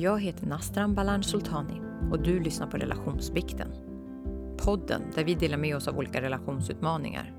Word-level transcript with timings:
Jag 0.00 0.20
heter 0.20 0.46
Nastran 0.46 0.94
Balan 0.94 1.22
Sultani 1.22 1.80
och 2.10 2.22
du 2.22 2.40
lyssnar 2.40 2.66
på 2.66 2.76
Relationsbikten. 2.76 3.68
Podden 4.58 5.02
där 5.14 5.24
vi 5.24 5.34
delar 5.34 5.56
med 5.56 5.76
oss 5.76 5.88
av 5.88 5.98
olika 5.98 6.22
relationsutmaningar. 6.22 7.34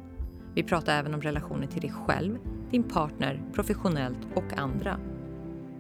Vi 0.56 0.64
pratar 0.64 1.00
även 1.00 1.14
om 1.14 1.22
relationer 1.22 1.68
till 1.68 1.82
dig 1.82 1.92
själv, 1.92 2.38
din 2.72 2.84
partner, 2.84 3.44
professionellt 3.54 4.18
och 4.36 4.58
andra. 4.58 5.00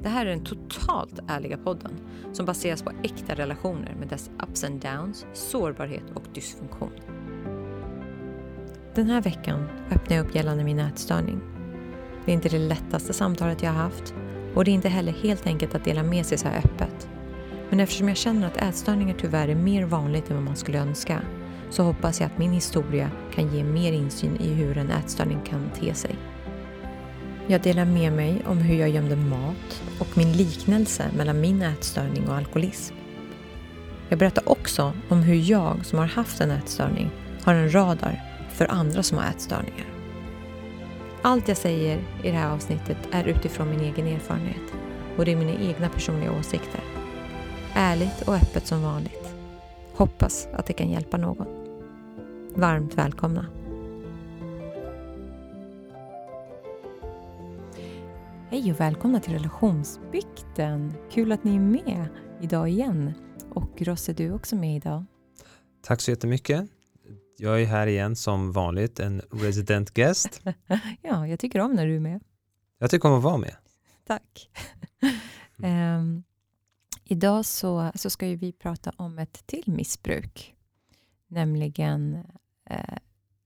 Det 0.01 0.09
här 0.09 0.25
är 0.25 0.29
den 0.29 0.43
totalt 0.43 1.19
ärliga 1.27 1.57
podden 1.57 1.91
som 2.33 2.45
baseras 2.45 2.83
på 2.83 2.91
äkta 3.03 3.35
relationer 3.35 3.95
med 3.99 4.07
dess 4.07 4.31
ups 4.49 4.63
and 4.63 4.81
downs, 4.81 5.25
sårbarhet 5.33 6.05
och 6.13 6.23
dysfunktion. 6.33 6.91
Den 8.95 9.09
här 9.09 9.21
veckan 9.21 9.67
öppnar 9.91 10.17
jag 10.17 10.25
upp 10.25 10.35
gällande 10.35 10.63
min 10.63 10.79
ätstörning. 10.79 11.41
Det 12.25 12.31
är 12.31 12.35
inte 12.35 12.49
det 12.49 12.59
lättaste 12.59 13.13
samtalet 13.13 13.63
jag 13.63 13.71
har 13.71 13.83
haft 13.83 14.13
och 14.55 14.65
det 14.65 14.71
är 14.71 14.73
inte 14.73 14.89
heller 14.89 15.11
helt 15.11 15.47
enkelt 15.47 15.75
att 15.75 15.83
dela 15.83 16.03
med 16.03 16.25
sig 16.25 16.37
så 16.37 16.47
här 16.47 16.57
öppet. 16.57 17.09
Men 17.69 17.79
eftersom 17.79 18.07
jag 18.07 18.17
känner 18.17 18.47
att 18.47 18.57
ätstörningar 18.57 19.15
tyvärr 19.19 19.47
är 19.47 19.55
mer 19.55 19.85
vanligt 19.85 20.29
än 20.29 20.35
vad 20.35 20.45
man 20.45 20.55
skulle 20.55 20.79
önska 20.79 21.21
så 21.69 21.83
hoppas 21.83 22.19
jag 22.19 22.27
att 22.27 22.37
min 22.37 22.51
historia 22.51 23.11
kan 23.35 23.55
ge 23.55 23.63
mer 23.63 23.93
insyn 23.93 24.37
i 24.37 24.53
hur 24.53 24.77
en 24.77 24.91
ätstörning 24.91 25.39
kan 25.45 25.69
te 25.79 25.93
sig. 25.93 26.15
Jag 27.47 27.61
delar 27.61 27.85
med 27.85 28.13
mig 28.13 28.41
om 28.47 28.57
hur 28.57 28.75
jag 28.75 28.89
gömde 28.89 29.15
mat 29.15 29.83
och 29.99 30.17
min 30.17 30.33
liknelse 30.33 31.05
mellan 31.17 31.41
min 31.41 31.61
ätstörning 31.61 32.29
och 32.29 32.35
alkoholism. 32.35 32.95
Jag 34.09 34.19
berättar 34.19 34.49
också 34.49 34.93
om 35.09 35.23
hur 35.23 35.35
jag 35.51 35.85
som 35.85 35.99
har 35.99 36.05
haft 36.05 36.41
en 36.41 36.51
ätstörning 36.51 37.11
har 37.43 37.53
en 37.53 37.73
radar 37.73 38.21
för 38.53 38.71
andra 38.71 39.03
som 39.03 39.17
har 39.17 39.25
ätstörningar. 39.25 39.90
Allt 41.23 41.47
jag 41.47 41.57
säger 41.57 41.97
i 42.23 42.31
det 42.31 42.37
här 42.37 42.53
avsnittet 42.53 42.97
är 43.11 43.23
utifrån 43.23 43.69
min 43.69 43.79
egen 43.79 44.07
erfarenhet 44.07 44.73
och 45.17 45.25
det 45.25 45.31
är 45.31 45.35
mina 45.35 45.59
egna 45.59 45.89
personliga 45.89 46.39
åsikter. 46.39 46.81
Ärligt 47.73 48.21
och 48.27 48.35
öppet 48.35 48.67
som 48.67 48.81
vanligt. 48.81 49.35
Hoppas 49.93 50.47
att 50.53 50.65
det 50.65 50.73
kan 50.73 50.89
hjälpa 50.89 51.17
någon. 51.17 51.47
Varmt 52.55 52.93
välkomna! 52.93 53.45
Hej 58.49 58.71
och 58.71 58.79
välkomna 58.79 59.19
till 59.19 59.33
Relationsbikten! 59.33 60.93
Kul 61.11 61.31
att 61.31 61.43
ni 61.43 61.55
är 61.55 61.59
med 61.59 62.05
idag 62.41 62.69
igen. 62.69 63.13
Och 63.49 63.81
Rosse, 63.81 64.13
du 64.13 64.25
är 64.25 64.35
också 64.35 64.55
med 64.55 64.75
idag. 64.75 65.05
Tack 65.81 66.01
så 66.01 66.11
jättemycket. 66.11 66.80
Jag 67.43 67.61
är 67.61 67.65
här 67.65 67.87
igen 67.87 68.15
som 68.15 68.51
vanligt, 68.51 68.99
en 68.99 69.21
resident 69.31 69.93
guest. 69.93 70.41
ja, 71.01 71.27
jag 71.27 71.39
tycker 71.39 71.59
om 71.59 71.73
när 71.73 71.85
du 71.85 71.95
är 71.95 71.99
med. 71.99 72.23
Jag 72.77 72.91
tycker 72.91 73.09
om 73.09 73.17
att 73.17 73.23
vara 73.23 73.37
med. 73.37 73.55
Tack. 74.07 74.49
um, 75.57 76.23
idag 77.03 77.45
så, 77.45 77.91
så 77.95 78.09
ska 78.09 78.27
vi 78.27 78.51
prata 78.51 78.93
om 78.97 79.19
ett 79.19 79.47
till 79.47 79.63
missbruk, 79.65 80.55
nämligen 81.27 82.15
uh, 82.71 82.97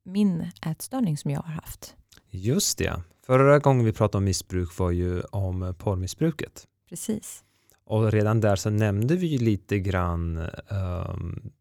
min 0.04 0.52
ätstörning 0.66 1.18
som 1.18 1.32
jag 1.32 1.42
har 1.42 1.54
haft. 1.54 1.96
Just 2.30 2.78
det. 2.78 3.02
Förra 3.26 3.60
gången 3.60 3.86
vi 3.86 3.94
pratade 3.94 4.18
om 4.18 4.24
missbruk 4.26 4.78
var 4.78 4.92
ju 4.92 5.22
om 5.22 5.76
porrmissbruket. 5.78 6.68
Precis. 6.90 7.44
Och 7.86 8.12
redan 8.12 8.42
där 8.42 8.56
så 8.56 8.70
nämnde 8.70 9.16
vi 9.16 9.38
lite 9.38 9.80
grann 9.80 10.50
um, 10.70 11.52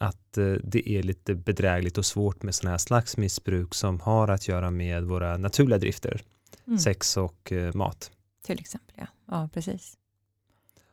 att 0.00 0.38
eh, 0.38 0.52
det 0.64 0.90
är 0.90 1.02
lite 1.02 1.34
bedrägligt 1.34 1.98
och 1.98 2.06
svårt 2.06 2.42
med 2.42 2.54
sådana 2.54 2.70
här 2.70 2.78
slags 2.78 3.16
missbruk 3.16 3.74
som 3.74 4.00
har 4.00 4.28
att 4.28 4.48
göra 4.48 4.70
med 4.70 5.04
våra 5.04 5.36
naturliga 5.36 5.78
drifter, 5.78 6.22
mm. 6.66 6.78
sex 6.78 7.16
och 7.16 7.52
eh, 7.52 7.74
mat. 7.74 8.10
Till 8.42 8.60
exempel, 8.60 8.94
ja. 8.98 9.06
Ja, 9.26 9.48
precis. 9.52 9.96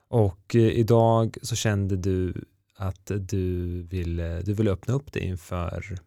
Och 0.07 0.55
eh, 0.55 0.61
idag 0.61 1.37
så 1.41 1.55
kände 1.55 1.95
du 1.95 2.45
att 2.75 3.11
du 3.19 3.81
ville, 3.81 4.41
du 4.41 4.53
ville 4.53 4.71
öppna 4.71 4.93
upp 4.93 5.11
det 5.11 5.19
inför 5.19 5.99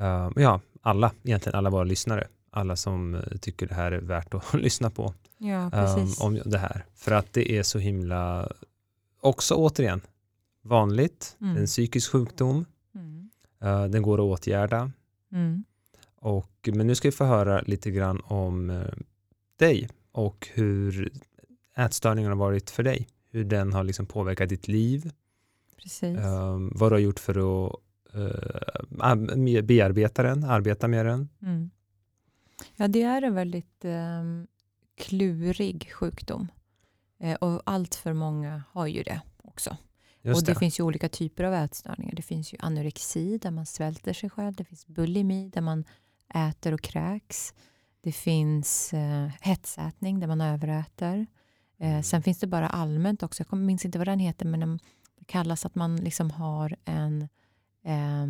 uh, 0.00 0.30
ja, 0.36 0.60
alla, 0.82 1.12
egentligen 1.22 1.58
alla 1.58 1.70
våra 1.70 1.84
lyssnare. 1.84 2.28
Alla 2.50 2.76
som 2.76 3.22
tycker 3.40 3.66
det 3.66 3.74
här 3.74 3.92
är 3.92 4.00
värt 4.00 4.34
att 4.34 4.54
lyssna 4.54 4.90
på. 4.90 5.14
Ja. 5.38 5.70
Um, 5.96 6.12
om 6.20 6.40
det 6.44 6.58
här. 6.58 6.84
För 6.94 7.12
att 7.12 7.32
det 7.32 7.58
är 7.58 7.62
så 7.62 7.78
himla, 7.78 8.48
också 9.20 9.54
återigen, 9.54 10.00
vanligt. 10.62 11.36
Mm. 11.40 11.56
en 11.56 11.66
psykisk 11.66 12.10
sjukdom. 12.10 12.64
Mm. 12.94 13.30
Uh, 13.64 13.84
den 13.90 14.02
går 14.02 14.18
att 14.18 14.40
åtgärda. 14.40 14.92
Mm. 15.32 15.64
Och, 16.16 16.68
men 16.72 16.86
nu 16.86 16.94
ska 16.94 17.08
vi 17.08 17.12
få 17.12 17.24
höra 17.24 17.60
lite 17.60 17.90
grann 17.90 18.20
om 18.24 18.70
uh, 18.70 18.86
dig 19.56 19.88
och 20.12 20.48
hur 20.52 21.12
ätstörningen 21.76 22.30
har 22.30 22.38
varit 22.38 22.70
för 22.70 22.82
dig. 22.82 23.08
Hur 23.30 23.44
den 23.44 23.72
har 23.72 23.84
liksom 23.84 24.06
påverkat 24.06 24.48
ditt 24.48 24.68
liv. 24.68 25.10
Precis. 25.76 26.18
Uh, 26.18 26.68
vad 26.72 26.92
du 26.92 26.94
har 26.94 27.00
gjort 27.00 27.20
för 27.20 27.66
att 27.66 27.76
uh, 28.14 29.62
bearbeta 29.62 30.22
den, 30.22 30.44
arbeta 30.44 30.88
med 30.88 31.06
den. 31.06 31.28
Mm. 31.42 31.70
Ja, 32.76 32.88
det 32.88 33.02
är 33.02 33.22
en 33.22 33.34
väldigt 33.34 33.84
um, 33.84 34.46
klurig 34.96 35.92
sjukdom. 35.92 36.48
Och 37.40 37.62
allt 37.64 37.94
för 37.94 38.12
många 38.12 38.62
har 38.70 38.86
ju 38.86 39.02
det 39.02 39.20
också. 39.42 39.76
Just 40.22 40.40
och 40.40 40.46
det, 40.46 40.52
det, 40.52 40.58
finns 40.58 40.80
ju 40.80 40.84
olika 40.84 41.08
typer 41.08 41.44
av 41.44 41.54
ätstörningar. 41.54 42.14
Det 42.14 42.22
finns 42.22 42.54
ju 42.54 42.56
anorexi 42.60 43.38
där 43.38 43.50
man 43.50 43.66
svälter 43.66 44.12
sig 44.12 44.30
själv. 44.30 44.54
Det 44.54 44.64
finns 44.64 44.86
bulimi 44.86 45.48
där 45.48 45.60
man 45.60 45.84
äter 46.34 46.74
och 46.74 46.80
kräks. 46.80 47.54
Det 48.00 48.12
finns 48.12 48.92
eh, 48.92 49.28
hetsätning 49.40 50.20
där 50.20 50.26
man 50.26 50.40
överäter. 50.40 51.26
Eh, 51.78 51.90
mm. 51.90 52.02
sen 52.02 52.22
finns 52.22 52.38
det 52.38 52.46
bara 52.46 52.68
allmänt 52.68 53.22
också, 53.22 53.44
jag 53.50 53.58
minns 53.58 53.84
inte 53.84 53.98
vad 53.98 54.08
den 54.08 54.18
heter, 54.18 54.46
men 54.46 54.78
det 55.18 55.24
kallas 55.26 55.66
att 55.66 55.74
man 55.74 55.96
liksom 55.96 56.30
har 56.30 56.76
en, 56.84 57.22
eh, 57.84 58.22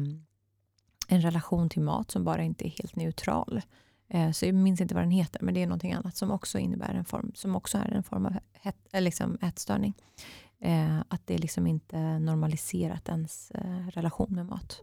en 1.09 1.23
relation 1.23 1.69
till 1.69 1.83
mat 1.83 2.11
som 2.11 2.25
bara 2.25 2.43
inte 2.43 2.67
är 2.67 2.71
helt 2.71 2.97
neutral. 2.97 3.63
Eh, 4.09 4.31
så 4.31 4.47
jag 4.47 4.55
minns 4.55 4.81
inte 4.81 4.95
vad 4.95 5.03
den 5.03 5.11
heter, 5.11 5.43
men 5.43 5.55
det 5.55 5.63
är 5.63 5.67
någonting 5.67 5.93
annat 5.93 6.17
som 6.17 6.31
också 6.31 6.59
innebär 6.59 6.95
en 6.95 7.05
form, 7.05 7.33
som 7.35 7.57
också 7.57 7.79
är 7.79 7.93
en 7.93 8.03
form 8.03 8.27
av 8.27 8.37
het, 8.53 8.77
liksom 8.93 9.39
ätstörning. 9.43 9.95
Eh, 10.65 11.01
att 11.09 11.27
det 11.27 11.39
liksom 11.39 11.67
inte 11.67 12.19
normaliserat 12.19 13.09
ens 13.09 13.51
eh, 13.51 13.89
relation 13.95 14.29
med 14.31 14.47
mat. 14.47 14.81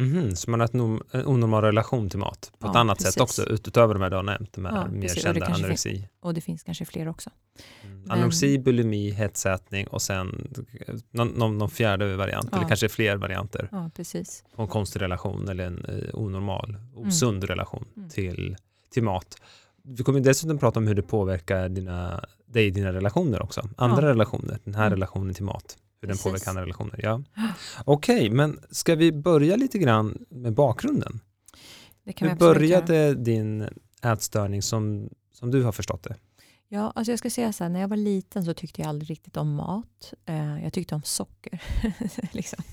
Mm, 0.00 0.36
så 0.36 0.50
man 0.50 0.60
har 0.60 0.68
en 0.74 1.26
onormal 1.26 1.64
relation 1.64 2.10
till 2.10 2.18
mat 2.18 2.52
på 2.58 2.66
ja, 2.66 2.70
ett 2.70 2.76
annat 2.76 2.98
precis. 2.98 3.14
sätt 3.14 3.22
också, 3.22 3.48
utöver 3.48 3.94
de 3.94 4.02
här 4.02 4.10
du 4.10 4.16
har 4.16 4.22
nämnt, 4.22 4.52
de 4.52 4.64
här 4.64 4.76
ja, 4.76 4.86
mer 4.86 5.02
precis. 5.02 5.22
kända 5.22 5.46
anorexi. 5.46 5.90
Finns, 5.90 6.08
och 6.20 6.34
det 6.34 6.40
finns 6.40 6.62
kanske 6.62 6.84
fler 6.84 7.08
också. 7.08 7.30
Mm. 7.84 8.10
Anorexi, 8.10 8.58
bulimi, 8.58 9.10
hetsätning 9.10 9.86
och 9.86 10.02
sen 10.02 10.48
någon, 11.10 11.28
någon, 11.28 11.58
någon 11.58 11.70
fjärde 11.70 12.16
variant, 12.16 12.48
ja. 12.52 12.58
eller 12.58 12.68
kanske 12.68 12.88
fler 12.88 13.16
varianter. 13.16 13.68
Ja, 13.72 13.90
precis. 13.94 14.44
På 14.56 14.62
en 14.62 14.68
konstig 14.68 15.00
relation 15.00 15.48
eller 15.48 15.66
en 15.66 15.84
eh, 15.84 16.14
onormal, 16.14 16.76
osund 16.94 17.44
mm. 17.44 17.46
relation 17.46 17.84
mm. 17.96 18.08
Till, 18.08 18.56
till 18.90 19.02
mat. 19.02 19.36
Vi 19.82 20.04
kommer 20.04 20.20
dessutom 20.20 20.58
prata 20.58 20.80
om 20.80 20.86
hur 20.86 20.94
det 20.94 21.02
påverkar 21.02 21.68
dina, 21.68 22.24
dig 22.48 22.66
i 22.66 22.70
dina 22.70 22.92
relationer 22.92 23.42
också. 23.42 23.68
Andra 23.76 24.02
ja. 24.02 24.08
relationer, 24.08 24.58
den 24.64 24.74
här 24.74 24.86
mm. 24.86 24.92
relationen 24.92 25.34
till 25.34 25.44
mat. 25.44 25.76
Hur 26.00 26.08
Precis. 26.08 26.24
den 26.24 26.30
påverkar 26.30 26.50
andra 26.50 26.62
relationer. 26.62 27.00
Ja. 27.02 27.22
Okej, 27.84 28.16
okay, 28.16 28.30
men 28.30 28.60
ska 28.70 28.94
vi 28.94 29.12
börja 29.12 29.56
lite 29.56 29.78
grann 29.78 30.24
med 30.30 30.52
bakgrunden? 30.52 31.20
Det 32.04 32.12
kan 32.12 32.28
hur 32.28 32.36
började 32.36 32.96
göra. 32.96 33.14
din 33.14 33.68
ätstörning 34.02 34.62
som, 34.62 35.10
som 35.32 35.50
du 35.50 35.62
har 35.62 35.72
förstått 35.72 36.02
det? 36.02 36.16
Ja, 36.68 36.92
alltså 36.94 37.12
jag 37.12 37.18
ska 37.18 37.30
säga 37.30 37.52
så 37.52 37.64
här, 37.64 37.68
när 37.68 37.80
jag 37.80 37.88
var 37.88 37.96
liten 37.96 38.44
så 38.44 38.54
tyckte 38.54 38.80
jag 38.80 38.88
aldrig 38.88 39.10
riktigt 39.10 39.36
om 39.36 39.54
mat. 39.54 40.14
Eh, 40.26 40.64
jag 40.64 40.72
tyckte 40.72 40.94
om 40.94 41.02
socker. 41.02 41.62
liksom. 42.32 42.64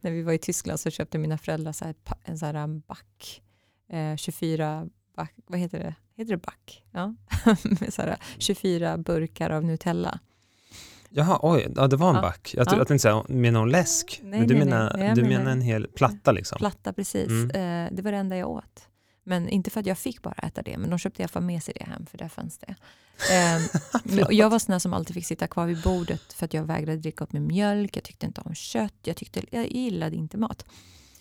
När 0.00 0.10
vi 0.10 0.22
var 0.22 0.32
i 0.32 0.38
Tyskland 0.38 0.80
så 0.80 0.90
köpte 0.90 1.18
mina 1.18 1.38
föräldrar 1.38 1.72
så 1.72 1.84
här, 1.84 1.94
en 2.24 2.38
sån 2.38 2.56
här 2.56 2.66
back, 2.66 3.42
eh, 3.90 4.16
24 4.16 4.88
back, 5.16 5.34
vad 5.46 5.60
heter 5.60 5.78
det? 5.78 5.94
Heter 6.16 6.30
det 6.30 6.42
back? 6.42 6.84
Ja. 6.92 7.14
med 7.80 7.94
så 7.94 8.02
här 8.02 8.16
24 8.38 8.98
burkar 8.98 9.50
av 9.50 9.64
Nutella. 9.64 10.20
Jaha, 11.10 11.38
oj, 11.42 11.72
ja, 11.76 11.86
det 11.86 11.96
var 11.96 12.08
en 12.08 12.14
ja. 12.14 12.22
back. 12.22 12.54
Jag, 12.56 12.66
ja. 12.66 12.76
jag 12.76 12.88
tänkte 12.88 13.02
säga, 13.02 13.24
med 13.28 13.52
någon 13.52 13.70
läsk? 13.70 14.20
Nej, 14.22 14.38
men 14.38 14.48
du, 14.48 14.54
nej, 14.54 14.64
menar, 14.64 14.96
nej. 14.96 15.14
du 15.14 15.22
menar, 15.22 15.38
menar 15.38 15.50
en 15.50 15.60
hel 15.60 15.88
platta 15.88 16.32
liksom? 16.32 16.58
Platta, 16.58 16.92
precis. 16.92 17.28
Mm. 17.28 17.50
Eh, 17.50 17.92
det 17.96 18.02
var 18.02 18.12
det 18.12 18.18
enda 18.18 18.36
jag 18.36 18.50
åt. 18.50 18.88
Men 19.24 19.48
inte 19.48 19.70
för 19.70 19.80
att 19.80 19.86
jag 19.86 19.98
fick 19.98 20.22
bara 20.22 20.32
äta 20.32 20.62
det, 20.62 20.78
men 20.78 20.90
de 20.90 20.98
köpte 20.98 21.22
i 21.22 21.24
alla 21.24 21.28
fall 21.28 21.42
med 21.42 21.62
sig 21.62 21.74
det 21.78 21.84
hem, 21.84 22.06
för 22.06 22.18
där 22.18 22.28
fanns 22.28 22.58
det. 22.58 22.74
Eh, 23.32 24.26
jag 24.30 24.50
var 24.50 24.58
sån 24.58 24.80
som 24.80 24.92
alltid 24.92 25.14
fick 25.14 25.26
sitta 25.26 25.46
kvar 25.46 25.66
vid 25.66 25.82
bordet 25.82 26.32
för 26.32 26.44
att 26.44 26.54
jag 26.54 26.64
vägrade 26.64 26.98
dricka 26.98 27.24
upp 27.24 27.32
min 27.32 27.46
mjölk, 27.46 27.96
jag 27.96 28.04
tyckte 28.04 28.26
inte 28.26 28.40
om 28.40 28.54
kött, 28.54 28.94
jag, 29.02 29.16
tyckte, 29.16 29.42
jag 29.50 29.66
gillade 29.66 30.16
inte 30.16 30.38
mat. 30.38 30.64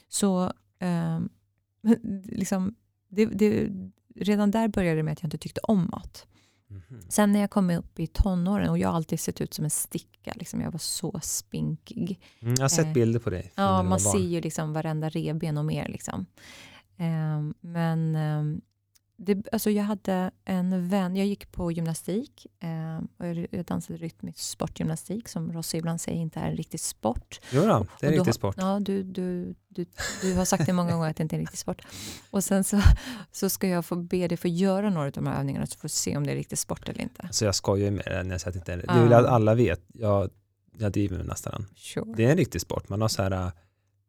Så 0.10 0.44
eh, 0.80 1.20
liksom, 2.24 2.76
det, 3.16 3.26
det, 3.26 3.70
redan 4.16 4.52
där 4.52 4.68
började 4.68 5.00
det 5.00 5.04
med 5.04 5.12
att 5.12 5.22
jag 5.22 5.28
inte 5.28 5.38
tyckte 5.38 5.62
om 5.64 5.90
mat. 5.92 6.28
Mm. 6.70 7.02
Sen 7.10 7.32
när 7.32 7.40
jag 7.40 7.50
kom 7.50 7.70
upp 7.70 8.00
i 8.00 8.08
tonåren, 8.08 8.70
och 8.70 8.78
jag 8.78 8.88
har 8.88 8.96
alltid 8.96 9.20
sett 9.20 9.42
ut 9.42 9.54
som 9.54 9.64
en 9.64 9.70
sticka, 9.70 10.34
liksom, 10.36 10.62
jag 10.62 10.72
var 10.72 10.80
så 10.80 11.20
spinkig. 11.24 12.20
Mm, 12.42 12.54
jag 12.58 12.64
har 12.64 12.70
sett 12.70 12.86
eh, 12.86 12.94
bilder 12.94 13.20
på 13.20 13.30
dig. 13.30 13.52
Ja, 13.56 13.84
man 13.84 14.00
ser 14.00 14.20
ju 14.20 14.42
liksom 14.42 14.74
varenda 14.74 15.10
reben 15.10 15.58
och 15.58 15.66
mer. 15.66 15.88
Liksom. 15.88 16.26
Eh, 16.98 17.56
men 17.62 18.16
eh, 18.16 18.60
det, 19.18 19.48
alltså 19.52 19.70
jag 19.70 19.84
hade 19.84 20.32
en 20.46 20.90
vän, 20.90 21.16
jag 21.16 21.28
gick 21.28 21.52
på 21.52 21.72
gymnastik 21.72 22.48
eh, 22.60 22.98
och 23.18 23.48
jag 23.52 23.66
dansade 23.66 24.00
rytmisk 24.00 24.40
sportgymnastik 24.40 25.28
som 25.28 25.54
Rossi 25.54 25.78
ibland 25.78 26.02
säger 26.02 26.18
inte 26.18 26.40
är 26.40 26.50
en 26.50 26.58
riktig 26.58 26.80
sport. 26.80 27.42
Jo 27.52 27.62
då, 27.66 27.86
det 28.00 28.06
är 28.06 28.12
en 28.12 28.18
riktig 28.18 28.34
sport. 28.34 28.56
Ja, 28.58 28.80
du, 28.80 29.04
du, 29.04 29.56
du, 29.68 29.86
du 30.22 30.36
har 30.36 30.46
sagt 30.46 30.66
det 30.66 30.74
många 30.74 30.92
gånger 30.92 31.10
att 31.10 31.18
det 31.18 31.24
inte 31.24 31.36
är 31.36 31.38
en 31.38 31.44
riktig 31.44 31.60
sport. 31.60 31.82
Och 32.30 32.44
sen 32.44 32.64
så, 32.64 32.82
så 33.32 33.50
ska 33.50 33.68
jag 33.68 33.86
få 33.86 33.96
be 33.96 34.28
dig 34.28 34.38
få 34.38 34.48
göra 34.48 34.90
några 34.90 35.08
av 35.08 35.12
de 35.12 35.28
här 35.28 35.40
övningarna 35.40 35.66
så 35.66 35.78
får 35.78 35.88
du 35.88 35.90
se 35.90 36.18
om 36.18 36.26
det 36.26 36.32
är 36.32 36.36
riktig 36.36 36.58
sport 36.58 36.90
eller 36.90 37.02
inte. 37.02 37.22
Alltså 37.22 37.46
jag 37.46 37.56
skojar 37.56 37.92
med 37.92 38.06
det 38.06 38.24
när 38.24 38.32
jag 38.32 38.42
säger 38.42 38.50
att 38.58 38.66
det 38.66 38.74
inte 38.74 38.74
är 38.74 38.94
det. 38.94 39.00
Det 39.00 39.04
vill 39.04 39.14
att 39.14 39.26
alla 39.26 39.56
vet. 39.56 39.82
Jag, 39.94 40.30
jag 40.78 40.92
driver 40.92 41.18
med 41.18 41.26
nästan. 41.26 41.66
Sure. 41.76 42.14
Det 42.16 42.26
är 42.26 42.32
en 42.32 42.38
riktig 42.38 42.62
sport. 42.62 42.90
Man 42.90 43.02
har 43.02 43.08
så 43.08 43.24
här, 43.24 43.52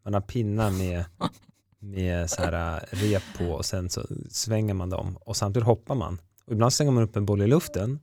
man 0.04 0.14
har 0.14 0.20
pinnar 0.20 0.70
med 0.70 1.04
med 1.78 2.30
så 2.30 2.42
här 2.42 2.74
äh, 2.74 2.96
rep 2.96 3.22
på 3.38 3.44
och 3.44 3.64
sen 3.64 3.90
så 3.90 4.06
svänger 4.30 4.74
man 4.74 4.90
dem 4.90 5.16
och 5.20 5.36
samtidigt 5.36 5.66
hoppar 5.66 5.94
man. 5.94 6.20
Och 6.46 6.52
ibland 6.52 6.72
slänger 6.72 6.92
man 6.92 7.02
upp 7.02 7.16
en 7.16 7.26
boll 7.26 7.42
i 7.42 7.46
luften, 7.46 7.98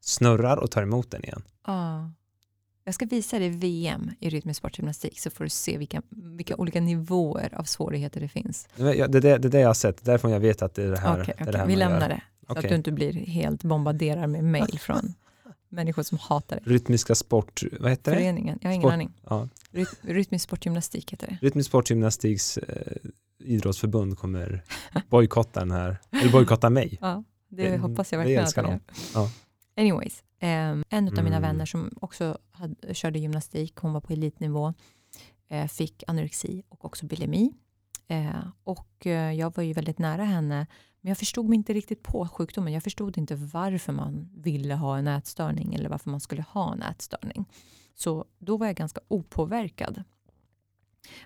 snurrar 0.00 0.56
och 0.56 0.70
tar 0.70 0.82
emot 0.82 1.10
den 1.10 1.24
igen. 1.24 1.42
Ja. 1.66 2.10
Jag 2.84 2.94
ska 2.94 3.06
visa 3.06 3.38
dig 3.38 3.48
VM 3.48 4.10
i 4.20 4.30
rytmisk 4.30 4.58
sportgymnastik 4.58 5.20
så 5.20 5.30
får 5.30 5.44
du 5.44 5.50
se 5.50 5.78
vilka, 5.78 6.02
vilka 6.10 6.56
olika 6.56 6.80
nivåer 6.80 7.54
av 7.54 7.64
svårigheter 7.64 8.20
det 8.20 8.28
finns. 8.28 8.68
Det 8.76 9.00
är 9.00 9.08
det, 9.08 9.20
det, 9.20 9.38
det 9.38 9.60
jag 9.60 9.68
har 9.68 9.74
sett, 9.74 10.04
därför 10.04 10.28
jag 10.28 10.40
vet 10.40 10.62
att 10.62 10.74
det 10.74 10.82
är 10.82 10.90
det 10.90 10.98
här. 10.98 11.20
Okay, 11.20 11.34
okay. 11.34 11.52
Det 11.52 11.58
här 11.58 11.66
Vi 11.66 11.76
lämnar 11.76 12.00
gör. 12.00 12.08
det, 12.08 12.22
så 12.46 12.52
okay. 12.52 12.64
att 12.64 12.68
du 12.68 12.74
inte 12.74 12.92
blir 12.92 13.12
helt 13.12 13.62
bombarderad 13.62 14.30
med 14.30 14.44
mail 14.44 14.78
från 14.78 15.14
människor 15.68 16.02
som 16.02 16.18
hatar 16.18 16.60
det. 16.64 16.70
Rytmiska 16.70 17.14
sport, 17.14 17.62
vad 17.80 17.90
heter 17.90 18.12
det? 18.12 18.18
Föreningen, 18.18 18.58
jag 18.62 18.68
har 18.68 18.74
ingen 18.74 18.82
sport, 18.82 18.92
aning. 18.92 19.12
Ja. 19.28 19.48
rytmisk 20.00 20.44
sportgymnastik 20.44 21.12
heter 21.12 21.26
det. 21.26 21.46
Rytmisk 21.46 21.68
sportgymnastiks 21.68 22.58
eh, 22.58 22.96
idrottsförbund 23.38 24.18
kommer 24.18 24.62
bojkotta 25.08 25.60
den 25.60 25.70
här, 25.70 25.98
eller 26.10 26.32
bojkotta 26.32 26.70
mig. 26.70 26.98
Ja, 27.00 27.24
det 27.48 27.66
mm, 27.66 27.80
hoppas 27.80 28.12
jag 28.12 28.18
verkligen 28.18 28.44
att 28.44 28.54
de 28.54 28.66
gör. 28.70 28.80
Ja. 29.14 29.30
Anyways, 29.76 30.22
um, 30.42 30.84
en 30.88 31.06
av 31.06 31.12
mm. 31.12 31.24
mina 31.24 31.40
vänner 31.40 31.66
som 31.66 31.90
också 32.00 32.38
hade, 32.50 32.94
körde 32.94 33.18
gymnastik, 33.18 33.76
hon 33.76 33.92
var 33.92 34.00
på 34.00 34.12
elitnivå, 34.12 34.74
eh, 35.48 35.66
fick 35.66 36.04
anorexi 36.06 36.62
och 36.68 36.84
också 36.84 37.06
bulimi. 37.06 37.52
Eh, 38.08 38.48
och 38.64 39.06
eh, 39.06 39.32
jag 39.32 39.56
var 39.56 39.62
ju 39.62 39.72
väldigt 39.72 39.98
nära 39.98 40.24
henne, 40.24 40.66
men 41.00 41.08
jag 41.08 41.18
förstod 41.18 41.48
mig 41.48 41.56
inte 41.56 41.72
riktigt 41.72 42.02
på 42.02 42.28
sjukdomen. 42.28 42.72
Jag 42.72 42.82
förstod 42.82 43.18
inte 43.18 43.34
varför 43.34 43.92
man 43.92 44.28
ville 44.34 44.74
ha 44.74 44.98
en 44.98 45.08
ätstörning 45.08 45.74
eller 45.74 45.88
varför 45.88 46.10
man 46.10 46.20
skulle 46.20 46.42
ha 46.42 46.72
en 46.72 46.82
ätstörning. 46.82 47.44
Så 47.94 48.24
då 48.38 48.56
var 48.56 48.66
jag 48.66 48.76
ganska 48.76 49.00
opåverkad. 49.08 50.04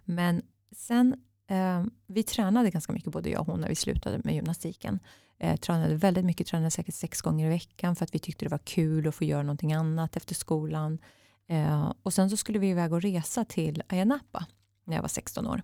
Men 0.05 0.43
sen 0.73 1.17
Eh, 1.51 1.85
vi 2.07 2.23
tränade 2.23 2.71
ganska 2.71 2.93
mycket, 2.93 3.13
både 3.13 3.31
jag 3.31 3.41
och 3.41 3.47
hon, 3.47 3.61
när 3.61 3.69
vi 3.69 3.75
slutade 3.75 4.21
med 4.25 4.35
gymnastiken. 4.35 4.99
Eh, 5.39 5.57
tränade 5.57 5.95
väldigt 5.95 6.25
mycket, 6.25 6.47
tränade 6.47 6.71
säkert 6.71 6.95
sex 6.95 7.21
gånger 7.21 7.47
i 7.47 7.49
veckan 7.49 7.97
för 7.97 8.05
att 8.05 8.15
vi 8.15 8.19
tyckte 8.19 8.45
det 8.45 8.49
var 8.49 8.59
kul 8.59 9.09
att 9.09 9.15
få 9.15 9.25
göra 9.25 9.43
någonting 9.43 9.73
annat 9.73 10.17
efter 10.17 10.35
skolan. 10.35 10.99
Eh, 11.47 11.93
och 12.03 12.13
sen 12.13 12.31
så 12.31 12.37
skulle 12.37 12.59
vi 12.59 12.71
iväg 12.71 12.93
och 12.93 13.03
resa 13.03 13.45
till 13.45 13.83
Ayia 13.89 14.05
Napa 14.05 14.47
när 14.85 14.95
jag 14.95 15.03
var 15.03 15.09
16 15.09 15.47
år. 15.47 15.63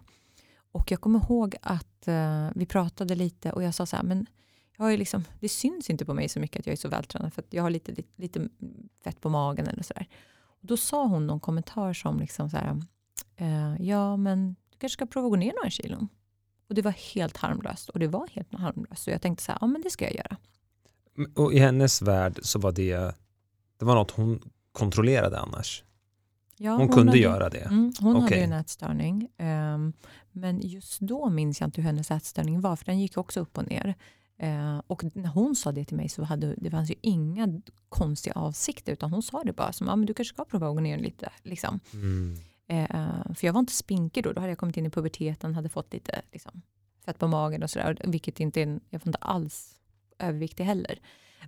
Och 0.77 0.91
jag 0.91 1.01
kommer 1.01 1.19
ihåg 1.19 1.57
att 1.63 2.09
eh, 2.09 2.49
vi 2.55 2.67
pratade 2.67 3.15
lite 3.15 3.53
och 3.53 3.63
jag 3.63 3.75
sa 3.75 3.87
så 3.87 3.97
här, 3.97 4.03
men 4.03 4.27
jag 4.79 4.93
är 4.93 4.99
liksom, 4.99 5.25
det 5.41 5.49
syns 5.49 5.91
inte 5.91 6.05
på 6.05 6.15
mig 6.15 6.29
så 6.29 6.41
mycket 6.41 6.61
att 6.61 6.67
jag 6.67 6.73
är 6.73 6.77
så 6.77 6.89
vältränad 6.89 7.33
för 7.33 7.43
att 7.43 7.53
jag 7.53 7.63
har 7.63 7.71
lite, 7.71 7.93
lite, 7.93 8.09
lite 8.17 8.49
fett 9.05 9.21
på 9.21 9.29
magen 9.29 9.67
eller 9.67 9.83
sådär. 9.83 10.07
Då 10.61 10.77
sa 10.77 11.07
hon 11.07 11.27
någon 11.27 11.41
kommentar 11.41 11.93
som 11.93 12.21
liksom 12.21 12.51
så 12.51 12.57
här, 12.57 12.83
eh, 13.37 13.83
ja 13.83 14.17
men 14.17 14.57
du 14.71 14.79
kanske 14.79 14.95
ska 14.95 15.07
prova 15.07 15.27
att 15.27 15.33
gå 15.33 15.37
ner 15.37 15.53
några 15.53 15.71
kilon. 15.71 16.09
Och 16.69 16.75
det 16.75 16.83
var 16.83 16.93
helt 17.15 17.37
harmlöst. 17.37 17.89
Och 17.89 17.99
det 17.99 18.09
var 18.09 18.29
helt 18.33 18.55
harmlöst. 18.55 19.03
Så 19.03 19.11
jag 19.11 19.23
tänkte 19.23 19.45
så 19.45 19.53
här, 19.53 19.59
ja 19.61 19.67
men 19.67 19.83
det 19.83 19.91
ska 19.91 20.05
jag 20.05 20.15
göra. 20.15 20.37
Och 21.35 21.53
i 21.53 21.59
hennes 21.59 22.03
värld 22.03 22.39
så 22.43 22.59
var 22.59 22.73
det, 22.73 23.15
det 23.79 23.85
var 23.85 23.95
något 23.95 24.11
hon 24.11 24.51
kontrollerade 24.73 25.39
annars? 25.39 25.85
Ja, 26.59 26.71
hon, 26.71 26.81
hon 26.81 26.89
kunde 26.89 27.13
hade, 27.13 27.19
göra 27.19 27.49
det? 27.49 27.59
Mm, 27.61 27.93
hon 28.01 28.17
okay. 28.17 28.23
hade 28.23 28.37
en 28.37 28.61
ätstörning. 28.61 29.29
Um, 29.39 29.93
men 30.37 30.61
just 30.61 31.01
då 31.01 31.29
minns 31.29 31.61
jag 31.61 31.69
inte 31.69 31.81
hur 31.81 31.87
hennes 31.87 32.11
ätstörning 32.11 32.61
var, 32.61 32.77
för 32.77 32.85
den 32.85 33.01
gick 33.01 33.17
också 33.17 33.41
upp 33.41 33.59
och 33.59 33.71
ner. 33.71 33.95
Uh, 34.43 34.83
och 34.87 35.05
när 35.17 35.29
hon 35.29 35.57
sa 35.57 35.73
det 35.73 35.85
till 35.85 35.97
mig 35.97 36.09
så 36.09 36.23
hade 36.23 36.55
det 36.57 36.71
fanns 36.71 36.91
ju 36.91 36.95
inga 37.01 37.61
konstiga 37.89 38.35
avsikter, 38.35 38.93
utan 38.93 39.11
hon 39.11 39.23
sa 39.23 39.45
det 39.45 39.53
bara 39.53 39.73
som, 39.73 39.87
ja 39.87 39.97
men 39.97 40.07
du 40.07 40.15
kanske 40.15 40.35
ska 40.35 40.45
prova 40.45 40.69
att 40.69 40.75
gå 40.75 40.81
ner 40.81 40.99
lite. 40.99 41.33
Liksom. 41.43 41.81
Mm. 41.93 42.37
Eh, 42.67 43.35
för 43.35 43.47
jag 43.47 43.53
var 43.53 43.61
inte 43.61 43.73
spinkig 43.73 44.25
då, 44.25 44.33
då 44.33 44.41
hade 44.41 44.51
jag 44.51 44.59
kommit 44.59 44.77
in 44.77 44.87
i 44.87 44.91
puberteten, 44.91 45.55
hade 45.55 45.69
fått 45.69 45.93
lite 45.93 46.23
liksom, 46.33 46.63
fett 47.05 47.19
på 47.19 47.29
magen 47.29 47.63
och 47.63 47.71
sådär, 47.71 47.99
vilket 48.05 48.41
inte 48.41 48.61
jag 48.61 48.79
var 48.91 49.07
inte 49.07 49.19
alls 49.19 49.81
överviktig 50.19 50.65
heller. 50.65 51.01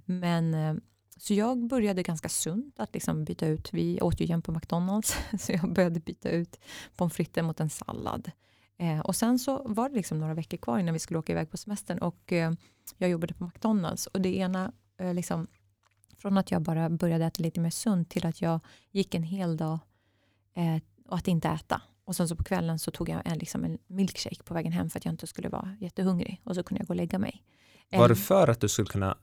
Men 0.04 0.54
eh, 0.54 0.74
så 1.16 1.34
jag 1.34 1.66
började 1.66 2.02
ganska 2.02 2.28
sunt 2.28 2.80
att 2.80 2.94
liksom 2.94 3.24
byta 3.24 3.46
ut, 3.46 3.68
vi 3.72 4.00
åt 4.00 4.20
ju 4.20 4.24
jämt 4.24 4.44
på 4.44 4.52
McDonalds, 4.52 5.16
så 5.38 5.52
jag 5.52 5.72
började 5.72 6.00
byta 6.00 6.30
ut 6.30 6.60
pommes 6.96 7.12
frites 7.12 7.44
mot 7.44 7.60
en 7.60 7.70
sallad. 7.70 8.30
Eh, 8.78 9.00
och 9.00 9.16
sen 9.16 9.38
så 9.38 9.62
var 9.64 9.88
det 9.88 9.94
liksom 9.94 10.18
några 10.18 10.34
veckor 10.34 10.56
kvar 10.56 10.78
innan 10.78 10.94
vi 10.94 10.98
skulle 10.98 11.18
åka 11.18 11.32
iväg 11.32 11.50
på 11.50 11.56
semestern 11.56 11.98
och 11.98 12.32
eh, 12.32 12.52
jag 12.98 13.10
jobbade 13.10 13.34
på 13.34 13.44
McDonalds 13.44 14.06
och 14.06 14.20
det 14.20 14.36
ena, 14.36 14.72
eh, 14.98 15.14
liksom, 15.14 15.46
från 16.16 16.38
att 16.38 16.50
jag 16.50 16.62
bara 16.62 16.90
började 16.90 17.24
äta 17.24 17.42
lite 17.42 17.60
mer 17.60 17.70
sunt 17.70 18.10
till 18.10 18.26
att 18.26 18.42
jag 18.42 18.60
gick 18.90 19.14
en 19.14 19.22
hel 19.22 19.56
dag 19.56 19.78
och 21.04 21.16
att 21.16 21.28
inte 21.28 21.48
äta. 21.48 21.82
Och 22.04 22.16
sen 22.16 22.28
så 22.28 22.36
på 22.36 22.44
kvällen 22.44 22.78
så 22.78 22.90
tog 22.90 23.08
jag 23.08 23.22
en, 23.24 23.38
liksom 23.38 23.64
en 23.64 23.78
milkshake 23.86 24.42
på 24.44 24.54
vägen 24.54 24.72
hem 24.72 24.90
för 24.90 24.98
att 24.98 25.04
jag 25.04 25.12
inte 25.12 25.26
skulle 25.26 25.48
vara 25.48 25.76
jättehungrig. 25.80 26.40
Och 26.44 26.54
så 26.54 26.62
kunde 26.62 26.80
jag 26.80 26.86
gå 26.86 26.92
och 26.92 26.96
lägga 26.96 27.18
mig. 27.18 27.42
Var 27.92 28.08
det 28.08 28.16
för 28.16 28.48
att 28.48 28.60
du 28.60 28.68
skulle 28.68 28.88
kunna 28.88 29.18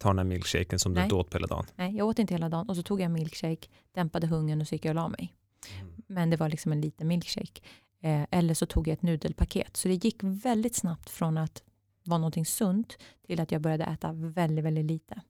ta 0.00 0.08
den 0.08 0.18
här 0.18 0.24
milkshaken 0.24 0.78
som 0.78 0.92
Nej. 0.92 1.08
du 1.08 1.14
åt 1.14 1.30
på 1.30 1.36
hela 1.38 1.46
dagen? 1.46 1.66
Nej, 1.76 1.96
jag 1.96 2.06
åt 2.06 2.18
inte 2.18 2.34
hela 2.34 2.48
dagen. 2.48 2.68
Och 2.68 2.76
så 2.76 2.82
tog 2.82 3.00
jag 3.00 3.04
en 3.04 3.12
milkshake, 3.12 3.68
dämpade 3.92 4.26
hungern 4.26 4.60
och 4.60 4.68
så 4.68 4.74
gick 4.74 4.84
jag 4.84 4.90
och 4.90 4.94
la 4.94 5.08
mig. 5.08 5.34
Mm. 5.80 5.92
Men 6.06 6.30
det 6.30 6.36
var 6.36 6.48
liksom 6.48 6.72
en 6.72 6.80
liten 6.80 7.08
milkshake. 7.08 7.60
Eh, 8.06 8.26
eller 8.30 8.54
så 8.54 8.66
tog 8.66 8.88
jag 8.88 8.92
ett 8.92 9.02
nudelpaket. 9.02 9.76
Så 9.76 9.88
det 9.88 10.04
gick 10.04 10.16
väldigt 10.22 10.74
snabbt 10.74 11.10
från 11.10 11.38
att 11.38 11.62
vara 12.04 12.18
någonting 12.18 12.46
sunt 12.46 12.98
till 13.26 13.40
att 13.40 13.52
jag 13.52 13.62
började 13.62 13.84
äta 13.84 14.12
väldigt, 14.12 14.64
väldigt 14.64 14.84
lite. 14.84 15.20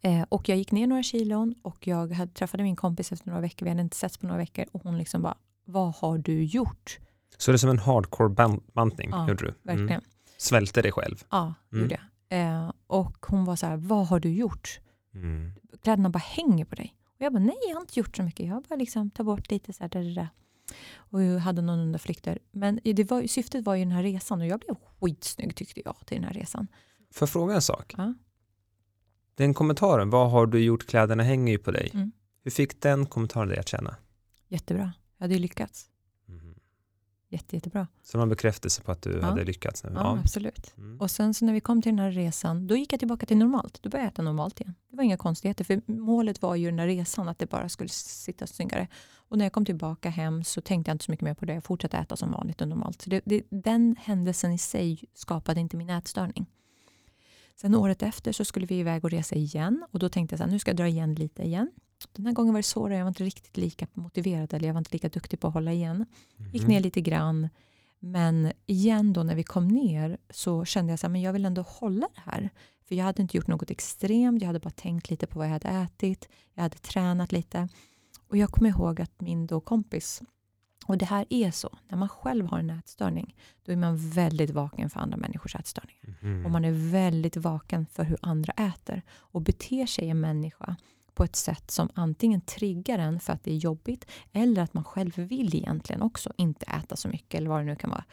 Eh, 0.00 0.22
och 0.28 0.48
jag 0.48 0.58
gick 0.58 0.72
ner 0.72 0.86
några 0.86 1.02
kilon 1.02 1.54
och 1.62 1.86
jag 1.86 2.12
hade, 2.12 2.32
träffade 2.32 2.62
min 2.62 2.76
kompis 2.76 3.12
efter 3.12 3.28
några 3.28 3.40
veckor. 3.40 3.66
Vi 3.66 3.70
hade 3.70 3.82
inte 3.82 3.96
setts 3.96 4.18
på 4.18 4.26
några 4.26 4.38
veckor 4.38 4.64
och 4.72 4.82
hon 4.82 4.98
liksom 4.98 5.22
bara, 5.22 5.36
vad 5.64 5.94
har 5.94 6.18
du 6.18 6.44
gjort? 6.44 6.98
Så 7.36 7.50
det 7.50 7.56
är 7.56 7.58
som 7.58 7.70
en 7.70 7.78
hardcore 7.78 8.28
bantning, 8.72 9.10
ja, 9.10 9.28
gjorde 9.28 9.44
du? 9.44 9.48
Mm. 9.48 9.58
verkligen. 9.62 10.02
Svälte 10.36 10.82
dig 10.82 10.92
själv? 10.92 11.24
Ja, 11.30 11.54
mm. 11.72 11.82
gjorde 11.82 11.98
jag. 12.28 12.40
Eh, 12.40 12.72
och 12.86 13.26
hon 13.26 13.44
var 13.44 13.56
så 13.56 13.66
här, 13.66 13.76
vad 13.76 14.06
har 14.06 14.20
du 14.20 14.30
gjort? 14.30 14.80
Mm. 15.14 15.52
Kläderna 15.82 16.10
bara 16.10 16.18
hänger 16.18 16.64
på 16.64 16.74
dig. 16.74 16.94
Och 17.04 17.20
jag 17.20 17.32
bara, 17.32 17.44
nej 17.44 17.58
jag 17.68 17.74
har 17.74 17.80
inte 17.80 17.98
gjort 17.98 18.16
så 18.16 18.22
mycket. 18.22 18.46
Jag 18.46 18.62
bara 18.62 18.76
liksom 18.76 19.10
tagit 19.10 19.26
bort 19.26 19.50
lite 19.50 19.72
så 19.72 19.84
här, 19.84 19.88
där, 19.88 20.14
där. 20.14 20.28
Och 20.94 21.20
hade 21.20 21.62
någon 21.62 21.78
undanflykter. 21.78 22.38
Men 22.52 22.80
det 22.84 23.10
var, 23.10 23.26
syftet 23.26 23.64
var 23.64 23.74
ju 23.74 23.84
den 23.84 23.92
här 23.92 24.02
resan 24.02 24.40
och 24.40 24.46
jag 24.46 24.60
blev 24.60 24.76
skitsnygg 25.00 25.56
tyckte 25.56 25.82
jag 25.84 25.96
till 26.06 26.16
den 26.16 26.24
här 26.24 26.34
resan. 26.34 26.66
Får 27.12 27.26
jag 27.26 27.30
fråga 27.30 27.54
en 27.54 27.62
sak? 27.62 27.94
Ja? 27.98 28.14
Den 29.34 29.54
kommentaren, 29.54 30.10
vad 30.10 30.30
har 30.30 30.46
du 30.46 30.58
gjort, 30.58 30.86
kläderna 30.86 31.22
hänger 31.22 31.52
ju 31.52 31.58
på 31.58 31.70
dig. 31.70 31.90
Mm. 31.94 32.12
Hur 32.42 32.50
fick 32.50 32.80
den 32.80 33.06
kommentaren 33.06 33.48
dig 33.48 33.58
att 33.58 33.68
känna? 33.68 33.96
Jättebra, 34.48 34.92
jag 35.16 35.24
hade 35.24 35.34
ju 35.34 35.40
lyckats. 35.40 35.90
Mm. 36.28 36.54
Jätte, 37.28 37.56
jättebra. 37.56 37.86
Så 38.02 38.12
det 38.12 38.18
var 38.18 38.22
en 38.22 38.28
bekräftelse 38.28 38.82
på 38.82 38.92
att 38.92 39.02
du 39.02 39.12
ja. 39.12 39.22
hade 39.22 39.44
lyckats? 39.44 39.84
Ja, 39.84 39.90
ja. 39.94 40.18
absolut. 40.18 40.74
Mm. 40.76 41.00
Och 41.00 41.10
sen 41.10 41.34
så 41.34 41.44
när 41.44 41.52
vi 41.52 41.60
kom 41.60 41.82
till 41.82 41.92
den 41.92 41.98
här 41.98 42.10
resan, 42.10 42.66
då 42.66 42.76
gick 42.76 42.92
jag 42.92 42.98
tillbaka 42.98 43.26
till 43.26 43.36
normalt. 43.36 43.82
Då 43.82 43.90
började 43.90 44.06
jag 44.06 44.12
äta 44.12 44.22
normalt 44.22 44.60
igen. 44.60 44.74
Var 45.00 45.04
inga 45.04 45.16
konstigheter, 45.16 45.64
för 45.64 45.82
målet 45.86 46.42
var 46.42 46.56
ju 46.56 46.70
den 46.70 46.78
här 46.78 46.86
resan, 46.86 47.28
att 47.28 47.38
det 47.38 47.46
bara 47.46 47.68
skulle 47.68 47.88
sitta 47.88 48.46
snyggare. 48.46 48.88
Och 49.28 49.38
när 49.38 49.44
jag 49.44 49.52
kom 49.52 49.64
tillbaka 49.64 50.10
hem 50.10 50.44
så 50.44 50.60
tänkte 50.60 50.90
jag 50.90 50.94
inte 50.94 51.04
så 51.04 51.10
mycket 51.10 51.24
mer 51.24 51.34
på 51.34 51.44
det. 51.44 51.54
Jag 51.54 51.64
fortsatte 51.64 51.96
äta 51.96 52.16
som 52.16 52.32
vanligt 52.32 52.60
och 52.60 52.68
normalt. 52.68 53.02
Så 53.02 53.10
det, 53.10 53.20
det, 53.24 53.42
den 53.50 53.96
händelsen 54.00 54.52
i 54.52 54.58
sig 54.58 55.04
skapade 55.14 55.60
inte 55.60 55.76
min 55.76 55.90
ätstörning. 55.90 56.46
Sen 57.56 57.74
året 57.74 58.02
efter 58.02 58.32
så 58.32 58.44
skulle 58.44 58.66
vi 58.66 58.78
iväg 58.78 59.04
och 59.04 59.10
resa 59.10 59.34
igen 59.34 59.86
och 59.90 59.98
då 59.98 60.08
tänkte 60.08 60.36
jag 60.36 60.42
att 60.42 60.50
nu 60.50 60.58
ska 60.58 60.70
jag 60.70 60.76
dra 60.76 60.88
igen 60.88 61.14
lite 61.14 61.42
igen. 61.42 61.70
Den 62.12 62.26
här 62.26 62.32
gången 62.32 62.54
var 62.54 62.58
det 62.58 62.62
svårare, 62.62 62.96
jag 62.96 63.04
var 63.04 63.08
inte 63.08 63.24
riktigt 63.24 63.56
lika 63.56 63.86
motiverad 63.92 64.54
eller 64.54 64.66
jag 64.66 64.74
var 64.74 64.78
inte 64.80 64.92
lika 64.92 65.08
duktig 65.08 65.40
på 65.40 65.48
att 65.48 65.54
hålla 65.54 65.72
igen. 65.72 66.06
Gick 66.52 66.62
mhm. 66.62 66.70
ner 66.70 66.80
lite 66.80 67.00
grann. 67.00 67.48
Men 67.98 68.52
igen 68.66 69.12
då 69.12 69.22
när 69.22 69.34
vi 69.34 69.42
kom 69.42 69.68
ner 69.68 70.18
så 70.30 70.64
kände 70.64 70.92
jag 70.92 71.12
att 71.12 71.20
jag 71.22 71.32
vill 71.32 71.44
ändå 71.44 71.62
hålla 71.62 72.08
det 72.14 72.20
här. 72.30 72.50
För 72.90 72.94
jag 72.94 73.04
hade 73.04 73.22
inte 73.22 73.36
gjort 73.36 73.46
något 73.46 73.70
extremt, 73.70 74.42
jag 74.42 74.46
hade 74.46 74.60
bara 74.60 74.70
tänkt 74.70 75.10
lite 75.10 75.26
på 75.26 75.38
vad 75.38 75.48
jag 75.48 75.52
hade 75.52 75.68
ätit. 75.68 76.28
Jag 76.54 76.62
hade 76.62 76.78
tränat 76.78 77.32
lite. 77.32 77.68
Och 78.28 78.36
jag 78.36 78.50
kommer 78.50 78.70
ihåg 78.70 79.00
att 79.00 79.20
min 79.20 79.46
då 79.46 79.60
kompis 79.60 80.22
och 80.86 80.98
det 80.98 81.04
här 81.04 81.26
är 81.30 81.50
så, 81.50 81.78
när 81.88 81.98
man 81.98 82.08
själv 82.08 82.46
har 82.46 82.58
en 82.58 82.70
ätstörning, 82.70 83.36
då 83.64 83.72
är 83.72 83.76
man 83.76 83.96
väldigt 83.96 84.50
vaken 84.50 84.90
för 84.90 85.00
andra 85.00 85.16
människors 85.16 85.54
ätstörningar. 85.54 86.18
Mm. 86.22 86.44
Och 86.44 86.50
man 86.50 86.64
är 86.64 86.90
väldigt 86.90 87.36
vaken 87.36 87.86
för 87.86 88.04
hur 88.04 88.18
andra 88.22 88.52
äter. 88.52 89.02
Och 89.10 89.42
beter 89.42 89.86
sig 89.86 90.08
en 90.08 90.20
människa 90.20 90.76
på 91.14 91.24
ett 91.24 91.36
sätt 91.36 91.70
som 91.70 91.88
antingen 91.94 92.40
triggar 92.40 92.98
en 92.98 93.20
för 93.20 93.32
att 93.32 93.44
det 93.44 93.52
är 93.52 93.56
jobbigt, 93.56 94.06
eller 94.32 94.62
att 94.62 94.74
man 94.74 94.84
själv 94.84 95.16
vill 95.16 95.54
egentligen 95.54 96.02
också 96.02 96.32
inte 96.36 96.66
äta 96.66 96.96
så 96.96 97.08
mycket, 97.08 97.34
eller 97.34 97.50
vad 97.50 97.60
det 97.60 97.64
nu 97.64 97.76
kan 97.76 97.90
vara. 97.90 98.04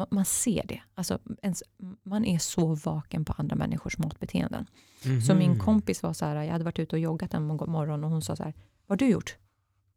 Man, 0.00 0.08
man 0.10 0.24
ser 0.24 0.66
det. 0.66 0.80
Alltså, 0.94 1.18
ens, 1.42 1.62
man 2.02 2.24
är 2.24 2.38
så 2.38 2.74
vaken 2.74 3.24
på 3.24 3.34
andra 3.38 3.56
människors 3.56 3.98
matbeteenden. 3.98 4.66
Mm 5.04 5.18
-hmm. 5.18 5.20
Så 5.20 5.34
min 5.34 5.58
kompis 5.58 6.02
var 6.02 6.12
så 6.12 6.24
här, 6.24 6.42
jag 6.42 6.52
hade 6.52 6.64
varit 6.64 6.78
ute 6.78 6.96
och 6.96 7.00
joggat 7.00 7.34
en 7.34 7.46
morgon 7.46 8.04
och 8.04 8.10
hon 8.10 8.22
sa 8.22 8.36
så 8.36 8.42
här, 8.42 8.54
vad 8.86 9.00
har 9.02 9.06
du 9.06 9.12
gjort? 9.12 9.36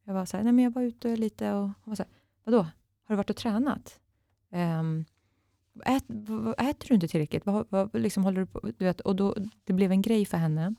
Jag 0.03 0.13
var 0.13 0.25
så 0.25 0.37
här, 0.37 0.43
nej 0.43 0.53
men 0.53 0.63
jag 0.63 0.71
var 0.71 0.81
ute 0.81 1.15
lite 1.15 1.51
och 1.51 1.61
hon 1.61 1.75
var 1.83 1.95
så 1.95 2.03
här, 2.03 2.11
vadå? 2.43 2.57
Har 3.03 3.09
du 3.09 3.15
varit 3.15 3.29
och 3.29 3.35
tränat? 3.35 3.99
Um, 4.51 5.05
ät, 5.85 6.03
äter 6.57 6.87
du 6.87 6.93
inte 6.93 7.07
tillräckligt? 7.07 7.45
Vad, 7.45 7.65
vad, 7.69 7.95
liksom 7.99 8.23
håller 8.23 8.39
du 8.39 8.45
på? 8.45 8.59
Du 8.77 8.85
vet, 8.85 9.01
och 9.01 9.15
då, 9.15 9.35
det 9.63 9.73
blev 9.73 9.91
en 9.91 10.01
grej 10.01 10.25
för 10.25 10.37
henne. 10.37 10.75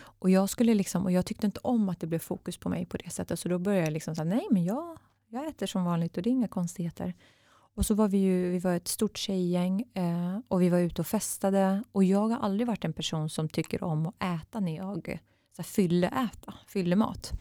Och 0.00 0.30
jag, 0.30 0.50
skulle 0.50 0.74
liksom, 0.74 1.04
och 1.04 1.12
jag 1.12 1.26
tyckte 1.26 1.46
inte 1.46 1.60
om 1.62 1.88
att 1.88 2.00
det 2.00 2.06
blev 2.06 2.18
fokus 2.18 2.56
på 2.56 2.68
mig 2.68 2.86
på 2.86 2.96
det 2.96 3.10
sättet. 3.10 3.40
Så 3.40 3.48
då 3.48 3.58
började 3.58 3.86
jag 3.86 3.92
liksom 3.92 4.16
säga, 4.16 4.24
nej 4.24 4.46
men 4.50 4.64
jag, 4.64 4.98
jag 5.28 5.46
äter 5.46 5.66
som 5.66 5.84
vanligt 5.84 6.16
och 6.16 6.22
det 6.22 6.30
är 6.30 6.32
inga 6.32 6.48
konstigheter. 6.48 7.14
Och 7.80 7.86
så 7.86 7.94
var 7.94 8.08
vi 8.08 8.18
ju, 8.18 8.50
vi 8.50 8.58
var 8.58 8.74
ett 8.74 8.88
stort 8.88 9.18
tjejgäng 9.18 9.84
eh, 9.94 10.38
och 10.48 10.62
vi 10.62 10.68
var 10.68 10.78
ute 10.78 11.02
och 11.02 11.06
festade. 11.06 11.82
Och 11.92 12.04
jag 12.04 12.28
har 12.28 12.38
aldrig 12.38 12.66
varit 12.66 12.84
en 12.84 12.92
person 12.92 13.30
som 13.30 13.48
tycker 13.48 13.84
om 13.84 14.06
att 14.06 14.14
äta 14.22 14.60
när 14.60 14.76
jag 14.76 15.20
så 15.56 15.62
fylleäta, 15.62 16.54
fyllemat. 16.66 17.32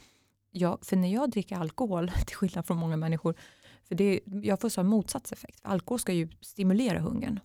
Jag, 0.51 0.79
för 0.81 0.95
när 0.95 1.13
jag 1.13 1.29
dricker 1.29 1.55
alkohol, 1.55 2.11
till 2.27 2.35
skillnad 2.35 2.65
från 2.65 2.77
många 2.77 2.97
människor, 2.97 3.35
för 3.87 3.95
det, 3.95 4.19
jag 4.25 4.61
får 4.61 4.69
så 4.69 4.83
motsatseffekt. 4.83 5.59
Alkohol 5.61 5.99
ska 5.99 6.13
ju 6.13 6.29
stimulera 6.41 6.99
hungern. 6.99 7.39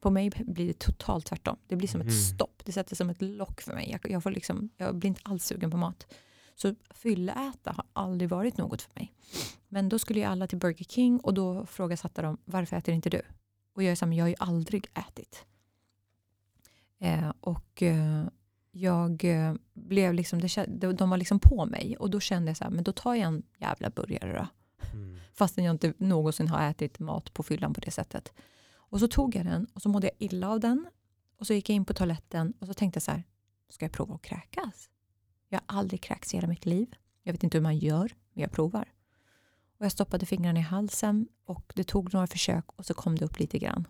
På 0.00 0.10
mig 0.10 0.30
blir 0.30 0.66
det 0.66 0.78
totalt 0.78 1.26
tvärtom. 1.26 1.56
Det 1.66 1.76
blir 1.76 1.88
som 1.88 2.00
mm. 2.00 2.08
ett 2.08 2.24
stopp. 2.34 2.62
Det 2.64 2.72
sätter 2.72 2.96
som 2.96 3.10
ett 3.10 3.22
lock 3.22 3.60
för 3.60 3.74
mig. 3.74 3.90
Jag, 3.90 4.12
jag, 4.12 4.22
får 4.22 4.30
liksom, 4.30 4.68
jag 4.76 4.94
blir 4.94 5.08
inte 5.08 5.22
alls 5.24 5.44
sugen 5.44 5.70
på 5.70 5.76
mat. 5.76 6.06
Så 6.56 6.74
fylleäta 6.90 7.72
har 7.72 7.84
aldrig 7.92 8.30
varit 8.30 8.56
något 8.56 8.82
för 8.82 8.94
mig. 8.94 9.14
Men 9.68 9.88
då 9.88 9.98
skulle 9.98 10.20
ju 10.20 10.26
alla 10.26 10.46
till 10.46 10.58
Burger 10.58 10.84
King 10.84 11.20
och 11.20 11.34
då 11.34 11.66
frågasatte 11.66 12.22
de 12.22 12.38
varför 12.44 12.76
äter 12.76 12.94
inte 12.94 13.10
du? 13.10 13.22
Och 13.74 13.82
jag 13.82 13.92
är 13.92 13.94
så 13.94 14.04
här, 14.04 14.08
men 14.08 14.18
jag 14.18 14.24
har 14.24 14.28
ju 14.28 14.34
aldrig 14.38 14.86
ätit. 14.94 15.44
Eh, 16.98 17.32
och 17.40 17.82
eh, 17.82 18.26
jag 18.70 19.24
eh, 19.24 19.54
blev 19.72 20.14
liksom, 20.14 20.40
det, 20.68 20.92
de 20.92 21.10
var 21.10 21.16
liksom 21.16 21.40
på 21.40 21.66
mig 21.66 21.96
och 21.96 22.10
då 22.10 22.20
kände 22.20 22.50
jag 22.50 22.56
så 22.56 22.64
här, 22.64 22.70
men 22.70 22.84
då 22.84 22.92
tar 22.92 23.14
jag 23.14 23.26
en 23.26 23.42
jävla 23.58 23.90
burgare 23.90 24.32
då. 24.32 24.46
Mm. 24.92 25.18
Fastän 25.34 25.64
jag 25.64 25.74
inte 25.74 25.92
någonsin 25.98 26.48
har 26.48 26.70
ätit 26.70 26.98
mat 26.98 27.32
på 27.32 27.42
fyllan 27.42 27.74
på 27.74 27.80
det 27.80 27.90
sättet. 27.90 28.32
Och 28.74 29.00
så 29.00 29.08
tog 29.08 29.34
jag 29.34 29.46
den 29.46 29.66
och 29.74 29.82
så 29.82 29.88
mådde 29.88 30.06
jag 30.06 30.14
illa 30.18 30.48
av 30.48 30.60
den. 30.60 30.86
Och 31.38 31.46
så 31.46 31.54
gick 31.54 31.68
jag 31.68 31.76
in 31.76 31.84
på 31.84 31.94
toaletten 31.94 32.52
och 32.60 32.66
så 32.66 32.74
tänkte 32.74 32.96
jag 32.96 33.02
så 33.02 33.10
här, 33.10 33.22
ska 33.68 33.84
jag 33.84 33.92
prova 33.92 34.14
att 34.14 34.22
kräkas? 34.22 34.90
Jag 35.48 35.60
har 35.66 35.78
aldrig 35.78 36.02
kräkts 36.02 36.34
i 36.34 36.36
hela 36.36 36.48
mitt 36.48 36.66
liv. 36.66 36.94
Jag 37.22 37.32
vet 37.32 37.44
inte 37.44 37.58
hur 37.58 37.62
man 37.62 37.78
gör, 37.78 38.14
men 38.32 38.42
jag 38.42 38.52
provar. 38.52 38.92
Och 39.78 39.84
jag 39.84 39.92
stoppade 39.92 40.26
fingrarna 40.26 40.58
i 40.58 40.62
halsen 40.62 41.28
och 41.44 41.72
det 41.76 41.84
tog 41.84 42.14
några 42.14 42.26
försök 42.26 42.64
och 42.76 42.86
så 42.86 42.94
kom 42.94 43.16
det 43.16 43.24
upp 43.24 43.38
lite 43.38 43.58
grann. 43.58 43.88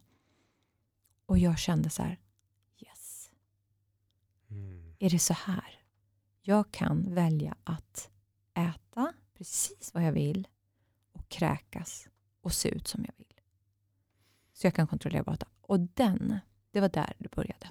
Och 1.26 1.38
jag 1.38 1.58
kände 1.58 1.90
så 1.90 2.02
här, 2.02 2.18
yes. 2.78 3.30
Mm. 4.50 4.94
Är 4.98 5.10
det 5.10 5.18
så 5.18 5.32
här? 5.32 5.80
Jag 6.42 6.70
kan 6.72 7.14
välja 7.14 7.56
att 7.64 8.10
äta 8.54 9.12
precis 9.34 9.90
vad 9.94 10.02
jag 10.02 10.12
vill 10.12 10.48
och 11.12 11.28
kräkas 11.28 12.08
och 12.40 12.52
se 12.52 12.68
ut 12.68 12.88
som 12.88 13.04
jag 13.04 13.14
vill. 13.16 13.40
Så 14.52 14.66
jag 14.66 14.74
kan 14.74 14.86
kontrollera 14.86 15.24
maten. 15.26 15.48
Och 15.60 15.80
den, 15.80 16.38
det 16.70 16.80
var 16.80 16.88
där 16.88 17.12
det 17.18 17.30
började. 17.30 17.70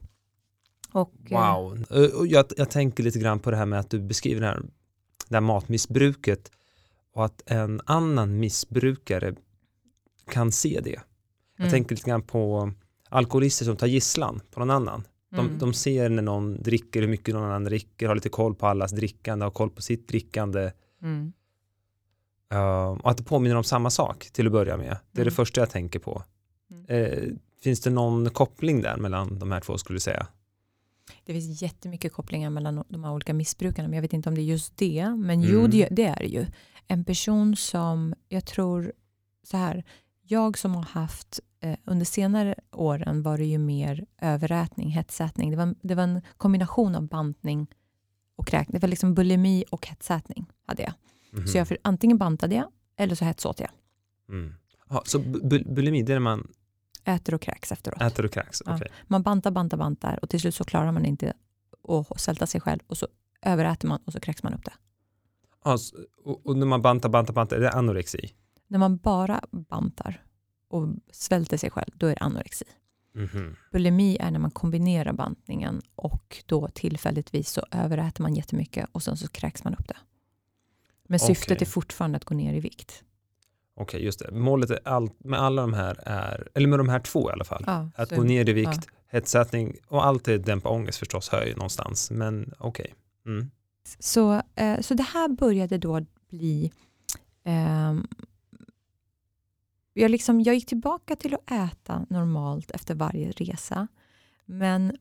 Och, 0.95 1.31
eh, 1.31 1.55
wow. 1.55 1.85
Jag, 2.27 2.45
jag 2.57 2.69
tänker 2.69 3.03
lite 3.03 3.19
grann 3.19 3.39
på 3.39 3.51
det 3.51 3.57
här 3.57 3.65
med 3.65 3.79
att 3.79 3.89
du 3.89 3.99
beskriver 3.99 4.41
det 4.41 4.47
här, 4.47 4.61
det 5.27 5.35
här 5.35 5.41
matmissbruket 5.41 6.51
och 7.13 7.25
att 7.25 7.41
en 7.45 7.81
annan 7.85 8.39
missbrukare 8.39 9.35
kan 10.31 10.51
se 10.51 10.79
det. 10.83 10.99
Jag 11.57 11.65
mm. 11.65 11.71
tänker 11.71 11.95
lite 11.95 12.09
grann 12.09 12.21
på 12.21 12.71
alkoholister 13.09 13.65
som 13.65 13.77
tar 13.77 13.87
gisslan 13.87 14.41
på 14.51 14.59
någon 14.59 14.71
annan. 14.71 15.07
De, 15.31 15.45
mm. 15.45 15.59
de, 15.59 15.73
ser 15.73 16.09
när 16.09 16.23
någon 16.23 16.61
dricker, 16.61 17.01
hur 17.01 17.07
mycket 17.07 17.33
någon 17.35 17.43
annan 17.43 17.63
dricker, 17.63 18.07
har 18.07 18.15
lite 18.15 18.29
koll 18.29 18.55
på 18.55 18.67
allas 18.67 18.91
drickande, 18.91 19.45
har 19.45 19.51
koll 19.51 19.69
på 19.69 19.81
sitt 19.81 20.07
drickande. 20.07 20.71
Mm. 21.01 21.33
Uh, 22.53 22.99
och 23.01 23.11
att 23.11 23.17
det 23.17 23.23
påminner 23.23 23.55
om 23.55 23.63
samma 23.63 23.89
sak 23.89 24.29
till 24.33 24.45
att 24.45 24.51
börja 24.51 24.77
med. 24.77 24.97
Det 25.11 25.21
är 25.21 25.25
det 25.25 25.31
mm. 25.31 25.31
första 25.31 25.61
jag 25.61 25.69
tänker 25.69 25.99
på. 25.99 26.23
Uh, 26.91 27.33
finns 27.63 27.81
det 27.81 27.89
någon 27.89 28.29
koppling 28.29 28.81
där 28.81 28.97
mellan 28.97 29.39
de 29.39 29.51
här 29.51 29.59
två 29.59 29.77
skulle 29.77 29.95
du 29.95 30.01
säga? 30.01 30.27
Det 31.23 31.33
finns 31.33 31.61
jättemycket 31.61 32.13
kopplingar 32.13 32.49
mellan 32.49 32.83
de 32.87 33.03
här 33.03 33.11
olika 33.11 33.33
missbrukarna, 33.33 33.87
men 33.87 33.95
jag 33.95 34.01
vet 34.01 34.13
inte 34.13 34.29
om 34.29 34.35
det 34.35 34.41
är 34.41 34.45
just 34.45 34.77
det. 34.77 35.09
Men 35.09 35.39
mm. 35.39 35.53
jo, 35.53 35.67
det, 35.67 35.87
det, 35.91 36.03
är 36.03 36.19
det 36.19 36.27
ju. 36.27 36.45
En 36.87 37.05
person 37.05 37.55
som, 37.55 38.13
jag 38.29 38.45
tror 38.45 38.93
så 39.43 39.57
här, 39.57 39.83
jag 40.21 40.57
som 40.57 40.75
har 40.75 40.83
haft 40.83 41.39
eh, 41.59 41.77
under 41.85 42.05
senare 42.05 42.55
åren 42.71 43.21
var 43.21 43.37
det 43.37 43.45
ju 43.45 43.57
mer 43.57 44.05
överätning, 44.21 44.89
hetsätning. 44.89 45.51
Det 45.51 45.57
var, 45.57 45.75
det 45.81 45.95
var 45.95 46.03
en 46.03 46.21
kombination 46.37 46.95
av 46.95 47.07
bantning 47.07 47.67
och 48.35 48.47
kräkning. 48.47 48.73
Det 48.73 48.81
var 48.81 48.89
liksom 48.89 49.13
bulimi 49.13 49.63
och 49.71 49.87
hetsätning 49.87 50.45
hade 50.65 50.83
jag. 50.83 50.93
Mm. 51.33 51.47
Så 51.47 51.57
jag 51.57 51.77
antingen 51.81 52.17
bantade 52.17 52.55
jag 52.55 52.67
eller 52.97 53.15
så 53.15 53.25
hetsåt 53.25 53.59
jag. 53.59 53.69
Mm. 54.29 54.53
Ja, 54.89 55.03
så 55.05 55.19
bulimi, 55.19 56.03
det 56.03 56.13
är 56.13 56.15
när 56.15 56.19
man 56.19 56.47
Äter 57.05 57.33
och 57.33 57.41
kräks 57.41 57.71
efteråt. 57.71 58.01
Äter 58.01 58.25
och 58.25 58.31
kräks, 58.31 58.61
okay. 58.61 58.77
ja. 58.81 58.87
Man 59.07 59.21
bantar, 59.21 59.51
bantar, 59.51 59.77
bantar 59.77 60.19
och 60.21 60.29
till 60.29 60.39
slut 60.39 60.55
så 60.55 60.63
klarar 60.63 60.91
man 60.91 61.05
inte 61.05 61.33
att 61.87 62.21
svälta 62.21 62.47
sig 62.47 62.61
själv 62.61 62.79
och 62.87 62.97
så 62.97 63.07
överäter 63.41 63.87
man 63.87 64.01
och 64.05 64.13
så 64.13 64.19
kräks 64.19 64.43
man 64.43 64.53
upp 64.53 64.65
det. 64.65 64.73
Alltså, 65.61 65.95
och, 66.23 66.45
och, 66.45 66.57
när 66.57 66.65
man 66.65 66.81
bantar, 66.81 67.09
bantar, 67.09 67.33
bantar, 67.33 67.55
är 67.57 67.61
det 67.61 67.71
anorexi? 67.71 68.33
När 68.67 68.79
man 68.79 68.97
bara 68.97 69.41
bantar 69.51 70.23
och 70.67 70.87
svälter 71.11 71.57
sig 71.57 71.69
själv, 71.71 71.91
då 71.95 72.07
är 72.07 72.15
det 72.15 72.21
anorexi. 72.21 72.65
Mm 73.15 73.27
-hmm. 73.27 73.55
Bulimi 73.71 74.17
är 74.19 74.31
när 74.31 74.39
man 74.39 74.51
kombinerar 74.51 75.13
bantningen 75.13 75.81
och 75.95 76.43
då 76.45 76.67
tillfälligtvis 76.67 77.49
så 77.49 77.65
överäter 77.71 78.21
man 78.21 78.35
jättemycket 78.35 78.89
och 78.91 79.03
sen 79.03 79.17
så 79.17 79.27
kräks 79.27 79.63
man 79.63 79.75
upp 79.75 79.87
det. 79.87 79.97
Men 81.07 81.19
syftet 81.19 81.51
okay. 81.51 81.65
är 81.65 81.69
fortfarande 81.69 82.17
att 82.17 82.25
gå 82.25 82.35
ner 82.35 82.53
i 82.53 82.59
vikt. 82.59 83.03
Okej, 83.77 83.97
okay, 83.97 84.05
just 84.05 84.19
det. 84.19 84.31
Målet 84.31 84.69
är 84.69 84.79
all, 84.83 85.09
med 85.17 85.39
alla 85.39 85.61
de 85.61 85.73
här 85.73 85.99
är, 86.05 86.47
eller 86.53 86.67
med 86.67 86.79
de 86.79 86.89
här 86.89 86.99
två 86.99 87.29
i 87.29 87.33
alla 87.33 87.43
fall, 87.43 87.63
ja, 87.67 87.89
att 87.95 88.09
så, 88.09 88.15
gå 88.15 88.23
ner 88.23 88.49
i 88.49 88.53
vikt, 88.53 88.69
ja. 88.73 88.91
hetsättning 89.07 89.75
och 89.87 90.05
alltid 90.05 90.41
dämpa 90.41 90.69
ångest 90.69 90.99
förstås, 90.99 91.29
höj 91.29 91.53
någonstans, 91.53 92.11
men 92.11 92.53
okej. 92.59 92.93
Okay. 93.23 93.33
Mm. 93.33 93.51
Så, 93.99 94.41
eh, 94.55 94.81
så 94.81 94.93
det 94.93 95.03
här 95.03 95.27
började 95.27 95.77
då 95.77 96.05
bli 96.29 96.71
eh, 97.43 97.93
jag, 99.93 100.11
liksom, 100.11 100.41
jag 100.41 100.55
gick 100.55 100.65
tillbaka 100.65 101.15
till 101.15 101.33
att 101.33 101.51
äta 101.51 102.05
normalt 102.09 102.71
efter 102.71 102.95
varje 102.95 103.31
resa, 103.31 103.87
men 104.45 104.97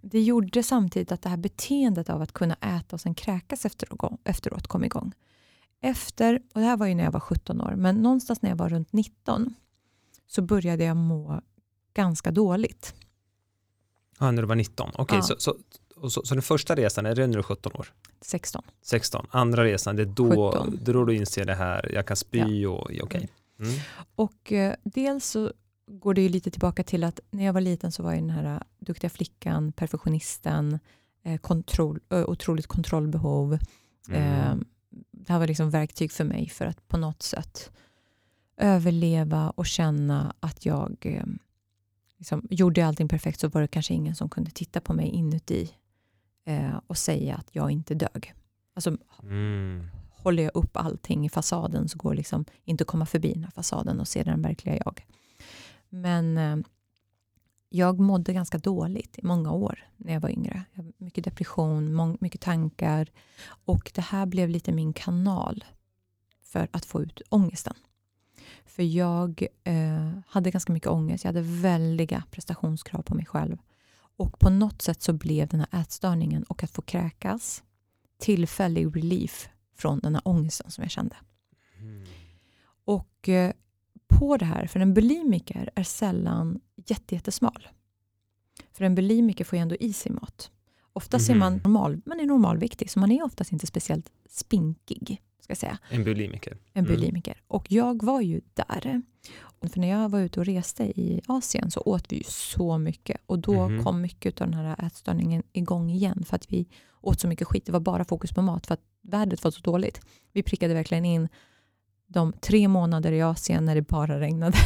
det 0.00 0.20
gjorde 0.20 0.62
samtidigt 0.62 1.12
att 1.12 1.22
det 1.22 1.28
här 1.28 1.36
beteendet 1.36 2.10
av 2.10 2.22
att 2.22 2.32
kunna 2.32 2.54
äta 2.54 2.96
och 2.96 3.00
sen 3.00 3.14
kräkas 3.14 3.66
efteråt 4.24 4.66
kom 4.66 4.84
igång 4.84 5.12
efter, 5.80 6.42
och 6.54 6.60
det 6.60 6.66
här 6.66 6.76
var 6.76 6.86
ju 6.86 6.94
när 6.94 7.04
jag 7.04 7.12
var 7.12 7.20
17 7.20 7.60
år, 7.60 7.74
men 7.76 8.02
någonstans 8.02 8.42
när 8.42 8.50
jag 8.50 8.56
var 8.56 8.68
runt 8.68 8.92
19 8.92 9.54
så 10.26 10.42
började 10.42 10.84
jag 10.84 10.96
må 10.96 11.40
ganska 11.94 12.30
dåligt. 12.30 12.94
Ja, 14.18 14.30
när 14.30 14.42
du 14.42 14.48
var 14.48 14.54
19. 14.54 14.90
Okej, 14.94 15.02
okay, 15.02 15.16
ja. 15.16 15.22
så, 15.22 15.34
så, 15.38 15.56
så, 16.10 16.22
så, 16.24 16.34
den 16.34 16.42
första 16.42 16.74
resan, 16.74 17.06
är 17.06 17.14
det 17.14 17.26
när 17.26 17.34
du 17.34 17.38
är 17.38 17.42
17 17.42 17.72
år? 17.74 17.92
16. 18.20 18.62
16. 18.82 19.26
Andra 19.30 19.64
resan, 19.64 19.96
det 19.96 20.02
är 20.02 20.06
då, 20.06 20.52
17. 20.52 20.78
då 20.82 21.04
du 21.04 21.16
inser 21.16 21.44
det 21.44 21.54
här, 21.54 21.90
jag 21.94 22.06
kan 22.06 22.16
spy 22.16 22.62
ja. 22.62 22.68
och 22.70 22.84
okej. 22.84 23.02
Okay. 23.02 23.26
Mm. 23.58 23.70
mm. 23.70 23.80
Och 24.14 24.52
eh, 24.52 24.74
dels 24.84 25.26
så 25.26 25.52
går 25.86 26.14
det 26.14 26.20
ju 26.20 26.28
lite 26.28 26.50
tillbaka 26.50 26.82
till 26.82 27.04
att 27.04 27.20
när 27.30 27.44
jag 27.44 27.52
var 27.52 27.60
liten 27.60 27.92
så 27.92 28.02
var 28.02 28.12
jag 28.12 28.22
den 28.22 28.30
här 28.30 28.54
eh, 28.54 28.60
duktiga 28.78 29.10
flickan, 29.10 29.72
perfektionisten, 29.72 30.78
eh, 31.22 31.38
kontroll, 31.38 32.00
otroligt 32.10 32.66
kontrollbehov. 32.66 33.58
Mm. 34.08 34.22
Eh, 34.22 34.56
det 35.10 35.32
här 35.32 35.38
var 35.38 35.46
liksom 35.46 35.70
verktyg 35.70 36.12
för 36.12 36.24
mig 36.24 36.48
för 36.48 36.66
att 36.66 36.88
på 36.88 36.96
något 36.96 37.22
sätt 37.22 37.70
överleva 38.56 39.50
och 39.50 39.66
känna 39.66 40.34
att 40.40 40.66
jag 40.66 40.96
eh, 41.00 41.24
liksom, 42.18 42.46
gjorde 42.50 42.86
allting 42.86 43.08
perfekt 43.08 43.40
så 43.40 43.48
var 43.48 43.60
det 43.60 43.68
kanske 43.68 43.94
ingen 43.94 44.14
som 44.14 44.28
kunde 44.28 44.50
titta 44.50 44.80
på 44.80 44.92
mig 44.92 45.08
inuti 45.08 45.70
eh, 46.44 46.80
och 46.86 46.98
säga 46.98 47.34
att 47.36 47.48
jag 47.52 47.70
inte 47.70 47.94
dög. 47.94 48.34
Alltså, 48.74 48.96
mm. 49.22 49.88
Håller 50.10 50.42
jag 50.42 50.52
upp 50.54 50.76
allting 50.76 51.26
i 51.26 51.28
fasaden 51.28 51.88
så 51.88 51.98
går 51.98 52.10
det 52.10 52.16
liksom 52.16 52.44
inte 52.64 52.82
att 52.82 52.88
komma 52.88 53.06
förbi 53.06 53.32
den 53.32 53.44
här 53.44 53.50
fasaden 53.50 54.00
och 54.00 54.08
se 54.08 54.22
den 54.22 54.42
verkliga 54.42 54.76
jag. 54.84 55.06
Men 55.88 56.38
eh, 56.38 56.56
jag 57.74 58.00
mådde 58.00 58.32
ganska 58.32 58.58
dåligt 58.58 59.18
i 59.18 59.22
många 59.22 59.52
år 59.52 59.88
när 59.96 60.12
jag 60.12 60.20
var 60.20 60.28
yngre. 60.30 60.64
Jag 60.72 60.92
mycket 60.98 61.24
depression, 61.24 62.16
mycket 62.20 62.40
tankar 62.40 63.10
och 63.46 63.90
det 63.94 64.00
här 64.00 64.26
blev 64.26 64.48
lite 64.48 64.72
min 64.72 64.92
kanal 64.92 65.64
för 66.42 66.68
att 66.70 66.84
få 66.84 67.02
ut 67.02 67.22
ångesten. 67.28 67.74
För 68.66 68.82
jag 68.82 69.46
eh, 69.64 70.10
hade 70.26 70.50
ganska 70.50 70.72
mycket 70.72 70.88
ångest. 70.88 71.24
Jag 71.24 71.28
hade 71.28 71.42
väldiga 71.42 72.22
prestationskrav 72.30 73.02
på 73.02 73.14
mig 73.14 73.26
själv. 73.26 73.58
Och 74.16 74.38
på 74.38 74.50
något 74.50 74.82
sätt 74.82 75.02
så 75.02 75.12
blev 75.12 75.48
den 75.48 75.60
här 75.60 75.80
ätstörningen 75.80 76.42
och 76.42 76.64
att 76.64 76.70
få 76.70 76.82
kräkas 76.82 77.62
tillfällig 78.18 78.96
relief 78.96 79.48
från 79.76 79.98
den 79.98 80.14
här 80.14 80.22
ångesten 80.28 80.70
som 80.70 80.82
jag 80.82 80.90
kände. 80.90 81.16
Mm. 81.78 82.04
Och 82.84 83.28
eh, 83.28 83.52
på 84.18 84.36
det 84.36 84.44
här, 84.44 84.66
för 84.66 84.80
en 84.80 84.94
bulimiker 84.94 85.70
är 85.74 85.82
sällan 85.82 86.60
jättesmal. 86.86 87.68
För 88.72 88.84
en 88.84 88.94
bulimiker 88.94 89.44
får 89.44 89.56
ju 89.56 89.62
ändå 89.62 89.76
i 89.76 89.92
sig 89.92 90.12
mat. 90.12 90.50
Oftast 90.92 91.28
mm. 91.28 91.36
är 91.36 91.40
man, 91.40 91.52
mhm. 91.52 91.62
normal, 91.62 92.00
man 92.06 92.20
är 92.20 92.26
normalviktig, 92.26 92.90
så 92.90 93.00
man 93.00 93.10
är 93.10 93.24
oftast 93.24 93.52
inte 93.52 93.66
speciellt 93.66 94.10
spinkig. 94.28 95.22
Ska 95.40 95.50
jag 95.50 95.58
säga. 95.58 95.78
En 95.88 96.04
bulimiker. 96.04 96.58
En 96.72 96.84
mm. 96.84 96.96
bulimiker. 96.96 97.32
Mm. 97.32 97.44
Och 97.46 97.72
jag 97.72 98.02
var 98.02 98.20
ju 98.20 98.40
där. 98.54 99.02
För 99.72 99.80
när 99.80 99.88
jag 99.88 100.08
var 100.08 100.20
ute 100.20 100.40
och 100.40 100.46
reste 100.46 100.84
i 100.84 101.20
Asien 101.26 101.70
så 101.70 101.80
åt 101.80 102.12
vi 102.12 102.16
ju 102.16 102.24
så 102.26 102.78
mycket. 102.78 103.20
Och 103.26 103.38
då 103.38 103.60
mm. 103.60 103.84
kom 103.84 104.00
mycket 104.00 104.40
av 104.40 104.50
den 104.50 104.54
här 104.54 104.86
ätstörningen 104.86 105.42
igång 105.52 105.90
igen. 105.90 106.24
För 106.26 106.36
att 106.36 106.52
vi 106.52 106.68
åt 107.00 107.20
så 107.20 107.28
mycket 107.28 107.46
skit. 107.46 107.66
Det 107.66 107.72
var 107.72 107.80
bara 107.80 108.04
fokus 108.04 108.32
på 108.32 108.42
mat 108.42 108.66
för 108.66 108.74
att 108.74 108.82
vädret 109.02 109.44
var 109.44 109.50
så 109.50 109.60
dåligt. 109.60 110.00
Vi 110.32 110.42
prickade 110.42 110.74
verkligen 110.74 111.04
in 111.04 111.28
de 112.14 112.32
tre 112.32 112.68
månader 112.68 113.12
i 113.12 113.22
Asien 113.22 113.64
när 113.64 113.74
det 113.74 113.82
bara 113.82 114.20
regnade. 114.20 114.58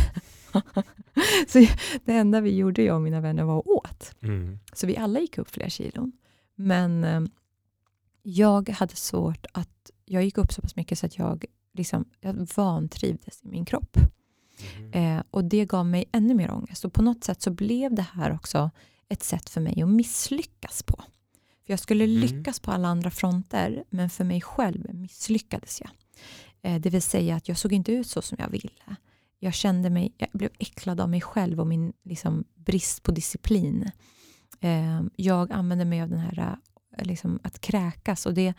så 1.49 1.67
det 2.05 2.13
enda 2.13 2.41
vi 2.41 2.57
gjorde, 2.57 2.83
jag 2.83 2.97
och 2.97 3.03
mina 3.03 3.21
vänner, 3.21 3.45
var 3.45 3.59
att 3.59 3.67
åt. 3.67 4.15
Mm. 4.23 4.59
Så 4.73 4.87
vi 4.87 4.97
alla 4.97 5.21
gick 5.21 5.39
upp 5.39 5.51
flera 5.51 5.71
kilon. 5.71 6.13
Men 6.55 7.05
eh, 7.05 7.21
jag 8.23 8.69
hade 8.69 8.97
svårt 8.97 9.47
att... 9.53 9.91
Jag 10.05 10.25
gick 10.25 10.39
upp 10.39 10.53
så 10.53 10.63
pass 10.63 10.77
mycket 10.77 10.99
så 10.99 11.07
att 11.07 11.19
jag, 11.19 11.45
liksom, 11.75 12.05
jag 12.21 12.49
vantrivdes 12.57 13.43
i 13.45 13.49
min 13.49 13.65
kropp. 13.65 13.97
Mm. 14.77 15.19
Eh, 15.19 15.25
och 15.31 15.45
det 15.45 15.65
gav 15.65 15.87
mig 15.87 16.05
ännu 16.13 16.35
mer 16.35 16.51
ångest. 16.51 16.85
Och 16.85 16.93
på 16.93 17.03
något 17.03 17.25
sätt 17.25 17.43
så 17.43 17.51
blev 17.51 17.95
det 17.95 18.07
här 18.13 18.35
också 18.35 18.71
ett 19.09 19.23
sätt 19.23 19.51
för 19.51 19.61
mig 19.61 19.83
att 19.83 19.89
misslyckas 19.89 20.83
på. 20.83 20.97
För 21.67 21.73
Jag 21.73 21.81
skulle 21.81 22.05
mm. 22.05 22.21
lyckas 22.21 22.61
på 22.61 22.71
alla 22.71 22.89
andra 22.89 23.11
fronter, 23.11 23.85
men 23.91 24.11
för 24.11 24.25
mig 24.25 24.41
själv 24.41 24.95
misslyckades 24.95 25.81
jag. 25.81 25.91
Eh, 26.63 26.81
det 26.81 26.91
vill 26.91 27.03
säga 27.03 27.37
att 27.37 27.49
jag 27.49 27.59
såg 27.59 27.73
inte 27.73 27.93
ut 27.93 28.07
så 28.07 28.23
som 28.23 28.37
jag 28.41 28.51
ville. 28.51 28.97
Jag 29.39 29.55
kände 29.55 29.91
mig, 29.91 30.15
jag 30.17 30.29
blev 30.33 30.51
äcklad 30.59 31.01
av 31.01 31.09
mig 31.09 31.21
själv 31.21 31.61
och 31.61 31.67
min 31.67 31.93
liksom, 32.03 32.45
brist 32.55 33.03
på 33.03 33.13
disciplin. 33.13 33.91
Eh, 34.61 35.03
jag 35.17 35.53
använde 35.53 35.85
mig 35.85 36.03
av 36.03 36.09
den 36.09 36.19
här 36.19 36.59
eh, 36.99 37.05
liksom, 37.05 37.41
att 37.43 37.61
kräkas 37.61 38.27
och 38.27 38.35
det 38.35 38.55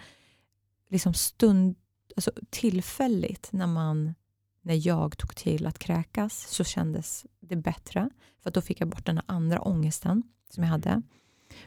liksom 0.89 1.13
stund, 1.13 1.75
alltså 2.15 2.31
tillfälligt 2.49 3.49
när 3.51 3.67
man 3.67 4.13
när 4.61 4.87
jag 4.87 5.17
tog 5.17 5.35
till 5.35 5.67
att 5.67 5.79
kräkas 5.79 6.47
så 6.47 6.63
kändes 6.63 7.25
det 7.39 7.55
bättre. 7.55 8.09
För 8.43 8.51
då 8.51 8.61
fick 8.61 8.81
jag 8.81 8.87
bort 8.87 9.05
den 9.05 9.17
här 9.17 9.25
andra 9.27 9.61
ångesten 9.61 10.23
som 10.49 10.63
jag 10.63 10.71
hade. 10.71 11.01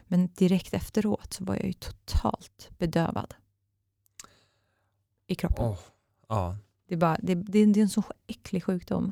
Men 0.03 0.27
direkt 0.33 0.73
efteråt 0.73 1.33
så 1.33 1.43
var 1.43 1.55
jag 1.55 1.65
ju 1.65 1.73
totalt 1.73 2.69
bedövad 2.77 3.35
i 5.27 5.35
kroppen. 5.35 5.65
Oh, 5.65 5.79
ja. 6.35 6.57
det, 6.87 6.95
är 6.95 6.99
bara, 6.99 7.17
det, 7.21 7.35
det, 7.35 7.65
det 7.65 7.79
är 7.79 7.83
en 7.83 7.89
så 7.89 8.03
äcklig 8.27 8.63
sjukdom. 8.63 9.11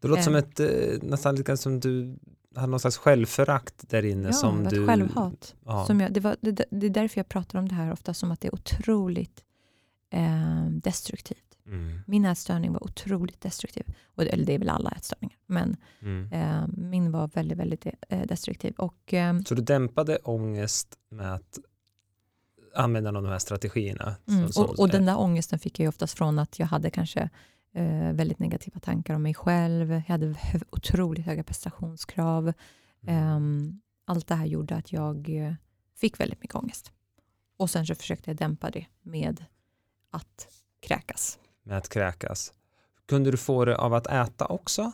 Det 0.00 0.08
låter 0.08 0.20
eh. 0.20 0.24
som 0.24 0.34
ett, 0.34 0.60
eh, 0.60 0.68
nästan 1.02 1.36
lite 1.36 1.56
som 1.56 1.80
du 1.80 2.18
hade 2.54 2.66
någon 2.66 2.80
slags 2.80 2.96
självförakt 2.96 3.90
där 3.90 4.04
inne. 4.04 4.28
Ja, 4.28 4.32
som 4.32 4.66
ett 4.66 4.70
du, 4.70 4.86
självhat. 4.86 5.54
Ja. 5.64 5.86
Som 5.86 6.00
jag, 6.00 6.12
det, 6.12 6.20
var, 6.20 6.36
det, 6.40 6.64
det 6.70 6.86
är 6.86 6.90
därför 6.90 7.18
jag 7.18 7.28
pratar 7.28 7.58
om 7.58 7.68
det 7.68 7.74
här 7.74 7.92
ofta 7.92 8.14
som 8.14 8.30
att 8.30 8.40
det 8.40 8.48
är 8.48 8.54
otroligt 8.54 9.44
eh, 10.10 10.66
destruktivt. 10.70 11.58
Mm. 11.66 12.00
Min 12.06 12.24
ätstörning 12.24 12.72
var 12.72 12.84
otroligt 12.84 13.40
destruktiv. 13.40 13.84
Och, 14.04 14.22
eller 14.22 14.44
det 14.44 14.54
är 14.54 14.58
väl 14.58 14.68
alla 14.68 14.90
ätstörningar. 14.90 15.36
Men 15.46 15.76
mm. 16.00 16.32
eh, 16.32 16.66
min 16.76 17.12
var 17.12 17.28
väldigt, 17.28 17.58
väldigt 17.58 17.86
eh, 18.08 18.26
destruktiv. 18.26 18.74
Och, 18.76 19.14
eh, 19.14 19.40
Så 19.40 19.54
du 19.54 19.62
dämpade 19.62 20.16
ångest 20.16 20.98
med 21.10 21.34
att 21.34 21.58
använda 22.74 23.10
någon 23.10 23.16
av 23.16 23.22
de 23.22 23.32
här 23.32 23.38
strategierna? 23.38 24.16
Mm, 24.28 24.50
och, 24.56 24.78
och 24.78 24.88
den 24.88 25.06
där 25.06 25.18
ångesten 25.18 25.58
fick 25.58 25.80
jag 25.80 25.88
oftast 25.88 26.18
från 26.18 26.38
att 26.38 26.58
jag 26.58 26.66
hade 26.66 26.90
kanske 26.90 27.30
eh, 27.74 28.12
väldigt 28.12 28.38
negativa 28.38 28.80
tankar 28.80 29.14
om 29.14 29.22
mig 29.22 29.34
själv. 29.34 29.92
Jag 29.92 30.00
hade 30.00 30.34
otroligt 30.70 31.26
höga 31.26 31.44
prestationskrav. 31.44 32.52
Um, 33.08 33.80
allt 34.04 34.26
det 34.26 34.34
här 34.34 34.46
gjorde 34.46 34.76
att 34.76 34.92
jag 34.92 35.28
eh, 35.28 35.54
fick 35.96 36.20
väldigt 36.20 36.40
mycket 36.40 36.56
ångest. 36.56 36.92
Och 37.56 37.70
sen 37.70 37.86
så 37.86 37.94
försökte 37.94 38.30
jag 38.30 38.36
dämpa 38.36 38.70
det 38.70 38.86
med 39.02 39.44
att 40.10 40.48
kräkas 40.80 41.38
med 41.62 41.78
att 41.78 41.88
kräkas. 41.88 42.52
Kunde 43.08 43.30
du 43.30 43.36
få 43.36 43.64
det 43.64 43.76
av 43.76 43.94
att 43.94 44.06
äta 44.06 44.46
också? 44.46 44.92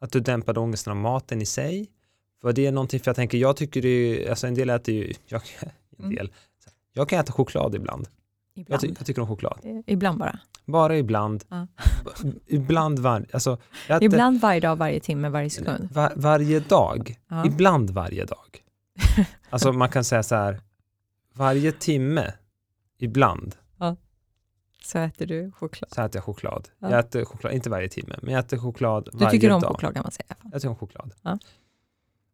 Att 0.00 0.12
du 0.12 0.20
dämpade 0.20 0.60
ångesten 0.60 0.90
av 0.90 0.96
maten 0.96 1.42
i 1.42 1.46
sig? 1.46 1.90
För 2.40 2.52
det 2.52 2.66
är 2.66 2.72
någonting, 2.72 3.00
för 3.00 3.08
jag 3.08 3.16
tänker, 3.16 3.38
jag 3.38 3.56
tycker 3.56 3.82
det 3.82 3.88
är, 3.88 4.30
alltså 4.30 4.46
en 4.46 4.54
del 4.54 4.70
äter 4.70 4.94
ju, 4.94 5.12
jag, 5.26 5.42
en 5.62 6.04
mm. 6.04 6.14
del, 6.14 6.26
mm. 6.26 6.32
Jag 6.98 7.08
kan 7.08 7.20
äta 7.20 7.32
choklad 7.32 7.74
ibland. 7.74 8.08
ibland. 8.54 8.72
Jag, 8.72 8.80
ty, 8.80 8.94
jag, 8.98 9.06
tycker 9.06 9.22
om 9.22 9.28
choklad. 9.28 9.82
Ibland 9.86 10.18
bara? 10.18 10.38
Bara 10.64 10.96
ibland. 10.96 11.44
Ja. 11.48 11.66
ibland 12.46 12.98
var, 12.98 13.26
alltså, 13.32 13.58
äter, 13.88 14.04
Ibland 14.04 14.40
varje 14.40 14.60
dag, 14.60 14.76
varje 14.76 15.00
timme, 15.00 15.28
varje 15.28 15.50
sekund. 15.50 15.88
Var, 15.92 16.12
varje 16.16 16.60
dag. 16.60 17.18
Ja. 17.28 17.46
Ibland 17.46 17.90
varje 17.90 18.24
dag. 18.24 18.64
alltså 19.50 19.72
man 19.72 19.88
kan 19.88 20.04
säga 20.04 20.22
så 20.22 20.34
här, 20.34 20.60
varje 21.34 21.72
timme, 21.72 22.32
ibland. 22.98 23.56
Ja. 23.78 23.96
Så 24.82 24.98
äter 24.98 25.26
du 25.26 25.52
choklad? 25.52 25.90
Så 25.94 26.02
äter 26.02 26.16
jag 26.16 26.24
choklad. 26.24 26.68
Ja. 26.78 26.90
Jag 26.90 26.98
äter 26.98 27.24
choklad, 27.24 27.52
inte 27.52 27.70
varje 27.70 27.88
timme, 27.88 28.18
men 28.22 28.34
jag 28.34 28.40
äter 28.40 28.58
choklad 28.58 29.04
du 29.04 29.10
varje 29.10 29.24
dag. 29.24 29.32
Du 29.32 29.38
tycker 29.38 29.52
om 29.52 29.60
choklad 29.60 29.94
kan 29.94 30.02
man 30.02 30.12
säga? 30.12 30.36
Jag 30.52 30.52
tycker 30.52 30.68
om 30.68 30.76
choklad. 30.76 31.12
Ja. 31.22 31.38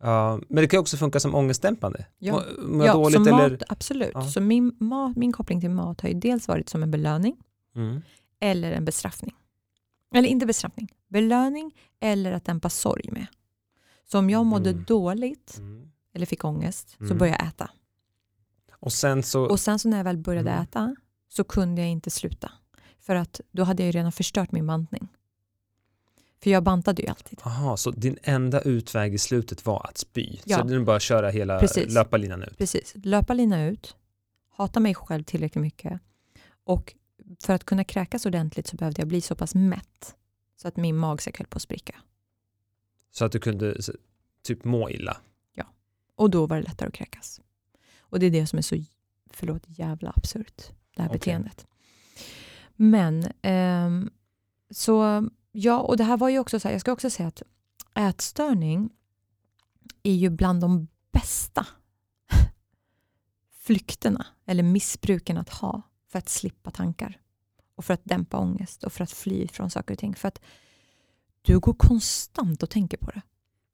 Uh, 0.05 0.39
men 0.49 0.63
det 0.63 0.69
kan 0.69 0.81
också 0.81 0.97
funka 0.97 1.21
som 1.21 1.35
ångestdämpande. 1.35 2.07
Ja, 2.19 2.43
Må, 2.59 2.85
ja 2.85 2.93
dåligt, 2.93 3.21
eller? 3.21 3.51
mat, 3.51 3.63
absolut. 3.69 4.11
Ja. 4.15 4.23
Så 4.23 4.41
min, 4.41 4.77
mat, 4.81 5.17
min 5.17 5.33
koppling 5.33 5.61
till 5.61 5.71
mat 5.71 6.01
har 6.01 6.09
ju 6.09 6.15
dels 6.15 6.49
varit 6.49 6.69
som 6.69 6.83
en 6.83 6.91
belöning 6.91 7.37
mm. 7.77 8.03
eller 8.41 8.73
en 8.73 8.85
bestraffning. 8.85 9.35
Eller 10.15 10.29
inte 10.29 10.47
bestraffning, 10.47 10.89
belöning 11.09 11.73
eller 12.01 12.33
att 12.33 12.45
dämpa 12.45 12.71
sorg 12.71 13.11
med. 13.13 13.27
Så 14.11 14.19
om 14.19 14.31
jag 14.31 14.47
mådde 14.47 14.71
mm. 14.71 14.85
dåligt 14.85 15.59
mm. 15.59 15.91
eller 16.15 16.27
fick 16.27 16.45
ångest 16.45 16.91
så 16.99 17.05
mm. 17.05 17.19
började 17.19 17.39
jag 17.39 17.49
äta. 17.49 17.71
Och 18.73 18.93
sen 18.93 19.23
så, 19.23 19.45
och 19.45 19.61
sen 19.61 19.79
så 19.79 19.89
när 19.89 19.97
jag 19.97 20.05
väl 20.05 20.19
började 20.19 20.51
mm. 20.51 20.63
äta 20.63 20.97
så 21.29 21.45
kunde 21.45 21.83
jag 21.83 21.91
inte 21.91 22.11
sluta. 22.11 22.53
För 23.01 23.15
att 23.15 23.41
då 23.53 23.65
hade 23.65 23.83
jag 23.83 23.87
ju 23.87 23.93
redan 23.93 24.13
förstört 24.13 24.53
min 24.53 24.67
bantning. 24.67 25.09
För 26.45 26.51
jag 26.51 26.63
bantade 26.63 27.03
ju 27.03 27.09
alltid. 27.09 27.41
Aha, 27.43 27.77
så 27.77 27.91
din 27.91 28.19
enda 28.23 28.61
utväg 28.61 29.15
i 29.15 29.19
slutet 29.19 29.67
var 29.67 29.87
att 29.89 29.99
spy? 29.99 30.39
Ja. 30.45 30.59
Så 30.59 30.65
du 30.65 30.85
bara 30.85 31.01
köra 31.01 31.31
hela 31.31 31.59
Precis. 31.59 31.95
löparlinan 31.95 32.43
ut? 32.43 32.59
Precis, 32.59 32.95
löparlinan 33.03 33.61
ut, 33.61 33.97
hata 34.51 34.81
mig 34.81 34.95
själv 34.95 35.23
tillräckligt 35.23 35.63
mycket 35.63 36.01
och 36.65 36.95
för 37.41 37.53
att 37.53 37.65
kunna 37.65 37.85
kräkas 37.85 38.27
ordentligt 38.27 38.67
så 38.67 38.77
behövde 38.77 39.01
jag 39.01 39.09
bli 39.09 39.21
så 39.21 39.35
pass 39.35 39.55
mätt 39.55 40.17
så 40.57 40.69
att 40.69 40.77
min 40.77 40.97
magsäck 40.97 41.39
höll 41.39 41.47
på 41.47 41.57
att 41.57 41.63
spricka. 41.63 41.95
Så 43.11 43.25
att 43.25 43.33
du 43.33 43.39
kunde 43.39 43.77
typ 44.43 44.65
må 44.65 44.91
illa? 44.91 45.17
Ja, 45.55 45.65
och 46.15 46.31
då 46.31 46.47
var 46.47 46.57
det 46.57 46.63
lättare 46.63 46.89
att 46.89 46.95
kräkas. 46.95 47.41
Och 47.99 48.19
det 48.19 48.27
är 48.27 48.31
det 48.31 48.47
som 48.47 48.59
är 48.59 48.63
så, 48.63 48.77
förlåt, 49.31 49.63
jävla 49.67 50.13
absurt 50.17 50.63
det 50.97 51.03
här 51.03 51.09
okay. 51.09 51.19
beteendet. 51.19 51.67
Men 52.77 53.25
eh, 53.43 54.11
så 54.71 55.29
ja, 55.57 55.81
och 55.81 55.97
det 55.97 56.05
här 56.05 56.17
var 56.17 56.29
ju 56.29 56.39
också 56.39 56.61
så 56.61 56.69
här, 56.69 56.75
jag 56.75 56.81
ska 56.81 56.93
också 56.93 57.11
säga 57.11 57.29
att 57.29 57.43
ätstörning 57.95 58.91
är 60.03 60.15
ju 60.15 60.31
bland 60.31 60.61
de 60.61 60.89
bästa 61.13 61.67
flykterna 63.51 64.27
eller 64.47 64.63
missbruken 64.63 65.39
att 65.39 65.49
ha 65.49 65.83
för 66.09 66.19
att 66.19 66.29
slippa 66.29 66.71
tankar 66.71 67.21
och 67.75 67.85
för 67.85 67.95
att 67.95 68.05
dämpa 68.05 68.39
ångest 68.39 68.85
och 68.85 68.93
för 68.93 69.05
att 69.05 69.13
fly 69.13 69.49
från 69.49 69.71
saker 69.71 69.95
och 69.95 69.99
ting. 69.99 70.15
För 70.15 70.29
att 70.29 70.41
du 71.43 71.59
går 71.59 71.75
konstant 71.75 72.63
och 72.63 72.71
tänker 72.71 72.97
på 72.97 73.11
det. 73.11 73.23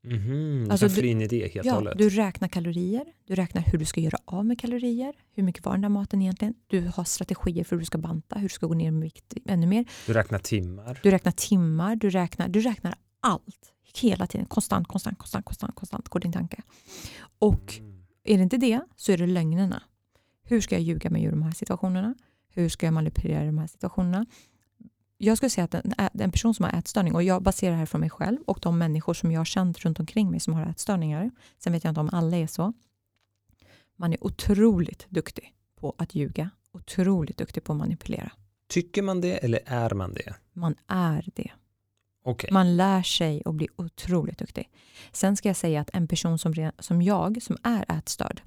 Mm 0.04 0.70
alltså, 0.70 0.88
du, 0.88 1.06
in 1.06 1.22
i 1.22 1.26
det 1.26 1.54
helt 1.54 1.66
ja, 1.66 1.74
hållet. 1.74 1.98
Du 1.98 2.08
räknar 2.08 2.48
kalorier, 2.48 3.04
du 3.26 3.34
räknar 3.34 3.62
hur 3.62 3.78
du 3.78 3.84
ska 3.84 4.00
göra 4.00 4.18
av 4.24 4.46
med 4.46 4.58
kalorier, 4.58 5.14
hur 5.34 5.42
mycket 5.42 5.64
var 5.64 5.72
den 5.72 5.80
där 5.80 5.88
maten 5.88 6.22
egentligen? 6.22 6.54
Du 6.66 6.90
har 6.94 7.04
strategier 7.04 7.64
för 7.64 7.76
hur 7.76 7.80
du 7.80 7.86
ska 7.86 7.98
banta, 7.98 8.36
hur 8.36 8.48
du 8.48 8.54
ska 8.54 8.66
gå 8.66 8.74
ner 8.74 8.90
med 8.90 9.02
vikt 9.02 9.34
ännu 9.46 9.66
mer. 9.66 9.84
Du 10.06 10.12
räknar 10.12 10.38
timmar. 10.38 11.00
Du 11.02 11.10
räknar 11.10 11.32
timmar, 11.32 11.96
du 11.96 12.10
räknar, 12.10 12.48
du 12.48 12.60
räknar 12.60 12.94
allt. 13.20 13.72
Hela 13.94 14.26
tiden, 14.26 14.46
konstant, 14.46 14.88
konstant, 14.88 15.18
konstant, 15.18 15.44
konstant, 15.44 15.74
konstant 15.74 16.08
går 16.08 16.20
din 16.20 16.32
tanke. 16.32 16.62
Och 17.38 17.74
mm. 17.78 18.02
är 18.24 18.36
det 18.36 18.42
inte 18.42 18.56
det 18.56 18.80
så 18.96 19.12
är 19.12 19.18
det 19.18 19.26
lögnerna. 19.26 19.82
Hur 20.42 20.60
ska 20.60 20.74
jag 20.74 20.82
ljuga 20.82 21.10
mig 21.10 21.24
ur 21.24 21.30
de 21.30 21.42
här 21.42 21.52
situationerna? 21.52 22.14
Hur 22.54 22.68
ska 22.68 22.86
jag 22.86 22.92
manipulera 22.92 23.44
de 23.44 23.58
här 23.58 23.66
situationerna? 23.66 24.26
Jag 25.22 25.36
skulle 25.36 25.50
säga 25.50 25.64
att 25.64 25.74
en, 25.74 25.94
en, 26.14 26.32
person 26.32 26.54
som 26.54 26.64
har 26.64 26.72
ätstörning, 26.72 27.14
och 27.14 27.22
jag 27.22 27.42
baserar 27.42 27.72
det 27.72 27.78
här 27.78 27.86
från 27.86 28.00
mig 28.00 28.10
själv 28.10 28.38
och 28.46 28.58
de 28.62 28.78
människor 28.78 29.14
som 29.14 29.32
jag 29.32 29.40
har 29.40 29.44
känt 29.44 29.78
runt 29.78 30.00
omkring 30.00 30.30
mig 30.30 30.40
som 30.40 30.54
har 30.54 30.66
ätstörningar, 30.66 31.30
sen 31.58 31.72
vet 31.72 31.84
jag 31.84 31.90
inte 31.90 32.00
om 32.00 32.10
alla 32.12 32.36
är 32.36 32.46
så, 32.46 32.72
man 33.96 34.12
är 34.12 34.24
otroligt 34.24 35.06
duktig 35.08 35.54
på 35.80 35.94
att 35.98 36.14
ljuga, 36.14 36.50
otroligt 36.72 37.36
duktig 37.36 37.64
på 37.64 37.72
att 37.72 37.78
manipulera. 37.78 38.32
Tycker 38.68 39.02
man 39.02 39.20
det 39.20 39.32
eller 39.32 39.60
är 39.66 39.94
man 39.94 40.14
det? 40.14 40.34
Man 40.52 40.74
är 40.86 41.28
det. 41.34 41.50
Okay. 42.24 42.50
Man 42.52 42.76
lär 42.76 43.02
sig 43.02 43.42
och 43.42 43.54
blir 43.54 43.68
otroligt 43.76 44.38
duktig. 44.38 44.70
Sen 45.12 45.36
ska 45.36 45.48
jag 45.48 45.56
säga 45.56 45.80
att 45.80 45.90
en 45.92 46.08
person 46.08 46.38
som, 46.38 46.70
som 46.78 47.02
jag, 47.02 47.42
som 47.42 47.56
är 47.62 47.98
ätstörd, 47.98 48.42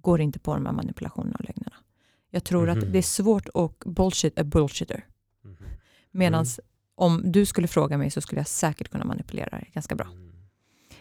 går 0.00 0.20
inte 0.20 0.38
på 0.38 0.54
de 0.54 0.66
här 0.66 0.72
manipulationerna 0.72 1.36
och 1.38 1.44
lögnerna. 1.44 1.76
Jag 2.30 2.44
tror 2.44 2.62
mm 2.62 2.74
-hmm. 2.74 2.78
att 2.78 2.84
mhm. 2.84 2.92
det 2.92 2.98
är 2.98 3.02
svårt 3.02 3.48
att 3.54 3.78
bullshit 3.78 4.38
a 4.38 4.44
bullshitter. 4.44 5.06
Medan 6.10 6.44
mm. 6.44 6.66
om 6.94 7.32
du 7.32 7.46
skulle 7.46 7.68
fråga 7.68 7.98
mig 7.98 8.10
så 8.10 8.20
skulle 8.20 8.40
jag 8.40 8.48
säkert 8.48 8.88
kunna 8.88 9.04
manipulera 9.04 9.58
det 9.58 9.64
ganska 9.72 9.94
bra. 9.94 10.06
Mm. 10.06 10.28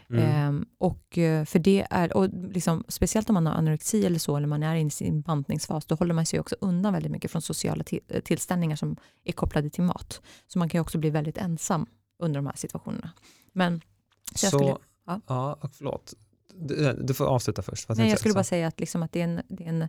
Mm. 0.10 0.26
Ehm, 0.26 0.66
och 0.78 1.18
eh, 1.18 1.46
för 1.46 1.60
det 1.60 1.88
är, 1.90 2.18
och 2.18 2.30
liksom, 2.34 2.84
speciellt 2.88 3.30
om 3.30 3.34
man 3.34 3.46
har 3.46 3.54
anorexi 3.54 4.06
eller 4.06 4.20
så, 4.20 4.38
eller 4.38 4.48
man 4.48 4.64
är 4.64 4.76
i 4.76 4.90
sin 4.90 5.22
bantningsfas, 5.22 5.86
då 5.86 5.96
håller 5.96 6.14
man 6.14 6.26
sig 6.26 6.40
också 6.40 6.56
undan 6.62 6.94
väldigt 6.94 7.12
mycket 7.12 7.32
från 7.32 7.42
sociala 7.42 7.84
eh, 8.08 8.22
tillställningar 8.22 8.76
som 8.76 8.98
är 9.24 9.32
kopplade 9.32 9.70
till 9.70 9.84
mat. 9.84 10.22
Så 10.48 10.60
man 10.60 10.70
kan 10.70 10.82
också 10.82 10.98
bli 10.98 11.10
väldigt 11.10 11.38
ensam 11.38 11.86
under 12.20 12.38
de 12.38 12.46
här 12.46 12.56
situationerna. 12.56 13.12
Men, 13.54 13.82
så, 14.32 14.38
så 14.38 14.58
skulle, 14.58 14.76
ja. 15.06 15.22
ja, 15.28 15.60
förlåt. 15.74 16.14
Du, 16.56 16.94
du, 16.94 17.14
får 17.14 17.26
avsluta 17.26 17.62
först. 17.62 17.90
Nej, 17.90 18.10
jag 18.10 18.20
skulle 18.20 18.34
bara 18.34 18.44
säga 18.44 18.68
att, 18.68 18.80
liksom 18.80 19.04
att 19.04 19.12
det 19.12 19.20
är, 19.20 19.24
en, 19.24 19.42
det 19.48 19.64
är 19.64 19.70
en 19.70 19.88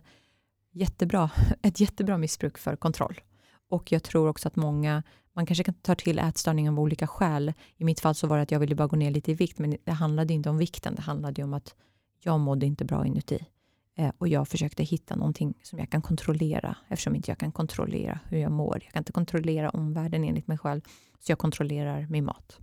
jättebra, 0.71 1.29
ett 1.61 1.79
jättebra 1.79 2.17
missbruk 2.17 2.57
för 2.57 2.75
kontroll. 2.75 3.21
Och 3.69 3.91
jag 3.91 4.03
tror 4.03 4.27
också 4.27 4.47
att 4.47 4.55
många, 4.55 5.03
man 5.33 5.45
kanske 5.45 5.63
kan 5.63 5.73
ta 5.73 5.95
till 5.95 6.19
ätstörning 6.19 6.69
av 6.69 6.79
olika 6.79 7.07
skäl. 7.07 7.53
I 7.77 7.83
mitt 7.83 7.99
fall 7.99 8.15
så 8.15 8.27
var 8.27 8.37
det 8.37 8.43
att 8.43 8.51
jag 8.51 8.59
ville 8.59 8.75
bara 8.75 8.87
gå 8.87 8.95
ner 8.95 9.11
lite 9.11 9.31
i 9.31 9.33
vikt, 9.33 9.59
men 9.59 9.77
det 9.83 9.91
handlade 9.91 10.33
inte 10.33 10.49
om 10.49 10.57
vikten. 10.57 10.95
Det 10.95 11.01
handlade 11.01 11.43
om 11.43 11.53
att 11.53 11.75
jag 12.19 12.39
mådde 12.39 12.65
inte 12.65 12.85
bra 12.85 13.05
inuti. 13.05 13.45
Eh, 13.95 14.11
och 14.17 14.27
jag 14.27 14.47
försökte 14.47 14.83
hitta 14.83 15.15
någonting 15.15 15.53
som 15.63 15.79
jag 15.79 15.89
kan 15.89 16.01
kontrollera, 16.01 16.75
eftersom 16.87 17.15
inte 17.15 17.31
jag 17.31 17.37
kan 17.37 17.51
kontrollera 17.51 18.19
hur 18.25 18.37
jag 18.37 18.51
mår. 18.51 18.79
Jag 18.83 18.93
kan 18.93 19.01
inte 19.01 19.11
kontrollera 19.11 19.69
omvärlden 19.69 20.23
enligt 20.23 20.47
mig 20.47 20.57
själv, 20.57 20.81
så 21.19 21.31
jag 21.31 21.39
kontrollerar 21.39 22.07
min 22.09 22.25
mat. 22.25 22.59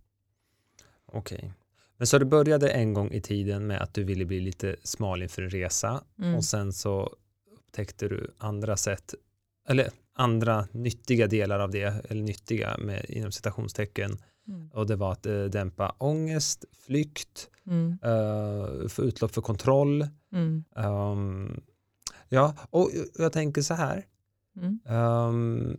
Okej. 1.06 1.38
Okay. 1.38 1.50
Men 1.96 2.06
så 2.06 2.18
det 2.18 2.24
började 2.24 2.68
en 2.68 2.94
gång 2.94 3.10
i 3.10 3.20
tiden 3.20 3.66
med 3.66 3.82
att 3.82 3.94
du 3.94 4.04
ville 4.04 4.24
bli 4.24 4.40
lite 4.40 4.76
smal 4.82 5.22
inför 5.22 5.42
en 5.42 5.50
resa 5.50 6.04
mm. 6.18 6.34
och 6.34 6.44
sen 6.44 6.72
så 6.72 7.16
upptäckte 7.52 8.08
du 8.08 8.34
andra 8.38 8.76
sätt, 8.76 9.14
eller 9.68 9.90
andra 10.16 10.68
nyttiga 10.72 11.26
delar 11.26 11.58
av 11.58 11.70
det, 11.70 12.04
eller 12.10 12.22
nyttiga 12.22 12.76
med, 12.78 13.04
inom 13.08 13.32
citationstecken. 13.32 14.18
Mm. 14.48 14.70
Och 14.70 14.86
det 14.86 14.96
var 14.96 15.12
att 15.12 15.26
uh, 15.26 15.44
dämpa 15.44 15.94
ångest, 15.98 16.64
flykt, 16.86 17.50
mm. 17.66 17.98
uh, 18.04 18.88
få 18.88 19.02
utlopp 19.02 19.34
för 19.34 19.42
kontroll. 19.42 20.08
Mm. 20.32 20.64
Um, 20.76 21.60
ja, 22.28 22.54
och 22.70 22.90
jag 23.18 23.32
tänker 23.32 23.62
så 23.62 23.74
här. 23.74 24.06
Um, 24.84 25.76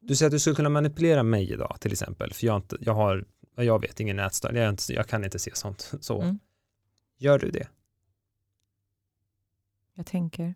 du 0.00 0.16
säger 0.16 0.28
att 0.28 0.32
du 0.32 0.38
skulle 0.38 0.56
kunna 0.56 0.68
manipulera 0.68 1.22
mig 1.22 1.52
idag 1.52 1.76
till 1.80 1.92
exempel, 1.92 2.32
för 2.32 2.46
jag, 2.46 2.56
inte, 2.56 2.76
jag, 2.80 2.94
har, 2.94 3.24
jag 3.54 3.80
vet 3.80 4.00
ingen 4.00 4.16
nätstörning, 4.16 4.62
jag, 4.62 4.78
jag, 4.88 5.08
kan 5.08 5.24
inte 5.24 5.38
se 5.38 5.50
sånt. 5.54 5.92
Så. 6.00 6.20
Mm. 6.20 6.38
Gör 7.18 7.38
du 7.38 7.50
det? 7.50 7.68
Jag 9.94 10.06
tänker. 10.06 10.54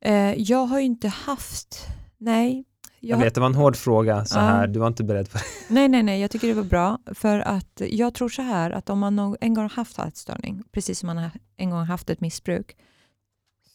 Eh, 0.00 0.34
jag 0.34 0.66
har 0.66 0.78
ju 0.78 0.84
inte 0.84 1.08
haft, 1.08 1.86
nej. 2.18 2.64
Jag, 3.00 3.18
jag 3.18 3.24
vet, 3.24 3.34
det 3.34 3.40
var 3.40 3.48
en 3.48 3.54
hård 3.54 3.76
fråga 3.76 4.24
så 4.24 4.38
här, 4.38 4.66
du 4.66 4.78
var 4.78 4.86
inte 4.86 5.04
beredd 5.04 5.30
på 5.30 5.38
det. 5.38 5.44
Nej, 5.74 5.88
nej, 5.88 6.02
nej, 6.02 6.20
jag 6.20 6.30
tycker 6.30 6.48
det 6.48 6.54
var 6.54 6.64
bra. 6.64 6.98
För 7.14 7.38
att 7.38 7.82
jag 7.90 8.14
tror 8.14 8.28
så 8.28 8.42
här, 8.42 8.70
att 8.70 8.90
om 8.90 8.98
man 8.98 9.36
en 9.40 9.54
gång 9.54 9.64
har 9.64 9.70
haft 9.70 9.98
ätstörning, 9.98 10.62
precis 10.72 10.98
som 10.98 11.06
man 11.06 11.30
en 11.56 11.70
gång 11.70 11.84
haft 11.84 12.10
ett 12.10 12.20
missbruk, 12.20 12.76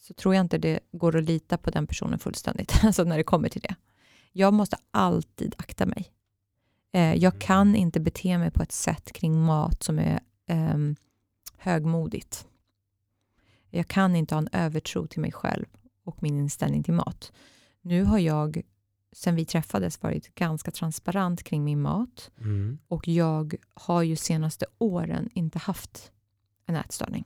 så 0.06 0.14
tror 0.14 0.34
jag 0.34 0.44
inte 0.44 0.58
det 0.58 0.80
går 0.92 1.16
att 1.16 1.24
lita 1.24 1.58
på 1.58 1.70
den 1.70 1.86
personen 1.86 2.18
fullständigt, 2.18 2.80
alltså 2.84 3.04
när 3.04 3.16
det 3.16 3.24
kommer 3.24 3.48
till 3.48 3.62
det. 3.62 3.74
Jag 4.32 4.54
måste 4.54 4.76
alltid 4.90 5.54
akta 5.58 5.86
mig. 5.86 6.12
Eh, 6.92 7.14
jag 7.14 7.38
kan 7.38 7.68
mm. 7.68 7.80
inte 7.80 8.00
bete 8.00 8.38
mig 8.38 8.50
på 8.50 8.62
ett 8.62 8.72
sätt 8.72 9.12
kring 9.12 9.40
mat 9.42 9.82
som 9.82 9.98
är 9.98 10.20
eh, 10.46 10.78
högmodigt. 11.56 12.46
Jag 13.70 13.88
kan 13.88 14.16
inte 14.16 14.34
ha 14.34 14.38
en 14.38 14.48
övertro 14.52 15.06
till 15.06 15.20
mig 15.20 15.32
själv 15.32 15.66
och 16.04 16.22
min 16.22 16.38
inställning 16.38 16.82
till 16.82 16.94
mat. 16.94 17.32
Nu 17.80 18.04
har 18.04 18.18
jag, 18.18 18.62
sen 19.12 19.36
vi 19.36 19.44
träffades, 19.44 20.02
varit 20.02 20.34
ganska 20.34 20.70
transparent 20.70 21.42
kring 21.42 21.64
min 21.64 21.80
mat 21.80 22.30
mm. 22.38 22.78
och 22.88 23.08
jag 23.08 23.54
har 23.74 24.02
ju 24.02 24.16
senaste 24.16 24.66
åren 24.78 25.30
inte 25.34 25.58
haft 25.58 26.12
en 26.66 26.76
ätstörning. 26.76 27.24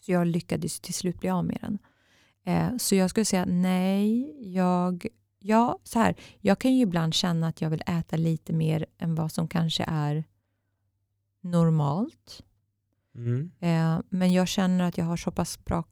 Så 0.00 0.12
jag 0.12 0.26
lyckades 0.26 0.80
till 0.80 0.94
slut 0.94 1.20
bli 1.20 1.30
av 1.30 1.44
med 1.44 1.58
den. 1.60 1.78
Eh, 2.44 2.76
så 2.76 2.94
jag 2.94 3.10
skulle 3.10 3.24
säga 3.24 3.44
nej, 3.44 4.34
jag, 4.54 5.06
ja, 5.38 5.78
så 5.84 5.98
här, 5.98 6.16
jag 6.40 6.58
kan 6.58 6.74
ju 6.74 6.82
ibland 6.82 7.14
känna 7.14 7.48
att 7.48 7.60
jag 7.60 7.70
vill 7.70 7.82
äta 7.86 8.16
lite 8.16 8.52
mer 8.52 8.86
än 8.98 9.14
vad 9.14 9.32
som 9.32 9.48
kanske 9.48 9.84
är 9.88 10.24
normalt. 11.40 12.42
Mm. 13.14 13.50
Eh, 13.60 14.00
men 14.08 14.32
jag 14.32 14.48
känner 14.48 14.84
att 14.84 14.98
jag 14.98 15.04
har 15.04 15.16
så 15.16 15.30
pass 15.30 15.64
bra 15.64 15.84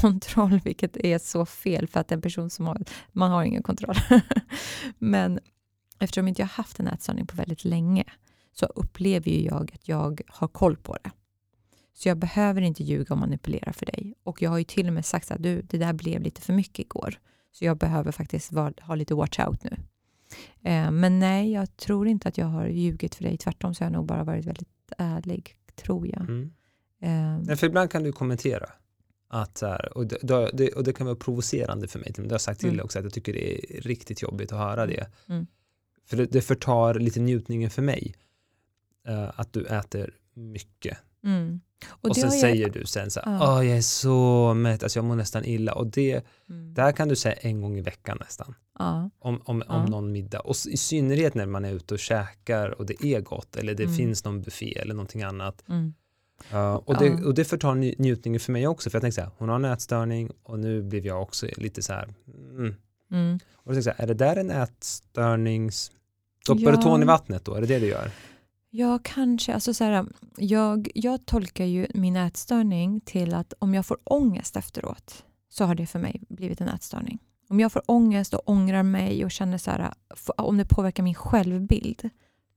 kontroll, 0.00 0.60
vilket 0.64 0.96
är 0.96 1.18
så 1.18 1.46
fel 1.46 1.86
för 1.86 2.00
att 2.00 2.12
en 2.12 2.22
person 2.22 2.50
som 2.50 2.66
har, 2.66 2.78
man 3.12 3.30
har 3.30 3.44
ingen 3.44 3.62
kontroll. 3.62 3.96
Men 4.98 5.40
eftersom 5.98 6.28
inte 6.28 6.42
jag 6.42 6.46
har 6.46 6.54
haft 6.54 6.80
en 6.80 6.86
ätstörning 6.86 7.26
på 7.26 7.36
väldigt 7.36 7.64
länge 7.64 8.04
så 8.52 8.66
upplever 8.66 9.30
jag 9.30 9.70
att 9.74 9.88
jag 9.88 10.20
har 10.28 10.48
koll 10.48 10.76
på 10.76 10.96
det. 11.04 11.10
Så 11.94 12.08
jag 12.08 12.18
behöver 12.18 12.60
inte 12.60 12.82
ljuga 12.82 13.14
och 13.14 13.20
manipulera 13.20 13.72
för 13.72 13.86
dig. 13.86 14.14
Och 14.22 14.42
jag 14.42 14.50
har 14.50 14.58
ju 14.58 14.64
till 14.64 14.86
och 14.86 14.92
med 14.92 15.04
sagt 15.04 15.30
att 15.30 15.42
du, 15.42 15.62
det 15.62 15.78
där 15.78 15.92
blev 15.92 16.22
lite 16.22 16.40
för 16.40 16.52
mycket 16.52 16.78
igår. 16.78 17.18
Så 17.52 17.64
jag 17.64 17.76
behöver 17.76 18.12
faktiskt 18.12 18.52
var, 18.52 18.74
ha 18.80 18.94
lite 18.94 19.14
watch 19.14 19.38
out 19.38 19.64
nu. 19.64 19.76
Eh, 20.62 20.90
men 20.90 21.18
nej, 21.18 21.52
jag 21.52 21.76
tror 21.76 22.08
inte 22.08 22.28
att 22.28 22.38
jag 22.38 22.46
har 22.46 22.66
ljugit 22.66 23.14
för 23.14 23.24
dig. 23.24 23.36
Tvärtom 23.36 23.74
så 23.74 23.84
har 23.84 23.86
jag 23.86 23.92
nog 23.92 24.06
bara 24.06 24.24
varit 24.24 24.46
väldigt 24.46 24.92
ärlig, 24.98 25.56
tror 25.74 26.08
jag. 26.08 26.20
Mm. 26.20 26.52
Eh, 27.48 27.56
för 27.56 27.66
ibland 27.66 27.90
kan 27.90 28.02
du 28.02 28.12
kommentera 28.12 28.66
att 29.32 29.58
så 29.58 29.66
här, 29.66 29.98
och, 29.98 30.06
det, 30.06 30.50
det, 30.52 30.72
och 30.72 30.84
det 30.84 30.92
kan 30.92 31.06
vara 31.06 31.16
provocerande 31.16 31.88
för 31.88 31.98
mig, 31.98 32.12
det 32.16 32.22
har 32.22 32.30
jag 32.30 32.40
sagt 32.40 32.60
till 32.60 32.68
mm. 32.68 32.84
också, 32.84 32.98
att 32.98 33.04
jag 33.04 33.12
tycker 33.12 33.32
det 33.32 33.54
är 33.54 33.80
riktigt 33.80 34.22
jobbigt 34.22 34.52
att 34.52 34.58
höra 34.58 34.86
det. 34.86 35.06
Mm. 35.28 35.46
För 36.06 36.16
det, 36.16 36.26
det 36.26 36.42
förtar 36.42 36.94
lite 36.94 37.20
njutningen 37.20 37.70
för 37.70 37.82
mig, 37.82 38.14
uh, 39.08 39.30
att 39.40 39.52
du 39.52 39.66
äter 39.66 40.14
mycket. 40.34 40.98
Mm. 41.24 41.60
Och, 41.88 42.10
och 42.10 42.16
sen 42.16 42.24
jag... 42.24 42.40
säger 42.40 42.70
du 42.70 42.86
sen 42.86 43.10
så 43.10 43.20
här, 43.20 43.32
ja. 43.32 43.64
jag 43.64 43.76
är 43.76 43.82
så 43.82 44.54
mätt, 44.54 44.82
alltså 44.82 44.98
jag 44.98 45.04
mår 45.04 45.16
nästan 45.16 45.44
illa. 45.44 45.74
Och 45.74 45.86
det, 45.86 46.24
mm. 46.48 46.74
där 46.74 46.92
kan 46.92 47.08
du 47.08 47.16
säga 47.16 47.34
en 47.34 47.60
gång 47.60 47.78
i 47.78 47.80
veckan 47.80 48.16
nästan. 48.20 48.54
Ja. 48.78 49.10
Om, 49.18 49.42
om, 49.44 49.62
ja. 49.68 49.74
om 49.74 49.84
någon 49.84 50.12
middag. 50.12 50.40
Och 50.40 50.56
i 50.68 50.76
synnerhet 50.76 51.34
när 51.34 51.46
man 51.46 51.64
är 51.64 51.72
ute 51.72 51.94
och 51.94 52.00
käkar 52.00 52.68
och 52.68 52.86
det 52.86 53.04
är 53.04 53.20
gott 53.20 53.56
eller 53.56 53.74
det 53.74 53.84
mm. 53.84 53.96
finns 53.96 54.24
någon 54.24 54.42
buffé 54.42 54.78
eller 54.78 54.94
någonting 54.94 55.22
annat. 55.22 55.64
Mm. 55.68 55.94
Uh, 56.52 56.74
och, 56.74 56.98
det, 56.98 57.24
och 57.24 57.34
det 57.34 57.44
förtar 57.44 57.74
njutningen 57.74 58.40
för 58.40 58.52
mig 58.52 58.66
också, 58.66 58.90
för 58.90 58.96
jag 58.96 59.02
tänkte 59.02 59.20
så 59.20 59.20
här, 59.20 59.30
hon 59.38 59.48
har 59.48 59.56
en 59.56 59.64
ätstörning 59.64 60.30
och 60.42 60.58
nu 60.58 60.82
blev 60.82 61.06
jag 61.06 61.22
också 61.22 61.46
lite 61.56 61.82
så 61.82 61.92
här, 61.92 62.14
mm. 62.58 62.74
Mm. 63.10 63.38
Och 63.54 63.74
så 63.74 63.90
här, 63.90 63.94
är 64.00 64.06
det 64.06 64.14
där 64.14 64.36
en 64.36 64.50
ätstörnings... 64.50 65.92
Doppar 66.46 66.62
ja. 66.62 66.70
du 66.70 66.76
tån 66.76 67.02
i 67.02 67.06
vattnet 67.06 67.44
då? 67.44 67.54
Är 67.54 67.60
det 67.60 67.66
det 67.66 67.78
du 67.78 67.86
gör? 67.86 68.10
Ja, 68.70 68.98
kanske. 69.02 69.54
Alltså 69.54 69.74
så 69.74 69.84
här, 69.84 70.06
jag, 70.36 70.90
jag 70.94 71.26
tolkar 71.26 71.64
ju 71.64 71.86
min 71.94 72.16
ätstörning 72.16 73.00
till 73.00 73.34
att 73.34 73.54
om 73.58 73.74
jag 73.74 73.86
får 73.86 73.98
ångest 74.04 74.56
efteråt 74.56 75.24
så 75.48 75.64
har 75.64 75.74
det 75.74 75.86
för 75.86 75.98
mig 75.98 76.22
blivit 76.28 76.60
en 76.60 76.68
ätstörning. 76.68 77.18
Om 77.48 77.60
jag 77.60 77.72
får 77.72 77.82
ångest 77.86 78.34
och 78.34 78.48
ångrar 78.48 78.82
mig 78.82 79.24
och 79.24 79.30
känner 79.30 79.58
så 79.58 79.70
här, 79.70 79.92
om 80.36 80.56
det 80.56 80.64
påverkar 80.64 81.02
min 81.02 81.14
självbild, 81.14 82.10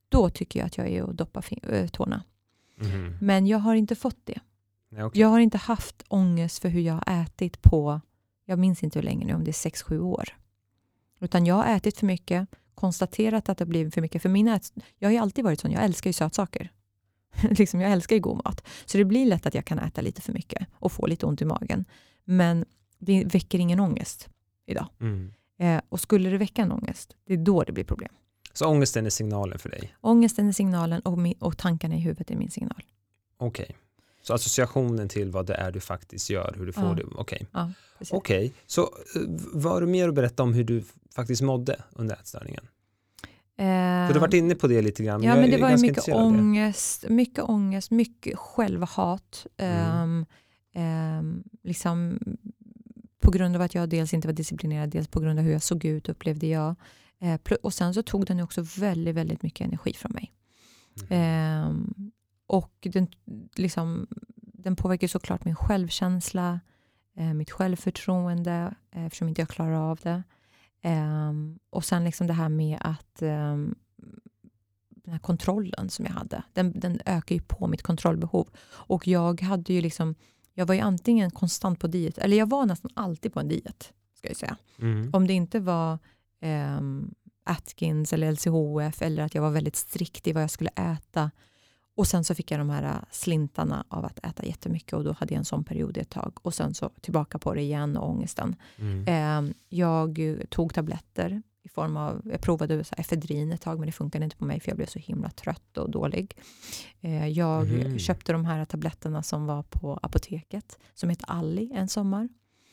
då 0.09 0.29
tycker 0.29 0.59
jag 0.59 0.67
att 0.67 0.77
jag 0.77 0.87
är 0.87 1.03
och 1.03 1.15
doppar 1.15 1.45
eh, 1.73 1.87
tårna. 1.87 2.23
Mm. 2.81 3.17
Men 3.21 3.47
jag 3.47 3.59
har 3.59 3.75
inte 3.75 3.95
fått 3.95 4.19
det. 4.23 4.39
Nej, 4.89 5.03
okay. 5.03 5.21
Jag 5.21 5.27
har 5.27 5.39
inte 5.39 5.57
haft 5.57 6.03
ångest 6.07 6.59
för 6.59 6.69
hur 6.69 6.81
jag 6.81 6.93
har 6.93 7.23
ätit 7.23 7.61
på, 7.61 8.01
jag 8.45 8.59
minns 8.59 8.83
inte 8.83 8.99
hur 8.99 9.03
länge 9.03 9.25
nu, 9.25 9.33
om 9.33 9.43
det 9.43 9.51
är 9.51 9.69
6-7 9.69 9.99
år. 9.99 10.29
Utan 11.19 11.45
jag 11.45 11.55
har 11.55 11.75
ätit 11.75 11.97
för 11.97 12.05
mycket, 12.05 12.49
konstaterat 12.75 13.49
att 13.49 13.57
det 13.57 13.63
har 13.63 13.69
blivit 13.69 13.93
för 13.93 14.01
mycket. 14.01 14.21
För 14.21 14.29
min 14.29 14.47
ät, 14.47 14.73
jag 14.97 15.07
har 15.07 15.13
ju 15.13 15.17
alltid 15.17 15.43
varit 15.43 15.59
sån, 15.59 15.71
jag 15.71 15.83
älskar 15.83 16.09
ju 16.09 16.13
sötsaker. 16.13 16.71
liksom, 17.49 17.81
jag 17.81 17.91
älskar 17.91 18.15
ju 18.15 18.21
god 18.21 18.38
mat. 18.45 18.67
Så 18.85 18.97
det 18.97 19.05
blir 19.05 19.25
lätt 19.25 19.45
att 19.45 19.53
jag 19.53 19.65
kan 19.65 19.79
äta 19.79 20.01
lite 20.01 20.21
för 20.21 20.33
mycket 20.33 20.67
och 20.73 20.91
få 20.91 21.07
lite 21.07 21.25
ont 21.25 21.41
i 21.41 21.45
magen. 21.45 21.85
Men 22.25 22.65
det 22.97 23.23
väcker 23.23 23.59
ingen 23.59 23.79
ångest 23.79 24.29
idag. 24.65 24.88
Mm. 24.99 25.33
Eh, 25.57 25.81
och 25.89 25.99
skulle 25.99 26.29
det 26.29 26.38
väcka 26.38 26.61
en 26.61 26.71
ångest, 26.71 27.15
det 27.25 27.33
är 27.33 27.38
då 27.38 27.63
det 27.63 27.71
blir 27.71 27.83
problem. 27.83 28.11
Så 28.55 28.67
ångesten 28.67 29.05
är 29.05 29.09
signalen 29.09 29.59
för 29.59 29.69
dig? 29.69 29.95
Ångesten 30.01 30.47
är 30.47 30.51
signalen 30.51 31.01
och, 31.01 31.17
min, 31.17 31.37
och 31.39 31.57
tankarna 31.57 31.95
i 31.95 31.99
huvudet 31.99 32.31
är 32.31 32.35
min 32.35 32.51
signal. 32.51 32.83
Okej. 33.37 33.63
Okay. 33.63 33.75
Så 34.21 34.33
associationen 34.33 35.09
till 35.09 35.31
vad 35.31 35.45
det 35.45 35.53
är 35.53 35.71
du 35.71 35.79
faktiskt 35.79 36.29
gör, 36.29 36.55
hur 36.57 36.65
du 36.65 36.73
får 36.73 36.83
ja. 36.83 36.93
det. 36.93 37.03
Okej. 37.03 37.17
Okay. 37.17 37.47
Ja, 37.51 38.17
okay. 38.17 38.51
Så 38.65 38.89
vad 39.53 39.73
har 39.73 39.81
du 39.81 39.87
mer 39.87 40.09
att 40.09 40.15
berätta 40.15 40.43
om 40.43 40.53
hur 40.53 40.63
du 40.63 40.83
faktiskt 41.15 41.41
mådde 41.41 41.83
under 41.91 42.15
ätstörningen? 42.15 42.67
Eh, 43.57 43.65
för 43.65 44.07
du 44.07 44.13
har 44.13 44.19
varit 44.19 44.33
inne 44.33 44.55
på 44.55 44.67
det 44.67 44.81
lite 44.81 45.03
grann. 45.03 45.23
Ja, 45.23 45.35
men 45.35 45.51
det 45.51 45.57
var 45.57 45.77
mycket 45.77 46.07
ångest, 46.15 47.05
mycket 47.09 47.43
ångest, 47.43 47.91
mycket 47.91 48.37
självhat. 48.37 49.47
Mm. 49.57 50.25
Um, 50.73 50.83
um, 50.83 51.43
liksom 51.63 52.19
på 53.19 53.31
grund 53.31 53.55
av 53.55 53.61
att 53.61 53.75
jag 53.75 53.89
dels 53.89 54.13
inte 54.13 54.27
var 54.27 54.33
disciplinerad, 54.33 54.89
dels 54.89 55.07
på 55.07 55.19
grund 55.19 55.39
av 55.39 55.45
hur 55.45 55.51
jag 55.51 55.63
såg 55.63 55.85
ut 55.85 56.09
upplevde 56.09 56.47
jag. 56.47 56.75
Eh, 57.19 57.39
och 57.62 57.73
sen 57.73 57.93
så 57.93 58.04
tog 58.04 58.25
den 58.25 58.39
också 58.39 58.62
väldigt, 58.78 59.15
väldigt 59.15 59.43
mycket 59.43 59.67
energi 59.67 59.93
från 59.93 60.12
mig. 60.12 60.32
Mm. 61.10 62.12
Och 62.47 62.73
den, 62.82 63.08
liksom, 63.56 64.08
den 64.36 64.75
påverkar 64.75 65.08
såklart 65.08 65.45
min 65.45 65.56
självkänsla, 65.56 66.60
eh, 67.15 67.34
mitt 67.34 67.51
självförtroende, 67.51 68.75
eh, 68.91 69.06
eftersom 69.06 69.28
inte 69.28 69.41
jag 69.41 69.49
klarar 69.49 69.91
av 69.91 69.99
det. 70.04 70.23
Um, 70.84 71.60
och 71.69 71.86
sen 71.86 72.04
liksom 72.04 72.28
det 72.28 72.34
här 72.34 72.49
med 72.49 72.78
att 72.82 73.21
um, 73.21 73.75
den 74.89 75.12
här 75.12 75.19
kontrollen 75.19 75.89
som 75.89 76.06
jag 76.06 76.12
hade, 76.12 76.43
den, 76.54 76.80
den 76.80 76.99
ökar 77.06 77.36
ju 77.36 77.41
på 77.41 77.67
mitt 77.67 77.84
kontrollbehov. 77.84 78.49
Och 78.67 79.08
jag 79.08 79.41
hade 79.41 79.73
ju 79.73 79.82
liksom, 79.82 80.15
jag 80.54 80.65
var 80.65 80.75
ju 80.75 80.82
antingen 80.82 81.32
konstant 81.32 81.80
på 81.80 81.88
diet, 81.88 82.17
eller 82.17 82.38
jag 82.38 82.49
var 82.49 82.65
nästan 82.65 82.91
alltid 82.93 83.34
på 83.34 83.39
en 83.39 83.47
diet, 83.47 83.93
ska 84.13 84.28
jag 84.28 84.38
säga. 84.38 84.58
Mm. 84.80 85.10
Om 85.13 85.28
det 85.28 85.34
inte 85.34 85.60
var 85.60 85.99
um, 86.45 87.13
Atkins 87.43 88.13
eller 88.13 88.31
LCHF 88.31 89.01
eller 89.01 89.23
att 89.23 89.36
jag 89.36 89.41
var 89.41 89.51
väldigt 89.51 89.75
strikt 89.75 90.27
i 90.27 90.34
vad 90.34 90.43
jag 90.43 90.51
skulle 90.51 90.69
äta. 90.69 91.31
Och 91.95 92.08
sen 92.08 92.23
så 92.23 92.36
fick 92.36 92.51
jag 92.51 92.60
de 92.60 92.69
här 92.69 92.84
äh, 92.84 92.95
slintarna 93.12 93.86
av 93.88 94.05
att 94.05 94.25
äta 94.25 94.45
jättemycket 94.45 94.93
och 94.93 95.03
då 95.03 95.12
hade 95.12 95.34
jag 95.34 95.39
en 95.39 95.45
sån 95.45 95.63
period 95.63 95.97
ett 95.97 96.10
tag. 96.10 96.38
Och 96.41 96.53
sen 96.53 96.73
så 96.73 96.89
tillbaka 97.01 97.39
på 97.39 97.53
det 97.53 97.62
igen 97.62 97.97
och 97.97 98.10
ångesten. 98.10 98.55
Mm. 98.79 99.05
Ehm, 99.08 99.53
jag 99.69 100.19
tog 100.49 100.73
tabletter 100.73 101.41
i 101.63 101.69
form 101.69 101.97
av, 101.97 102.21
jag 102.25 102.41
provade 102.41 102.84
så 102.84 102.95
efedrin 102.97 103.51
ett 103.51 103.62
tag 103.62 103.79
men 103.79 103.86
det 103.86 103.91
funkade 103.91 104.23
inte 104.23 104.38
på 104.38 104.45
mig 104.45 104.60
för 104.60 104.69
jag 104.69 104.77
blev 104.77 104.88
så 104.88 104.99
himla 104.99 105.29
trött 105.29 105.77
och 105.77 105.91
dålig. 105.91 106.38
Ehm, 107.01 107.34
jag 107.34 107.69
mm. 107.69 107.99
köpte 107.99 108.31
de 108.31 108.45
här 108.45 108.65
tabletterna 108.65 109.23
som 109.23 109.45
var 109.45 109.63
på 109.63 109.99
apoteket 110.01 110.79
som 110.93 111.10
heter 111.10 111.25
Alli 111.29 111.71
en 111.75 111.88
sommar. 111.88 112.29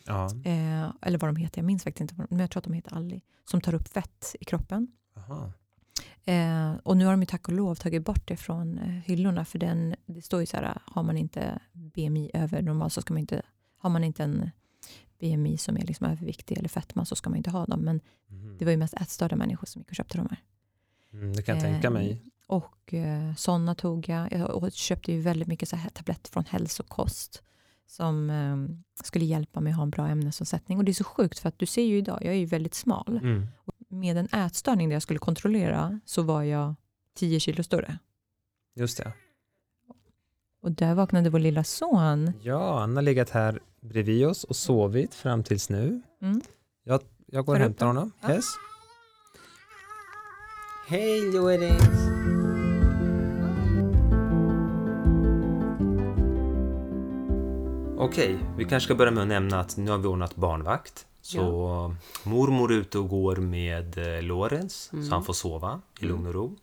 Ja. 0.06 0.24
Eh, 0.44 0.90
eller 1.02 1.18
vad 1.18 1.28
de 1.28 1.36
heter, 1.36 1.58
jag 1.58 1.66
minns 1.66 1.84
faktiskt 1.84 2.00
inte, 2.00 2.26
men 2.30 2.38
jag 2.38 2.50
tror 2.50 2.60
att 2.60 2.64
de 2.64 2.72
heter 2.72 2.94
Alli. 2.94 3.22
Som 3.50 3.60
tar 3.60 3.74
upp 3.74 3.88
fett 3.88 4.36
i 4.40 4.44
kroppen. 4.44 4.88
Eh, 6.24 6.74
och 6.82 6.96
nu 6.96 7.04
har 7.04 7.12
de 7.12 7.22
ju 7.22 7.26
tack 7.26 7.48
och 7.48 7.54
lov 7.54 7.74
tagit 7.74 8.04
bort 8.04 8.28
det 8.28 8.36
från 8.36 8.78
eh, 8.78 8.88
hyllorna, 8.88 9.44
för 9.44 9.58
den, 9.58 9.94
det 10.06 10.22
står 10.22 10.40
ju 10.40 10.46
så 10.46 10.56
här, 10.56 10.78
har 10.84 11.02
man 11.02 11.16
inte 11.16 11.58
BMI 11.72 12.30
över 12.34 12.62
normalt 12.62 12.92
så 12.92 13.00
ska 13.00 13.14
man 13.14 13.20
inte, 13.20 13.42
har 13.78 13.90
man 13.90 14.04
inte 14.04 14.24
en 14.24 14.50
BMI 15.18 15.58
som 15.58 15.76
är 15.76 15.82
liksom 15.82 16.06
överviktig 16.06 16.58
eller 16.58 16.68
fetma 16.68 17.04
så 17.04 17.16
ska 17.16 17.30
man 17.30 17.36
inte 17.36 17.50
ha 17.50 17.66
dem. 17.66 17.80
Men 17.80 18.00
mm. 18.30 18.58
det 18.58 18.64
var 18.64 18.72
ju 18.72 18.78
mest 18.78 18.94
ätstörda 18.94 19.36
människor 19.36 19.66
som 19.66 19.80
gick 19.80 19.88
och 19.88 19.96
köpte 19.96 20.18
de 20.18 20.26
här. 20.30 20.38
Mm, 21.12 21.36
det 21.36 21.42
kan 21.42 21.54
jag 21.54 21.64
tänka 21.64 21.90
mig. 21.90 22.10
Eh, 22.10 22.18
och 22.46 22.94
eh, 22.94 23.34
sådana 23.34 23.74
tog 23.74 24.08
jag. 24.08 24.32
Jag 24.32 24.72
köpte 24.72 25.12
ju 25.12 25.20
väldigt 25.20 25.48
mycket 25.48 25.68
så 25.68 25.76
här 25.76 25.90
tabletter 25.90 26.30
från 26.30 26.44
hälsokost 26.44 27.42
som 27.92 28.30
eh, 28.30 29.04
skulle 29.04 29.24
hjälpa 29.24 29.60
mig 29.60 29.70
att 29.70 29.76
ha 29.76 29.82
en 29.82 29.90
bra 29.90 30.08
ämnesomsättning. 30.08 30.78
Och 30.78 30.84
det 30.84 30.92
är 30.92 30.94
så 30.94 31.04
sjukt 31.04 31.38
för 31.38 31.48
att 31.48 31.58
du 31.58 31.66
ser 31.66 31.82
ju 31.82 31.98
idag, 31.98 32.18
jag 32.20 32.34
är 32.34 32.38
ju 32.38 32.46
väldigt 32.46 32.74
smal. 32.74 33.20
Mm. 33.22 33.46
med 33.88 34.16
en 34.16 34.26
ätstörning 34.26 34.88
där 34.88 34.94
jag 34.94 35.02
skulle 35.02 35.18
kontrollera 35.18 36.00
så 36.04 36.22
var 36.22 36.42
jag 36.42 36.74
10 37.16 37.40
kilo 37.40 37.62
större. 37.62 37.98
Just 38.74 38.98
det. 38.98 39.12
Och 40.62 40.72
där 40.72 40.94
vaknade 40.94 41.30
vår 41.30 41.38
lilla 41.38 41.64
son. 41.64 42.32
Ja, 42.42 42.80
han 42.80 42.96
har 42.96 43.02
legat 43.02 43.30
här 43.30 43.60
bredvid 43.80 44.26
oss 44.26 44.44
och 44.44 44.56
sovit 44.56 45.14
fram 45.14 45.42
tills 45.42 45.70
nu. 45.70 46.02
Mm. 46.22 46.40
Jag, 46.84 47.00
jag 47.26 47.44
går 47.46 47.54
och 47.54 47.60
hämtar 47.60 47.86
honom. 47.86 48.12
Ja. 48.20 48.34
Yes. 48.34 48.44
Hej 50.88 51.32
Loris! 51.32 52.21
Okej, 58.02 58.38
vi 58.56 58.64
kanske 58.64 58.86
ska 58.86 58.94
börja 58.94 59.10
med 59.10 59.22
att 59.22 59.28
nämna 59.28 59.60
att 59.60 59.76
nu 59.76 59.90
har 59.90 59.98
vi 59.98 60.06
ordnat 60.06 60.36
barnvakt. 60.36 61.06
Så 61.20 61.38
ja. 61.38 61.96
mormor 62.30 62.72
är 62.72 62.76
ute 62.76 62.98
och 62.98 63.08
går 63.08 63.36
med 63.36 63.98
eh, 63.98 64.22
Lorenz, 64.22 64.90
mm. 64.92 65.04
så 65.04 65.14
han 65.14 65.24
får 65.24 65.32
sova 65.32 65.80
i 66.00 66.04
lugn 66.04 66.26
och 66.26 66.34
ro. 66.34 66.56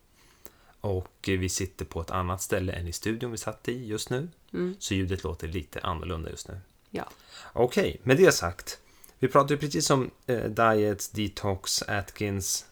Och 0.82 1.16
vi 1.24 1.50
sitter 1.50 1.86
på 1.86 2.02
ett 2.02 2.12
annat 2.12 2.42
ställe 2.42 2.74
än 2.74 2.88
i 2.88 2.92
studion 2.92 3.32
vi 3.32 3.38
satt 3.38 3.68
i 3.68 3.86
just 3.86 4.10
nu. 4.10 4.28
Mm. 4.54 4.76
Så 4.80 4.94
ljudet 4.94 5.24
låter 5.24 5.48
lite 5.48 5.80
annorlunda 5.80 6.30
just 6.30 6.48
nu. 6.48 6.60
Ja. 6.90 7.10
Okej, 7.54 8.00
med 8.04 8.18
det 8.18 8.32
sagt. 8.32 8.80
Vi 9.20 9.28
pratade 9.28 9.58
precis 9.58 9.90
om 9.90 10.12
eh, 10.28 10.44
diets, 10.44 11.10
detox, 11.10 11.82
Atkins, 11.82 12.66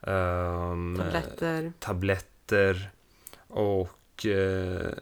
um, 0.00 0.96
tabletter. 0.96 1.72
tabletter 1.78 2.90
och 3.48 4.26
eh, 4.26 4.92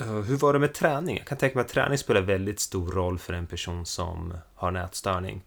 Eh, 0.00 0.06
hur 0.06 0.36
var 0.36 0.52
det 0.52 0.58
med 0.58 0.74
träning? 0.74 1.16
Jag 1.16 1.26
kan 1.26 1.38
tänka 1.38 1.58
mig 1.58 1.64
att 1.64 1.72
träning 1.72 1.98
spelar 1.98 2.20
väldigt 2.20 2.60
stor 2.60 2.92
roll 2.92 3.18
för 3.18 3.32
en 3.32 3.46
person 3.46 3.86
som 3.86 4.34
har 4.54 4.70
nätstörning. 4.70 5.42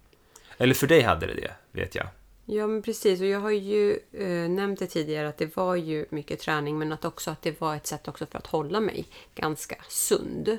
Eller 0.58 0.74
för 0.74 0.88
dig 0.88 1.02
hade 1.02 1.28
det 1.28 1.34
det, 1.34 1.52
vet 1.72 1.96
jag. 1.96 2.08
Ja, 2.46 2.68
men 2.68 2.82
precis. 2.82 3.22
Och 3.22 3.28
jag 3.28 3.40
har 3.40 3.52
ju 3.52 4.00
eh, 4.12 4.50
nämnt 4.50 4.80
det 4.80 4.88
tidigare 4.88 5.28
att 5.28 5.38
det 5.38 5.58
var 5.58 5.76
ju 5.76 6.06
mycket 6.10 6.40
träning, 6.40 6.78
men 6.78 6.92
att 6.92 7.06
också 7.06 7.32
att 7.32 7.42
det 7.42 7.62
var 7.62 7.76
ett 7.76 7.88
sätt 7.88 8.08
också 8.08 8.26
för 8.26 8.38
att 8.38 8.48
hålla 8.48 8.80
mig 8.80 9.06
ganska 9.36 9.76
sund. 9.88 10.58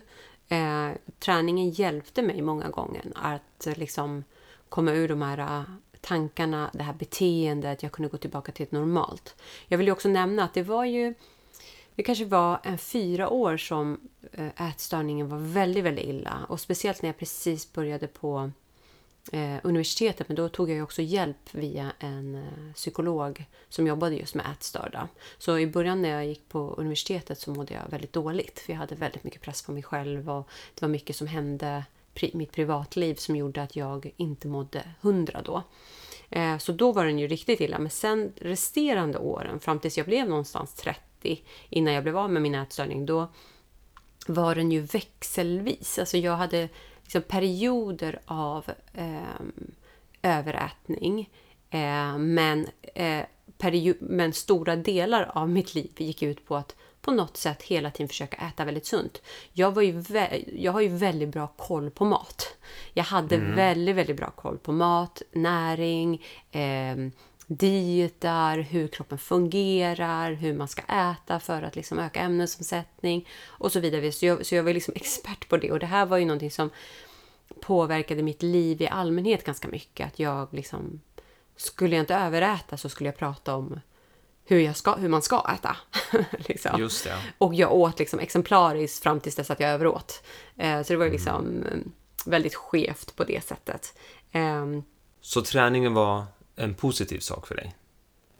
Eh, 0.49 0.91
träningen 1.19 1.71
hjälpte 1.71 2.23
mig 2.23 2.43
många 2.43 2.69
gånger 2.69 3.05
att 3.15 3.67
eh, 3.67 3.79
liksom 3.79 4.25
komma 4.69 4.93
ur 4.93 5.09
de 5.09 5.23
här 5.23 5.39
eh, 5.39 5.63
tankarna, 6.01 6.71
det 6.73 6.83
här 6.83 6.95
beteendet, 6.95 7.83
jag 7.83 7.93
kunde 7.93 8.09
gå 8.09 8.17
tillbaka 8.17 8.53
till 8.53 8.63
ett 8.63 8.73
normalt. 8.73 9.35
Jag 9.67 9.79
vill 9.79 9.87
ju 9.87 9.93
också 9.93 10.09
nämna 10.09 10.45
att 10.45 10.55
det 10.55 10.63
var 10.63 10.85
ju 10.85 11.15
det 11.99 12.05
kanske 12.05 12.25
var 12.25 12.61
en 12.63 12.79
fyra 12.79 13.29
år 13.29 13.57
som 13.57 14.01
eh, 14.33 14.69
ätstörningen 14.69 15.29
var 15.29 15.39
väldigt, 15.39 15.85
väldigt 15.85 16.05
illa. 16.05 16.47
Och 16.49 16.61
speciellt 16.61 17.03
när 17.03 17.09
jag 17.09 17.19
precis 17.19 17.73
började 17.73 18.07
på 18.07 18.51
eh, 19.33 19.57
universitetet. 19.63 20.29
Men 20.29 20.37
då 20.37 20.49
tog 20.49 20.71
jag 20.71 20.83
också 20.83 21.03
hjälp 21.03 21.55
via 21.55 21.93
en 21.99 22.35
eh, 22.35 22.73
psykolog 22.75 23.45
som 23.69 23.87
jobbade 23.87 24.17
just 24.17 24.35
med 24.35 24.47
ätstörda. 24.53 25.09
Så 25.39 25.59
i 25.59 25.67
början 25.67 26.03
när 26.03 26.09
jag 26.09 26.27
gick 26.27 26.49
på 26.49 26.59
universitetet 26.59 27.41
så 27.41 27.51
mådde 27.51 27.75
jag 27.75 27.91
väldigt 27.91 28.13
dåligt. 28.13 28.59
För 28.59 28.73
jag 28.73 28.81
hade 28.81 28.95
väldigt 28.95 29.25
mycket 29.25 29.43
press 29.43 29.63
på 29.63 29.73
mig 29.73 29.83
själv 29.83 30.31
och 30.31 30.49
det 30.75 30.83
var 30.83 30.89
mycket 30.89 31.17
som 31.17 31.27
hände 31.27 31.85
i 32.15 32.37
mitt 32.37 32.53
privatliv 32.53 33.15
som 33.15 33.37
gjorde 33.37 33.63
att 33.63 33.77
jag 33.77 34.11
inte 34.17 34.49
mådde 34.49 34.83
hundra 35.01 35.43
då. 35.43 35.63
Eh, 36.31 36.59
så 36.59 36.73
då 36.73 36.93
var 36.93 37.05
den 37.05 37.19
ju 37.19 37.29
riktigt 37.29 37.61
illa. 37.61 37.79
Men 37.79 37.91
sen 37.91 38.33
resterande 38.37 39.19
åren, 39.19 39.61
fram 39.61 39.81
tills 39.81 39.99
jag 39.99 40.07
blev 40.07 40.29
någonstans 40.29 40.75
30 40.75 41.01
30 41.23 41.43
innan 41.69 41.95
jag 41.95 42.03
blev 42.03 42.19
av 42.19 42.31
med 42.31 42.43
min 42.43 42.55
ätstörning, 42.55 43.07
då 43.07 43.29
var 44.27 44.55
den 44.55 44.71
ju 44.71 44.81
växelvis. 44.81 45.99
Alltså 45.99 46.17
jag 46.17 46.37
hade 46.37 46.69
liksom 47.03 47.23
perioder 47.23 48.21
av 48.27 48.65
eh, 48.95 49.41
överätning. 50.23 51.31
Eh, 51.71 52.19
men, 52.19 52.67
eh, 52.95 53.25
men 54.01 54.33
stora 54.33 54.77
delar 54.77 55.31
av 55.35 55.49
mitt 55.49 55.75
liv 55.75 55.91
gick 55.97 56.23
ut 56.23 56.47
på 56.47 56.57
att 56.57 56.75
på 57.01 57.11
något 57.11 57.37
sätt 57.37 57.63
hela 57.63 57.91
tiden 57.91 58.09
försöka 58.09 58.37
äta 58.37 58.65
väldigt 58.65 58.87
sunt. 58.87 59.23
Jag, 59.53 59.75
var 59.75 59.83
ju 59.83 60.05
jag 60.57 60.73
har 60.73 60.81
ju 60.81 60.89
väldigt 60.89 61.29
bra 61.29 61.47
koll 61.47 61.91
på 61.91 62.05
mat. 62.05 62.57
Jag 62.93 63.05
hade 63.05 63.37
mm. 63.37 63.57
väldigt, 63.57 63.97
väldigt 63.97 64.17
bra 64.17 64.31
koll 64.31 64.59
på 64.59 64.73
mat, 64.73 65.23
näring, 65.33 66.23
eh, 66.51 66.97
dietar, 67.49 68.59
hur 68.59 68.89
kroppen 68.89 69.19
fungerar, 69.19 70.33
hur 70.33 70.55
man 70.55 70.69
ska 70.69 70.83
äta 70.83 71.41
för 71.41 71.63
att 71.63 71.77
liksom 71.77 71.99
öka 71.99 72.21
ämnesomsättning 72.21 73.29
och 73.47 73.73
så 73.73 73.81
vidare. 73.81 74.13
Så 74.13 74.27
jag, 74.27 74.47
så 74.47 74.55
jag 74.55 74.63
var 74.63 74.73
liksom 74.73 74.95
expert 74.97 75.49
på 75.49 75.57
det 75.57 75.73
och 75.73 75.79
det 75.79 75.87
här 75.87 76.07
var 76.07 76.19
ju 76.19 76.25
någonting 76.25 76.51
som 76.51 76.71
påverkade 77.61 78.23
mitt 78.23 78.43
liv 78.43 78.83
i 78.83 78.89
allmänhet 78.89 79.45
ganska 79.45 79.69
mycket. 79.69 80.07
Att 80.07 80.19
jag 80.19 80.49
liksom, 80.55 81.01
skulle 81.57 81.97
jag 81.97 82.03
inte 82.03 82.15
överäta 82.15 82.77
så 82.77 82.89
skulle 82.89 83.09
jag 83.09 83.17
prata 83.17 83.55
om 83.55 83.81
hur, 84.45 84.61
jag 84.61 84.77
ska, 84.77 84.95
hur 84.95 85.09
man 85.09 85.23
ska 85.23 85.47
äta. 85.55 85.77
liksom. 86.49 86.81
Just 86.81 87.05
det. 87.05 87.17
Och 87.39 87.55
jag 87.55 87.73
åt 87.73 87.99
liksom 87.99 88.19
exemplariskt 88.19 89.03
fram 89.03 89.21
tills 89.21 89.35
dess 89.35 89.51
att 89.51 89.61
jag 89.61 89.71
överåt. 89.71 90.23
Eh, 90.57 90.83
så 90.83 90.93
det 90.93 90.97
var 90.97 91.05
ju 91.05 91.13
liksom 91.13 91.47
mm. 91.47 91.93
väldigt 92.27 92.55
skevt 92.55 93.17
på 93.17 93.25
det 93.25 93.45
sättet. 93.45 93.99
Eh, 94.33 94.67
så 95.21 95.43
träningen 95.43 95.95
var 95.95 96.25
en 96.59 96.75
positiv 96.75 97.19
sak 97.19 97.47
för 97.47 97.55
dig? 97.55 97.75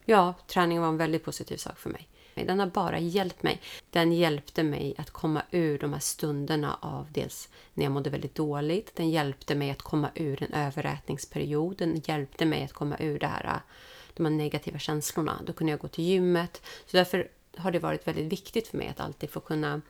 Ja, 0.05 0.35
träningen 0.47 0.83
var 0.83 0.89
en 0.89 0.97
väldigt 0.97 1.25
positiv 1.25 1.57
sak 1.57 1.79
för 1.79 1.91
mig. 1.91 2.09
Den 2.35 2.61
har 2.61 2.67
bara 2.67 2.99
hjälpt 2.99 3.43
mig. 3.43 3.61
Den 3.91 4.13
hjälpte 4.13 4.63
mig 4.63 4.95
att 4.99 5.11
komma 5.11 5.43
ur 5.51 5.79
de 5.79 5.93
här 5.93 6.01
stunderna 6.01 6.79
av 6.81 7.07
dels 7.13 7.49
när 7.75 7.85
jag 7.85 7.93
mådde 7.93 8.11
väldigt 8.11 8.35
dåligt. 8.35 8.97
Den 8.97 9.11
hjälpte 9.11 9.55
mig 9.55 9.71
att 9.71 9.83
komma 9.83 10.11
ur 10.15 10.43
en 10.43 10.53
överätningsperiod. 10.53 11.77
Den 11.77 12.03
hjälpte 12.05 12.47
mig 12.47 12.65
att 12.65 12.73
komma 12.73 12.97
ur 12.99 13.19
det 13.19 13.27
här, 13.27 13.45
äh, 13.45 13.61
de 14.15 14.27
här 14.27 14.33
negativa 14.33 14.79
känslorna. 14.79 15.41
Då 15.47 15.53
kunde 15.53 15.71
jag 15.71 15.81
gå 15.81 15.89
till 15.89 16.05
gymmet. 16.05 16.63
Så 16.87 16.97
därför 16.97 17.29
har 17.57 17.71
det 17.71 17.79
varit 17.79 18.09
väldigt 18.09 18.33
viktigt 18.33 18.69
för 18.69 18.77
mig 18.79 18.89
att 18.89 19.01
alltid 19.01 19.31
få 19.31 19.41
kunna 19.41 19.81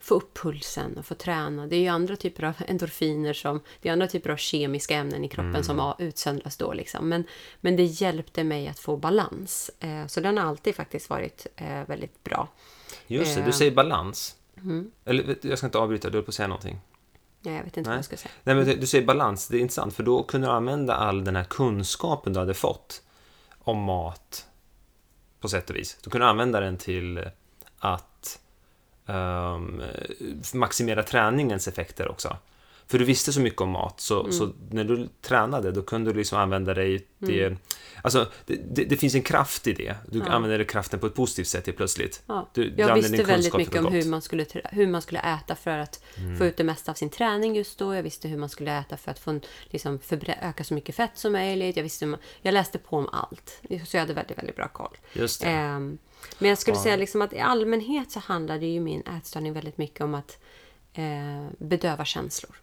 få 0.00 0.14
upp 0.14 0.38
pulsen 0.38 0.98
och 0.98 1.06
få 1.06 1.14
träna. 1.14 1.66
Det 1.66 1.76
är 1.76 1.80
ju 1.80 1.88
andra 1.88 2.16
typer 2.16 2.44
av 2.44 2.54
endorfiner 2.66 3.32
som, 3.32 3.60
det 3.80 3.88
är 3.88 3.92
andra 3.92 4.06
typer 4.06 4.30
av 4.30 4.36
kemiska 4.36 4.94
ämnen 4.94 5.24
i 5.24 5.28
kroppen 5.28 5.50
mm. 5.50 5.62
som 5.64 5.94
utsöndras 5.98 6.56
då 6.56 6.72
liksom. 6.72 7.08
Men, 7.08 7.24
men 7.60 7.76
det 7.76 7.84
hjälpte 7.84 8.44
mig 8.44 8.68
att 8.68 8.78
få 8.78 8.96
balans. 8.96 9.70
Eh, 9.80 10.06
så 10.06 10.20
den 10.20 10.38
har 10.38 10.44
alltid 10.44 10.74
faktiskt 10.74 11.10
varit 11.10 11.46
eh, 11.56 11.86
väldigt 11.86 12.24
bra. 12.24 12.48
Just 13.06 13.36
det, 13.36 13.40
du 13.40 13.46
eh, 13.46 13.52
säger 13.52 13.70
balans. 13.70 14.36
Mm. 14.56 14.90
Eller 15.04 15.36
jag 15.42 15.58
ska 15.58 15.66
inte 15.66 15.78
avbryta, 15.78 16.10
du 16.10 16.16
höll 16.16 16.24
på 16.24 16.30
att 16.30 16.34
säga 16.34 16.48
någonting. 16.48 16.80
Nej, 17.40 17.54
jag 17.54 17.64
vet 17.64 17.76
inte 17.76 17.90
Nej. 17.90 17.94
vad 17.94 17.98
jag 17.98 18.04
ska 18.04 18.16
säga. 18.16 18.32
Nej, 18.44 18.54
men 18.54 18.80
du 18.80 18.86
säger 18.86 19.06
balans, 19.06 19.48
det 19.48 19.56
är 19.56 19.60
intressant 19.60 19.94
för 19.94 20.02
då 20.02 20.22
kunde 20.22 20.46
du 20.46 20.50
använda 20.50 20.94
all 20.94 21.24
den 21.24 21.36
här 21.36 21.44
kunskapen 21.44 22.32
du 22.32 22.38
hade 22.38 22.54
fått 22.54 23.02
om 23.58 23.78
mat 23.78 24.46
på 25.40 25.48
sätt 25.48 25.70
och 25.70 25.76
vis. 25.76 25.98
Du 26.02 26.10
kunde 26.10 26.26
använda 26.26 26.60
den 26.60 26.76
till 26.76 27.24
att 27.78 28.40
um, 29.14 29.82
maximera 30.54 31.02
träningens 31.02 31.68
effekter 31.68 32.08
också. 32.10 32.36
för 32.86 32.98
du 32.98 33.04
visste 33.04 33.32
så 33.32 33.40
mycket 33.40 33.60
om 33.60 33.70
mat, 33.70 34.00
så, 34.00 34.20
Mm. 34.20 34.32
så 34.32 34.52
när 34.70 34.84
du 34.84 35.08
tränade 35.22 35.72
då 35.72 35.82
kunde 35.82 36.12
du 36.12 36.18
liksom 36.18 36.38
använda 36.38 36.74
dig 36.74 37.06
till... 37.26 37.42
Mm. 37.42 37.58
Alltså, 38.02 38.26
det, 38.46 38.54
det, 38.74 38.84
det 38.84 38.96
finns 38.96 39.14
en 39.14 39.22
kraft 39.22 39.66
i 39.66 39.72
det. 39.72 39.94
Du 40.06 40.18
Ja. 40.18 40.24
använder 40.24 40.64
kraften 40.64 41.00
på 41.00 41.06
ett 41.06 41.14
positivt 41.14 41.46
sätt 41.48 41.66
helt 41.66 41.76
plötsligt. 41.76 42.22
Ja. 42.26 42.48
Du, 42.54 42.74
Jag 42.76 42.94
visste 42.94 43.22
väldigt 43.22 43.56
mycket 43.56 43.74
om. 43.80 43.86
Mm. 43.86 43.92
hur 43.92 44.10
man, 44.10 44.22
skulle, 44.22 44.46
hur 44.72 44.86
man 44.86 45.02
skulle 45.02 45.20
äta 45.20 45.54
för 45.54 45.78
att 45.78 46.02
få 46.38 46.44
ut 46.46 46.56
det 46.56 46.64
mesta 46.64 46.90
av 46.90 46.94
sin 46.94 47.10
träning 47.10 47.56
just 47.56 47.78
då. 47.78 47.94
Jag 47.94 48.02
visste 48.02 48.28
hur 48.28 48.36
man 48.38 48.48
skulle 48.48 48.78
äta 48.78 48.96
för 48.96 49.10
att 49.10 49.18
få, 49.18 49.30
en- 49.30 49.40
liksom, 49.64 49.98
förbrä- 49.98 50.48
öka 50.48 50.64
så 50.64 50.74
mycket 50.74 50.94
fett 50.94 51.10
som 51.14 51.32
möjligt. 51.32 51.76
Jag, 51.76 51.82
visste 51.82 52.16
jag 52.42 52.52
läste 52.54 52.78
på 52.78 52.96
om 52.96 53.08
allt. 53.12 53.60
Så 53.86 53.96
jag 53.96 54.00
hade 54.00 54.14
väldigt, 54.14 54.38
väldigt 54.38 54.56
bra 54.56 54.68
koll. 54.68 54.96
Just 55.12 55.40
det. 55.40 55.46
Ehm, 55.48 55.98
men 56.38 56.48
jag 56.48 56.58
skulle 56.58 56.76
Ja. 56.76 56.82
säga 56.82 56.96
liksom 56.96 57.22
att 57.22 57.32
i 57.32 57.38
allmänhet 57.38 58.10
så 58.10 58.20
handlade 58.20 58.66
ju 58.66 58.80
min 58.80 59.02
ätstörning 59.02 59.52
väldigt 59.52 59.78
mycket 59.78 60.00
om 60.00 60.14
att 60.14 60.38
eh, 60.92 61.46
bedöva 61.58 62.04
känslor. 62.04 62.56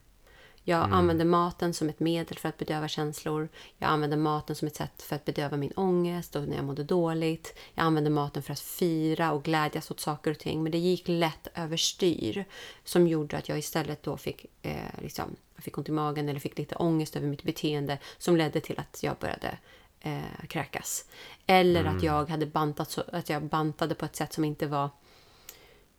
Jag 0.63 0.84
Mm. 0.84 0.93
använde 0.93 1.26
maten 1.26 1.74
som 1.74 1.89
ett 1.89 2.00
medel 2.00 2.38
för 2.38 2.50
att 2.50 2.58
bedöva 2.58 2.88
känslor. 2.88 3.50
Jag 3.78 3.89
använde 3.89 4.17
maten 4.17 4.56
som 4.56 4.67
ett 4.67 4.76
sätt 4.76 5.02
för 5.02 5.15
att 5.15 5.26
bedöva 5.26 5.58
min 5.58 5.72
ångest 5.76 6.36
och 6.36 6.48
när 6.48 6.56
jag 6.56 6.65
mådde 6.65 6.84
dåligt. 6.84 7.58
Jag 7.74 7.84
använde 7.84 8.10
maten 8.10 8.43
för 8.43 8.54
att 8.54 8.60
fira 8.60 9.32
och 9.32 9.43
glädjas 9.43 9.91
åt 9.91 10.00
saker 10.00 10.32
och 10.32 10.39
ting. 10.39 10.63
Men 10.63 10.72
det 10.72 10.78
gick 10.78 11.04
lätt 11.08 11.48
överstyr 11.56 12.46
som 12.84 13.08
gjorde 13.08 13.38
att 13.38 13.50
jag 13.50 13.58
istället 13.60 14.04
då 14.04 14.17
fick, 14.17 14.46
eh, 14.62 14.76
liksom, 15.02 15.36
fick 15.58 15.78
ont 15.78 15.89
i 15.89 15.91
magen 15.91 16.30
eller 16.30 16.39
fick 16.39 16.58
lite 16.58 16.76
ångest 16.76 17.15
över 17.15 17.28
mitt 17.28 17.43
beteende 17.43 17.98
som 18.17 18.38
ledde 18.38 18.60
till 18.62 18.80
att 18.80 19.04
jag 19.04 19.17
började 19.17 19.58
eh, 20.00 20.46
kräkas. 20.50 21.06
Eller 21.48 21.86
att 21.86 22.04
jag 22.04 22.30
hade 22.30 22.46
bantat 22.46 22.92
så, 22.92 23.04
att 23.14 23.30
jag 23.30 23.44
bantade 23.44 23.96
på 23.96 24.06
ett 24.06 24.16
sätt 24.16 24.34
som 24.34 24.44
inte 24.44 24.68
var 24.68 24.90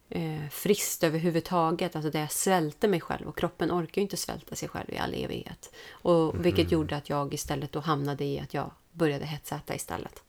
eh, 0.08 0.48
friskt 0.50 1.04
överhuvudtaget. 1.04 1.96
Alltså 1.96 2.10
där 2.10 2.20
jag 2.20 2.32
svälte 2.32 2.88
mig 2.88 3.00
själv 3.00 3.28
och 3.28 3.38
kroppen 3.38 3.72
orkar 3.72 4.00
ju 4.00 4.02
inte 4.02 4.16
svälta 4.16 4.54
sig 4.54 4.68
själv 4.68 4.90
i 4.90 4.98
all 4.98 5.14
evighet. 5.14 5.74
Och, 5.90 6.46
Vilket 6.46 6.72
gjorde 6.72 6.96
att 6.96 7.08
jag 7.08 7.34
istället 7.34 7.72
då 7.72 7.80
hamnade 7.80 8.24
i 8.24 8.40
att 8.40 8.54
jag 8.54 8.70
började 8.92 9.24
hetsäta 9.24 9.74
istället. 9.74 10.22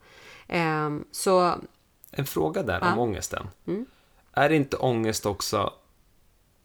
Ehm, 0.48 1.04
så 1.12 1.54
En 2.10 2.26
fråga 2.26 2.62
där 2.62 2.78
Ja. 2.82 2.92
om 2.92 2.98
ångesten. 2.98 3.48
Mm. 3.66 3.86
Är 4.32 4.50
inte 4.50 4.76
ångest 4.76 5.26
också 5.26 5.72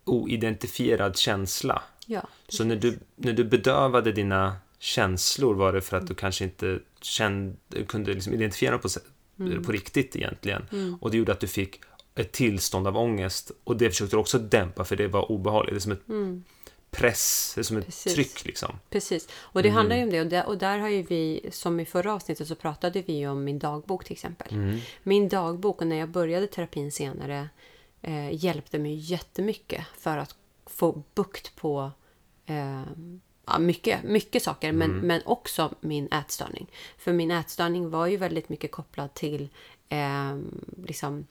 oidentifierad 0.05 1.17
känsla? 1.17 1.81
ja, 2.05 2.21
Så 2.47 2.63
när 2.63 2.75
du, 2.75 2.99
när 3.15 3.33
du 3.33 3.43
bedövade 3.43 4.11
dina 4.11 4.55
känslor 4.85 5.53
var 5.55 5.73
det 5.73 5.81
för 5.81 5.97
att 5.97 6.07
du 6.07 6.15
kanske 6.15 6.43
inte 6.43 6.79
kände, 7.01 7.83
kunde 7.87 8.13
liksom 8.13 8.33
identifiera 8.33 8.71
dem 8.71 8.81
på, 8.81 8.89
Mm. 9.39 9.63
på 9.63 9.71
riktigt 9.71 10.15
egentligen. 10.15 10.97
Och 11.01 11.11
det 11.11 11.17
gjorde 11.17 11.31
att 11.31 11.39
du 11.39 11.47
fick 11.47 11.79
ett 12.15 12.31
tillstånd 12.31 12.87
av 12.87 12.97
ångest. 12.97 13.51
Och 13.63 13.77
det 13.77 13.89
försökte 13.89 14.15
du 14.15 14.19
också 14.19 14.39
dämpa 14.39 14.83
för 14.83 14.95
det 14.95 15.07
var 15.07 15.31
obehagligt. 15.31 15.73
Det 15.73 15.77
är 15.77 15.79
som 15.79 15.91
ett 15.91 16.01
press, 16.91 17.51
det 17.55 17.61
är 17.61 17.63
som 17.63 17.77
ett 17.77 17.83
Mm. 17.83 17.85
Precis. 17.91 18.13
tryck 18.13 18.45
liksom. 18.45 18.79
Precis. 18.89 19.27
Och 19.33 19.63
det 19.63 19.69
handlar 19.69 19.95
ju 19.95 20.03
om 20.03 20.09
det. 20.09 20.21
Och 20.21 20.27
där, 20.27 20.45
och 20.47 20.57
där 20.57 20.77
har 20.79 20.89
ju 20.89 21.01
vi, 21.03 21.49
som 21.51 21.79
i 21.79 21.85
förra 21.85 22.13
avsnittet, 22.13 22.47
så 22.47 22.55
pratade 22.55 23.01
vi 23.01 23.27
om 23.27 23.43
min 23.43 23.59
dagbok 23.59 24.03
till 24.05 24.13
exempel. 24.13 24.79
Min 25.03 25.29
dagbok, 25.29 25.81
och 25.81 25.87
när 25.87 25.95
jag 25.95 26.09
började 26.09 26.47
terapin 26.47 26.91
senare, 26.91 27.49
eh, 28.01 28.45
hjälpte 28.45 28.79
mig 28.79 28.95
jättemycket 28.95 29.85
för 29.97 30.17
att 30.17 30.35
få 30.65 31.03
bukt 31.15 31.55
på 31.55 31.91
eh, 32.45 32.81
ja, 33.45 33.59
mycket, 33.59 34.03
mycket 34.03 34.43
saker, 34.43 34.71
men, 34.71 34.91
men 34.91 35.21
också 35.25 35.73
min 35.79 36.07
ätstörning. 36.07 36.67
För 36.97 37.13
min 37.13 37.31
ätstörning 37.31 37.89
var 37.89 38.07
ju 38.07 38.17
väldigt 38.17 38.49
mycket 38.49 38.71
kopplad 38.71 39.13
till 39.13 39.49
eh, 39.89 40.37
liksom 40.87 41.25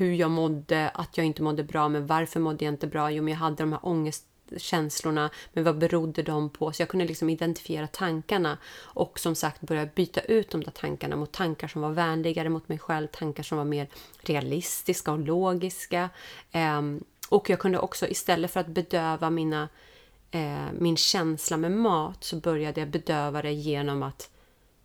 hur 0.00 0.14
jag 0.14 0.30
mådde, 0.30 0.88
att 0.88 1.16
jag 1.16 1.26
inte 1.26 1.42
mådde 1.42 1.64
bra, 1.64 1.88
men 1.88 2.06
varför 2.06 2.40
mådde 2.40 2.64
jag 2.64 2.74
inte 2.74 2.86
bra? 2.86 3.10
Jo, 3.10 3.22
men 3.22 3.32
jag 3.32 3.38
hade 3.38 3.56
de 3.56 3.72
här 3.72 3.80
ångestkänslorna, 3.86 5.30
men 5.52 5.64
vad 5.64 5.78
berodde 5.78 6.22
de 6.22 6.50
på? 6.50 6.72
Så 6.72 6.82
jag 6.82 6.88
kunde 6.88 7.06
liksom 7.06 7.30
identifiera 7.30 7.86
tankarna 7.86 8.58
och 8.78 9.18
som 9.18 9.34
sagt 9.34 9.60
börja 9.60 9.86
byta 9.86 10.20
ut 10.20 10.50
de 10.50 10.64
där 10.64 10.70
tankarna 10.70 11.16
mot 11.16 11.32
tankar 11.32 11.68
som 11.68 11.82
var 11.82 11.90
vänligare 11.90 12.48
mot 12.48 12.68
mig 12.68 12.78
själv, 12.78 13.06
tankar 13.06 13.42
som 13.42 13.58
var 13.58 13.64
mer 13.64 13.88
realistiska 14.20 15.12
och 15.12 15.18
logiska. 15.18 16.10
Ehm, 16.52 17.04
och 17.28 17.50
jag 17.50 17.58
kunde 17.58 17.78
också 17.78 18.08
istället 18.08 18.50
för 18.50 18.60
att 18.60 18.66
bedöva 18.66 19.30
mina, 19.30 19.68
eh, 20.30 20.72
min 20.78 20.96
känsla 20.96 21.56
med 21.56 21.72
mat 21.72 22.24
så 22.24 22.36
började 22.36 22.80
jag 22.80 22.90
bedöva 22.90 23.42
det 23.42 23.52
genom 23.52 24.02
att 24.02 24.30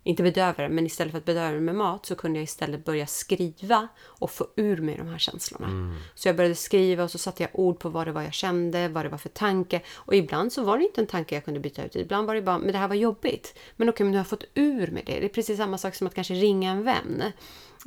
inte 0.06 0.22
bedöva 0.22 0.62
det, 0.62 0.68
men 0.68 0.86
istället 0.86 1.10
för 1.10 1.18
att 1.18 1.24
bedöva 1.24 1.52
det 1.52 1.60
med 1.60 1.74
mat 1.74 2.06
så 2.06 2.14
kunde 2.14 2.38
jag 2.38 2.44
istället 2.44 2.84
börja 2.84 3.06
skriva 3.06 3.88
och 4.02 4.30
få 4.30 4.46
ur 4.56 4.76
mig 4.76 4.96
de 4.96 5.08
här 5.08 5.18
känslorna. 5.18 5.94
Så 6.14 6.28
jag 6.28 6.36
började 6.36 6.54
skriva 6.54 7.04
och 7.04 7.10
så 7.10 7.18
satte 7.18 7.42
jag 7.42 7.50
ord 7.52 7.78
på 7.78 7.88
vad 7.88 8.06
det 8.06 8.12
var 8.12 8.22
jag 8.22 8.32
kände, 8.32 8.88
vad 8.88 9.04
det 9.04 9.08
var 9.08 9.18
för 9.18 9.28
tanke. 9.28 9.80
Och 9.94 10.14
ibland 10.14 10.52
så 10.52 10.62
var 10.62 10.78
det 10.78 10.84
inte 10.84 11.00
en 11.00 11.06
tanke 11.06 11.34
jag 11.34 11.44
kunde 11.44 11.60
byta 11.60 11.84
ut. 11.84 11.96
Ibland 11.96 12.26
var 12.26 12.34
det 12.34 12.42
bara, 12.42 12.58
men 12.58 12.72
det 12.72 12.78
här 12.78 12.88
var 12.88 12.94
jobbigt. 12.94 13.58
Men 13.76 13.88
okej, 13.88 14.04
men 14.04 14.10
nu 14.10 14.16
har 14.16 14.20
jag 14.20 14.28
fått 14.28 14.44
ur 14.54 14.86
mig 14.90 15.02
det. 15.06 15.20
Det 15.20 15.24
är 15.24 15.28
precis 15.28 15.56
samma 15.56 15.78
sak 15.78 15.94
som 15.94 16.06
att 16.06 16.14
kanske 16.14 16.34
ringa 16.34 16.70
en 16.70 16.84
vän. 16.84 17.22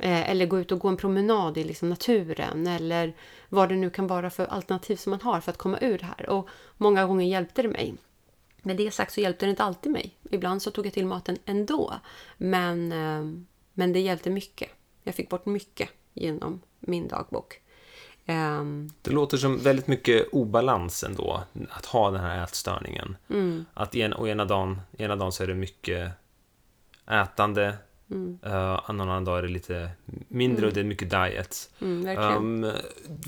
Eh, 0.02 0.30
eller 0.30 0.46
gå 0.46 0.60
ut 0.60 0.72
och 0.72 0.78
gå 0.78 0.88
en 0.88 0.96
promenad 0.96 1.58
i 1.58 1.64
liksom 1.64 1.88
naturen. 1.88 2.66
Eller 2.66 3.12
vad 3.48 3.68
det 3.68 3.76
nu 3.76 3.90
kan 3.90 4.06
vara 4.06 4.30
för 4.30 4.46
alternativ 4.46 4.96
som 4.96 5.10
man 5.10 5.20
har 5.20 5.40
för 5.40 5.52
att 5.52 5.58
komma 5.58 5.78
ur 5.80 5.98
det 5.98 6.04
här. 6.04 6.28
Och 6.28 6.48
många 6.76 7.06
gånger 7.06 7.26
hjälpte 7.26 7.62
det 7.62 7.68
mig. 7.68 7.94
Med 8.62 8.76
det 8.76 8.90
sagt 8.90 9.12
så 9.12 9.20
hjälpte 9.20 9.46
det 9.46 9.50
inte 9.50 9.64
alltid 9.64 9.92
mig. 9.92 10.16
Ibland 10.30 10.62
så 10.62 10.70
tog 10.70 10.86
jag 10.86 10.92
till 10.92 11.06
maten 11.06 11.38
ändå. 11.44 11.94
Men, 12.36 12.92
eh, 12.92 13.42
men 13.72 13.92
det 13.92 14.00
hjälpte 14.00 14.30
mycket. 14.30 14.70
Jag 15.02 15.14
fick 15.14 15.28
bort 15.28 15.46
mycket 15.46 15.88
genom 16.14 16.60
min 16.80 17.08
dagbok. 17.08 17.60
Ehm, 18.26 18.90
Det 19.02 19.10
låter 19.10 19.36
som 19.36 19.58
väldigt 19.58 19.86
mycket 19.86 20.28
obalans 20.32 21.04
ändå, 21.04 21.42
att 21.70 21.86
ha 21.86 22.10
den 22.10 22.20
här 22.20 22.44
ätstörningen. 22.44 23.16
Mm. 23.30 23.64
Att 23.74 23.96
en, 23.96 24.12
och 24.12 24.28
ena 24.28 24.44
dagen, 24.44 24.80
ena 24.98 25.16
dagen 25.16 25.32
så 25.32 25.42
är 25.42 25.46
det 25.46 25.54
mycket 25.54 26.10
ätande, 27.10 27.74
Mm. 28.10 28.38
uh, 28.46 28.80
en 28.88 29.00
annan 29.00 29.24
dag 29.24 29.38
är 29.38 29.42
det 29.42 29.48
lite 29.48 29.90
mindre 30.28 30.66
och 30.66 30.72
det 30.72 30.80
är 30.80 30.84
mycket 30.84 31.10
diet. 31.10 31.70
mm. 31.80 32.64
Um, 32.64 32.72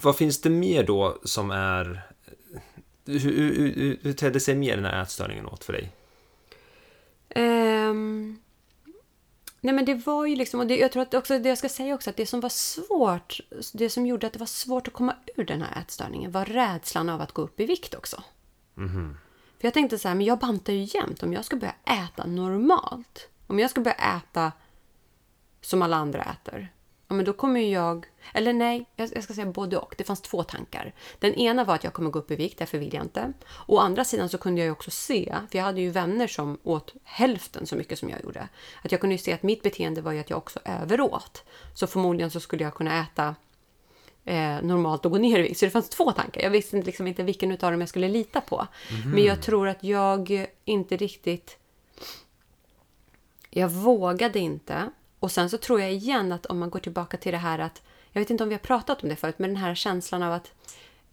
vad 0.03 0.16
finns 0.16 0.40
det 0.40 0.51
mer 0.51 0.85
då 0.85 1.18
som 1.25 1.51
är... 1.51 2.03
Hur, 3.07 3.18
hur, 3.18 3.75
hur, 3.75 3.99
hur 4.03 4.12
tedde 4.12 4.40
sig 4.40 4.55
mer 4.55 4.77
den 4.77 4.85
här 4.85 5.03
ätstörningen 5.03 5.47
åt 5.47 5.64
för 5.64 5.73
dig? 5.73 5.92
Ehm, 7.29 8.38
nej 9.61 9.75
men 9.75 9.85
det 9.85 9.95
var 9.95 10.27
ju 10.27 10.37
liksom, 10.37 10.61
och 10.61 10.66
det, 10.66 10.77
jag 10.77 10.92
tror 10.92 11.03
att 11.03 11.14
också, 11.14 11.38
det 11.38 11.49
jag 11.49 11.59
ska 11.59 11.68
säga 11.68 11.95
också, 11.95 12.11
att 12.11 12.16
det 12.16 12.27
som 12.27 12.40
var 12.40 12.49
svårt, 12.49 13.40
det 13.75 13.90
som 13.90 14.07
gjorde 14.07 14.27
att 14.27 14.33
det 14.33 14.38
var 14.38 14.47
svårt 14.47 14.88
att 14.88 14.95
komma 14.95 15.16
ur 15.37 15.45
den 15.45 15.62
här 15.62 15.83
ätstörningen 15.83 16.31
var 16.31 16.45
rädslan 16.45 17.09
av 17.09 17.21
att 17.21 17.33
gå 17.33 17.42
upp 17.42 17.61
i 17.61 17.66
vikt 17.66 17.95
också. 17.95 18.23
För 19.61 19.66
jag 19.66 19.75
tänkte 19.75 19.99
så 19.99 20.09
här, 20.09 20.14
men 20.14 20.27
jag 20.27 20.38
bantar 20.38 20.73
ju 20.73 20.99
jämt 20.99 21.23
om 21.23 21.33
jag 21.33 21.45
ska 21.45 21.57
börja 21.57 21.75
äta 21.85 22.27
normalt. 22.27 23.29
Om 23.47 23.59
jag 23.59 23.71
ska 23.71 23.81
börja 23.81 24.16
äta 24.16 24.53
som 25.62 25.83
alla 25.83 25.96
andra 25.96 26.22
äter. 26.22 26.72
Ja, 27.12 27.16
men 27.16 27.25
då 27.25 27.33
kommer 27.33 27.61
jag... 27.61 28.07
Eller 28.35 28.53
nej, 28.53 28.87
jag, 28.96 29.22
ska 29.25 29.35
säga 29.35 29.46
både 29.46 29.77
och. 29.77 29.94
Det 29.98 30.05
fanns 30.05 30.20
två 30.20 30.42
tankar. 30.42 30.94
Den 31.18 31.35
ena 31.35 31.64
var 31.64 31.75
att 31.75 31.85
jag 31.85 31.92
kommer 31.92 32.11
gå 32.11 32.18
upp 32.18 32.31
i 32.31 32.37
vikt, 32.37 32.59
därför 32.59 32.79
vill 32.79 32.94
jag 32.94 33.05
inte. 33.05 33.33
Å 33.66 33.79
andra 33.79 34.05
sidan 34.05 34.29
så 34.29 34.38
kunde 34.38 34.61
jag 34.61 34.66
ju 34.66 34.72
också 34.72 34.90
se, 34.90 35.35
för 35.51 35.59
jag 35.59 35.64
hade 35.64 35.81
ju 35.81 35.90
vänner 35.90 36.27
som 36.27 36.59
åt 36.62 36.94
hälften 37.05 37.66
så 37.66 37.77
mycket 37.77 37.98
som 37.98 38.11
jag 38.11 38.22
gjorde. 38.22 38.48
Att 38.83 38.92
jag 38.92 39.01
kunde 39.01 39.14
ju 39.14 39.18
se 39.18 39.33
att 39.33 39.42
mitt 39.42 39.62
beteende 39.62 40.01
var 40.01 40.12
ju 40.12 40.20
att 40.20 40.31
jag 40.31 40.37
också 40.37 40.61
överåt. 40.64 41.44
Så 41.75 41.87
förmodligen 41.87 42.31
så 42.31 42.40
skulle 42.40 42.64
jag 42.64 42.75
kunna 42.75 43.01
äta 43.03 43.35
eh, 44.25 44.62
normalt 44.62 45.05
och 45.05 45.11
gå 45.11 45.18
ner 45.18 45.38
i 45.38 45.42
vikt. 45.42 45.59
Så 45.59 45.64
det 45.64 45.70
fanns 45.70 45.88
två 45.88 46.12
tankar. 46.12 46.42
Jag 46.42 46.51
visste 46.51 46.83
liksom 46.83 47.07
inte 47.07 47.22
vilken 47.22 47.53
av 47.53 47.59
dem 47.59 47.81
jag 47.81 47.88
skulle 47.88 48.09
lita 48.09 48.40
på. 48.40 48.66
Men 49.05 49.25
jag 49.25 49.42
tror 49.42 49.68
att 49.68 49.85
jag 49.85 50.46
inte 50.64 50.96
riktigt... 50.96 51.59
Jag 53.51 53.68
vågade 53.68 54.38
inte. 54.38 54.90
Och 55.22 55.32
sen 55.32 55.50
så 55.50 55.58
tror 55.58 55.80
jag 55.80 55.92
igen 55.92 56.32
att 56.32 56.46
om 56.46 56.58
man 56.58 56.70
går 56.70 56.78
tillbaka 56.78 57.16
till 57.16 57.32
det 57.32 57.38
här 57.38 57.58
att... 57.58 57.82
Jag 58.12 58.20
vet 58.20 58.30
inte 58.30 58.42
om 58.42 58.48
vi 58.48 58.54
har 58.54 58.61
pratat 58.61 59.02
om 59.02 59.08
det 59.08 59.16
förut, 59.16 59.38
men 59.38 59.50
den 59.50 59.56
här 59.56 59.74
känslan 59.74 60.22
av 60.22 60.32
att... 60.32 60.52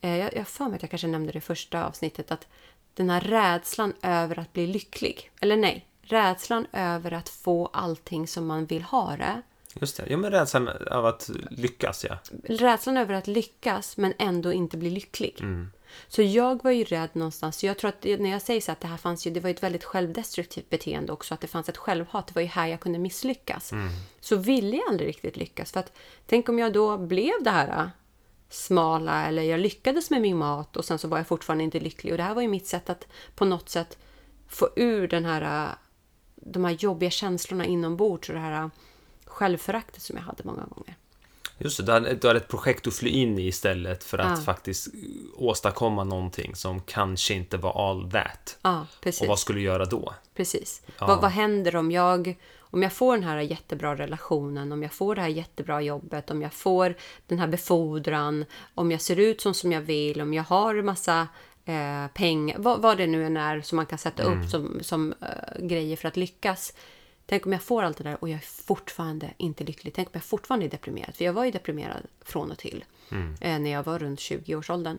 Eh, 0.02 0.18
jag 0.18 0.32
har 0.36 0.44
för 0.44 0.66
mig 0.66 0.76
att 0.76 0.82
jag 0.82 0.90
kanske 0.90 1.08
nämnde 1.08 1.32
det 1.32 1.38
i 1.38 1.42
första 1.42 1.86
avsnittet. 1.86 2.32
Att 2.32 2.48
den 2.94 3.10
här 3.10 3.22
rädslan 3.22 3.94
över 4.02 4.40
att 4.40 4.54
bli 4.54 4.68
lycklig. 4.68 5.32
Eller 5.42 5.58
nej, 5.58 5.86
rädslan 6.02 6.68
över 6.74 7.14
att 7.14 7.30
få 7.30 7.66
allting 7.74 8.28
som 8.28 8.48
man 8.48 8.66
vill 8.66 8.84
ha 8.84 9.16
det. 9.18 9.42
Just 9.74 9.98
det, 9.98 10.06
ja 10.10 10.18
men 10.18 10.32
rädslan 10.32 10.70
av 10.92 11.06
att 11.06 11.30
lyckas 11.50 12.06
ja. 12.10 12.18
rädslan 12.44 12.98
över 12.98 13.14
att 13.14 13.28
lyckas 13.28 13.98
men 13.98 14.14
ändå 14.18 14.54
inte 14.54 14.78
bli 14.78 14.90
lycklig. 14.90 15.38
Mm. 15.40 15.72
Så 16.08 16.22
jag 16.22 16.64
var 16.64 16.72
ju 16.72 16.84
rädd 16.84 17.10
någonstans. 17.14 17.58
Så 17.58 17.66
jag 17.66 17.78
tror 17.78 17.90
att 17.90 18.04
när 18.04 18.30
jag 18.30 18.42
säger 18.42 18.62
så 18.62 18.72
att 18.72 18.82
det 18.82 18.88
här 18.88 18.98
fanns 18.98 19.28
ju, 19.28 19.32
det 19.32 19.40
var 19.40 19.50
ju 19.50 19.54
ett 19.54 19.64
väldigt 19.64 19.84
självdestruktivt 19.84 20.70
beteende 20.70 21.14
också. 21.14 21.34
Att 21.34 21.42
det 21.42 21.48
fanns 21.48 21.70
ett 21.70 21.78
självhat. 21.78 22.28
Det 22.28 22.36
var 22.36 22.42
ju 22.42 22.48
här 22.48 22.68
jag 22.68 22.80
kunde 22.80 23.00
misslyckas. 23.00 23.72
Så 24.20 24.36
ville 24.36 24.78
jag 24.78 24.90
aldrig 24.90 25.10
riktigt 25.10 25.38
lyckas. 25.38 25.72
För 25.72 25.80
att 25.80 25.92
tänk 26.28 26.50
om 26.50 26.60
jag 26.60 26.74
då 26.74 26.98
blev 26.98 27.34
det 27.42 27.52
här 27.52 27.84
äh, 27.84 27.90
smala 28.50 29.28
eller 29.28 29.44
jag 29.44 29.60
lyckades 29.60 30.10
med 30.10 30.22
min 30.22 30.38
mat 30.38 30.78
och 30.78 30.86
sen 30.86 31.00
så 31.00 31.08
var 31.08 31.18
jag 31.18 31.28
fortfarande 31.28 31.64
inte 31.64 31.80
lycklig. 31.80 32.14
Och 32.14 32.18
det 32.18 32.24
här 32.24 32.36
var 32.36 32.42
ju 32.42 32.48
mitt 32.48 32.68
sätt 32.68 32.90
att 32.90 33.08
på 33.36 33.46
något 33.46 33.70
sätt 33.70 33.98
få 34.48 34.70
ur 34.76 35.08
den 35.08 35.26
här, 35.26 35.66
äh, 35.66 35.72
de 36.36 36.66
här 36.66 36.72
jobbiga 36.72 37.10
känslorna 37.10 37.66
inombords 37.66 38.30
och 38.30 38.36
det 38.36 38.42
här 38.42 38.64
äh, 38.64 38.70
självföraktet 39.26 40.02
som 40.02 40.18
jag 40.18 40.24
hade 40.24 40.44
många 40.44 40.66
gånger. 40.66 40.96
Just 41.60 41.78
det, 41.78 41.84
du 41.84 41.92
hade, 41.92 42.14
du 42.14 42.28
hade 42.28 42.40
ett 42.40 42.48
projekt 42.48 42.88
att 42.88 42.94
fly 42.94 43.10
in 43.10 43.40
i 43.40 43.48
istället 43.48 44.04
för 44.04 44.18
att 44.18 44.38
Ja. 44.40 44.44
faktiskt 44.46 44.88
åstadkomma 45.36 46.04
någonting 46.04 46.56
som 46.56 46.82
kanske 46.82 47.34
inte 47.34 47.58
var 47.58 47.90
all 47.90 48.12
that. 48.12 48.58
Ja, 48.62 48.86
precis. 49.02 49.22
Och 49.22 49.28
vad 49.28 49.40
skulle 49.40 49.60
du 49.60 49.64
göra 49.64 49.86
då? 49.86 50.14
Precis. 50.36 50.82
Ja. 51.00 51.08
Vad, 51.08 51.22
vad 51.22 51.32
händer 51.32 51.76
om 51.76 51.92
jag, 51.92 52.36
om 52.60 52.84
jag 52.84 52.94
får 52.94 53.16
den 53.16 53.24
här 53.24 53.38
jättebra 53.40 53.96
relationen, 53.96 54.72
om 54.72 54.84
jag 54.84 54.94
får 54.94 55.16
det 55.16 55.22
här 55.22 55.28
jättebra 55.30 55.82
jobbet, 55.82 56.32
om 56.32 56.42
jag 56.42 56.54
får 56.54 56.96
den 57.28 57.40
här 57.40 57.48
befordran, 57.48 58.46
om 58.76 58.92
jag 58.92 59.02
ser 59.02 59.20
ut 59.20 59.42
som, 59.42 59.54
som 59.54 59.72
jag 59.72 59.82
vill, 59.82 60.22
om 60.22 60.34
jag 60.34 60.44
har 60.44 60.82
massa 60.82 61.28
eh, 61.66 62.08
pengar, 62.14 62.58
vad, 62.60 62.82
vad 62.82 62.98
det 62.98 63.08
nu 63.08 63.26
än 63.26 63.38
är 63.38 63.62
som 63.62 63.76
man 63.76 63.86
kan 63.86 63.98
sätta 63.98 64.24
upp 64.24 64.50
som, 64.50 64.80
som 64.82 65.14
eh, 65.22 65.66
grejer 65.68 65.98
för 65.98 66.08
att 66.08 66.18
lyckas. 66.18 66.74
Tänk 67.30 67.46
om 67.46 67.52
jag 67.52 67.62
får 67.62 67.84
allt 67.84 67.98
det 67.98 68.04
där 68.04 68.18
och 68.22 68.30
jag 68.30 68.36
är 68.36 68.64
fortfarande 68.66 69.34
inte 69.38 69.64
lycklig. 69.64 69.94
Tänk 69.94 70.08
om 70.08 70.12
jag 70.14 70.24
fortfarande 70.24 70.66
är 70.66 70.70
deprimerad. 70.70 71.16
För 71.16 71.26
jag 71.26 71.34
var 71.34 71.46
ju 71.46 71.52
deprimerad 71.52 72.04
från 72.22 72.52
och 72.52 72.58
till 72.58 72.86
eh, 73.42 73.60
när 73.60 73.72
jag 73.72 73.84
var 73.84 74.00
runt 74.00 74.20
20-årsåldern. 74.20 74.98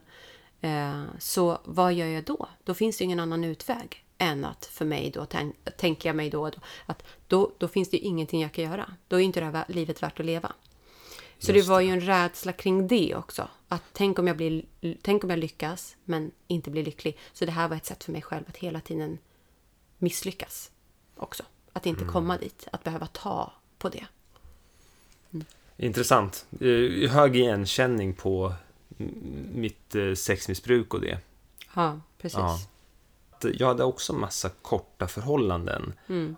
Eh, 0.60 1.04
så 1.18 1.58
vad 1.64 1.94
gör 1.94 2.06
jag 2.06 2.24
då? 2.24 2.48
Då 2.64 2.74
finns 2.74 2.98
det 2.98 3.02
ju 3.02 3.04
ingen 3.04 3.20
annan 3.20 3.44
utväg 3.44 4.04
än 4.18 4.44
att 4.44 4.64
för 4.64 4.84
mig 4.84 5.10
då, 5.10 5.26
tänk, 5.26 5.56
tänker 5.76 6.08
jag 6.08 6.16
mig 6.16 6.30
då, 6.30 6.50
att 6.86 7.04
då, 7.26 7.52
då 7.58 7.68
finns 7.68 7.90
det 7.90 7.96
ju 7.96 8.02
ingenting 8.02 8.42
jag 8.42 8.52
kan 8.52 8.64
göra. 8.64 8.94
Då 9.08 9.16
är 9.16 9.20
inte 9.20 9.40
det 9.40 9.46
här 9.46 9.64
livet 9.68 10.02
värt 10.02 10.20
att 10.20 10.26
leva. 10.26 10.52
Så 11.38 11.52
Just 11.52 11.66
det 11.66 11.72
var 11.72 11.80
ju 11.80 11.90
en 11.90 12.00
rädsla 12.00 12.52
kring 12.52 12.86
det 12.86 13.14
också. 13.14 13.48
Att 13.68 13.82
tänk 13.92 14.18
om, 14.18 14.26
jag 14.26 14.36
blir, 14.36 14.64
tänk 15.02 15.24
om 15.24 15.30
jag 15.30 15.38
lyckas 15.38 15.96
men 16.04 16.30
inte 16.46 16.70
blir 16.70 16.84
lycklig. 16.84 17.18
Så 17.32 17.44
det 17.44 17.52
här 17.52 17.68
var 17.68 17.76
ett 17.76 17.86
sätt 17.86 18.04
för 18.04 18.12
mig 18.12 18.22
själv 18.22 18.44
att 18.48 18.56
hela 18.56 18.80
tiden 18.80 19.18
misslyckas 19.98 20.70
också. 21.16 21.42
Att 21.72 21.86
inte 21.86 22.04
komma 22.04 22.38
dit, 22.38 22.68
att 22.72 22.84
behöva 22.84 23.06
ta 23.06 23.52
på 23.78 23.88
det. 23.88 24.06
Intressant. 25.76 26.46
Eh, 26.60 27.10
Hög 27.10 27.36
igenkänning 27.36 28.14
på 28.14 28.54
mitt 29.52 29.94
eh, 29.94 30.14
sexmissbruk 30.14 30.94
och 30.94 31.00
det. 31.00 31.18
Ja, 31.74 32.00
precis. 32.18 32.38
Ja. 32.38 32.58
Jag 33.54 33.66
hade 33.66 33.84
också 33.84 34.12
massa 34.12 34.48
korta 34.62 35.08
förhållanden. 35.08 35.92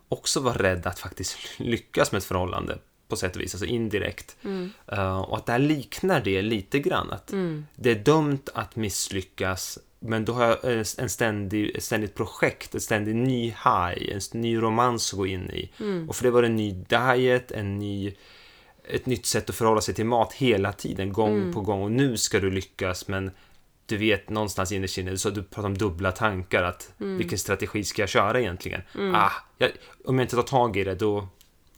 Också 0.07 0.39
var 0.39 0.53
rädd 0.53 0.87
att 0.87 0.99
faktiskt 0.99 1.37
lyckas 1.57 2.11
med 2.11 2.19
ett 2.19 2.25
förhållande 2.25 2.77
på 3.07 3.15
sätt 3.15 3.35
och 3.35 3.41
vis, 3.41 3.53
alltså 3.53 3.65
indirekt. 3.65 4.37
Eh, 4.87 5.17
och 5.21 5.37
att 5.37 5.45
det 5.45 5.51
här 5.51 5.59
liknar 5.59 6.21
det 6.21 6.41
lite 6.41 6.79
grann. 6.79 7.11
Att 7.11 7.27
Det 7.75 7.91
är 7.91 7.95
dömt 8.03 8.49
att 8.53 8.75
misslyckas, 8.75 9.79
men 10.05 10.25
då 10.25 10.33
har 10.33 10.45
jag 10.45 10.77
eh, 10.77 10.85
en 10.97 11.09
ständig, 11.09 11.75
ett 11.75 11.83
ständigt 11.83 12.15
projekt, 12.15 12.75
ett 12.75 12.83
ständigt 12.83 13.15
ny 13.15 13.45
high, 13.45 14.13
en 14.13 14.19
ny 14.33 14.57
romans 14.57 15.13
att 15.13 15.17
gå 15.17 15.27
in 15.27 15.49
i. 15.49 15.71
Och 16.07 16.15
för 16.15 16.23
det 16.23 16.31
var 16.31 16.43
en 16.43 16.55
ny 16.55 16.71
diet, 16.71 17.51
en 17.51 17.79
ny 17.79 18.13
ett 18.87 19.05
nytt 19.05 19.25
sätt 19.25 19.49
att 19.49 19.55
förhålla 19.55 19.81
sig 19.81 19.93
till 19.93 20.05
mat 20.05 20.33
hela 20.33 20.71
tiden, 20.73 21.13
gång 21.13 21.53
på 21.53 21.61
gång. 21.61 21.81
Och 21.83 21.91
nu 21.91 22.17
ska 22.17 22.39
du 22.39 22.51
lyckas, 22.51 23.07
men 23.07 23.31
du 23.85 23.97
vet 23.97 24.29
någonstans 24.29 24.71
innerst 24.71 24.97
inne, 24.97 25.17
så 25.17 25.29
du 25.29 25.43
pratar 25.43 25.67
om 25.67 25.77
dubbla 25.77 26.11
tankar, 26.11 26.63
att 26.63 26.93
vilken 26.97 27.37
strategi 27.37 27.83
ska 27.83 28.01
jag 28.01 28.09
köra 28.09 28.39
egentligen? 28.39 28.81
Ah, 29.13 29.31
jag, 29.57 29.71
om 30.05 30.19
jag 30.19 30.25
inte 30.25 30.35
tar 30.35 30.43
tag 30.43 30.77
i 30.77 30.83
det, 30.83 30.95
då, 30.95 31.27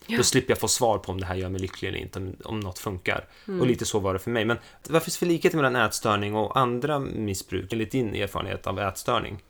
då 0.07 0.23
slipper 0.23 0.51
jag 0.51 0.59
få 0.59 0.67
svar 0.67 0.97
på 0.97 1.11
om 1.11 1.19
det 1.19 1.25
här 1.25 1.35
gör 1.35 1.49
mig 1.49 1.61
lycklig 1.61 1.89
eller 1.89 1.99
inte, 1.99 2.19
om, 2.19 2.35
om 2.43 2.59
något 2.59 2.79
funkar. 2.79 3.27
Och 3.45 3.67
lite 3.67 3.85
så 3.85 3.99
var 3.99 4.13
det 4.13 4.19
för 4.19 4.31
mig. 4.31 4.45
Men 4.45 4.57
vad 4.89 5.03
finns 5.03 5.15
det 5.15 5.19
för 5.19 5.25
likheter 5.25 5.57
mellan 5.57 5.75
ätstörning 5.75 6.35
och 6.35 6.57
andra 6.57 6.99
missbruk, 6.99 7.73
enligt 7.73 7.91
din 7.91 8.15
erfarenhet 8.15 8.67
av 8.67 8.79
ätstörning? 8.79 9.43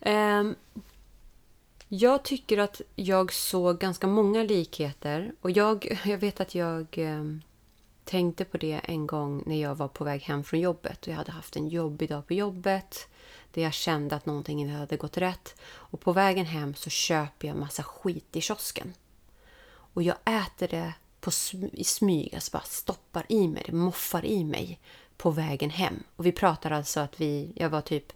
Ehm, 0.00 0.54
jag 1.88 2.22
tycker 2.22 2.58
att 2.58 2.80
jag 2.94 3.32
såg 3.32 3.78
ganska 3.78 4.06
många 4.06 4.42
likheter. 4.42 5.32
Och 5.40 5.50
jag, 5.50 5.98
jag 6.04 6.18
vet 6.18 6.40
att 6.40 6.54
jag 6.54 6.86
ehm, 6.92 7.42
tänkte 8.04 8.44
på 8.44 8.56
det 8.56 8.80
en 8.84 9.06
gång 9.06 9.42
när 9.46 9.62
jag 9.62 9.74
var 9.74 9.88
på 9.88 10.04
väg 10.04 10.22
hem 10.22 10.44
från 10.44 10.60
jobbet. 10.60 11.02
Och 11.02 11.08
jag 11.08 11.16
hade 11.16 11.32
haft 11.32 11.56
en 11.56 11.68
jobbig 11.68 12.08
dag 12.08 12.26
på 12.26 12.34
jobbet. 12.34 13.08
Där 13.52 13.62
jag 13.62 13.72
kände 13.72 14.16
att 14.16 14.26
någonting 14.26 14.60
inte 14.60 14.74
hade 14.74 14.96
gått 14.96 15.18
rätt. 15.18 15.60
Och 15.64 16.00
på 16.00 16.12
vägen 16.12 16.46
hem 16.46 16.74
så 16.74 16.90
köper 16.90 17.48
jag 17.48 17.56
massa 17.56 17.82
skit 17.82 18.36
i 18.36 18.40
kiosken. 18.40 18.94
Och 19.94 20.02
jag 20.02 20.16
äter 20.24 20.68
det 20.68 20.92
på 21.20 21.30
sm- 21.30 21.70
i 21.72 21.84
smyg, 21.84 22.34
alltså 22.34 22.50
bara 22.52 22.62
stoppar 22.62 23.26
i 23.28 23.48
mig 23.48 23.62
det, 23.66 23.72
moffar 23.72 24.24
i 24.24 24.44
mig 24.44 24.80
på 25.16 25.30
vägen 25.30 25.70
hem. 25.70 26.02
Och 26.16 26.26
vi 26.26 26.32
pratar 26.32 26.70
alltså 26.70 27.00
att 27.00 27.20
vi, 27.20 27.52
jag 27.56 27.68
var 27.68 27.80
typ 27.80 28.12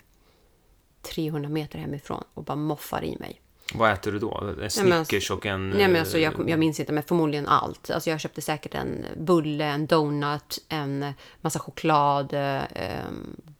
300 1.03 1.49
meter 1.49 1.79
hemifrån 1.79 2.25
och 2.35 2.45
bara 2.45 2.57
moffar 2.57 3.05
i 3.05 3.17
mig. 3.19 3.41
Vad 3.75 3.93
äter 3.93 4.13
du 4.13 4.19
då? 4.19 4.55
En 4.63 4.71
Snickers 4.71 5.31
och 5.31 5.47
en... 5.47 5.71
Nej, 5.71 5.89
men 5.89 6.01
alltså, 6.01 6.19
jag, 6.19 6.41
eh, 6.41 6.51
jag 6.51 6.59
minns 6.59 6.81
inte, 6.81 6.93
men 6.93 7.03
förmodligen 7.03 7.47
allt. 7.47 7.91
Alltså, 7.91 8.11
jag 8.11 8.21
köpte 8.21 8.41
säkert 8.41 8.75
en 8.75 9.07
bulle, 9.17 9.65
en 9.65 9.87
donut, 9.87 10.65
en 10.69 11.13
massa 11.41 11.59
choklad, 11.59 12.35
eh, 12.35 13.03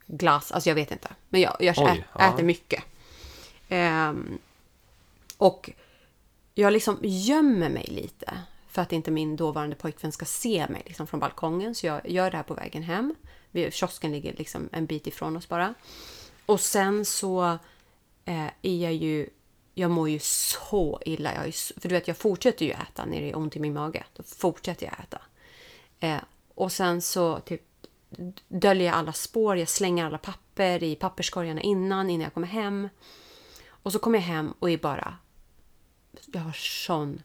glass. 0.07 0.51
Alltså 0.51 0.69
jag 0.69 0.75
vet 0.75 0.91
inte. 0.91 1.09
Men 1.29 1.41
jag, 1.41 1.55
jag 1.59 1.75
Oj, 1.77 2.05
ä, 2.19 2.27
äter 2.27 2.43
mycket. 2.43 2.83
Ehm, 3.69 4.37
och 5.37 5.69
jag 6.59 6.73
liksom 6.73 6.97
gömmer 7.01 7.69
mig 7.69 7.85
lite 7.87 8.41
för 8.67 8.81
att 8.81 8.91
inte 8.91 9.11
min 9.11 9.35
dåvarande 9.35 9.75
pojkvän 9.75 10.11
ska 10.11 10.25
se 10.25 10.67
mig 10.69 10.81
liksom 10.85 11.07
från 11.07 11.19
balkongen. 11.19 11.75
Så 11.75 11.85
jag 11.85 12.09
gör 12.09 12.31
det 12.31 12.37
här 12.37 12.43
på 12.43 12.53
vägen 12.53 12.83
hem. 12.83 13.15
Kiosken 13.71 14.11
ligger 14.11 14.33
liksom 14.33 14.69
en 14.71 14.85
bit 14.85 15.07
ifrån 15.07 15.37
oss 15.37 15.49
bara. 15.49 15.73
Och 16.45 16.59
sen 16.59 17.05
så 17.05 17.57
eh, 18.25 18.47
är 18.61 18.83
jag 18.83 18.93
ju... 18.93 19.29
Jag 19.73 19.91
mår 19.91 20.09
ju 20.09 20.19
så 20.19 21.01
illa. 21.05 21.33
Jag 21.33 21.47
är 21.47 21.79
för 21.79 21.89
du 21.89 21.95
vet, 21.95 22.07
jag 22.07 22.17
fortsätter 22.17 22.65
ju 22.65 22.71
äta 22.71 23.05
när 23.05 23.21
det 23.21 23.29
är 23.29 23.37
ont 23.37 23.55
i 23.55 23.59
min 23.59 23.73
mage. 23.73 24.03
Då 24.15 24.23
fortsätter 24.23 24.85
jag 24.85 24.99
äta. 24.99 25.21
Eh, 25.99 26.21
och 26.55 26.71
sen 26.71 27.01
så 27.01 27.39
typ 27.39 27.61
döljer 28.47 28.85
jag 28.85 28.95
alla 28.95 29.13
spår. 29.13 29.57
Jag 29.57 29.69
slänger 29.69 30.05
alla 30.05 30.17
papper 30.17 30.83
i 30.83 30.95
papperskorgarna 30.95 31.61
innan, 31.61 32.09
innan 32.09 32.23
jag 32.23 32.33
kommer 32.33 32.47
hem. 32.47 32.89
Och 33.69 33.91
så 33.91 33.99
kommer 33.99 34.19
jag 34.19 34.25
hem 34.25 34.53
och 34.59 34.69
är 34.69 34.77
bara... 34.77 35.17
Jag 36.27 36.41
har 36.41 36.51
sån 36.51 37.21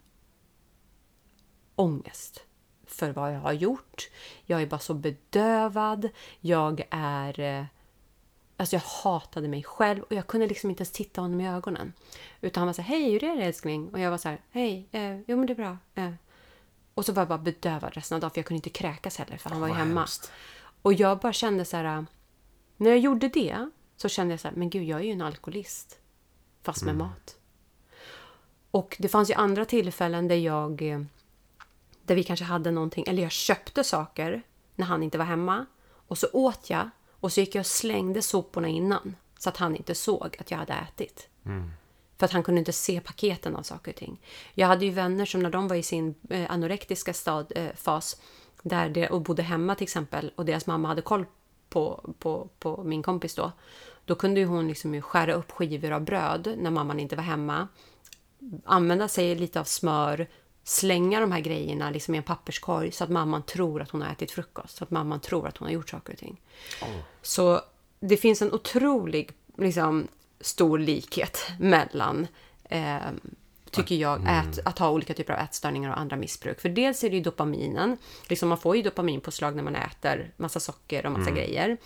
ångest 1.75 2.43
för 2.87 3.11
vad 3.13 3.35
jag 3.35 3.41
har 3.41 3.53
gjort. 3.53 4.11
Jag 4.45 4.63
är 4.63 4.67
bara 4.67 4.81
så 4.81 4.95
bedövad. 4.95 6.09
Jag 6.41 6.83
är... 6.91 7.41
eh, 7.41 7.65
Alltså 8.57 8.77
jag 8.77 8.81
hatade 8.81 9.49
mig 9.49 9.63
själv 9.63 10.03
och 10.03 10.13
jag 10.13 10.27
kunde 10.27 10.47
liksom 10.47 10.71
inte 10.71 10.81
ens 10.81 10.91
titta 10.93 11.21
honom 11.21 11.41
i 11.41 11.49
ögonen. 11.49 11.93
Utan 12.41 12.61
han 12.61 12.67
var 12.67 12.73
så 12.73 12.83
här, 12.83 12.89
hej 12.99 13.13
hur 13.13 13.25
är 13.25 13.37
det 13.37 13.43
älskling? 13.43 13.89
Och 13.89 13.99
jag 14.01 14.11
var 14.11 14.19
så 14.19 14.29
här, 14.29 14.41
hej, 14.51 14.89
eh, 14.93 15.17
jo 15.27 15.37
men 15.37 15.47
det 15.47 15.53
är 15.53 15.55
bra. 15.55 15.79
Eh. 15.95 16.11
Och 16.95 17.05
så 17.05 17.13
var 17.13 17.21
jag 17.21 17.29
bara 17.29 17.39
bedövad 17.39 17.95
resten 17.95 18.15
av 18.15 18.21
dagen 18.21 18.31
för 18.31 18.39
jag 18.39 18.47
kunde 18.47 18.59
inte 18.59 18.71
kräkas 18.71 19.17
heller 19.17 19.37
för 19.37 19.51
han 19.51 19.61
var 19.61 19.69
ju 19.69 19.75
hemma. 19.75 20.01
hemskt. 20.01 20.33
Och 20.83 20.93
jag 20.93 21.19
bara 21.19 21.33
kände 21.33 21.65
så 21.65 21.77
här, 21.77 22.07
när 22.77 22.91
jag 22.91 22.99
gjorde 22.99 23.29
det 23.29 23.71
så 23.97 24.09
kände 24.09 24.33
jag 24.33 24.41
så 24.41 24.49
här, 24.49 24.55
men 24.57 24.71
gud 24.71 24.83
jag 24.85 25.01
är 25.01 25.05
ju 25.05 25.13
en 25.13 25.23
alkoholist. 25.23 25.99
Fast 26.63 26.83
med 26.85 26.97
mat. 26.97 27.37
Och 28.75 28.97
det 28.99 29.09
fanns 29.09 29.31
ju 29.31 29.35
andra 29.35 29.65
tillfällen 29.65 30.29
där 30.29 30.37
jag 30.37 30.83
eh, 30.83 31.01
där 32.03 32.15
vi 32.15 32.25
kanske 32.25 32.45
hade 32.45 32.71
någonting, 32.71 33.05
eller 33.09 33.23
jag 33.23 33.33
köpte 33.33 33.85
saker 33.85 34.43
när 34.75 34.87
han 34.87 35.03
inte 35.03 35.19
var 35.19 35.25
hemma 35.25 35.67
och 36.09 36.19
så 36.19 36.27
åt 36.33 36.71
jag 36.71 36.91
och 37.21 37.33
så 37.33 37.41
gick 37.41 37.55
jag 37.55 37.61
och 37.61 37.67
slängde 37.67 38.23
soporna 38.23 38.69
innan 38.69 39.17
så 39.39 39.49
att 39.49 39.57
han 39.57 39.77
inte 39.77 39.95
såg 39.95 40.37
att 40.41 40.51
jag 40.51 40.59
hade 40.59 40.73
ätit. 40.73 41.29
För 42.19 42.25
att 42.27 42.33
han 42.33 42.43
kunde 42.43 42.59
inte 42.59 42.73
se 42.73 43.01
paketen 43.01 43.57
av 43.57 43.63
saker 43.63 43.93
och 43.93 43.97
ting. 43.97 44.21
Jag 44.55 44.67
hade 44.67 44.85
ju 44.85 44.91
vänner 44.91 45.27
som 45.27 45.41
när 45.41 45.51
de 45.51 45.69
var 45.69 45.77
i 45.77 45.83
sin 45.83 46.15
eh, 46.31 46.51
anorektiska 46.51 47.15
stad, 47.15 47.53
eh, 47.57 47.75
fas 47.77 48.21
där 48.63 48.89
det, 48.89 49.09
och 49.09 49.23
bodde 49.23 49.43
hemma 49.43 49.75
till 49.75 49.85
exempel 49.85 50.33
och 50.37 50.45
deras 50.45 50.67
mamma 50.67 50.89
hade 50.89 51.03
koll 51.03 51.27
på, 51.69 52.15
på, 52.19 52.49
på 52.59 52.85
min 52.85 53.03
kompis 53.03 53.35
då. 53.35 53.53
Då 54.05 54.15
kunde 54.15 54.41
ju 54.41 54.47
hon 54.47 54.69
liksom 54.69 55.03
skära 55.03 55.33
upp 55.35 55.51
skivor 55.51 55.91
av 55.91 56.01
bröd 56.01 56.55
när 56.59 56.71
mamman 56.71 57.01
inte 57.01 57.17
var 57.17 57.23
hemma 57.23 57.69
använda 58.65 59.09
sig 59.09 59.35
lite 59.35 59.61
av 59.61 59.65
smör, 59.65 60.27
slänga 60.65 61.21
de 61.21 61.33
här 61.33 61.41
grejerna 61.41 61.91
liksom 61.91 62.15
i 62.15 62.19
en 62.19 62.25
papperskorg 62.25 62.93
så 62.93 63.05
att 63.05 63.11
mamman 63.11 63.43
tror 63.43 63.83
att 63.83 63.91
hon 63.91 64.03
har 64.03 64.13
ätit 64.13 64.31
frukost. 64.31 64.77
Så 64.77 64.85
att 64.85 64.91
mamman 64.91 65.21
tror 65.21 65.49
att 65.49 65.57
hon 65.57 65.67
har 65.67 65.73
gjort 65.73 65.91
saker 65.91 66.13
och 66.13 66.19
ting. 66.19 66.41
Så 67.23 67.61
det 68.01 68.17
finns 68.17 68.43
en 68.43 68.53
otrolig 68.53 69.31
liksom, 69.59 70.09
stor 70.41 70.79
likhet 70.79 71.39
mellan 71.59 72.27
eh, 72.65 72.99
tycker 73.71 73.95
jag, 73.95 74.21
ät, 74.21 74.59
att 74.65 74.79
ha 74.79 74.91
olika 74.91 75.15
typer 75.15 75.33
av 75.33 75.39
ätstörningar 75.39 75.91
och 75.91 75.99
andra 75.99 76.17
missbruk. 76.17 76.61
För 76.61 76.69
dels 76.69 77.05
är 77.05 77.11
det 77.11 77.17
ju 77.17 77.23
dopaminen. 77.23 77.97
Liksom 78.29 78.49
man 78.49 78.59
får 78.59 78.77
ju 78.77 78.83
dopaminpåslag 78.83 79.57
när 79.57 79.63
man 79.63 79.77
äter 79.77 80.33
massa 80.37 80.61
socker 80.61 81.07
och 81.07 81.13
massa 81.13 81.31
grejer. 81.31 81.77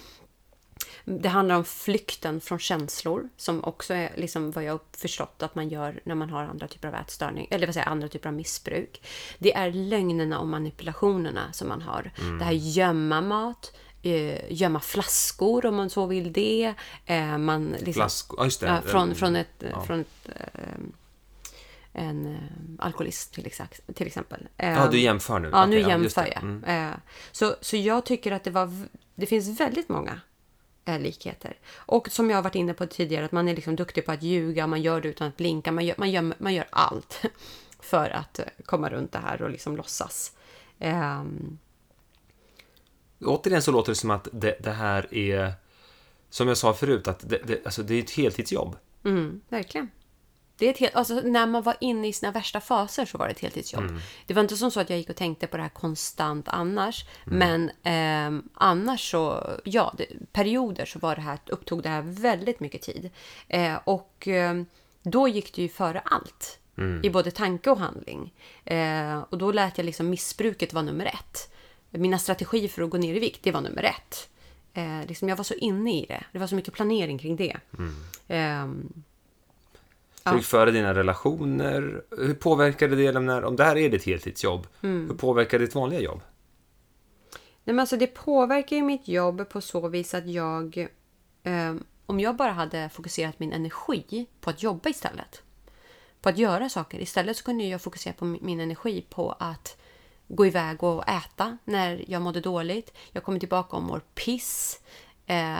Det 1.04 1.28
handlar 1.28 1.56
om 1.56 1.64
flykten 1.64 2.40
från 2.40 2.58
känslor 2.58 3.28
som 3.36 3.64
också 3.64 3.94
är 3.94 4.12
liksom 4.16 4.50
vad 4.50 4.64
jag 4.64 4.80
förstått 4.96 5.42
att 5.42 5.54
man 5.54 5.68
gör 5.68 6.00
när 6.04 6.14
man 6.14 6.30
har 6.30 6.44
andra 6.44 6.68
typer 6.68 6.88
av 6.88 6.94
ätstörning, 6.94 7.48
eller 7.50 7.66
vad 7.66 7.74
säger 7.74 7.88
andra 7.88 8.08
typer 8.08 8.28
av 8.28 8.34
missbruk. 8.34 9.02
Det 9.38 9.54
är 9.54 9.72
lögnerna 9.72 10.38
och 10.38 10.46
manipulationerna 10.46 11.52
som 11.52 11.68
man 11.68 11.82
har. 11.82 12.10
Det 12.38 12.44
här 12.44 12.52
gömma 12.52 13.20
mat, 13.20 13.72
eh, 14.02 14.52
gömma 14.52 14.80
flaskor 14.80 15.66
om 15.66 15.74
man 15.76 15.90
så 15.90 16.06
vill 16.06 16.32
det. 16.32 16.74
Eh, 17.06 17.38
man 17.38 17.68
liksom, 17.68 17.92
Flask... 17.92 18.30
Ja, 18.36 18.44
just 18.44 18.60
det. 18.60 18.82
Från, 18.86 19.14
från 19.14 19.36
ett, 19.36 19.64
Ja. 19.72 19.82
från 19.84 20.00
ett 20.00 20.28
eh, 20.28 20.80
en 21.92 22.26
eh, 22.26 22.84
alkoholist 22.84 23.34
till, 23.34 23.46
ex- 23.46 23.60
till 23.94 24.06
exempel. 24.06 24.48
Ja, 24.56 24.88
du 24.90 25.00
jämför 25.00 25.38
nu? 25.38 25.48
Ja, 25.52 25.66
nu 25.66 25.76
Okej, 25.80 25.88
jämför 25.90 26.26
jag. 26.26 26.42
Mm. 26.42 26.64
Eh, 26.64 26.96
så, 27.32 27.54
så 27.60 27.76
jag 27.76 28.06
tycker 28.06 28.32
att 28.32 28.44
det 28.44 28.50
var... 28.50 28.86
Det 29.14 29.26
finns 29.26 29.60
väldigt 29.60 29.88
många 29.88 30.10
eh, 30.10 30.18
likheter. 30.96 31.58
Och 31.76 32.08
som 32.10 32.30
jag 32.30 32.36
har 32.36 32.42
varit 32.42 32.54
inne 32.54 32.74
på 32.74 32.86
tidigare, 32.86 33.24
att 33.24 33.32
man 33.32 33.48
är 33.48 33.54
liksom 33.54 33.76
duktig 33.76 34.06
på 34.06 34.12
att 34.12 34.22
ljuga, 34.22 34.66
man 34.66 34.82
gör 34.82 35.00
det 35.00 35.08
utan 35.08 35.28
att 35.28 35.36
blinka, 35.36 35.72
man 35.72 35.86
gör, 35.86 35.94
man 35.98 36.10
gör, 36.10 36.34
man 36.38 36.54
gör 36.54 36.66
allt 36.70 37.22
för 37.80 38.10
att 38.10 38.38
eh, 38.38 38.44
komma 38.64 38.90
runt 38.90 39.12
det 39.12 39.18
här 39.18 39.42
och 39.42 39.50
liksom 39.50 39.76
låtsas. 39.76 40.32
Ehm, 40.78 41.58
Återigen 43.24 43.62
så 43.62 43.72
låter 43.72 43.92
det 43.92 43.96
som 43.96 44.10
att 44.10 44.28
det, 44.32 44.56
det 44.60 44.70
här 44.70 45.14
är, 45.14 45.52
som 46.30 46.48
jag 46.48 46.56
sa 46.56 46.74
förut, 46.74 47.08
att 47.08 47.28
det, 47.28 47.38
det, 47.44 47.66
alltså 47.66 47.82
det 47.82 47.94
är 47.94 48.02
ett 48.02 48.10
heltidsjobb. 48.10 48.76
Mm, 49.04 49.40
verkligen. 49.48 49.90
Det 50.58 50.66
är 50.66 50.70
ett 50.70 50.78
helt, 50.78 50.94
alltså, 50.94 51.14
när 51.14 51.46
man 51.46 51.62
var 51.62 51.76
inne 51.80 52.08
i 52.08 52.12
sina 52.12 52.32
värsta 52.32 52.60
faser 52.60 53.04
så 53.04 53.18
var 53.18 53.26
det 53.26 53.32
ett 53.32 53.40
heltidsjobb. 53.40 53.82
Det 54.26 54.34
var 54.34 54.42
inte 54.42 54.56
som 54.56 54.70
så 54.70 54.80
att 54.80 54.90
jag 54.90 54.98
gick 54.98 55.10
och 55.10 55.16
tänkte 55.16 55.46
på 55.46 55.56
det 55.56 55.62
här 55.62 55.70
konstant 55.70 56.48
annars. 56.48 57.04
Men 57.24 57.70
ehm, 57.82 58.48
annars 58.54 59.10
så, 59.10 59.50
ja, 59.64 59.94
det, 59.96 60.06
perioder 60.32 60.84
så 60.84 60.98
var 60.98 61.14
det 61.16 61.20
här, 61.22 61.38
upptog 61.46 61.82
det 61.82 61.88
här 61.88 62.02
väldigt 62.02 62.60
mycket 62.60 62.82
tid. 62.82 63.10
Eh, 63.48 63.74
och 63.84 64.28
ehm, 64.28 64.66
då 65.02 65.28
gick 65.28 65.54
det 65.54 65.62
ju 65.62 65.68
före 65.68 66.00
allt. 66.00 66.58
I 67.04 67.10
både 67.10 67.30
tanke 67.30 67.70
och 67.70 67.78
handling. 67.78 68.32
Eh, 68.64 69.18
och 69.30 69.38
då 69.38 69.52
lät 69.52 69.78
jag 69.78 69.84
liksom 69.84 70.10
missbruket 70.10 70.72
vara 70.72 70.84
nummer 70.84 71.06
ett. 71.06 71.54
Mina 71.90 72.18
strategier 72.18 72.68
för 72.68 72.82
att 72.82 72.90
gå 72.90 72.98
ner 72.98 73.14
i 73.14 73.18
vikt, 73.18 73.42
det 73.42 73.52
var 73.52 73.60
nummer 73.60 73.82
ett. 73.82 74.28
Eh, 74.74 75.06
liksom 75.06 75.28
jag 75.28 75.36
var 75.36 75.44
så 75.44 75.54
inne 75.54 76.02
i 76.02 76.06
det. 76.08 76.24
Det 76.32 76.38
var 76.38 76.46
så 76.46 76.54
mycket 76.54 76.74
planering 76.74 77.18
kring 77.18 77.36
det. 77.36 77.56
Ehm, 80.28 80.34
Du 80.34 80.38
gick 80.38 80.46
före 80.46 80.70
dina 80.70 80.94
relationer. 80.94 82.02
Hur 82.10 82.34
påverkade 82.34 82.96
det, 82.96 83.20
när, 83.20 83.44
om 83.44 83.56
det 83.56 83.64
här 83.64 83.76
är 83.76 83.88
ditt 83.88 84.04
heltidsjobb, 84.04 84.66
Mm. 84.82 85.08
hur 85.08 85.14
påverkar 85.16 85.58
ditt 85.58 85.74
vanliga 85.74 86.00
jobb? 86.00 86.20
Nej, 87.64 87.74
men 87.74 87.78
alltså 87.80 87.96
det 87.96 88.06
påverkar 88.06 88.76
ju 88.76 88.82
mitt 88.82 89.08
jobb 89.08 89.48
på 89.48 89.60
så 89.60 89.88
vis 89.88 90.14
att 90.14 90.26
jag... 90.26 90.88
Eh, 91.42 91.74
om 92.06 92.20
jag 92.20 92.36
bara 92.36 92.52
hade 92.52 92.88
fokuserat 92.88 93.38
min 93.38 93.52
energi 93.52 94.26
på 94.40 94.50
att 94.50 94.62
jobba 94.62 94.88
istället. 94.90 95.42
På 96.20 96.28
att 96.28 96.38
göra 96.38 96.68
saker. 96.68 96.98
Istället 97.00 97.36
så 97.36 97.44
kunde 97.44 97.64
jag 97.64 97.82
fokusera 97.82 98.12
på 98.14 98.24
min 98.24 98.60
energi 98.60 99.04
på 99.10 99.36
att 99.38 99.76
gå 100.28 100.46
iväg 100.46 100.82
och 100.82 101.08
äta 101.08 101.58
när 101.64 102.04
jag 102.08 102.22
mådde 102.22 102.40
dåligt. 102.40 102.92
Jag 103.12 103.22
kommer 103.22 103.38
tillbaka 103.38 103.76
och 103.76 103.82
mår 103.82 104.00
piss. 104.14 104.80
Eh, 105.26 105.58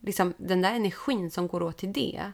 liksom, 0.00 0.34
den 0.36 0.62
där 0.62 0.74
energin 0.74 1.30
som 1.30 1.48
går 1.48 1.62
åt 1.62 1.76
till 1.76 1.92
det, 1.92 2.32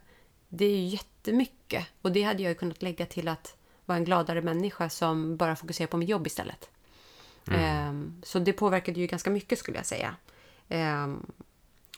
det 0.48 0.64
är 0.64 0.76
ju 0.76 0.98
jättemycket. 1.20 1.86
Och 2.02 2.12
det 2.12 2.22
hade 2.22 2.42
jag 2.42 2.50
ju 2.50 2.54
kunnat 2.54 2.82
lägga 2.82 3.06
till 3.06 3.28
att 3.28 3.56
vara 3.86 3.98
en 3.98 4.04
gladare 4.04 4.42
människa 4.42 4.88
som 4.88 5.36
bara 5.36 5.56
fokuserar 5.56 5.88
på 5.88 5.96
mitt 5.96 6.08
jobb 6.08 6.26
istället. 6.26 6.70
Ehm, 7.50 8.22
så 8.22 8.38
det 8.38 8.52
påverkade 8.52 9.00
ju 9.00 9.06
ganska 9.06 9.30
mycket 9.30 9.58
skulle 9.58 9.76
jag 9.78 9.86
säga. 9.86 10.16
Ehm, 10.68 11.26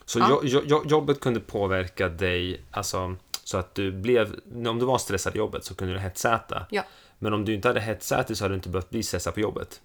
Så 0.05 0.19
Ja. 0.19 0.27
jo, 0.31 0.41
jo, 0.43 0.61
jo, 0.65 0.83
jobbet 0.87 1.21
kunde 1.21 1.41
påverka 1.41 2.09
dig, 2.09 2.63
alltså, 2.71 3.17
så 3.45 3.59
att 3.59 3.75
du 3.75 3.93
blev, 3.93 4.41
om 4.67 4.79
du 4.79 4.85
var 4.87 4.99
stressad 4.99 5.35
i 5.35 5.39
jobbet 5.39 5.65
så 5.65 5.75
kunde 5.75 5.95
du 5.95 6.01
hetsäta. 6.01 6.67
ja, 6.71 6.83
Men 7.19 7.33
om 7.33 7.45
du 7.45 7.55
inte 7.55 7.69
hade 7.69 7.81
hetsätit 7.81 8.39
så 8.39 8.45
hade 8.45 8.53
du 8.55 8.57
inte 8.57 8.69
behövt 8.69 8.91
bli 8.91 9.03
stressad 9.03 9.35
på 9.35 9.41
jobbet. 9.41 9.81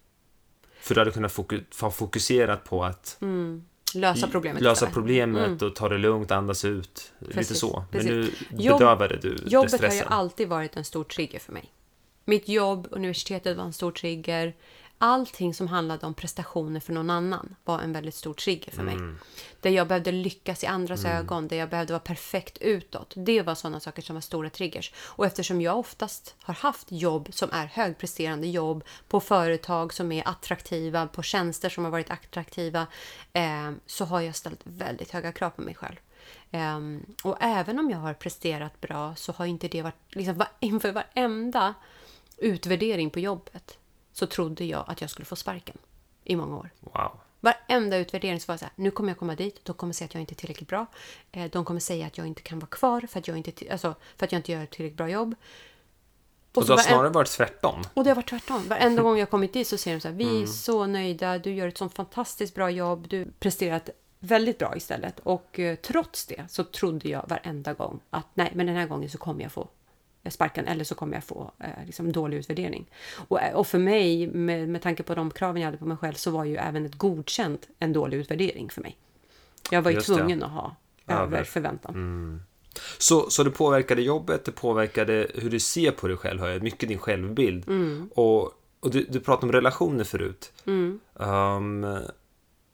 För 0.80 0.96
du 0.96 1.02
hade 1.02 1.12
kunnat 1.12 1.32
foku 1.32 1.62
ha 1.82 1.92
fokuserat 1.92 2.64
på 2.64 2.84
att 2.86 3.18
lösa 3.96 4.28
problemet 4.28 4.62
lösa 4.64 4.88
problemet 4.92 5.62
och 5.62 5.76
ta 5.76 5.90
det 5.90 5.98
lugnt, 5.98 6.32
andas 6.32 6.66
ut. 6.66 7.12
Lite 7.20 7.34
Precis, 7.34 7.60
så. 7.60 7.86
Men 7.92 8.02
precis. 8.02 8.10
nu 8.12 8.32
Jobb- 8.64 8.80
bedövade 8.80 9.18
du 9.18 9.36
det 9.36 9.52
Jobbet 9.52 9.72
har 9.72 9.78
ju 9.80 9.90
stressen. 9.92 10.08
alltid 10.08 10.48
varit 10.48 10.78
en 10.78 10.84
stor 10.86 11.04
trigger 11.04 11.40
för 11.40 11.54
mig. 11.54 11.72
Mitt 12.26 12.50
jobb, 12.50 12.88
universitetet 12.92 13.58
var 13.58 13.64
en 13.64 13.74
stor 13.74 13.92
trigger. 13.92 14.54
Allting 15.00 15.54
som 15.54 15.68
handlade 15.68 16.06
om 16.06 16.14
prestationer 16.14 16.80
för 16.80 16.94
någon 16.94 17.10
annan 17.10 17.56
var 17.64 17.80
en 17.80 17.94
väldigt 17.94 18.16
stor 18.16 18.34
trigger 18.34 18.72
för 18.72 18.84
mig. 18.84 18.96
Mm. 18.96 19.20
Där 19.62 19.70
jag 19.70 19.88
behövde 19.88 20.12
lyckas 20.12 20.64
i 20.64 20.68
andras 20.68 21.06
ögon, 21.06 21.48
där 21.48 21.58
jag 21.58 21.70
behövde 21.70 21.94
vara 21.94 22.00
perfekt 22.00 22.58
utåt. 22.58 23.14
Det 23.16 23.42
var 23.42 23.56
sådana 23.56 23.80
saker 23.80 24.02
som 24.02 24.14
var 24.14 24.22
stora 24.22 24.50
triggers. 24.50 24.94
Och 24.98 25.26
eftersom 25.26 25.62
jag 25.62 25.80
oftast 25.80 26.36
har 26.42 26.54
haft 26.54 26.92
jobb 26.92 27.30
som 27.32 27.50
är 27.52 27.66
högpresterande 27.66 28.48
jobb 28.48 28.84
på 29.08 29.20
företag 29.20 29.94
som 29.94 30.12
är 30.12 30.28
attraktiva, 30.28 31.08
på 31.08 31.24
tjänster 31.24 31.70
som 31.70 31.84
har 31.84 31.92
varit 31.92 32.12
attraktiva, 32.12 32.88
eh, 33.34 33.72
så 33.86 34.06
har 34.06 34.22
jag 34.22 34.36
ställt 34.36 34.62
väldigt 34.64 35.12
höga 35.12 35.32
krav 35.32 35.50
på 35.50 35.62
mig 35.62 35.76
själv. 35.76 35.96
Ehm, 36.52 37.06
och 37.24 37.38
även 37.40 37.80
om 37.80 37.90
jag 37.90 37.98
har 37.98 38.14
presterat 38.14 38.82
bra 38.82 39.16
så 39.16 39.32
har 39.32 39.46
inte 39.46 39.68
det 39.68 39.82
varit... 39.82 40.16
Liksom, 40.16 40.44
inför 40.60 40.92
varenda 40.92 41.74
utvärdering 42.38 43.10
på 43.10 43.20
jobbet 43.20 43.78
så 44.18 44.26
trodde 44.28 44.66
jag 44.66 44.86
att 44.88 45.02
jag 45.02 45.10
skulle 45.10 45.26
få 45.26 45.36
sparken 45.36 45.78
i 46.24 46.36
många 46.36 46.58
år. 46.58 46.70
Wow. 46.80 47.12
Varenda 47.40 47.98
utvärdering 47.98 48.40
så 48.40 48.48
var 48.48 48.56
det 48.56 48.60
så 48.60 48.66
här, 48.66 48.74
nu 48.76 48.92
kommer 48.92 49.10
jag 49.10 49.18
komma 49.20 49.36
dit, 49.36 49.66
de 49.66 49.74
kommer 49.76 49.94
säga 49.94 50.06
att 50.06 50.14
jag 50.14 50.22
inte 50.22 50.34
är 50.34 50.36
tillräckligt 50.36 50.70
bra. 50.70 50.86
Eh, 51.32 51.52
De 51.52 51.66
kommer 51.66 51.80
säga 51.80 52.08
att 52.08 52.18
jag 52.18 52.28
inte 52.28 52.42
kan 52.42 52.60
vara 52.60 52.70
kvar 52.70 53.02
för 53.02 53.20
att 53.20 53.28
jag 53.28 53.38
inte, 53.38 53.72
alltså, 53.72 53.96
för 54.18 54.26
att 54.26 54.32
jag 54.32 54.40
inte 54.40 54.52
gör 54.52 54.64
ett 54.64 54.72
tillräckligt 54.72 54.98
bra 54.98 55.10
jobb. 55.10 55.36
Och, 56.54 56.64
så 56.64 56.68
det 56.68 56.74
har 56.74 56.84
snarare 56.84 57.10
varit 57.10 57.30
tvärtom. 57.30 57.84
och 57.94 58.04
det 58.04 58.10
har 58.10 58.16
varit 58.16 58.30
tvärtom. 58.30 58.64
Varenda 58.68 59.02
gång 59.04 59.18
jag 59.20 59.30
kommit 59.30 59.54
dit 59.54 59.68
så 59.68 59.78
säger 59.78 59.98
de 59.98 60.02
så 60.02 60.08
här, 60.08 60.16
vi 60.16 60.42
är 60.42 60.46
så 60.46 60.86
nöjda, 60.86 61.38
du 61.38 61.54
gör 61.54 61.68
ett 61.68 61.78
sånt 61.78 61.94
fantastiskt 61.94 62.56
bra 62.56 62.70
jobb, 62.70 63.08
du 63.08 63.32
presterat 63.40 63.90
väldigt 64.20 64.58
bra 64.58 64.76
istället. 64.76 65.20
Och 65.20 65.60
eh, 65.60 65.76
trots 65.76 66.26
det 66.26 66.46
så 66.50 66.64
trodde 66.64 67.10
jag 67.10 67.26
varenda 67.30 67.74
gång 67.74 68.00
att 68.10 68.26
nej, 68.34 68.52
men 68.56 68.66
den 68.66 68.76
här 68.76 68.88
gången 68.88 69.10
så 69.10 69.18
kommer 69.18 69.42
jag 69.42 69.52
få 69.52 69.68
sparken 70.32 70.68
eller 70.68 70.84
så 70.84 70.96
kommer 70.96 71.14
jag 71.14 71.24
få 71.24 71.52
eh, 71.60 71.86
liksom 71.86 72.12
dålig 72.12 72.38
utvärdering. 72.38 72.90
Och, 73.28 73.42
eh, 73.42 73.56
och 73.56 73.68
för 73.68 73.80
mig, 73.80 74.28
med, 74.28 74.70
med 74.70 74.82
tanke 74.82 75.04
på 75.04 75.16
de 75.16 75.32
kraven 75.32 75.62
jag 75.62 75.68
hade 75.68 75.78
på 75.78 75.86
mig 75.86 75.98
själv, 75.98 76.14
så 76.14 76.32
var 76.32 76.44
ju 76.46 76.56
även 76.56 76.86
ett 76.86 76.96
godkänt 76.96 77.68
en 77.80 77.94
dålig 77.94 78.18
utvärdering 78.18 78.70
för 78.70 78.82
mig. 78.82 78.98
Jag 79.72 79.82
var 79.82 79.92
ju 79.92 79.96
Just 79.96 80.08
det. 80.08 80.16
tvungen 80.16 80.44
att 80.44 80.52
ha 80.52 80.76
Över. 81.08 81.24
över 81.24 81.44
förväntan. 81.44 82.42
Så, 82.98 83.30
så 83.30 83.44
det 83.44 83.52
påverkade 83.52 84.02
jobbet, 84.02 84.46
det 84.46 84.52
påverkade 84.52 85.28
hur 85.36 85.50
du 85.50 85.60
ser 85.60 85.92
på 85.92 86.08
dig 86.08 86.18
själv, 86.18 86.40
hör 86.40 86.50
jag, 86.50 86.64
mycket 86.64 86.90
din 86.90 87.00
självbild. 87.00 87.68
Mm. 87.68 88.10
Och, 88.16 88.44
och 88.80 88.92
du, 88.92 89.06
du 89.10 89.20
pratade 89.20 89.46
om 89.46 89.52
relationer 89.52 90.04
förut. 90.04 90.54
Um, 91.14 91.86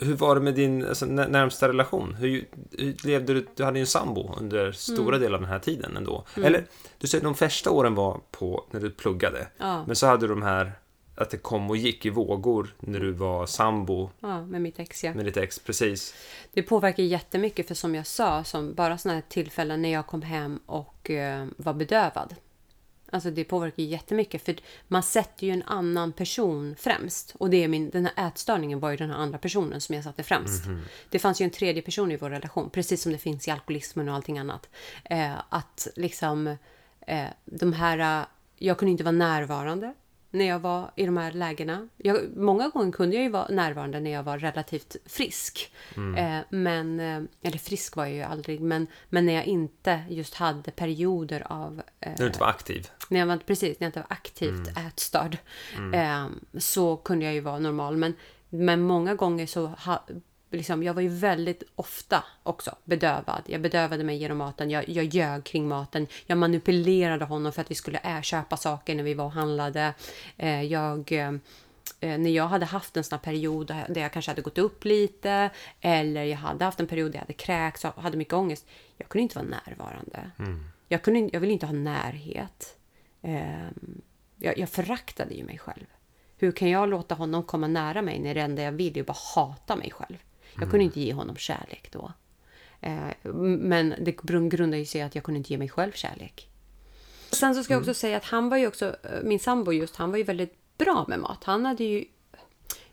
hur 0.04 0.16
var 0.16 0.36
det 0.36 0.42
med 0.42 0.54
din 0.56 0.86
alltså, 0.86 1.06
när- 1.06 1.28
närmsta 1.28 1.68
relation? 1.70 2.14
Hur, 2.20 2.46
hur 2.78 3.08
levde 3.08 3.34
du? 3.34 3.46
Du 3.56 3.64
hade 3.64 3.80
ju 3.80 3.82
en 3.82 3.88
sambo 3.88 4.36
under 4.40 4.72
stora 4.72 5.16
Mm. 5.16 5.22
delar 5.22 5.36
av 5.36 5.42
den 5.42 5.50
här 5.52 5.60
tiden 5.60 5.98
ändå. 5.98 6.24
Eller, 6.36 6.64
du 6.98 7.08
säger 7.08 7.24
de 7.24 7.36
första 7.36 7.72
åren 7.72 7.96
var 7.96 8.20
på 8.32 8.66
när 8.72 8.80
du 8.80 8.90
pluggade. 8.90 9.48
Ja. 9.58 9.86
Men 9.86 9.96
så 9.96 10.08
hade 10.08 10.28
du 10.28 10.34
de 10.34 10.42
här, 10.42 10.72
att 11.16 11.30
det 11.30 11.38
kom 11.38 11.70
och 11.70 11.78
gick 11.78 12.06
i 12.06 12.10
vågor 12.10 12.76
när 12.80 13.00
du 13.00 13.12
var 13.12 13.46
sambo 13.46 14.10
Ja, 14.20 14.46
med 14.46 14.62
mitt 14.62 14.80
ex 14.80 15.04
ja. 15.04 15.14
med 15.14 15.26
ditt 15.26 15.38
ex. 15.38 15.60
Precis. 15.60 16.14
Det 16.54 16.64
påverkar 16.64 17.04
jättemycket 17.04 17.68
för 17.68 17.76
som 17.76 17.96
jag 17.96 18.08
sa, 18.08 18.44
som 18.44 18.74
bara 18.74 18.98
sådana 18.98 19.16
här 19.16 19.24
tillfällen 19.30 19.82
när 19.82 19.90
jag 19.94 20.08
kom 20.08 20.22
hem 20.22 20.60
och 20.66 21.10
eh, 21.10 21.46
var 21.58 21.74
bedövad. 21.74 22.36
Alltså 23.14 23.32
det 23.32 23.44
påverkar 23.44 23.84
jättemycket 23.84 24.46
för 24.46 24.56
man 24.88 25.04
sätter 25.04 25.48
ju 25.48 25.54
en 25.54 25.64
annan 25.64 26.12
person 26.12 26.76
främst. 26.80 27.36
Och 27.38 27.50
det 27.50 27.64
är 27.64 27.68
min, 27.68 27.90
den 27.90 28.06
här 28.06 28.28
ätstörningen 28.28 28.80
var 28.80 28.90
ju 28.90 28.98
den 28.98 29.10
här 29.10 29.18
andra 29.18 29.38
personen 29.38 29.82
som 29.82 29.96
jag 29.96 30.04
satte 30.04 30.24
främst. 30.24 30.64
Det 31.10 31.20
fanns 31.20 31.42
ju 31.42 31.44
en 31.44 31.50
tredje 31.50 31.82
person 31.82 32.12
i 32.12 32.18
vår 32.18 32.30
relation, 32.30 32.70
precis 32.70 33.02
som 33.02 33.12
det 33.12 33.18
finns 33.18 33.48
i 33.48 33.52
alkoholismen 33.52 34.10
och 34.10 34.16
allting 34.16 34.40
annat. 34.40 34.70
Eh, 35.04 35.34
att 35.50 35.88
liksom 35.96 36.48
eh, 37.08 37.28
de 37.46 37.74
här, 37.74 38.20
eh, 38.22 38.26
jag 38.58 38.78
kunde 38.78 38.92
inte 38.92 39.04
vara 39.04 39.12
närvarande 39.12 39.94
när 40.34 40.46
jag 40.46 40.60
var 40.60 40.92
i 40.96 41.06
de 41.06 41.18
här 41.18 41.32
lägena. 41.32 41.88
Jag, 41.98 42.18
många 42.36 42.70
gånger 42.70 42.92
kunde 42.92 43.16
jag 43.16 43.24
ju 43.24 43.30
vara 43.30 43.48
närvarande 43.48 44.00
när 44.00 44.12
jag 44.12 44.24
var 44.24 44.38
relativt 44.38 44.96
frisk. 45.06 45.74
Eh, 46.18 46.40
men, 46.50 47.00
eh, 47.00 47.22
eller 47.42 47.58
frisk 47.58 47.96
var 47.96 48.06
jag 48.06 48.14
ju 48.16 48.22
aldrig, 48.22 48.62
men, 48.62 48.88
men 49.10 49.26
när 49.26 49.34
jag 49.34 49.46
inte 49.46 50.04
just 50.10 50.34
hade 50.34 50.72
perioder 50.72 51.44
av... 51.50 51.82
Eh, 52.00 52.10
När 52.10 52.18
du 52.18 52.26
inte 52.28 52.40
var 52.40 52.48
aktiv. 52.48 52.88
när 53.10 53.20
jag 53.20 53.28
var, 53.28 53.38
precis, 53.38 53.80
när 53.80 53.86
jag 53.86 53.90
inte 53.90 54.00
var 54.00 54.08
aktivt 54.10 54.68
ätstörd 54.88 55.38
eh, 55.94 56.28
så 56.58 56.98
kunde 56.98 57.26
jag 57.26 57.34
ju 57.34 57.40
vara 57.40 57.60
normal. 57.60 57.98
Men, 57.98 58.14
men 58.50 58.82
många 58.82 59.16
gånger 59.16 59.46
så 59.46 59.66
ha, 59.66 60.04
liksom, 60.54 60.84
jag 60.84 60.94
var 60.94 61.02
ju 61.02 61.10
väldigt 61.10 61.64
ofta 61.76 62.24
också 62.44 62.76
bedövad. 62.84 63.42
Jag 63.46 63.62
bedövade 63.62 64.04
mig 64.04 64.18
genom 64.18 64.38
maten. 64.38 64.70
Jag, 64.70 64.90
jag 64.90 65.06
ljög 65.06 65.44
kring 65.44 65.68
maten. 65.68 66.08
Jag 66.26 66.38
manipulerade 66.38 67.26
honom 67.26 67.52
för 67.52 67.62
att 67.62 67.72
vi 67.72 67.76
skulle 67.76 68.00
ä, 68.04 68.22
köpa 68.24 68.58
saker 68.58 68.96
när 68.96 69.04
vi 69.04 69.14
var 69.14 69.26
och 69.26 69.32
handlade. 69.32 69.94
Eh, 70.38 70.62
jag... 70.62 71.12
Eh, 71.12 71.34
eh, 72.00 72.18
när 72.18 72.30
jag 72.30 72.48
hade 72.48 72.66
haft 72.66 72.98
en 72.98 73.04
sån 73.04 73.18
här 73.18 73.24
period 73.24 73.68
där 73.68 74.02
jag 74.02 74.14
kanske 74.14 74.32
hade 74.32 74.42
gått 74.42 74.58
upp 74.58 74.86
lite 74.86 75.50
eller 75.82 76.24
jag 76.24 76.38
hade 76.38 76.66
haft 76.66 76.80
en 76.80 76.88
period 76.88 77.12
där 77.12 77.16
jag 77.16 77.22
hade 77.22 77.34
kräkts 77.34 77.86
och 77.86 78.02
hade 78.02 78.18
mycket 78.18 78.34
ångest. 78.34 78.66
Jag 78.98 79.10
kunde 79.10 79.24
inte 79.24 79.36
vara 79.36 79.60
närvarande. 79.66 80.32
Jag, 80.88 81.02
kunde, 81.02 81.30
jag 81.34 81.40
ville 81.40 81.54
inte 81.54 81.66
ha 81.66 81.74
närhet. 81.74 82.78
Ehm, 83.22 84.02
jag, 84.38 84.58
jag 84.58 84.70
föraktade 84.70 85.34
ju 85.34 85.44
mig 85.44 85.58
själv. 85.58 85.86
Hur 86.38 86.52
kan 86.52 86.70
jag 86.70 86.90
låta 86.90 87.16
honom 87.16 87.44
komma 87.44 87.68
nära 87.68 88.02
mig 88.02 88.20
när 88.20 88.34
det 88.34 88.42
enda 88.42 88.62
jag 88.62 88.72
vill 88.72 88.98
är 88.98 89.04
bara 89.04 89.18
hata 89.36 89.76
mig 89.76 89.92
själv? 89.92 90.18
Jag 90.60 90.70
kunde 90.70 90.84
inte 90.84 91.02
ge 91.02 91.14
honom 91.14 91.36
kärlek 91.36 91.92
då. 91.92 92.14
Eh, 92.82 93.32
men 93.60 93.96
det 94.00 94.12
grund- 94.12 94.52
grundar 94.52 94.78
ju 94.78 94.86
sig 94.86 95.02
att 95.02 95.16
jag 95.16 95.24
kunde 95.24 95.38
inte 95.38 95.54
ge 95.54 95.58
mig 95.58 95.70
själv 95.70 95.92
kärlek. 95.92 96.50
Sen 97.32 97.56
så 97.56 97.64
ska 97.64 97.74
jag 97.74 97.80
också 97.80 97.94
säga 97.94 98.18
att 98.18 98.26
han 98.26 98.50
var 98.50 98.58
ju 98.58 98.68
också, 98.68 98.96
min 99.24 99.40
sambo 99.40 99.72
just, 99.72 99.96
han 99.96 100.12
var 100.12 100.18
ju 100.18 100.24
väldigt 100.24 100.78
bra 100.78 101.06
med 101.08 101.20
mat. 101.20 101.44
Han 101.44 101.66
hade 101.66 101.84
ju... 101.84 102.06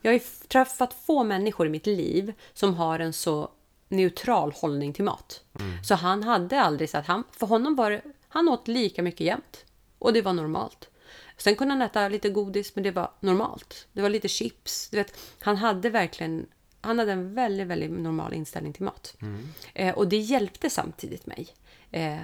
Jag 0.01 0.11
har 0.11 0.19
ju 0.19 0.25
träffat 0.49 0.95
få 0.95 1.25
människor 1.25 1.67
i 1.67 1.71
mitt 1.71 1.87
liv 1.87 2.33
som 2.53 2.75
har 2.75 2.99
en 2.99 3.13
så 3.13 3.51
neutral 3.89 4.53
hållning 4.53 4.93
till 4.93 5.05
mat. 5.05 5.43
Mm. 5.61 5.85
Så 5.85 5.95
han 5.95 6.23
hade 6.23 6.61
aldrig 6.61 6.91
så 6.91 6.99
att 6.99 7.07
han, 7.07 7.25
för 7.31 7.47
honom 7.47 7.77
var 7.77 7.91
det, 7.91 8.03
han 8.29 8.49
åt 8.49 8.69
lika 8.69 9.03
mycket 9.03 9.21
jämt. 9.21 9.65
Och 9.99 10.13
det 10.13 10.23
var 10.23 10.33
normalt. 10.33 10.89
Sen 11.37 11.57
kunde 11.57 11.75
han 11.75 11.83
äta 11.83 12.09
lite 12.09 12.31
godis, 12.31 12.75
men 12.75 12.85
det 12.85 12.91
var 12.91 13.11
normalt. 13.21 13.87
Det 13.93 14.03
var 14.03 14.09
lite 14.09 14.29
chips. 14.29 14.89
Du 14.91 14.97
vet, 14.97 15.19
han 15.41 15.57
hade 15.57 15.91
verkligen 15.91 16.47
han 16.81 16.99
hade 16.99 17.13
en 17.13 17.35
väldigt, 17.35 17.67
väldigt 17.67 17.91
normal 17.91 18.35
inställning 18.35 18.73
till 18.73 18.85
mat. 18.85 19.17
Mm. 19.23 19.49
Eh, 19.75 19.95
och 19.95 20.09
det 20.09 20.17
hjälpte 20.17 20.71
samtidigt 20.71 21.27
mig. 21.27 21.49
Eh, 21.91 22.19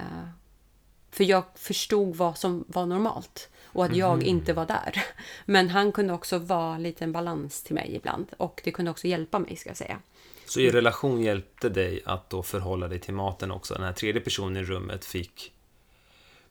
för 1.11 1.23
jag 1.23 1.43
förstod 1.55 2.15
vad 2.15 2.37
som 2.37 2.65
var 2.67 2.85
normalt 2.85 3.49
och 3.63 3.85
att 3.85 3.95
jag 3.95 4.13
mm. 4.13 4.25
inte 4.25 4.53
var 4.53 4.65
där. 4.65 5.03
Men 5.45 5.69
han 5.69 5.91
kunde 5.91 6.13
också 6.13 6.37
vara 6.37 6.77
lite 6.77 7.03
en 7.03 7.11
balans 7.11 7.63
till 7.63 7.75
mig 7.75 7.95
ibland 7.95 8.27
och 8.37 8.61
det 8.63 8.71
kunde 8.71 8.91
också 8.91 9.07
hjälpa 9.07 9.39
mig 9.39 9.55
ska 9.55 9.69
jag 9.69 9.77
säga. 9.77 9.99
Så 10.45 10.59
er 10.59 10.71
relation 10.71 11.21
hjälpte 11.21 11.69
dig 11.69 12.01
att 12.05 12.29
då 12.29 12.43
förhålla 12.43 12.87
dig 12.87 12.99
till 12.99 13.13
maten 13.13 13.51
också? 13.51 13.73
Den 13.73 13.83
här 13.83 13.93
tredje 13.93 14.21
personen 14.21 14.57
i 14.57 14.63
rummet 14.63 15.05
fick, 15.05 15.53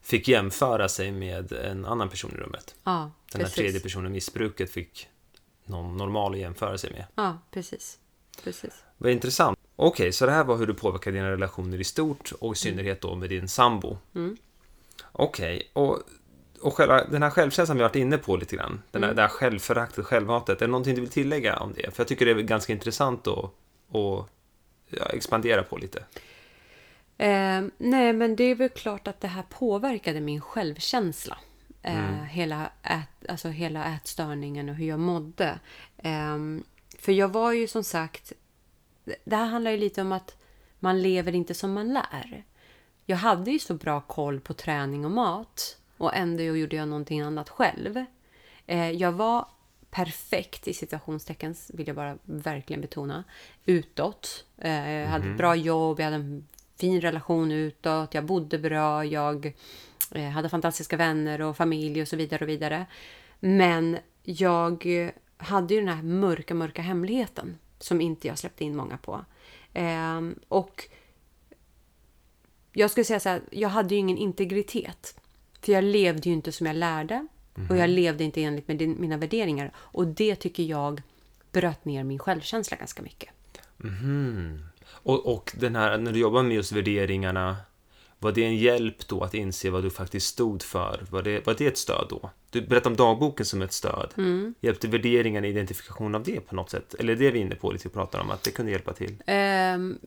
fick 0.00 0.28
jämföra 0.28 0.88
sig 0.88 1.12
med 1.12 1.52
en 1.52 1.84
annan 1.84 2.08
person 2.08 2.30
i 2.34 2.36
rummet? 2.36 2.74
Ja, 2.84 3.10
Den 3.32 3.40
här 3.40 3.48
tredje 3.48 3.80
personen, 3.80 4.12
missbruket, 4.12 4.70
fick 4.70 5.08
någon 5.68 5.96
normal 5.96 6.32
att 6.32 6.38
jämföra 6.38 6.78
sig 6.78 6.90
med? 6.90 7.04
Ja, 7.14 7.38
precis. 7.50 7.98
precis. 8.44 8.84
Vad 8.98 9.12
intressant. 9.12 9.58
Okej, 9.76 10.04
okay, 10.04 10.12
så 10.12 10.26
det 10.26 10.32
här 10.32 10.44
var 10.44 10.56
hur 10.56 10.66
du 10.66 10.74
påverkar 10.74 11.12
dina 11.12 11.30
relationer 11.30 11.80
i 11.80 11.84
stort 11.84 12.32
och 12.40 12.52
i 12.52 12.56
synnerhet 12.56 13.00
då 13.00 13.14
med 13.14 13.28
din 13.30 13.48
sambo. 13.48 13.98
Mm. 14.14 14.36
Okej, 15.12 15.56
okay, 15.56 15.68
och, 15.72 15.98
och 16.60 16.74
själva, 16.74 17.04
den 17.04 17.22
här 17.22 17.30
självkänslan 17.30 17.76
vi 17.76 17.82
har 17.82 17.88
varit 17.88 17.96
inne 17.96 18.18
på 18.18 18.36
lite 18.36 18.56
grann, 18.56 18.82
den 18.90 19.02
här, 19.02 19.08
mm. 19.08 19.16
det 19.16 19.22
här 19.22 19.28
självföraktet, 19.28 20.04
självhatet, 20.04 20.62
är 20.62 20.66
det 20.66 20.70
någonting 20.70 20.94
du 20.94 21.00
vill 21.00 21.10
tillägga 21.10 21.56
om 21.56 21.72
det? 21.76 21.94
För 21.94 22.00
jag 22.00 22.08
tycker 22.08 22.26
det 22.26 22.32
är 22.32 22.34
ganska 22.34 22.72
intressant 22.72 23.26
att 23.26 23.50
och, 23.88 24.28
ja, 24.88 25.04
expandera 25.04 25.62
på 25.62 25.76
lite. 25.76 25.98
Eh, 27.18 27.62
nej, 27.78 28.12
men 28.12 28.36
det 28.36 28.44
är 28.44 28.54
väl 28.54 28.68
klart 28.68 29.08
att 29.08 29.20
det 29.20 29.28
här 29.28 29.42
påverkade 29.42 30.20
min 30.20 30.40
självkänsla. 30.40 31.38
Eh, 31.86 32.08
mm. 32.08 32.24
hela, 32.26 32.70
ät, 32.82 33.28
alltså 33.28 33.48
hela 33.48 33.94
ätstörningen 33.94 34.68
och 34.68 34.74
hur 34.74 34.86
jag 34.86 35.00
mådde. 35.00 35.58
Eh, 35.98 36.36
för 36.98 37.12
jag 37.12 37.28
var 37.28 37.52
ju 37.52 37.66
som 37.66 37.84
sagt... 37.84 38.32
Det 39.24 39.36
här 39.36 39.46
handlar 39.46 39.70
ju 39.70 39.76
lite 39.76 40.00
om 40.00 40.12
att 40.12 40.36
man 40.78 41.02
lever 41.02 41.34
inte 41.34 41.54
som 41.54 41.72
man 41.72 41.94
lär. 41.94 42.44
Jag 43.04 43.16
hade 43.16 43.50
ju 43.50 43.58
så 43.58 43.74
bra 43.74 44.00
koll 44.00 44.40
på 44.40 44.54
träning 44.54 45.04
och 45.04 45.10
mat 45.10 45.78
och 45.96 46.14
ändå 46.14 46.42
gjorde 46.42 46.76
jag 46.76 46.88
någonting 46.88 47.20
annat 47.20 47.48
själv. 47.48 48.04
Eh, 48.66 48.90
jag 48.90 49.12
var 49.12 49.48
perfekt 49.90 50.68
i 50.68 50.74
situationstecken, 50.74 51.54
vill 51.68 51.86
jag 51.86 51.96
bara 51.96 52.18
verkligen 52.24 52.80
betona, 52.80 53.24
utåt. 53.64 54.44
Eh, 54.58 54.90
jag 54.90 55.08
hade 55.08 55.24
ett 55.24 55.28
mhm. 55.28 55.36
bra 55.36 55.56
jobb, 55.56 56.00
jag 56.00 56.04
hade 56.04 56.16
en 56.16 56.46
fin 56.76 57.00
relation 57.00 57.52
utåt, 57.52 58.14
jag 58.14 58.24
bodde 58.24 58.58
bra, 58.58 59.04
jag 59.04 59.54
hade 60.14 60.48
fantastiska 60.48 60.96
vänner 60.96 61.40
och 61.40 61.56
familj 61.56 62.02
och 62.02 62.08
så 62.08 62.16
vidare 62.16 62.44
och 62.44 62.48
vidare. 62.48 62.86
Men 63.40 63.98
jag 64.22 64.86
hade 65.36 65.74
ju 65.74 65.80
den 65.80 65.88
här 65.88 66.02
mörka, 66.02 66.54
mörka 66.54 66.82
hemligheten 66.82 67.58
som 67.78 68.00
inte 68.00 68.28
jag 68.28 68.38
släppte 68.38 68.64
in 68.64 68.76
många 68.76 68.96
på. 68.96 69.24
Eh, 69.72 70.20
och 70.48 70.88
jag 72.72 72.90
skulle 72.90 73.04
säga 73.04 73.20
så 73.20 73.28
här, 73.28 73.42
jag 73.50 73.68
hade 73.68 73.94
ju 73.94 74.00
ingen 74.00 74.18
integritet. 74.18 75.20
För 75.60 75.72
jag 75.72 75.84
levde 75.84 76.28
ju 76.28 76.34
inte 76.34 76.52
som 76.52 76.66
jag 76.66 76.76
lärde. 76.76 77.26
Och 77.70 77.76
jag 77.76 77.90
levde 77.90 78.24
inte 78.24 78.42
enligt 78.42 78.68
med 78.68 78.88
mina 78.88 79.16
värderingar. 79.16 79.72
Och 79.76 80.06
det 80.06 80.36
tycker 80.36 80.62
jag 80.62 81.02
bröt 81.52 81.84
ner 81.84 82.04
min 82.04 82.18
självkänsla 82.18 82.76
ganska 82.76 83.02
mycket. 83.02 83.28
Mm. 83.84 84.58
Och, 84.88 85.34
och 85.34 85.52
den 85.58 85.76
här, 85.76 85.98
när 85.98 86.12
du 86.12 86.18
jobbar 86.18 86.42
med 86.42 86.54
just 86.54 86.72
värderingarna, 86.72 87.56
var 88.18 88.32
det 88.32 88.44
en 88.44 88.56
hjälp 88.56 89.08
då 89.08 89.22
att 89.22 89.34
inse 89.34 89.70
vad 89.70 89.82
du 89.82 89.90
faktiskt 89.90 90.26
stod 90.26 90.62
för? 90.62 91.06
Var 91.10 91.22
det, 91.22 91.46
var 91.46 91.54
det 91.58 91.66
ett 91.66 91.78
stöd 91.78 92.06
då? 92.10 92.30
Du 92.50 92.60
berättade 92.60 92.88
om 92.88 92.96
dagboken 92.96 93.46
som 93.46 93.62
ett 93.62 93.72
stöd. 93.72 94.12
Mm. 94.16 94.54
Hjälpte 94.60 94.88
värderingarna 94.88 95.46
identifikation 95.46 96.14
av 96.14 96.22
det 96.22 96.40
på 96.40 96.54
något 96.54 96.70
sätt? 96.70 96.94
Eller 96.94 97.12
är 97.12 97.16
det 97.16 97.30
vi 97.30 97.38
är 97.38 97.42
inne 97.42 97.54
på 97.54 97.70
lite 97.72 97.88
och 97.88 97.94
pratar 97.94 98.20
om, 98.20 98.30
att 98.30 98.42
det 98.42 98.50
kunde 98.50 98.72
hjälpa 98.72 98.92
till? 98.92 99.22
Um, 99.26 99.98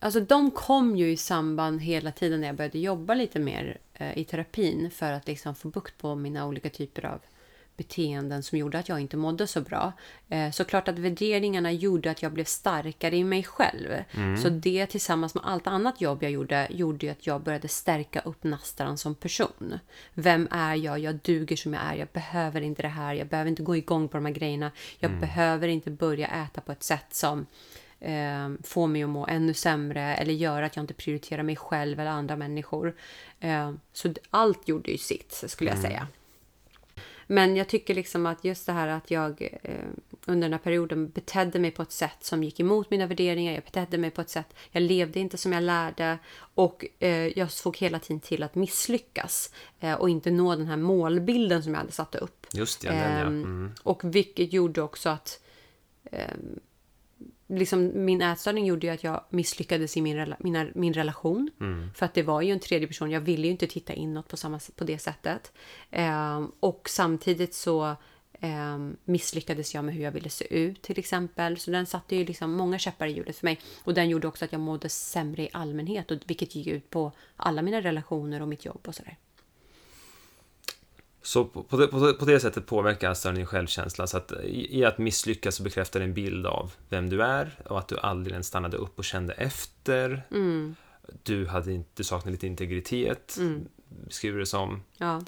Alltså 0.00 0.20
de 0.20 0.50
kom 0.50 0.96
ju 0.96 1.10
i 1.10 1.16
samband 1.16 1.80
hela 1.80 2.12
tiden 2.12 2.40
när 2.40 2.48
jag 2.48 2.56
började 2.56 2.78
jobba 2.78 3.14
lite 3.14 3.38
mer 3.38 3.78
eh, 3.94 4.18
i 4.18 4.24
terapin 4.24 4.90
för 4.90 5.12
att 5.12 5.26
liksom 5.26 5.54
få 5.54 5.68
bukt 5.68 5.98
på 5.98 6.14
mina 6.14 6.46
olika 6.46 6.70
typer 6.70 7.04
av 7.04 7.20
beteenden 7.78 8.42
som 8.42 8.58
gjorde 8.58 8.78
att 8.78 8.88
jag 8.88 9.00
inte 9.00 9.16
mådde 9.16 9.46
så 9.46 9.60
bra. 9.60 9.92
Eh, 10.28 10.50
så 10.50 10.64
klart 10.64 10.88
att 10.88 10.98
värderingarna 10.98 11.72
gjorde 11.72 12.10
att 12.10 12.22
jag 12.22 12.32
blev 12.32 12.44
starkare 12.44 13.16
i 13.16 13.24
mig 13.24 13.44
själv. 13.44 13.88
Mm. 14.10 14.36
Så 14.36 14.48
det 14.48 14.86
tillsammans 14.86 15.34
med 15.34 15.44
allt 15.46 15.66
annat 15.66 16.00
jobb 16.00 16.22
jag 16.22 16.32
gjorde, 16.32 16.66
gjorde 16.70 17.10
att 17.12 17.26
jag 17.26 17.42
började 17.42 17.68
stärka 17.68 18.20
upp 18.20 18.44
Nastran 18.44 18.98
som 18.98 19.14
person. 19.14 19.78
Vem 20.14 20.48
är 20.50 20.74
jag? 20.74 20.98
Jag 20.98 21.14
duger 21.14 21.56
som 21.56 21.74
jag 21.74 21.82
är. 21.82 21.94
Jag 21.94 22.08
behöver 22.08 22.60
inte 22.60 22.82
det 22.82 22.88
här. 22.88 23.14
Jag 23.14 23.28
behöver 23.28 23.50
inte 23.50 23.62
gå 23.62 23.76
igång 23.76 24.08
på 24.08 24.16
de 24.16 24.26
här 24.26 24.32
grejerna. 24.32 24.70
Jag 24.98 25.08
mm. 25.08 25.20
behöver 25.20 25.68
inte 25.68 25.90
börja 25.90 26.26
äta 26.26 26.60
på 26.60 26.72
ett 26.72 26.82
sätt 26.82 27.14
som 27.14 27.46
eh, 28.00 28.48
få 28.64 28.86
mig 28.86 29.02
att 29.02 29.08
må 29.08 29.26
ännu 29.26 29.54
sämre 29.54 30.16
eller 30.16 30.32
göra 30.32 30.66
att 30.66 30.76
jag 30.76 30.82
inte 30.82 30.94
prioriterar 30.94 31.42
mig 31.42 31.56
själv 31.56 32.00
eller 32.00 32.10
andra 32.10 32.36
människor. 32.36 32.96
Eh, 33.40 33.72
så 33.92 34.14
allt 34.30 34.68
gjorde 34.68 34.90
ju 34.90 34.98
sitt, 34.98 35.44
skulle 35.46 35.70
jag 35.70 35.78
mm. 35.78 35.90
säga. 35.90 36.06
Men 37.30 37.56
jag 37.56 37.68
tycker 37.68 37.94
liksom 37.94 38.26
att 38.26 38.44
just 38.44 38.66
det 38.66 38.72
här 38.72 38.88
att 38.88 39.10
jag 39.10 39.48
eh, 39.62 39.74
under 40.26 40.48
den 40.48 40.52
här 40.52 40.58
perioden 40.58 41.10
betedde 41.10 41.58
mig 41.58 41.70
på 41.70 41.82
ett 41.82 41.92
sätt 41.92 42.16
som 42.20 42.44
gick 42.44 42.60
emot 42.60 42.90
mina 42.90 43.06
värderingar. 43.06 43.52
Jag 43.52 43.64
betedde 43.64 43.98
mig 43.98 44.10
på 44.10 44.20
ett 44.20 44.30
sätt, 44.30 44.54
jag 44.70 44.82
levde 44.82 45.20
inte 45.20 45.36
som 45.36 45.52
jag 45.52 45.62
lärde 45.62 46.18
och 46.54 46.84
eh, 46.98 47.38
jag 47.38 47.50
såg 47.50 47.76
hela 47.76 47.98
tiden 47.98 48.20
till 48.20 48.42
att 48.42 48.54
misslyckas 48.54 49.52
eh, 49.80 49.94
och 49.94 50.10
inte 50.10 50.30
nå 50.30 50.56
den 50.56 50.66
här 50.66 50.76
målbilden 50.76 51.62
som 51.62 51.72
jag 51.72 51.80
hade 51.80 51.92
satt 51.92 52.14
upp. 52.14 52.46
Just 52.52 52.80
det, 52.80 52.88
den, 52.88 52.96
ja. 52.96 53.04
Ehm, 53.04 53.42
mm. 53.42 53.72
Och 53.82 54.14
vilket 54.14 54.52
gjorde 54.52 54.82
också 54.82 55.08
att 55.08 55.40
ehm, 56.12 56.60
liksom, 57.48 58.04
min 58.04 58.22
ätstörning 58.22 58.66
gjorde 58.66 58.86
ju 58.86 58.92
att 58.92 59.04
jag 59.04 59.24
misslyckades 59.30 59.96
i 59.96 60.02
min, 60.02 60.16
rela 60.16 60.36
mina, 60.38 60.66
min 60.74 60.92
relation. 60.92 61.50
Mm. 61.60 61.90
För 61.94 62.06
att 62.06 62.14
det 62.14 62.22
var 62.22 62.42
ju 62.42 62.52
en 62.52 62.60
tredje 62.60 62.88
person. 62.88 63.10
Jag 63.10 63.20
ville 63.20 63.46
ju 63.46 63.50
inte 63.50 63.66
titta 63.66 63.92
inåt 63.92 64.28
på, 64.28 64.36
samma, 64.36 64.60
på 64.76 64.84
det 64.84 64.98
sättet. 64.98 65.52
Eh, 65.90 66.46
och 66.60 66.88
samtidigt 66.88 67.54
så 67.54 67.96
eh, 68.32 68.78
misslyckades 69.04 69.74
jag 69.74 69.84
med 69.84 69.94
hur 69.94 70.02
jag 70.02 70.12
ville 70.12 70.30
se 70.30 70.54
ut 70.54 70.82
till 70.82 70.98
exempel. 70.98 71.58
Så 71.58 71.70
den 71.70 71.86
satte 71.86 72.16
ju 72.16 72.24
liksom 72.24 72.52
många 72.52 72.78
käppar 72.78 73.06
i 73.06 73.12
hjulet 73.12 73.36
för 73.36 73.46
mig. 73.46 73.60
Och 73.84 73.94
den 73.94 74.08
gjorde 74.08 74.28
också 74.28 74.44
att 74.44 74.52
jag 74.52 74.60
mådde 74.60 74.88
sämre 74.88 75.42
i 75.42 75.48
allmänhet. 75.52 76.10
Och, 76.10 76.18
vilket 76.26 76.54
gick 76.54 76.66
ut 76.66 76.90
på 76.90 77.12
alla 77.36 77.62
mina 77.62 77.80
relationer 77.80 78.42
och 78.42 78.48
mitt 78.48 78.64
jobb 78.64 78.80
och 78.86 78.94
sådär. 78.94 79.16
Så 81.22 81.44
på 81.44 81.76
det, 81.76 81.86
på, 81.86 82.14
på 82.14 82.24
det 82.24 82.40
sättet 82.40 82.66
påverkar 82.66 83.08
alltså 83.08 83.32
din 83.32 83.46
självkänsla. 83.46 84.06
Så 84.06 84.16
att 84.16 84.32
i, 84.44 84.84
att 84.84 84.98
misslyckas 84.98 85.54
så 85.54 85.62
bekräftar 85.62 86.00
en 86.00 86.14
bild 86.14 86.46
av 86.46 86.72
vem 86.88 87.10
du 87.10 87.22
är 87.22 87.60
och 87.64 87.78
att 87.78 87.88
du 87.88 87.98
aldrig 87.98 88.32
ens 88.32 88.46
stannade 88.46 88.76
upp 88.76 88.98
och 88.98 89.04
kände 89.04 89.32
efter. 89.32 90.26
Mm. 90.30 90.76
Du, 91.22 91.46
hade 91.46 91.72
inte, 91.72 91.90
du 91.94 92.04
saknade 92.04 92.32
lite 92.32 92.46
integritet, 92.46 93.36
mm. 93.38 93.68
beskriver 94.06 94.38
det 94.38 94.46
som. 94.46 94.82
Ja. 94.96 95.22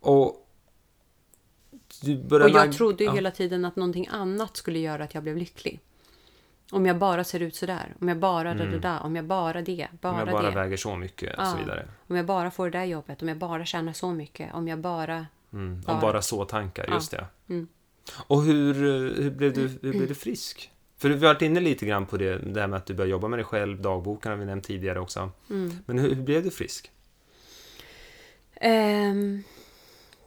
Och. 0.00 0.44
Och 2.30 2.50
jag 2.50 2.72
trodde 2.72 3.04
ju 3.04 3.10
ja. 3.10 3.14
hela 3.14 3.30
tiden 3.30 3.64
att 3.64 3.76
någonting 3.76 4.08
annat 4.10 4.56
skulle 4.56 4.78
göra 4.78 5.04
att 5.04 5.14
jag 5.14 5.22
blev 5.22 5.36
lycklig. 5.36 5.80
Om 6.70 6.86
jag 6.86 6.98
bara 6.98 7.24
ser 7.24 7.40
ut 7.40 7.56
sådär, 7.56 7.94
om 8.00 8.08
jag 8.08 8.18
bara 8.18 8.50
mm. 8.50 8.70
det 8.70 8.78
där, 8.78 9.02
om 9.02 9.16
jag 9.16 9.24
bara 9.24 9.62
det, 9.62 9.88
bara 10.00 10.12
Om 10.12 10.18
jag 10.18 10.28
bara 10.28 10.50
det. 10.50 10.56
väger 10.56 10.76
så 10.76 10.96
mycket 10.96 11.34
och 11.34 11.44
ja. 11.44 11.46
så 11.46 11.56
vidare. 11.56 11.88
Om 12.06 12.16
jag 12.16 12.26
bara 12.26 12.50
får 12.50 12.70
det 12.70 12.78
där 12.78 12.84
jobbet, 12.84 13.22
om 13.22 13.28
jag 13.28 13.38
bara 13.38 13.64
tjänar 13.64 13.92
så 13.92 14.10
mycket, 14.10 14.54
om 14.54 14.68
jag 14.68 14.78
bara... 14.78 15.26
Mm. 15.52 15.80
Bara... 15.80 15.94
Om 15.94 16.00
bara 16.00 16.22
så 16.22 16.44
tankar, 16.44 16.86
just 16.92 17.12
ja. 17.12 17.18
det. 17.18 17.54
Mm. 17.54 17.68
Och 18.26 18.42
hur, 18.42 18.74
hur, 19.22 19.30
blev 19.30 19.52
du, 19.52 19.68
hur 19.82 19.92
blev 19.92 20.08
du 20.08 20.14
frisk? 20.24 20.70
För 20.96 21.08
vi 21.08 21.26
har 21.26 21.34
varit 21.34 21.42
inne 21.42 21.60
lite 21.60 21.86
grann 21.86 22.06
på 22.06 22.16
det, 22.16 22.38
det 22.38 22.60
här 22.60 22.66
med 22.68 22.76
att 22.76 22.86
du 22.86 22.94
började 22.94 23.10
jobba 23.10 23.28
med 23.28 23.38
dig 23.38 23.44
själv, 23.44 23.82
dagboken 23.82 24.32
har 24.32 24.38
vi 24.38 24.44
nämnt 24.44 24.64
tidigare 24.64 25.00
också. 25.00 25.30
Mm. 25.50 25.72
Men 25.86 25.98
hur, 25.98 26.14
hur, 26.14 26.22
blev 26.22 26.44
du 26.44 26.50
frisk? 26.50 26.90
Um, 28.60 29.42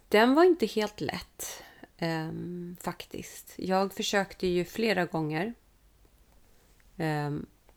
den 0.08 0.36
var 0.36 0.44
inte 0.44 0.66
helt 0.66 1.02
lätt, 1.02 1.64
um, 2.02 2.76
faktiskt. 2.82 3.54
Jag 3.56 3.94
försökte 3.94 4.48
ju 4.48 4.66
flera 4.66 5.06
gånger 5.06 5.54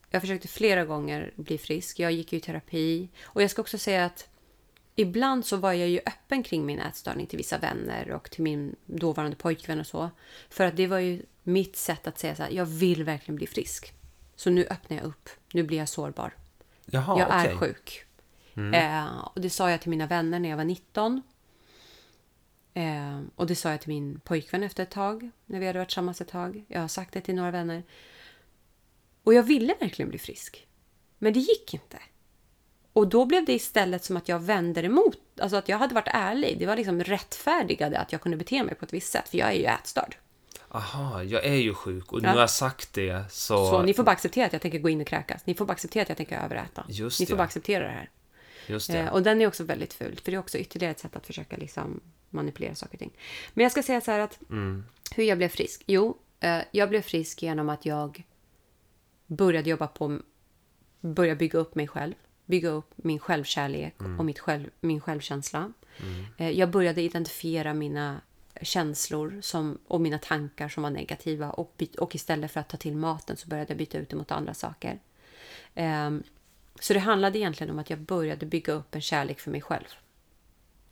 jag 0.09 0.21
försökte 0.21 0.47
flera 0.47 0.85
gånger 0.85 1.33
bli 1.35 1.57
frisk. 1.57 1.99
Jag 1.99 2.11
gick 2.11 2.33
i 2.33 2.39
terapi. 2.39 3.09
Och 3.23 3.43
jag 3.43 3.51
ska 3.51 3.61
också 3.61 3.77
säga 3.77 4.05
att 4.05 4.29
ibland 4.95 5.45
så 5.45 5.57
var 5.57 5.73
jag 5.73 5.89
ju 5.89 5.99
öppen 6.05 6.43
kring 6.43 6.65
min 6.65 6.79
ätstörning 6.79 7.27
till 7.27 7.37
vissa 7.37 7.57
vänner 7.57 8.11
och 8.11 8.31
till 8.31 8.43
min 8.43 8.75
dåvarande 8.85 9.35
pojkvän 9.35 9.79
och 9.79 9.87
så. 9.87 10.09
För 10.49 10.65
att 10.65 10.77
det 10.77 10.87
var 10.87 10.99
ju 10.99 11.21
mitt 11.43 11.75
sätt 11.75 12.07
att 12.07 12.19
säga 12.19 12.35
så 12.35 12.43
här, 12.43 12.51
jag 12.51 12.65
vill 12.65 13.03
verkligen 13.03 13.35
bli 13.35 13.47
frisk. 13.47 13.93
Så 14.35 14.49
nu 14.49 14.65
öppnar 14.69 14.97
jag 14.97 15.05
upp. 15.05 15.29
Nu 15.53 15.63
blir 15.63 15.77
jag 15.77 15.89
sårbar. 15.89 16.33
Jaha, 16.85 17.19
jag 17.19 17.29
är 17.29 17.55
okay. 17.55 17.57
sjuk. 17.57 18.05
Mm. 18.55 18.73
Eh, 18.73 19.17
och 19.33 19.41
det 19.41 19.49
sa 19.49 19.71
jag 19.71 19.81
till 19.81 19.89
mina 19.89 20.07
vänner 20.07 20.39
när 20.39 20.49
jag 20.49 20.57
var 20.57 20.63
19. 20.63 21.21
Eh, 22.73 23.21
och 23.35 23.47
det 23.47 23.55
sa 23.55 23.71
jag 23.71 23.81
till 23.81 23.89
min 23.89 24.19
pojkvän 24.19 24.63
efter 24.63 24.83
ett 24.83 24.91
tag, 24.91 25.29
när 25.45 25.59
vi 25.59 25.67
hade 25.67 25.79
varit 25.79 25.89
tillsammans 25.89 26.21
ett 26.21 26.27
tag. 26.27 26.65
Jag 26.67 26.81
har 26.81 26.87
sagt 26.87 27.13
det 27.13 27.21
till 27.21 27.35
några 27.35 27.51
vänner. 27.51 27.83
Och 29.25 29.33
jag 29.33 29.43
ville 29.43 29.75
verkligen 29.79 30.09
bli 30.09 30.19
frisk. 30.19 30.67
Men 31.17 31.33
det 31.33 31.39
gick 31.39 31.73
inte. 31.73 31.97
Och 32.93 33.07
då 33.07 33.25
blev 33.25 33.45
det 33.45 33.53
istället 33.53 34.03
som 34.03 34.17
att 34.17 34.29
jag 34.29 34.39
vände 34.39 34.81
emot. 34.81 35.17
Alltså 35.39 35.57
att 35.57 35.69
jag 35.69 35.77
hade 35.77 35.95
varit 35.95 36.07
ärlig. 36.07 36.59
Det 36.59 36.65
var 36.65 36.75
liksom 36.75 37.03
rättfärdigade 37.03 37.99
att 37.99 38.11
jag 38.11 38.21
kunde 38.21 38.37
bete 38.37 38.63
mig 38.63 38.75
på 38.75 38.85
ett 38.85 38.93
visst 38.93 39.11
sätt. 39.11 39.29
För 39.29 39.37
jag 39.37 39.49
är 39.49 39.53
ju 39.53 39.65
ätstörd. 39.65 40.15
Aha, 40.69 41.23
jag 41.23 41.45
är 41.45 41.55
ju 41.55 41.73
sjuk 41.73 42.13
och 42.13 42.19
ja. 42.19 42.21
nu 42.21 42.27
har 42.27 42.39
jag 42.39 42.49
sagt 42.49 42.93
det 42.93 43.25
så... 43.31 43.69
Så 43.69 43.81
ni 43.81 43.93
får 43.93 44.03
bara 44.03 44.11
acceptera 44.11 44.45
att 44.45 44.53
jag 44.53 44.61
tänker 44.61 44.79
gå 44.79 44.89
in 44.89 45.01
och 45.01 45.07
kräkas. 45.07 45.45
Ni 45.45 45.53
får 45.53 45.65
bara 45.65 45.73
acceptera 45.73 46.01
att 46.01 46.09
jag 46.09 46.17
tänker 46.17 46.43
överäta. 46.43 46.85
Just 46.89 47.19
ni 47.19 47.25
får 47.25 47.35
bara 47.35 47.43
acceptera 47.43 47.83
det 47.83 47.91
här. 47.91 48.09
Just 48.67 48.91
det. 48.91 48.99
Eh, 48.99 49.13
och 49.13 49.23
den 49.23 49.41
är 49.41 49.47
också 49.47 49.63
väldigt 49.63 49.93
ful. 49.93 50.19
För 50.23 50.31
det 50.31 50.37
är 50.37 50.39
också 50.39 50.57
ytterligare 50.57 50.91
ett 50.91 50.99
sätt 50.99 51.15
att 51.15 51.27
försöka 51.27 51.57
liksom 51.57 52.01
manipulera 52.29 52.75
saker 52.75 52.93
och 52.93 52.99
ting. 52.99 53.11
Men 53.53 53.63
jag 53.63 53.71
ska 53.71 53.83
säga 53.83 54.01
så 54.01 54.11
här 54.11 54.19
att 54.19 54.39
mm. 54.49 54.85
hur 55.15 55.23
jag 55.23 55.37
blev 55.37 55.49
frisk. 55.49 55.83
Jo, 55.85 56.17
eh, 56.39 56.59
jag 56.71 56.89
blev 56.89 57.01
frisk 57.01 57.43
genom 57.43 57.69
att 57.69 57.85
jag 57.85 58.23
började 59.27 59.69
jobba 59.69 59.87
på, 59.87 60.19
börja 61.01 61.35
bygga 61.35 61.59
upp 61.59 61.75
mig 61.75 61.87
själv. 61.87 62.13
Bygga 62.45 62.69
upp 62.69 62.93
min 62.95 63.19
självkärlek 63.19 63.95
mm. 63.99 64.19
och 64.19 64.25
mitt 64.25 64.39
själv, 64.39 64.69
min 64.81 65.01
självkänsla. 65.01 65.73
Mm. 66.01 66.25
Eh, 66.37 66.49
jag 66.49 66.69
började 66.69 67.01
identifiera 67.01 67.73
mina 67.73 68.21
känslor 68.61 69.39
som, 69.41 69.77
och 69.87 70.01
mina 70.01 70.17
tankar 70.17 70.69
som 70.69 70.83
var 70.83 70.89
negativa 70.89 71.49
och, 71.49 71.83
och 71.97 72.15
istället 72.15 72.51
för 72.51 72.59
att 72.59 72.69
ta 72.69 72.77
till 72.77 72.95
maten 72.95 73.37
så 73.37 73.47
började 73.47 73.71
jag 73.71 73.77
byta 73.77 73.97
ut 73.97 74.09
det 74.09 74.15
mot 74.15 74.31
andra 74.31 74.53
saker. 74.53 74.99
Um, 75.75 76.23
så 76.79 76.93
det 76.93 76.99
handlade 76.99 77.39
egentligen 77.39 77.71
om 77.71 77.79
att 77.79 77.89
jag 77.89 77.99
började 77.99 78.45
bygga 78.45 78.73
upp 78.73 78.95
en 78.95 79.01
kärlek 79.01 79.39
för 79.39 79.51
mig 79.51 79.61
själv. 79.61 79.85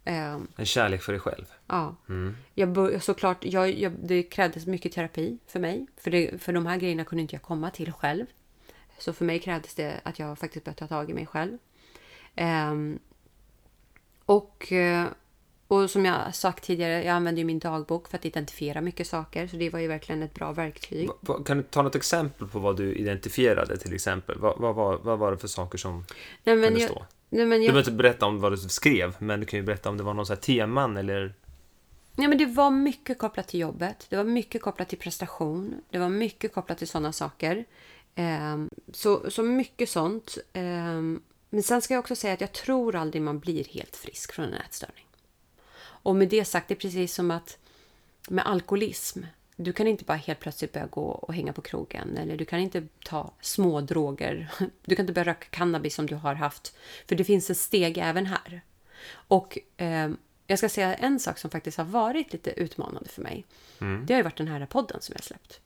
Um, 0.05 0.47
en 0.55 0.65
kärlek 0.65 1.01
för 1.01 1.11
dig 1.11 1.21
själv? 1.21 1.45
Ja. 1.67 1.95
Mm. 2.09 2.35
Jag 2.53 3.03
såklart, 3.03 3.45
jag, 3.45 3.79
jag, 3.79 3.91
det 4.03 4.23
krävdes 4.23 4.65
mycket 4.65 4.91
terapi 4.91 5.37
för 5.47 5.59
mig. 5.59 5.87
För, 5.97 6.11
det, 6.11 6.41
för 6.41 6.53
de 6.53 6.65
här 6.65 6.77
grejerna 6.77 7.05
kunde 7.05 7.21
inte 7.21 7.35
jag 7.35 7.41
komma 7.41 7.69
till 7.69 7.91
själv. 7.91 8.25
Så 8.97 9.13
för 9.13 9.25
mig 9.25 9.39
krävdes 9.39 9.75
det 9.75 10.01
att 10.03 10.19
jag 10.19 10.39
faktiskt 10.39 10.65
började 10.65 10.79
ta 10.79 10.87
tag 10.87 11.09
i 11.09 11.13
mig 11.13 11.25
själv. 11.25 11.57
Um, 12.35 12.99
och 14.25 14.71
eh, 14.71 15.07
och 15.73 15.89
som 15.89 16.05
jag 16.05 16.35
sagt 16.35 16.63
tidigare, 16.63 17.03
jag 17.03 17.15
använder 17.15 17.39
ju 17.39 17.45
min 17.45 17.59
dagbok 17.59 18.07
för 18.07 18.17
att 18.17 18.25
identifiera 18.25 18.81
mycket 18.81 19.07
saker. 19.07 19.47
Så 19.47 19.55
det 19.55 19.69
var 19.69 19.79
ju 19.79 19.87
verkligen 19.87 20.23
ett 20.23 20.33
bra 20.33 20.51
verktyg. 20.51 21.09
Kan 21.45 21.57
du 21.57 21.63
ta 21.63 21.81
något 21.81 21.95
exempel 21.95 22.47
på 22.47 22.59
vad 22.59 22.77
du 22.77 22.95
identifierade 22.95 23.77
till 23.77 23.93
exempel? 23.93 24.39
Vad, 24.39 24.59
vad, 24.59 24.75
vad, 24.75 25.01
vad 25.01 25.19
var 25.19 25.31
det 25.31 25.37
för 25.37 25.47
saker 25.47 25.77
som 25.77 26.05
nej, 26.43 26.63
kunde 26.63 26.79
jag, 26.79 26.89
stå? 26.89 27.05
Nej, 27.33 27.45
men 27.45 27.51
jag, 27.51 27.61
du 27.61 27.65
behöver 27.65 27.79
inte 27.79 27.91
berätta 27.91 28.25
om 28.25 28.39
vad 28.39 28.51
du 28.51 28.57
skrev, 28.57 29.15
men 29.19 29.39
du 29.39 29.45
kan 29.45 29.59
ju 29.59 29.65
berätta 29.65 29.89
om 29.89 29.97
det 29.97 30.03
var 30.03 30.13
någon 30.13 30.25
så 30.25 30.33
här 30.33 30.41
teman 30.41 30.97
eller 30.97 31.33
Ja, 32.15 32.27
men 32.27 32.37
det 32.37 32.45
var 32.45 32.71
mycket 32.71 33.17
kopplat 33.17 33.47
till 33.47 33.59
jobbet. 33.59 34.05
Det 34.09 34.15
var 34.15 34.23
mycket 34.23 34.61
kopplat 34.61 34.89
till 34.89 34.97
prestation. 34.97 35.81
Det 35.89 35.99
var 35.99 36.09
mycket 36.09 36.53
kopplat 36.53 36.77
till 36.77 36.87
sådana 36.87 37.11
saker. 37.11 37.65
Um, 38.15 38.69
så, 38.91 39.31
så 39.31 39.43
mycket 39.43 39.89
sånt. 39.89 40.37
Um, 40.53 41.21
men 41.49 41.63
sen 41.63 41.81
ska 41.81 41.93
jag 41.93 41.99
också 41.99 42.15
säga 42.15 42.33
att 42.33 42.41
jag 42.41 42.51
tror 42.51 42.95
aldrig 42.95 43.21
man 43.21 43.39
blir 43.39 43.63
helt 43.63 43.95
frisk 43.95 44.33
från 44.33 44.45
en 44.45 44.53
ätstörning. 44.53 45.05
Och 45.79 46.15
med 46.15 46.29
det 46.29 46.45
sagt, 46.45 46.67
det 46.67 46.73
är 46.73 46.79
precis 46.79 47.13
som 47.13 47.31
att 47.31 47.57
med 48.29 48.47
alkoholism. 48.47 49.23
Du 49.55 49.73
kan 49.73 49.87
inte 49.87 50.03
bara 50.03 50.17
helt 50.17 50.39
plötsligt 50.39 50.73
börja 50.73 50.87
gå 50.87 51.01
och 51.01 51.33
hänga 51.33 51.53
på 51.53 51.61
krogen 51.61 52.17
eller 52.17 52.37
du 52.37 52.45
kan 52.45 52.59
inte 52.59 52.87
ta 53.05 53.33
små 53.41 53.81
droger. 53.81 54.51
Du 54.85 54.95
kan 54.95 55.03
inte 55.03 55.13
börja 55.13 55.25
röka 55.25 55.47
cannabis 55.49 55.95
som 55.95 56.05
du 56.05 56.15
har 56.15 56.35
haft. 56.35 56.75
För 57.07 57.15
det 57.15 57.23
finns 57.23 57.49
ett 57.49 57.57
steg 57.57 57.97
även 57.97 58.25
här. 58.25 58.61
Och 59.13 59.57
eh, 59.77 60.09
jag 60.47 60.57
ska 60.57 60.69
säga 60.69 60.95
en 60.95 61.19
sak 61.19 61.37
som 61.37 61.49
faktiskt 61.49 61.77
har 61.77 61.85
varit 61.85 62.33
lite 62.33 62.51
utmanande 62.51 63.09
för 63.09 63.21
mig. 63.21 63.45
Mm. 63.81 64.05
Det 64.05 64.13
har 64.13 64.19
ju 64.19 64.23
varit 64.23 64.37
den 64.37 64.47
här 64.47 64.65
podden 64.65 65.01
som 65.01 65.13
jag 65.15 65.23
släppt. 65.23 65.59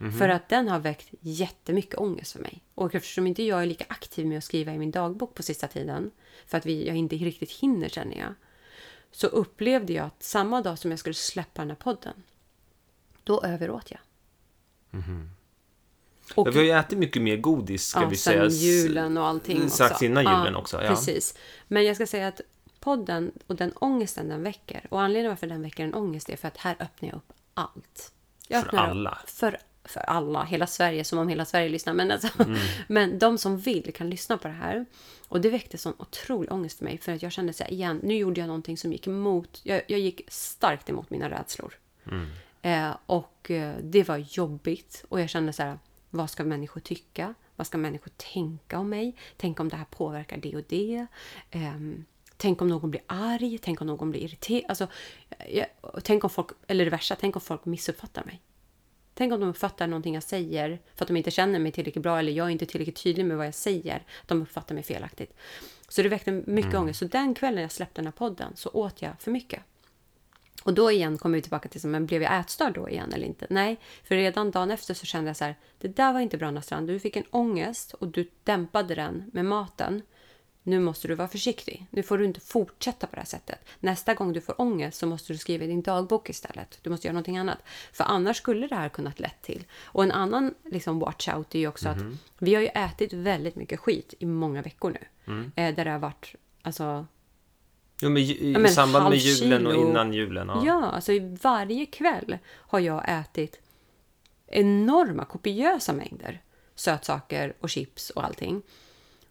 Mm. 0.00 0.12
För 0.12 0.28
att 0.28 0.48
den 0.48 0.68
har 0.68 0.78
väckt 0.78 1.08
jättemycket 1.20 1.98
ångest 1.98 2.32
för 2.32 2.40
mig. 2.40 2.60
Och 2.74 2.94
eftersom 2.94 3.26
inte 3.26 3.42
jag 3.42 3.62
är 3.62 3.66
lika 3.66 3.84
aktiv 3.88 4.26
med 4.26 4.38
att 4.38 4.44
skriva 4.44 4.74
i 4.74 4.78
min 4.78 4.90
dagbok 4.90 5.34
på 5.34 5.42
sista 5.42 5.68
tiden, 5.68 6.10
för 6.46 6.58
att 6.58 6.66
vi, 6.66 6.86
jag 6.86 6.96
inte 6.96 7.16
riktigt 7.16 7.50
hinner 7.50 7.88
känner 7.88 8.18
jag, 8.18 8.34
så 9.10 9.26
upplevde 9.26 9.92
jag 9.92 10.06
att 10.06 10.22
samma 10.22 10.62
dag 10.62 10.78
som 10.78 10.90
jag 10.90 11.00
skulle 11.00 11.14
släppa 11.14 11.62
den 11.62 11.70
här 11.70 11.76
podden, 11.76 12.22
då 13.24 13.42
överåt 13.42 13.90
jag. 13.90 14.00
Mm. 14.92 15.30
Och, 16.34 16.48
vi 16.48 16.56
har 16.56 16.64
ju 16.64 16.70
ätit 16.70 16.98
mycket 16.98 17.22
mer 17.22 17.36
godis, 17.36 17.86
ska 17.86 18.00
ja, 18.00 18.08
vi 18.08 18.16
säga. 18.16 18.46
julen 18.48 19.16
och 19.16 19.26
allting 19.26 19.70
Strax 19.70 20.02
innan 20.02 20.24
julen 20.24 20.52
ja, 20.52 20.58
också. 20.58 20.82
Ja. 20.82 20.88
Precis. 20.88 21.34
Men 21.68 21.84
jag 21.84 21.96
ska 21.96 22.06
säga 22.06 22.28
att 22.28 22.40
podden 22.80 23.32
och 23.46 23.56
den 23.56 23.72
ångesten 23.74 24.28
den 24.28 24.42
väcker, 24.42 24.86
och 24.90 25.00
anledningen 25.00 25.30
varför 25.30 25.46
den 25.46 25.62
väcker 25.62 25.84
en 25.84 25.94
ångest 25.94 26.28
är 26.28 26.36
för 26.36 26.48
att 26.48 26.56
här 26.56 26.76
öppnar 26.80 27.08
jag 27.08 27.16
upp 27.16 27.32
allt. 27.54 28.12
Jag 28.48 28.64
för 28.64 28.76
alla? 28.76 29.18
För, 29.26 29.58
för 29.84 30.00
alla, 30.00 30.44
hela 30.44 30.66
Sverige, 30.66 31.04
som 31.04 31.18
om 31.18 31.28
hela 31.28 31.44
Sverige 31.44 31.68
lyssnar. 31.68 31.94
Men, 31.94 32.10
alltså, 32.10 32.28
mm. 32.42 32.58
men 32.88 33.18
de 33.18 33.38
som 33.38 33.58
vill 33.58 33.92
kan 33.94 34.10
lyssna 34.10 34.38
på 34.38 34.48
det 34.48 34.54
här. 34.54 34.86
Och 35.28 35.40
det 35.40 35.50
väckte 35.50 35.78
sån 35.78 35.94
otrolig 35.98 36.52
ångest 36.52 36.78
för 36.78 36.84
mig. 36.84 36.98
För 36.98 37.12
att 37.12 37.22
jag 37.22 37.32
kände 37.32 37.52
så 37.52 37.64
här, 37.64 37.72
igen, 37.72 38.00
nu 38.02 38.16
gjorde 38.16 38.40
jag 38.40 38.46
någonting 38.46 38.76
som 38.76 38.92
gick 38.92 39.06
emot, 39.06 39.60
jag, 39.62 39.82
jag 39.88 40.00
gick 40.00 40.22
starkt 40.28 40.90
emot 40.90 41.10
mina 41.10 41.30
rädslor. 41.30 41.74
Mm. 42.06 42.26
Eh, 42.64 42.96
och 43.06 43.50
eh, 43.50 43.76
det 43.82 44.08
var 44.08 44.16
jobbigt. 44.16 45.04
Och 45.08 45.20
jag 45.20 45.28
kände 45.30 45.52
så 45.52 45.62
här, 45.62 45.78
vad 46.10 46.30
ska 46.30 46.44
människor 46.44 46.80
tycka? 46.80 47.34
Vad 47.56 47.66
ska 47.66 47.78
människor 47.78 48.12
tänka 48.16 48.78
om 48.78 48.88
mig? 48.88 49.16
Tänk 49.36 49.60
om 49.60 49.68
det 49.68 49.76
här 49.76 49.84
påverkar 49.84 50.36
det 50.36 50.56
och 50.56 50.62
det? 50.68 51.06
Eh, 51.50 51.78
tänk 52.36 52.62
om 52.62 52.68
någon 52.68 52.90
blir 52.90 53.02
arg? 53.06 53.58
Tänk 53.58 53.80
om 53.80 53.86
någon 53.86 54.10
blir 54.10 54.20
irriterad? 54.20 54.64
Alltså, 54.68 54.86
jag, 55.48 55.66
tänk 56.02 56.24
om 56.24 56.30
folk, 56.30 56.50
eller 56.66 56.84
det 56.84 56.90
värsta, 56.90 57.16
tänk 57.20 57.36
om 57.36 57.42
folk 57.42 57.64
missuppfattar 57.64 58.24
mig. 58.24 58.40
Tänk 59.14 59.32
om 59.32 59.40
de 59.40 59.48
uppfattar 59.48 59.86
någonting 59.86 60.14
jag 60.14 60.22
säger 60.22 60.80
för 60.94 61.04
att 61.04 61.08
de 61.08 61.16
inte 61.16 61.30
känner 61.30 61.58
mig 61.58 61.72
tillräckligt 61.72 62.02
bra 62.02 62.18
eller 62.18 62.32
jag 62.32 62.46
är 62.46 62.50
inte 62.50 62.66
tillräckligt 62.66 63.02
tydlig 63.02 63.26
med 63.26 63.36
vad 63.36 63.46
jag 63.46 63.54
säger. 63.54 63.96
Att 63.96 64.28
de 64.28 64.42
uppfattar 64.42 64.74
mig 64.74 64.84
felaktigt. 64.84 65.36
Så 65.88 66.02
det 66.02 66.08
väckte 66.08 66.32
mycket 66.32 66.70
mm. 66.70 66.82
ångest. 66.82 66.98
Så 66.98 67.04
den 67.04 67.34
kvällen 67.34 67.62
jag 67.62 67.72
släppte 67.72 68.00
den 68.00 68.06
här 68.06 68.12
podden 68.12 68.52
så 68.56 68.70
åt 68.70 69.02
jag 69.02 69.12
för 69.20 69.30
mycket. 69.30 69.60
Och 70.64 70.74
då 70.74 70.90
igen 70.90 71.18
kommer 71.18 71.38
vi 71.38 71.42
tillbaka 71.42 71.68
till, 71.68 71.88
men 71.88 72.06
blev 72.06 72.22
jag 72.22 72.40
ätstörd 72.40 72.74
då 72.74 72.88
igen 72.88 73.12
eller 73.12 73.26
inte? 73.26 73.46
Nej, 73.50 73.80
för 74.04 74.14
redan 74.14 74.50
dagen 74.50 74.70
efter 74.70 74.94
så 74.94 75.06
kände 75.06 75.30
jag 75.30 75.36
så 75.36 75.44
här, 75.44 75.56
det 75.78 75.88
där 75.88 76.12
var 76.12 76.20
inte 76.20 76.38
bra 76.38 76.50
Nastrand. 76.50 76.88
Du 76.88 76.98
fick 76.98 77.16
en 77.16 77.24
ångest 77.30 77.94
och 77.94 78.08
du 78.08 78.30
dämpade 78.44 78.94
den 78.94 79.30
med 79.32 79.44
maten 79.44 80.02
nu 80.66 80.80
måste 80.80 81.08
du 81.08 81.14
vara 81.14 81.28
försiktig. 81.28 81.86
Nu 81.90 82.02
får 82.02 82.18
du 82.18 82.24
inte 82.24 82.40
fortsätta 82.40 83.06
på 83.06 83.16
det 83.16 83.20
här 83.20 83.26
sättet. 83.26 83.58
Nästa 83.80 84.14
gång 84.14 84.32
du 84.32 84.40
får 84.40 84.60
ångest 84.60 84.98
så 84.98 85.06
måste 85.06 85.32
du 85.32 85.38
skriva 85.38 85.64
i 85.64 85.66
din 85.66 85.82
dagbok 85.82 86.30
istället. 86.30 86.78
Du 86.82 86.90
måste 86.90 87.06
göra 87.06 87.12
någonting 87.12 87.38
annat. 87.38 87.58
För 87.92 88.04
annars 88.04 88.36
skulle 88.36 88.66
det 88.66 88.74
här 88.74 88.88
kunnat 88.88 89.20
lett 89.20 89.42
till. 89.42 89.64
Och 89.84 90.02
en 90.02 90.12
annan 90.12 90.54
liksom 90.64 90.98
watch 90.98 91.28
out 91.28 91.54
är 91.54 91.58
ju 91.58 91.68
också 91.68 91.88
mm 91.88 91.98
att 91.98 92.04
mhm. 92.04 92.18
vi 92.38 92.54
har 92.54 92.62
ju 92.62 92.68
ätit 92.68 93.12
väldigt 93.12 93.56
mycket 93.56 93.80
skit 93.80 94.14
i 94.18 94.26
många 94.26 94.62
veckor 94.62 94.90
nu. 94.90 95.32
Mm. 95.32 95.52
Eh, 95.56 95.74
där 95.74 95.84
det 95.84 95.90
har 95.90 95.98
varit, 95.98 96.34
alltså... 96.62 97.06
Jo, 98.04 98.10
men 98.10 98.22
i, 98.22 98.52
ja, 98.52 98.58
men 98.58 98.72
samband 98.72 99.08
med 99.08 99.18
julen 99.18 99.66
och 99.66 99.74
innan 99.74 100.12
julen. 100.12 100.48
Ja. 100.48 100.62
ja, 100.66 100.90
alltså 100.90 101.12
varje 101.42 101.86
kväll 101.86 102.38
har 102.46 102.80
jag 102.80 103.04
ätit 103.20 103.60
enorma, 104.46 105.24
kopiösa 105.24 105.92
mängder 105.92 106.40
sötsaker 106.74 107.54
och 107.60 107.70
chips 107.70 108.10
och 108.10 108.24
allting. 108.24 108.62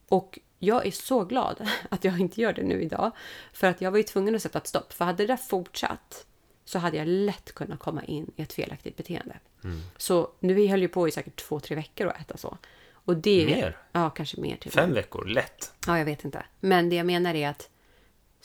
Och 0.07 0.39
jag 0.59 0.87
är 0.87 0.91
så 0.91 1.25
glad 1.25 1.69
att 1.89 2.03
jag 2.03 2.19
inte 2.19 2.41
gör 2.41 2.53
det 2.53 2.63
nu 2.63 2.81
idag. 2.81 3.11
För 3.53 3.67
att 3.67 3.81
jag 3.81 3.91
var 3.91 3.97
ju 3.97 4.03
tvungen 4.03 4.35
att 4.35 4.41
sätta 4.41 4.57
ett 4.57 4.67
stopp. 4.67 4.93
För 4.93 5.05
hade 5.05 5.23
det 5.23 5.27
där 5.27 5.37
fortsatt 5.37 6.25
så 6.65 6.79
hade 6.79 6.97
jag 6.97 7.07
lätt 7.07 7.51
kunnat 7.51 7.79
komma 7.79 8.03
in 8.03 8.31
i 8.35 8.41
ett 8.41 8.53
felaktigt 8.53 8.97
beteende. 8.97 9.39
Mm. 9.63 9.81
Så 9.97 10.29
nu 10.39 10.67
höll 10.67 10.81
jag 10.81 10.91
på 10.91 11.07
i 11.07 11.11
säkert 11.11 11.35
två, 11.35 11.59
tre 11.59 11.75
veckor 11.75 12.07
att 12.07 12.21
äta 12.21 12.37
så. 12.37 12.57
Och 13.05 13.17
det, 13.17 13.45
mer? 13.45 13.77
Ja, 13.91 14.09
kanske 14.09 14.41
mer. 14.41 14.55
Till 14.55 14.71
Fem 14.71 14.93
veckor, 14.93 15.25
lätt. 15.25 15.73
Ja, 15.87 15.97
jag 15.97 16.05
vet 16.05 16.25
inte. 16.25 16.45
Men 16.59 16.89
det 16.89 16.95
jag 16.95 17.05
menar 17.05 17.35
är 17.35 17.49
att 17.49 17.69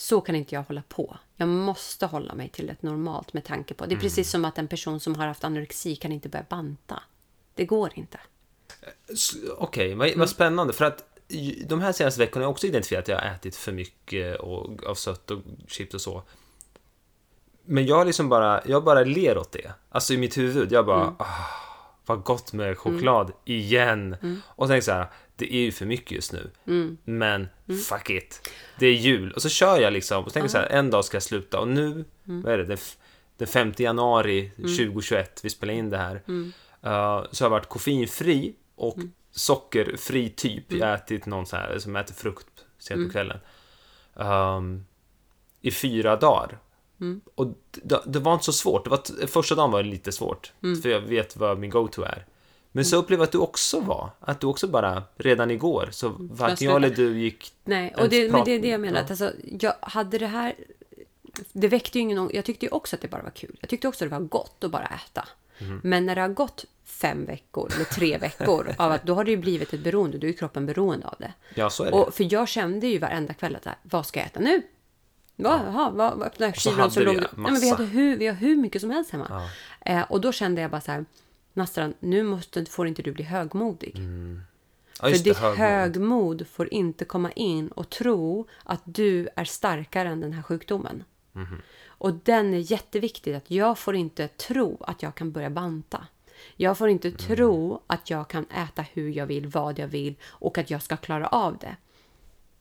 så 0.01 0.21
kan 0.21 0.35
inte 0.35 0.55
jag 0.55 0.63
hålla 0.63 0.83
på. 0.89 1.17
Jag 1.37 1.49
måste 1.49 2.07
hålla 2.07 2.35
mig 2.35 2.49
till 2.49 2.71
ett 2.71 2.83
normalt 2.83 3.33
med 3.33 3.45
tanke 3.45 3.75
på. 3.75 3.85
Det 3.85 3.93
är 3.93 3.95
mm. 3.95 4.03
precis 4.03 4.31
som 4.31 4.45
att 4.45 4.59
en 4.59 4.69
person 4.69 5.01
som 5.01 5.15
har 5.15 5.27
haft 5.27 5.45
anorexi 5.45 5.97
kan 5.97 6.13
inte 6.13 6.29
börja 6.29 6.45
banta. 6.49 7.03
Det 7.55 7.65
går 7.65 7.91
inte. 7.95 8.19
Okej, 9.57 9.95
okay, 9.95 9.95
vad, 9.95 10.19
vad 10.19 10.31
spännande. 10.31 10.73
För 10.73 10.85
att 10.85 11.05
de 11.67 11.81
här 11.81 11.93
senaste 11.93 12.21
veckorna 12.21 12.45
har 12.45 12.45
jag 12.45 12.51
också 12.51 12.67
identifierat 12.67 13.03
att 13.03 13.09
jag 13.09 13.21
har 13.21 13.35
ätit 13.35 13.57
för 13.57 13.73
mycket 13.73 14.41
och, 14.41 14.85
av 14.85 14.95
sött 14.95 15.31
och 15.31 15.41
chips 15.67 15.95
och 15.95 16.01
så. 16.01 16.23
Men 17.65 17.87
jag 17.87 18.07
liksom 18.07 18.29
bara, 18.29 18.63
jag 18.67 18.85
bara 18.85 19.05
ler 19.05 19.39
åt 19.39 19.53
det. 19.53 19.73
Alltså 19.89 20.15
i 20.15 20.19
mitt 20.19 20.39
huvud, 20.39 20.73
jag 20.73 20.87
bara, 20.87 21.03
mm. 21.03 21.15
ah, 21.19 21.25
vad 22.07 22.23
gott 22.23 22.53
med 22.53 22.79
choklad 22.79 23.27
mm. 23.27 23.37
igen. 23.45 24.17
Mm. 24.23 24.43
Och 24.47 24.69
tänker 24.69 24.85
så 24.85 24.93
här, 24.93 25.07
det 25.39 25.55
är 25.55 25.61
ju 25.61 25.73
för 25.73 25.87
mycket 25.87 26.13
just 26.13 26.33
nu. 26.33 26.51
Mm. 26.67 26.99
Men 27.05 27.49
mm. 27.69 27.81
fuck 27.81 28.11
it. 28.11 28.51
Det 28.79 28.87
är 28.87 28.95
jul. 28.95 29.33
Och 29.33 29.43
så 29.43 29.49
kör 29.49 29.81
jag 29.81 29.93
liksom 29.93 30.25
och 30.25 30.33
tänker 30.33 30.49
så 30.49 30.59
här, 30.59 30.67
en 30.67 30.91
dag 30.91 31.05
ska 31.05 31.17
jag 31.17 31.23
sluta. 31.23 31.61
Och 31.61 31.69
nu, 31.69 32.05
mm. 32.29 32.43
vad 32.43 32.53
är 32.53 32.59
det, 32.59 32.65
den, 32.65 32.79
den 33.37 33.49
5 33.49 33.73
januari 33.77 34.51
2021, 34.57 35.41
vi 35.45 35.51
spelar 35.51 35.75
in 35.75 35.91
det 35.91 35.99
här. 35.99 36.23
Uh, 36.87 37.27
så 37.33 37.45
har 37.45 37.47
jag 37.47 37.51
varit 37.51 37.69
koffeinfri 37.69 38.55
och 38.77 38.99
sockerfri 39.31 40.31
typ. 40.31 40.71
Mm. 40.71 40.81
Jag 40.81 40.87
har 40.87 40.95
ätit 40.95 41.27
någon 41.27 41.47
så 41.47 41.57
här 41.57 41.79
som 41.79 41.97
äter 41.97 42.15
frukt 42.15 42.65
sent 42.79 43.07
på 43.07 43.13
kvällen. 43.13 43.39
Um, 44.15 44.87
I 45.61 45.71
fyra 45.71 46.17
dagar. 46.17 46.59
Och 47.35 47.47
det, 47.71 48.03
det 48.07 48.19
var 48.19 48.33
inte 48.33 48.45
så 48.45 48.53
svårt. 48.53 48.85
Det 48.85 48.91
var, 48.91 49.27
första 49.27 49.55
dagen 49.55 49.71
var 49.71 49.83
det 49.83 49.89
lite 49.89 50.13
svårt, 50.13 50.53
för 50.83 50.89
jag 50.89 51.01
vet 51.01 51.37
vad 51.37 51.59
min 51.59 51.71
go-to 51.71 52.03
är. 52.03 52.27
Men 52.73 52.85
så 52.85 52.97
upplevde 52.97 53.23
jag 53.23 53.27
att 53.27 53.33
du 53.33 53.39
också 53.39 53.81
var. 53.81 54.11
Att 54.21 54.41
du 54.41 54.47
också 54.47 54.69
bara, 54.69 55.03
redan 55.17 55.51
igår, 55.51 55.89
så 55.93 56.15
varken 56.19 56.69
jag 56.69 56.77
eller 56.77 56.91
du 56.91 57.19
gick... 57.19 57.53
Nej, 57.65 57.95
och 57.97 58.09
det, 58.09 58.33
men 58.33 58.45
det 58.45 58.51
är 58.51 58.61
det 58.61 58.69
jag 58.69 58.81
menar. 58.81 58.97
Ja. 58.97 59.05
Att 59.05 59.11
alltså, 59.11 59.33
jag 59.61 59.75
hade 59.81 60.19
det 60.19 60.27
här... 60.27 60.55
Det 61.53 61.69
väckte 61.69 61.99
ju 61.99 62.03
ingen... 62.03 62.31
Jag 62.33 62.45
tyckte 62.45 62.67
ju 62.67 62.73
också 62.73 62.97
att 62.97 63.03
det 63.03 63.09
bara 63.09 63.23
var 63.23 63.31
kul. 63.31 63.57
Jag 63.61 63.71
tyckte 63.71 63.89
också 63.89 64.05
att 64.05 64.11
det 64.11 64.19
var 64.19 64.25
gott 64.25 64.65
att 64.65 64.71
bara 64.71 64.87
äta. 64.87 65.29
Mhm. 65.59 65.81
Men 65.85 66.07
när 66.07 66.15
det 66.15 66.21
har 66.21 66.29
gått 66.29 66.65
fem 66.85 67.25
veckor 67.25 67.73
eller 67.75 67.85
tre 67.85 68.19
veckor, 68.21 68.75
av 68.79 68.93
att, 68.93 69.03
då 69.03 69.15
har 69.15 69.25
det 69.25 69.31
ju 69.31 69.37
blivit 69.37 69.73
ett 69.73 69.81
beroende. 69.81 70.19
Då 70.19 70.27
är 70.27 70.31
ju 70.31 70.37
kroppen 70.37 70.67
beroende 70.67 71.07
av 71.07 71.15
det. 71.19 71.33
Ja, 71.55 71.71
så 71.71 71.85
är 71.85 71.91
det. 71.91 71.97
Och, 71.97 72.15
för 72.15 72.33
jag 72.33 72.49
kände 72.49 72.87
ju 72.87 72.99
varenda 72.99 73.35
kväll 73.35 73.57
att 73.57 73.63
så 73.63 73.69
här, 73.69 73.79
vad 73.83 74.07
ska 74.07 74.21
jag 74.21 74.27
äta 74.27 74.41
nu? 74.41 74.63
Vad, 75.37 75.61
jaha, 75.67 75.91
vad, 75.91 76.19
vad 76.19 76.27
öppnade 76.27 76.53
så 76.53 76.61
kylen 76.61 76.91
så 76.91 77.01
hade 77.01 77.13
låg 77.13 77.23
det... 77.23 77.29
Nej, 77.37 77.53
men 77.53 77.61
vi, 77.61 77.71
hade 77.71 77.85
hur, 77.85 78.17
vi 78.17 78.27
har 78.27 78.35
hur 78.35 78.57
mycket 78.57 78.81
som 78.81 78.91
helst 78.91 79.11
hemma. 79.11 79.49
Eh, 79.81 80.03
och 80.03 80.21
då 80.21 80.33
kände 80.33 80.61
jag 80.61 80.71
bara 80.71 80.81
så 80.81 80.93
här, 80.93 81.05
Nastran, 81.53 81.95
nu 82.01 82.23
måste, 82.23 82.65
får 82.65 82.87
inte 82.89 83.03
du 83.03 83.13
bli 83.13 83.25
högmodig. 83.25 83.97
ja, 85.03 85.09
För 85.09 85.25
ditt 85.25 85.37
högmod. 85.37 85.59
högmod 85.59 86.47
får 86.47 86.75
inte 86.75 87.05
komma 87.05 87.33
in 87.33 87.69
och 87.69 87.91
tro 87.91 88.47
att 88.65 88.83
du 88.85 89.29
är 89.37 89.45
starkare 89.45 90.09
än 90.09 90.21
den 90.21 90.33
här 90.33 90.43
sjukdomen. 90.43 91.05
Mhm. 91.33 91.63
Och 91.87 92.15
den 92.15 92.55
är 92.55 92.73
jätteviktig. 92.73 93.35
Att 93.35 93.51
jag 93.51 93.79
får 93.79 93.97
inte 93.97 94.29
tro 94.29 94.77
att 94.81 95.03
jag 95.03 95.15
kan 95.15 95.33
börja 95.33 95.51
banta. 95.51 96.07
Jag 96.57 96.79
får 96.79 96.89
inte 96.89 97.09
Mm. 97.09 97.19
tro 97.19 97.83
att 97.87 98.11
jag 98.11 98.29
kan 98.29 98.47
äta 98.51 98.83
hur 98.83 99.11
jag 99.11 99.27
vill, 99.27 99.47
vad 99.47 99.79
jag 99.79 99.89
vill 99.89 100.15
och 100.25 100.59
att 100.59 100.71
jag 100.71 100.83
ska 100.83 100.97
klara 100.97 101.27
av 101.27 101.59
det. 101.59 101.77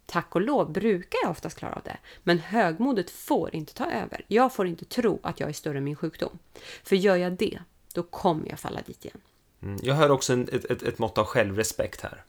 Tack 0.06 0.36
och 0.36 0.42
lov 0.42 0.72
brukar 0.72 1.20
jag 1.24 1.32
oftast 1.32 1.58
klara 1.58 1.74
av 1.74 1.82
det. 1.86 1.98
Men 2.24 2.40
högmodet 2.40 3.10
får 3.10 3.56
inte 3.56 3.74
ta 3.74 3.86
över. 3.92 4.26
Jag 4.28 4.54
får 4.54 4.68
inte 4.68 4.86
tro 4.86 5.20
att 5.24 5.40
jag 5.40 5.50
är 5.50 5.54
större 5.54 5.78
än 5.78 5.84
min 5.84 5.96
sjukdom. 5.96 6.40
För 6.84 6.96
gör 6.96 7.16
jag 7.16 7.34
det, 7.34 7.60
då 7.98 8.04
kommer 8.04 8.50
jag 8.50 8.60
falla 8.60 8.82
dit 8.82 9.06
igen. 9.06 9.22
Mm, 9.62 9.80
Jag 9.84 9.96
hör 9.96 10.12
också 10.12 10.34
en, 10.34 10.50
ett, 10.52 10.66
ett, 10.66 10.84
ett 10.84 11.00
mått 11.00 11.18
av 11.18 11.26
självrespekt 11.26 12.02
här. 12.02 12.24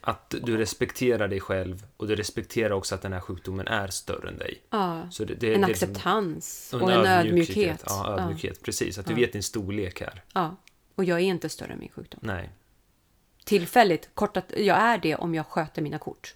Att 0.00 0.34
du 0.42 0.56
respekterar 0.56 1.28
dig 1.28 1.40
själv 1.40 1.86
och 1.96 2.06
du 2.08 2.16
respekterar 2.16 2.70
också 2.70 2.94
att 2.94 3.02
den 3.02 3.12
här 3.12 3.20
sjukdomen 3.20 3.68
är 3.68 3.88
större 3.88 4.28
än 4.28 4.38
dig. 4.38 4.62
Ja, 4.70 5.10
Så 5.10 5.24
det, 5.24 5.34
det, 5.34 5.54
en 5.54 5.60
det 5.60 5.66
liksom- 5.66 5.90
acceptans 5.90 6.70
och 6.74 6.82
och 6.82 6.92
en 6.92 7.06
ödmjukhet. 7.06 7.82
Ja, 7.86 8.18
ödmjukhet. 8.18 8.62
Precis, 8.62 8.98
att 8.98 9.06
du 9.06 9.14
vet 9.14 9.32
din 9.32 9.42
storlek 9.42 10.00
här. 10.00 10.22
Ja. 10.34 10.56
Och 10.94 11.04
jag 11.04 11.18
är 11.20 11.24
inte 11.24 11.48
större 11.48 11.72
än 11.72 11.78
min 11.78 11.88
sjukdom. 11.88 12.20
Nej. 12.22 12.50
Tillfälligt, 13.44 14.08
kortat, 14.14 14.44
jag 14.56 14.76
är 14.78 14.98
det 14.98 15.16
om 15.16 15.34
jag 15.34 15.46
sköter 15.46 15.82
mina 15.82 15.98
kort. 15.98 16.34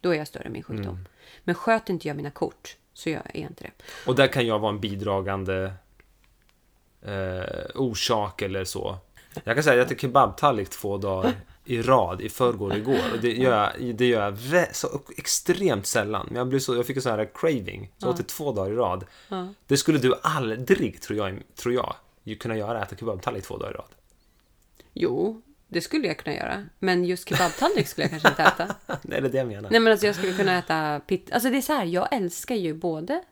Då 0.00 0.10
är 0.10 0.14
jag 0.18 0.26
större 0.28 0.42
än 0.44 0.52
min 0.52 0.62
sjukdom. 0.62 0.94
Mm. 0.94 1.06
Men 1.44 1.54
sköter 1.54 1.92
inte 1.92 2.08
jag 2.08 2.16
mina 2.16 2.30
kort 2.30 2.76
så 2.92 3.10
jag 3.10 3.22
är 3.34 3.40
inte 3.40 3.64
det. 3.64 3.70
Och 4.06 4.14
där 4.16 4.26
kan 4.26 4.46
jag 4.46 4.58
vara 4.58 4.72
en 4.72 4.80
bidragande 4.80 5.72
eh, 7.06 7.64
orsak 7.74 8.42
eller 8.42 8.64
så. 8.64 8.96
Jag 9.44 9.56
kan 9.56 9.64
säga 9.64 9.72
att 9.72 9.78
jag 9.78 9.86
äter 9.86 9.96
kebabtallrik 9.96 10.70
två 10.70 10.96
dagar 10.96 11.32
i 11.64 11.82
rad, 11.82 12.20
i 12.20 12.28
förrgår 12.28 12.70
och 12.70 12.76
igår. 12.76 13.00
Och 13.14 13.20
det 13.20 13.32
gör 13.32 13.72
jag, 13.78 13.94
det 13.94 14.06
gör 14.06 14.22
jag 14.22 14.76
så 14.76 15.00
extremt 15.16 15.86
sällan. 15.86 16.26
Men 16.26 16.36
jag, 16.36 16.48
blev 16.48 16.58
så, 16.58 16.76
jag 16.76 16.86
fick 16.86 16.96
en 16.96 17.02
sån 17.02 17.12
här 17.12 17.30
craving, 17.34 17.92
så 17.98 18.06
jag 18.06 18.10
åt 18.10 18.16
det 18.16 18.28
två 18.28 18.52
dagar 18.52 18.72
i 18.72 18.74
rad. 18.74 19.04
Det 19.66 19.76
skulle 19.76 19.98
du 19.98 20.14
aldrig, 20.22 21.00
tror 21.00 21.18
jag, 21.18 21.42
tror 21.54 21.74
jag 21.74 21.94
kunna 22.34 22.56
göra, 22.56 22.82
äta 22.82 22.96
kebabtallrik 22.96 23.44
två 23.44 23.56
dagar 23.56 23.70
i 23.70 23.74
rad. 23.74 23.90
Jo, 24.92 25.42
det 25.68 25.80
skulle 25.80 26.06
jag 26.06 26.18
kunna 26.18 26.36
göra. 26.36 26.64
Men 26.78 27.04
just 27.04 27.28
kebabtallrik 27.28 27.88
skulle 27.88 28.04
jag 28.04 28.10
kanske 28.10 28.28
inte 28.28 28.42
äta. 28.42 28.74
Nej, 29.02 29.20
det 29.20 29.28
är 29.28 29.32
det 29.32 29.38
jag 29.38 29.46
menar. 29.46 29.70
Nej 29.70 29.80
men 29.80 29.90
alltså 29.90 30.06
jag 30.06 30.14
skulle 30.14 30.32
kunna 30.32 30.58
äta 30.58 31.00
pizza. 31.06 31.34
Alltså 31.34 31.50
det 31.50 31.56
är 31.56 31.62
så 31.62 31.72
här, 31.72 31.84
jag 31.84 32.08
älskar 32.12 32.54
ju 32.54 32.74
både... 32.74 33.22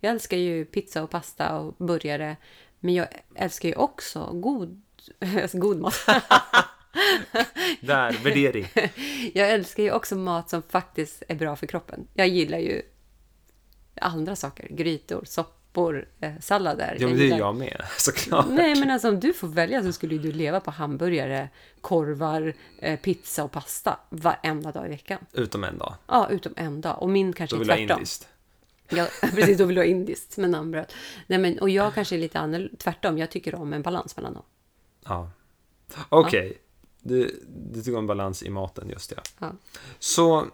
Jag 0.00 0.10
älskar 0.10 0.36
ju 0.36 0.64
pizza 0.64 1.02
och 1.02 1.10
pasta 1.10 1.58
och 1.58 1.74
burgare. 1.78 2.36
Men 2.80 2.94
jag 2.94 3.06
älskar 3.34 3.68
ju 3.68 3.74
också 3.74 4.30
god, 4.32 4.82
alltså 5.42 5.58
god 5.58 5.78
mat. 5.80 5.94
Där, 7.80 8.12
värdering. 8.24 8.66
Jag 9.34 9.50
älskar 9.50 9.82
ju 9.82 9.92
också 9.92 10.16
mat 10.16 10.50
som 10.50 10.62
faktiskt 10.62 11.22
är 11.28 11.34
bra 11.34 11.56
för 11.56 11.66
kroppen. 11.66 12.06
Jag 12.14 12.28
gillar 12.28 12.58
ju 12.58 12.82
andra 14.00 14.36
saker. 14.36 14.68
Grytor, 14.70 15.24
soppor, 15.24 16.08
eh, 16.20 16.32
sallader. 16.40 16.96
Ja, 17.00 17.08
men 17.08 17.16
det 17.18 17.30
är 17.30 17.38
jag 17.38 17.56
med, 17.56 17.82
såklart. 17.98 18.46
Nej, 18.48 18.74
men 18.74 18.90
alltså 18.90 19.08
om 19.08 19.20
du 19.20 19.32
får 19.32 19.48
välja 19.48 19.82
så 19.82 19.92
skulle 19.92 20.18
du 20.18 20.32
leva 20.32 20.60
på 20.60 20.70
hamburgare, 20.70 21.48
korvar, 21.80 22.54
eh, 22.78 22.98
pizza 23.00 23.44
och 23.44 23.52
pasta 23.52 23.98
varenda 24.10 24.72
dag 24.72 24.86
i 24.86 24.88
veckan. 24.88 25.18
Utom 25.32 25.64
en 25.64 25.78
dag. 25.78 25.94
Ja, 26.06 26.28
utom 26.30 26.52
en 26.56 26.80
dag. 26.80 27.02
Och 27.02 27.08
min 27.08 27.32
kanske 27.32 27.56
Då 27.56 27.62
är 27.62 27.66
jag 27.68 27.78
tvärtom. 27.78 27.96
indiskt. 27.98 28.28
Ja, 28.88 29.06
precis, 29.20 29.58
då 29.58 29.64
vill 29.64 29.74
du 29.76 29.80
ha 29.80 29.86
indiskt 29.86 30.36
med 30.36 30.50
namnbröd. 30.50 30.92
Nej, 31.26 31.38
men, 31.38 31.58
och 31.58 31.70
jag 31.70 31.94
kanske 31.94 32.16
är 32.16 32.18
lite 32.18 32.38
annorlunda. 32.38 32.76
Tvärtom, 32.78 33.18
jag 33.18 33.30
tycker 33.30 33.54
om 33.54 33.72
en 33.72 33.82
balans 33.82 34.16
mellan 34.16 34.34
dem. 34.34 34.42
Ja. 35.04 35.30
Okej. 36.08 36.58
Du, 37.02 37.44
du 37.48 37.82
tycker 37.82 37.98
om 37.98 38.06
balans 38.06 38.42
i 38.42 38.50
maten, 38.50 38.88
just 38.90 39.10
det. 39.10 39.20
Ja. 39.38 39.52
Så 39.98 40.46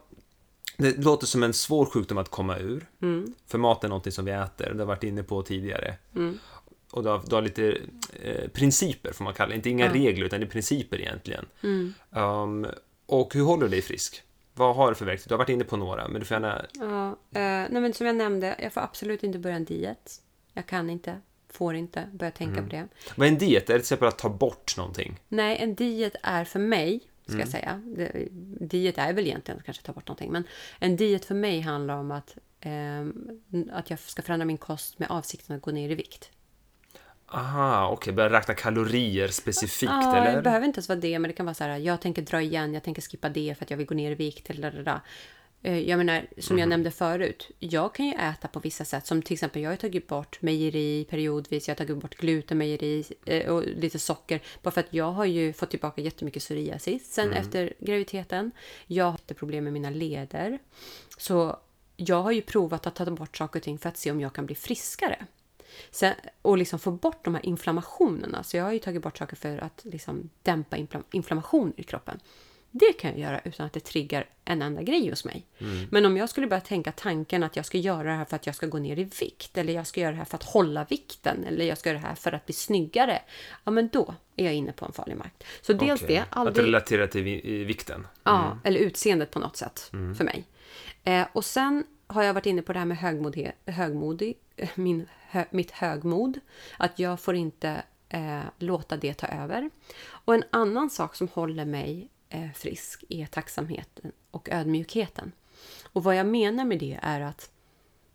det 0.77 1.05
låter 1.05 1.27
som 1.27 1.43
en 1.43 1.53
svår 1.53 1.87
sjukdom 1.87 2.19
att 2.19 2.29
komma 2.29 2.59
ur. 2.59 2.87
Mm. 3.03 3.35
För 3.47 3.59
mat 3.59 3.85
är 3.85 3.89
någonting 3.89 4.13
som 4.13 4.25
vi 4.25 4.33
äter, 4.33 4.73
det 4.73 4.79
har 4.79 4.87
varit 4.87 5.05
inne 5.05 5.23
på 5.23 5.43
tidigare. 5.43 5.97
Och 6.91 7.03
du 7.03 7.09
har, 7.09 7.23
du 7.27 7.35
har 7.35 7.43
lite 7.43 7.79
eh, 8.23 8.49
principer, 8.49 9.13
får 9.13 9.25
man 9.25 9.35
kalla 9.35 9.49
det. 9.49 9.57
Inte 9.57 9.71
inga 9.71 9.93
regler, 9.93 10.27
utan 10.27 10.41
det 10.41 10.47
är 10.47 10.51
principer 10.51 11.01
egentligen. 11.01 11.47
Mm. 11.63 11.95
Um, 12.11 12.67
och 13.07 13.35
hur 13.35 13.43
håller 13.43 13.63
du 13.63 13.69
dig 13.69 13.83
frisk? 13.83 14.23
Vad 14.55 14.77
har 14.77 14.89
du 14.89 14.95
för 14.95 15.05
verktyg? 15.05 15.29
Du 15.29 15.35
har 15.35 15.39
varit 15.39 15.49
inne 15.49 15.65
på 15.65 15.77
några, 15.77 16.09
men 16.09 16.21
du 16.21 16.27
får 16.27 16.35
gärna... 16.35 16.67
Ja, 16.73 17.09
eh, 17.11 17.69
nej, 17.71 17.81
men 17.81 17.95
som 17.95 18.07
jag 18.07 18.17
nämnde, 18.17 18.57
jag 18.59 18.73
får 18.73 18.81
absolut 18.81 19.23
inte 19.23 19.39
börja 19.39 19.57
en 19.57 19.65
diet. 19.65 20.23
Jag 20.53 20.67
kan 20.67 20.91
inte, 20.91 21.21
får 21.49 21.75
inte 21.75 22.09
börja 22.13 22.31
tänka 22.31 22.63
på 22.63 22.69
det. 22.69 22.89
Vad 23.17 23.29
är 23.29 23.33
en 23.33 23.39
diet? 23.39 23.63
Är 23.71 23.75
det 23.75 23.79
till 23.79 23.81
exempel 23.81 24.09
att 24.09 24.19
ta 24.19 24.29
bort 24.29 24.77
någonting? 24.77 25.21
Nej, 25.29 25.57
en 25.61 25.75
diet 25.75 26.17
är 26.23 26.45
för 26.45 26.59
mig, 26.59 27.01
ska 27.27 27.39
jag 27.39 27.49
säga. 27.49 27.83
Det, 27.85 28.29
diet 28.61 28.99
är 28.99 29.13
väl 29.13 29.27
egentligen 29.27 29.59
att 29.59 29.65
kanske 29.65 29.83
ta 29.83 29.93
bort 29.93 30.09
någonting. 30.09 30.33
Men 30.33 30.45
en 30.79 30.97
diet 30.97 31.25
för 31.25 31.35
mig 31.35 31.61
handlar 31.61 31.97
om 31.97 32.11
att, 32.11 32.37
ehm, 32.61 33.41
att 33.73 33.91
jag 33.91 33.99
ska 33.99 34.23
förändra 34.23 34.45
min 34.45 34.59
kost 34.59 34.99
med 34.99 35.11
avsikten 35.11 35.57
att 35.57 35.63
gå 35.63 35.71
ner 35.71 35.91
i 35.91 35.95
vikt. 35.95 36.31
Aha, 37.35 37.89
okej. 37.93 38.13
Börja 38.13 38.31
räkna 38.39 38.55
kalorier 38.55 39.29
specifikt, 39.29 39.93
Ja, 39.93 40.17
eller? 40.17 40.37
det 40.37 40.43
behöver 40.43 40.67
inte 40.67 40.79
ens 40.79 40.89
vara 40.89 40.99
det, 40.99 41.19
men 41.19 41.29
det 41.29 41.35
kan 41.37 41.47
vara 41.47 41.55
så 41.55 41.65
här, 41.65 41.79
jag 41.79 42.01
tänker 42.01 42.23
dra 42.23 42.43
igen, 42.43 42.75
jag 42.75 42.83
tänker 42.83 43.03
skippa 43.03 43.29
det 43.29 43.55
för 43.59 43.65
att 43.65 43.71
jag 43.71 43.77
vill 43.79 43.87
gå 43.87 43.95
ner 43.95 44.11
i 44.11 44.15
vikt. 44.15 44.51
Eller 44.51 44.71
det 44.71 44.83
där. 44.83 45.01
Eh, 45.63 45.79
Jag 45.79 45.99
menar, 45.99 46.27
som 46.39 46.55
Mhm. 46.57 46.61
jag 46.61 46.69
nämnde 46.69 46.91
förut, 46.91 47.51
jag 47.59 47.95
kan 47.95 48.07
ju 48.07 48.13
äta 48.13 48.49
på 48.49 48.61
vissa 48.61 48.85
sätt. 48.85 49.07
Som 49.07 49.23
till 49.23 49.33
exempel, 49.35 49.63
jag 49.63 49.71
har 49.71 49.77
tagit 49.77 50.07
bort 50.07 50.43
mejeri 50.43 51.07
periodvis, 51.11 51.69
jag 51.69 51.75
har 51.75 51.87
tagit 51.87 52.03
bort 52.03 52.15
glutenmejeri 52.17 53.05
eh, 53.27 53.49
och 53.53 53.63
lite 53.63 53.99
socker. 53.99 54.41
Bara 54.63 54.71
för 54.71 54.81
att 54.81 54.87
jag 54.95 55.13
har 55.13 55.25
ju 55.25 55.53
fått 55.53 55.71
tillbaka 55.71 56.01
jättemycket 56.03 56.43
psoriasis 56.43 57.13
sen 57.15 57.27
Mm. 57.29 57.39
efter 57.39 57.73
graviditeten. 57.79 58.51
Jag 58.87 59.05
har 59.05 59.11
haft 59.13 59.37
problem 59.37 59.65
med 59.65 59.73
mina 59.73 59.91
leder. 59.91 60.59
Så 61.19 61.57
jag 61.97 62.23
har 62.23 62.33
ju 62.33 62.43
provat 62.43 62.87
att 62.87 62.95
ta 62.95 63.05
bort 63.11 63.37
saker 63.37 63.59
och 63.61 63.65
ting 63.65 63.79
för 63.79 63.89
att 63.89 63.97
se 63.97 64.11
om 64.11 64.21
jag 64.21 64.33
kan 64.33 64.47
bli 64.47 64.55
friskare. 64.55 65.27
Sen, 65.91 66.15
och 66.43 66.59
liksom 66.59 66.79
få 66.79 66.91
bort 66.91 67.25
de 67.25 67.35
här 67.35 67.47
inflammationerna. 67.47 68.43
Så 68.43 68.57
jag 68.57 68.65
har 68.65 68.73
ju 68.73 68.79
tagit 68.79 69.03
bort 69.03 69.19
saker 69.19 69.37
för 69.37 69.59
att 69.59 69.81
liksom 69.85 70.31
dämpa 70.43 70.77
inflam- 70.77 71.05
inflammation 71.13 71.73
i 71.77 71.83
kroppen. 71.83 72.21
Det 72.77 72.93
kan 72.93 73.11
jag 73.11 73.21
göra 73.21 73.41
utan 73.45 73.67
att 73.67 73.73
det 73.73 73.81
triggar 73.81 74.27
en 74.45 74.63
enda 74.63 74.83
grej 74.83 75.11
hos 75.11 75.25
mig. 75.25 75.47
Men 75.91 76.07
om 76.07 76.17
jag 76.17 76.29
skulle 76.29 76.47
börja 76.47 76.61
tänka 76.61 76.93
tanken 76.93 77.43
att 77.43 77.57
jag 77.57 77.67
ska 77.67 77.79
göra 77.79 78.03
det 78.11 78.17
här 78.17 78.25
för 78.25 78.37
att 78.37 78.47
jag 78.47 78.55
ska 78.55 78.67
gå 78.67 78.79
ner 78.79 78.99
i 78.99 79.05
vikt 79.05 79.59
eller 79.59 79.73
jag 79.73 79.87
ska 79.87 80.01
göra 80.01 80.11
det 80.11 80.17
här 80.19 80.25
för 80.25 80.37
att 80.37 80.43
hålla 80.43 80.85
vikten 80.85 81.45
eller 81.45 81.65
jag 81.65 81.79
ska 81.79 81.89
göra 81.91 82.01
det 82.01 82.07
här 82.07 82.15
för 82.15 82.33
att 82.33 82.47
bli 82.47 82.55
snyggare. 82.55 83.23
Ja, 83.65 83.71
men 83.71 83.89
då 83.89 84.15
är 84.37 84.45
jag 84.45 84.55
inne 84.55 84.73
på 84.73 84.85
en 84.85 84.93
farlig 84.93 85.17
mark. 85.17 85.45
Så 85.63 85.73
dels 85.73 86.03
Okej. 86.03 86.17
det, 86.17 86.23
Att 86.23 86.37
aldrig... 86.37 86.67
relatera 86.67 87.07
till 87.07 87.23
vikten. 87.67 88.07
Ja, 88.25 88.59
eller 88.65 88.81
utseendet 88.81 89.31
på 89.31 89.39
något 89.39 89.57
sätt 89.57 89.91
för 89.91 90.25
mig. 90.25 90.45
Eh, 91.05 91.27
och 91.33 91.45
sen 91.45 91.85
har 92.07 92.23
jag 92.23 92.35
varit 92.35 92.47
inne 92.47 92.63
på 92.63 92.73
det 92.73 92.79
här 92.79 92.87
med 92.87 92.99
högmodig, 92.99 93.53
högmodig 93.67 94.37
min, 94.75 95.09
hö, 95.29 95.45
mitt 95.51 95.71
högmod. 95.71 96.41
Att 96.77 96.99
jag 96.99 97.21
får 97.21 97.35
inte 97.35 97.83
eh, 98.09 98.43
låta 98.59 98.97
det 98.97 99.15
ta 99.15 99.27
över. 99.27 99.71
Och 100.07 100.35
en 100.35 100.45
annan 100.51 100.91
sak 100.91 101.15
som 101.15 101.29
håller 101.29 101.65
mig 101.65 102.09
eh, 102.29 102.51
frisk 102.55 103.05
är 103.09 103.27
tacksamheten 103.27 104.13
och 104.31 104.49
ödmjukheten. 104.53 105.33
Och 105.93 106.05
vad 106.05 106.17
jag 106.17 106.27
menar 106.27 106.65
med 106.65 106.79
det 106.79 106.99
är 107.03 107.21
att 107.21 107.51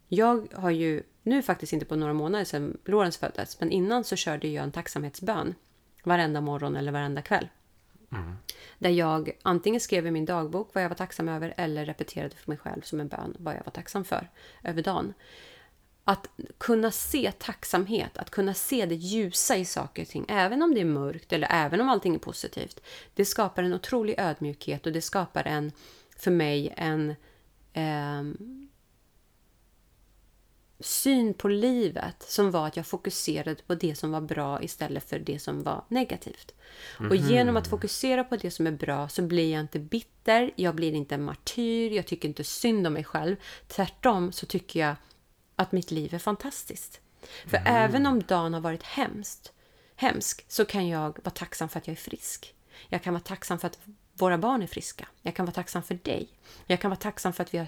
jag 0.08 0.48
har 0.54 0.70
ju, 0.70 1.04
nu 1.24 1.42
faktiskt 1.42 1.74
inte 1.74 1.86
på 1.86 1.96
några 1.96 2.14
månader 2.14 2.46
sedan 2.46 2.78
Lorentz 2.86 3.18
föddes, 3.18 3.60
men 3.60 3.72
innan 3.72 4.04
så 4.04 4.16
körde 4.16 4.48
jag 4.48 4.64
en 4.64 4.72
tacksamhetsbön 4.72 5.56
varenda 6.04 6.42
morgon 6.42 6.76
eller 6.76 6.92
varenda 6.92 7.22
kväll. 7.22 7.48
Där 8.80 8.90
jag 8.90 9.32
antingen 9.42 9.82
skrev 9.82 10.08
i 10.08 10.12
min 10.12 10.26
dagbok 10.26 10.70
vad 10.74 10.84
jag 10.84 10.90
var 10.90 10.96
tacksam 10.96 11.30
över 11.30 11.54
eller 11.58 11.86
repeterade 11.86 12.36
för 12.36 12.52
mig 12.52 12.58
själv 12.58 12.82
som 12.82 13.00
en 13.00 13.08
bön 13.08 13.36
vad 13.40 13.56
jag 13.56 13.64
var 13.66 13.72
tacksam 13.72 14.06
för 14.06 14.30
över 14.64 14.82
dagen. 14.82 15.14
Att 16.10 16.28
kunna 16.58 16.92
se 16.92 17.32
tacksamhet, 17.32 18.18
att 18.18 18.30
kunna 18.30 18.54
se 18.54 18.86
det 18.86 18.96
ljusa 18.96 19.58
i 19.58 19.66
saker 19.66 20.02
och 20.02 20.08
ting, 20.08 20.26
även 20.30 20.62
om 20.62 20.74
det 20.74 20.82
är 20.82 20.86
mörkt 20.86 21.34
eller 21.34 21.48
även 21.52 21.82
om 21.82 21.90
allting 21.90 22.16
är 22.16 22.20
positivt. 22.20 22.80
Det 23.14 23.26
skapar 23.26 23.64
en 23.64 23.74
otrolig 23.74 24.16
ödmjukhet 24.18 24.86
och 24.86 24.92
det 24.94 25.02
skapar 25.02 25.44
en 25.44 25.72
för 26.18 26.32
mig 26.32 26.74
en 26.78 27.16
eh, 27.74 28.24
syn 30.80 31.34
på 31.34 31.48
livet 31.48 32.24
som 32.28 32.52
var 32.52 32.68
att 32.68 32.78
jag 32.78 32.88
fokuserade 32.88 33.62
på 33.68 33.76
det 33.76 33.96
som 33.96 34.12
var 34.12 34.22
bra 34.22 34.64
istället 34.64 35.10
för 35.10 35.20
det 35.20 35.40
som 35.40 35.64
var 35.64 35.86
negativt. 35.88 36.56
Mm. 37.00 37.12
Och 37.12 37.16
genom 37.16 37.58
att 37.58 37.68
fokusera 37.68 38.24
på 38.24 38.36
det 38.36 38.52
som 38.52 38.68
är 38.68 38.72
bra 38.72 39.10
så 39.10 39.22
blir 39.22 39.52
jag 39.52 39.62
inte 39.62 39.80
bitter, 39.80 40.52
jag 40.56 40.76
blir 40.76 40.94
inte 40.94 41.16
en 41.16 41.24
martyr, 41.24 41.92
jag 41.92 42.08
tycker 42.08 42.28
inte 42.28 42.44
synd 42.44 42.88
om 42.88 42.94
mig 42.94 43.04
själv. 43.04 43.36
Tvärtom 43.68 44.32
så 44.32 44.46
tycker 44.46 44.80
jag 44.80 44.96
att 45.60 45.72
mitt 45.72 45.92
liv 45.92 46.14
är 46.14 46.20
fantastiskt. 46.20 47.00
För 47.46 47.58
mm. 47.58 47.76
även 47.76 48.06
om 48.06 48.24
dagen 48.24 48.54
har 48.54 48.62
varit 48.62 48.84
hemskt, 48.84 49.54
hemsk 49.96 50.46
så 50.48 50.66
kan 50.66 50.88
jag 50.88 51.20
vara 51.24 51.30
tacksam 51.30 51.70
för 51.70 51.80
att 51.80 51.88
jag 51.88 51.92
är 51.92 52.02
frisk. 52.02 52.56
Jag 52.90 53.04
kan 53.04 53.14
vara 53.14 53.24
tacksam 53.24 53.60
för 53.60 53.68
att 53.68 53.80
våra 54.14 54.38
barn 54.38 54.62
är 54.62 54.68
friska. 54.68 55.08
Jag 55.22 55.36
kan 55.36 55.46
vara 55.46 55.54
tacksam 55.54 55.84
för 55.84 55.96
dig. 55.96 56.30
Jag 56.66 56.82
kan 56.82 56.90
vara 56.90 57.00
tacksam 57.00 57.34
för 57.34 57.44
att 57.44 57.54
vi 57.54 57.58
har 57.58 57.68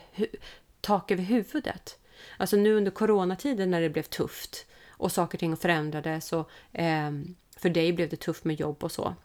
tak 0.82 1.12
över 1.12 1.24
huvudet. 1.24 2.00
Alltså 2.38 2.58
nu 2.58 2.74
under 2.74 2.92
coronatiden 2.92 3.72
när 3.72 3.82
det 3.82 3.90
blev 3.90 4.04
tufft 4.04 4.66
och 4.90 5.12
saker 5.12 5.36
och 5.36 5.40
ting 5.40 5.58
förändrades 5.58 6.34
och 6.34 6.50
eh, 6.74 7.12
för 7.58 7.70
dig 7.70 7.94
blev 7.94 8.10
det 8.10 8.18
tufft 8.18 8.44
med 8.44 8.60
jobb 8.60 8.84
och 8.84 8.92
så. 8.92 9.16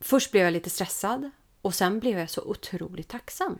Först 0.00 0.30
blev 0.30 0.44
jag 0.44 0.52
lite 0.52 0.70
stressad 0.70 1.30
och 1.62 1.74
sen 1.74 2.00
blev 2.00 2.18
jag 2.18 2.30
så 2.30 2.42
otroligt 2.42 3.08
tacksam. 3.08 3.58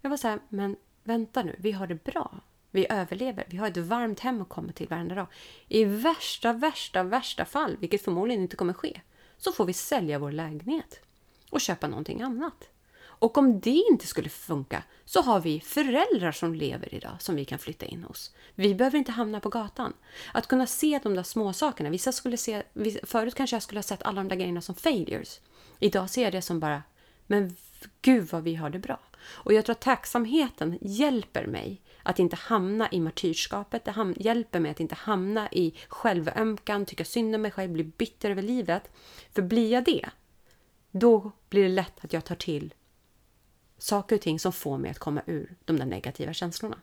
Jag 0.00 0.10
var 0.10 0.16
så 0.16 0.28
här, 0.28 0.40
men 0.48 0.76
vänta 1.04 1.42
nu, 1.42 1.56
vi 1.58 1.72
har 1.72 1.86
det 1.86 2.04
bra. 2.04 2.40
Vi 2.70 2.86
överlever. 2.90 3.44
Vi 3.48 3.56
har 3.56 3.68
ett 3.68 3.76
varmt 3.76 4.20
hem 4.20 4.42
att 4.42 4.48
komma 4.48 4.72
till 4.72 4.88
varenda 4.88 5.14
dag. 5.14 5.26
I 5.68 5.84
värsta, 5.84 6.52
värsta, 6.52 7.02
värsta 7.02 7.44
fall, 7.44 7.76
vilket 7.80 8.02
förmodligen 8.02 8.42
inte 8.42 8.56
kommer 8.56 8.72
ske, 8.72 9.00
så 9.38 9.52
får 9.52 9.64
vi 9.64 9.72
sälja 9.72 10.18
vår 10.18 10.32
lägenhet 10.32 11.00
och 11.50 11.60
köpa 11.60 11.88
någonting 11.88 12.22
annat. 12.22 12.68
Och 13.20 13.38
om 13.38 13.60
det 13.60 13.82
inte 13.90 14.06
skulle 14.06 14.28
funka 14.28 14.82
så 15.04 15.22
har 15.22 15.40
vi 15.40 15.60
föräldrar 15.60 16.32
som 16.32 16.54
lever 16.54 16.94
idag 16.94 17.16
som 17.18 17.36
vi 17.36 17.44
kan 17.44 17.58
flytta 17.58 17.86
in 17.86 18.04
hos. 18.04 18.34
Vi 18.54 18.74
behöver 18.74 18.98
inte 18.98 19.12
hamna 19.12 19.40
på 19.40 19.48
gatan. 19.48 19.92
Att 20.32 20.46
kunna 20.46 20.66
se 20.66 21.00
de 21.02 21.14
där 21.14 21.22
små 21.22 21.52
sakerna. 21.52 21.90
Vissa 21.90 22.12
skulle 22.12 22.36
se, 22.36 22.62
förut 23.02 23.34
kanske 23.34 23.56
jag 23.56 23.62
skulle 23.62 23.78
ha 23.78 23.82
sett 23.82 24.02
alla 24.02 24.20
de 24.20 24.28
där 24.28 24.36
grejerna 24.36 24.60
som 24.60 24.74
failures. 24.74 25.40
Idag 25.78 26.10
ser 26.10 26.22
jag 26.22 26.32
det 26.32 26.42
som 26.42 26.60
bara, 26.60 26.82
men 27.26 27.56
gud 28.02 28.28
vad 28.30 28.42
vi 28.42 28.54
har 28.54 28.70
det 28.70 28.78
bra. 28.78 28.98
Och 29.22 29.52
jag 29.52 29.64
tror 29.64 29.74
att 29.74 29.80
tacksamheten 29.80 30.78
hjälper 30.80 31.46
mig 31.46 31.82
att 32.02 32.18
inte 32.18 32.36
hamna 32.36 32.88
i 32.90 33.00
martyrskapet. 33.00 33.84
Det 33.84 34.14
hjälper 34.16 34.60
mig 34.60 34.70
att 34.70 34.80
inte 34.80 34.94
hamna 34.94 35.48
i 35.52 35.74
självömkan, 35.88 36.86
tycka 36.86 37.04
synd 37.04 37.34
om 37.34 37.42
mig 37.42 37.50
själv, 37.50 37.72
bli 37.72 37.84
bitter 37.84 38.30
över 38.30 38.42
livet. 38.42 38.90
För 39.32 39.42
blir 39.42 39.72
jag 39.72 39.84
det, 39.84 40.10
då 40.90 41.32
blir 41.48 41.62
det 41.62 41.68
lätt 41.68 42.04
att 42.04 42.12
jag 42.12 42.24
tar 42.24 42.34
till 42.34 42.74
saker 43.78 44.16
och 44.16 44.22
ting 44.22 44.40
som 44.40 44.52
får 44.52 44.78
mig 44.78 44.90
att 44.90 44.98
komma 44.98 45.22
ur 45.26 45.56
de 45.64 45.76
där 45.76 45.86
negativa 45.86 46.32
känslorna. 46.32 46.78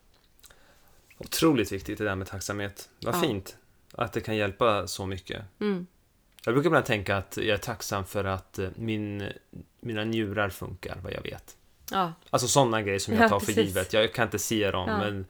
Otroligt 1.17 1.71
viktigt 1.71 1.97
det 1.97 2.03
där 2.03 2.15
med 2.15 2.27
tacksamhet. 2.27 2.89
Vad 3.01 3.15
ja. 3.15 3.21
fint 3.21 3.57
att 3.91 4.13
det 4.13 4.21
kan 4.21 4.35
hjälpa 4.35 4.87
så 4.87 5.05
mycket. 5.05 5.43
Mm. 5.59 5.87
Jag 6.45 6.53
brukar 6.53 6.67
ibland 6.67 6.85
tänka 6.85 7.17
att 7.17 7.37
jag 7.37 7.47
är 7.47 7.57
tacksam 7.57 8.05
för 8.05 8.23
att 8.23 8.59
eh, 8.59 8.69
min, 8.75 9.23
mina 9.79 10.03
njurar 10.03 10.49
funkar, 10.49 10.99
vad 11.03 11.13
jag 11.13 11.21
vet. 11.21 11.57
Ja. 11.91 12.13
Alltså 12.29 12.47
sådana 12.47 12.81
grejer 12.81 12.99
som 12.99 13.13
jag 13.13 13.29
tar 13.29 13.39
för 13.39 13.51
givet. 13.51 13.93
Jag 13.93 14.13
kan 14.13 14.25
inte 14.25 14.39
se 14.39 14.71
dem, 14.71 14.89
ja. 14.89 14.97
men 14.97 15.25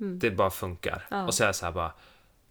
mm. 0.00 0.18
det 0.18 0.30
bara 0.30 0.50
funkar. 0.50 1.24
Och 1.26 1.34
så 1.34 1.42
är 1.42 1.48
jag 1.48 1.56
så 1.56 1.64
här 1.64 1.72
bara, 1.72 1.92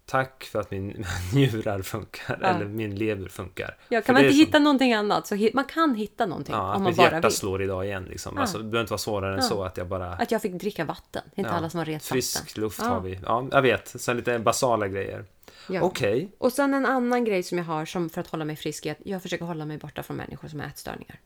tack 0.06 0.44
för 0.44 0.60
att 0.60 0.72
min 0.72 1.06
njurar 1.34 1.82
funkar, 1.82 2.40
ja. 2.42 2.48
eller 2.48 2.66
min 2.66 2.96
lever 2.96 3.30
funkar. 3.30 3.78
Ja, 3.90 4.02
kan 4.02 4.14
man 4.14 4.24
inte 4.24 4.36
hitta 4.36 4.52
som... 4.52 4.64
någonting 4.64 4.94
annat 4.94 5.28
så 5.28 5.50
man 5.54 5.66
kan 5.66 5.96
hitta 5.96 6.26
någonting 6.26 6.56
ja, 6.56 6.76
om 6.76 6.84
man 6.84 6.96
bara 6.96 7.06
vill. 7.06 7.14
hjärta 7.14 7.30
slår 7.30 7.64
idag 7.64 7.86
igen 7.86 8.04
liksom. 8.04 8.34
Ja. 8.36 8.42
Alltså, 8.42 8.58
det 8.58 8.64
behöver 8.64 8.82
inte 8.82 8.92
vara 8.92 8.98
svårare 8.98 9.36
än 9.36 9.44
så 9.44 9.64
att 9.64 9.78
jag 9.78 9.88
bara... 9.88 10.14
Att 10.14 10.32
jag 10.32 10.42
fick 10.42 10.54
dricka 10.54 10.86
vatten, 10.86 11.24
det 11.36 11.42
är 11.42 11.46
inte 11.46 11.56
alla 11.56 11.70
som 11.70 11.78
har 11.78 11.86
rent 11.86 12.04
Frisk 12.04 12.40
vatten. 12.40 12.64
Luft 12.64 12.82
har 12.82 13.02
vi. 13.02 13.20
Ja, 13.26 13.48
jag 13.52 13.62
vet. 13.62 13.88
Sen 14.02 14.18
lite 14.18 14.40
basala 14.40 14.88
grejer. 14.88 15.26
Ja. 15.70 15.82
Okej. 15.82 16.16
Okay. 16.16 16.28
Och 16.38 16.54
sen 16.54 16.74
en 16.74 16.86
annan 16.86 17.26
grej 17.26 17.44
som 17.44 17.58
jag 17.58 17.66
har 17.66 17.86
som 17.86 18.10
för 18.10 18.22
att 18.22 18.28
hålla 18.28 18.46
mig 18.46 18.56
frisk 18.56 18.86
är 18.86 18.92
att 18.92 18.98
jag 19.04 19.22
försöker 19.22 19.46
hålla 19.46 19.66
mig 19.66 19.78
borta 19.78 20.04
från 20.04 20.18
människor 20.18 20.48
som 20.48 20.60
har 20.60 20.68
ätstörningar. 20.68 21.20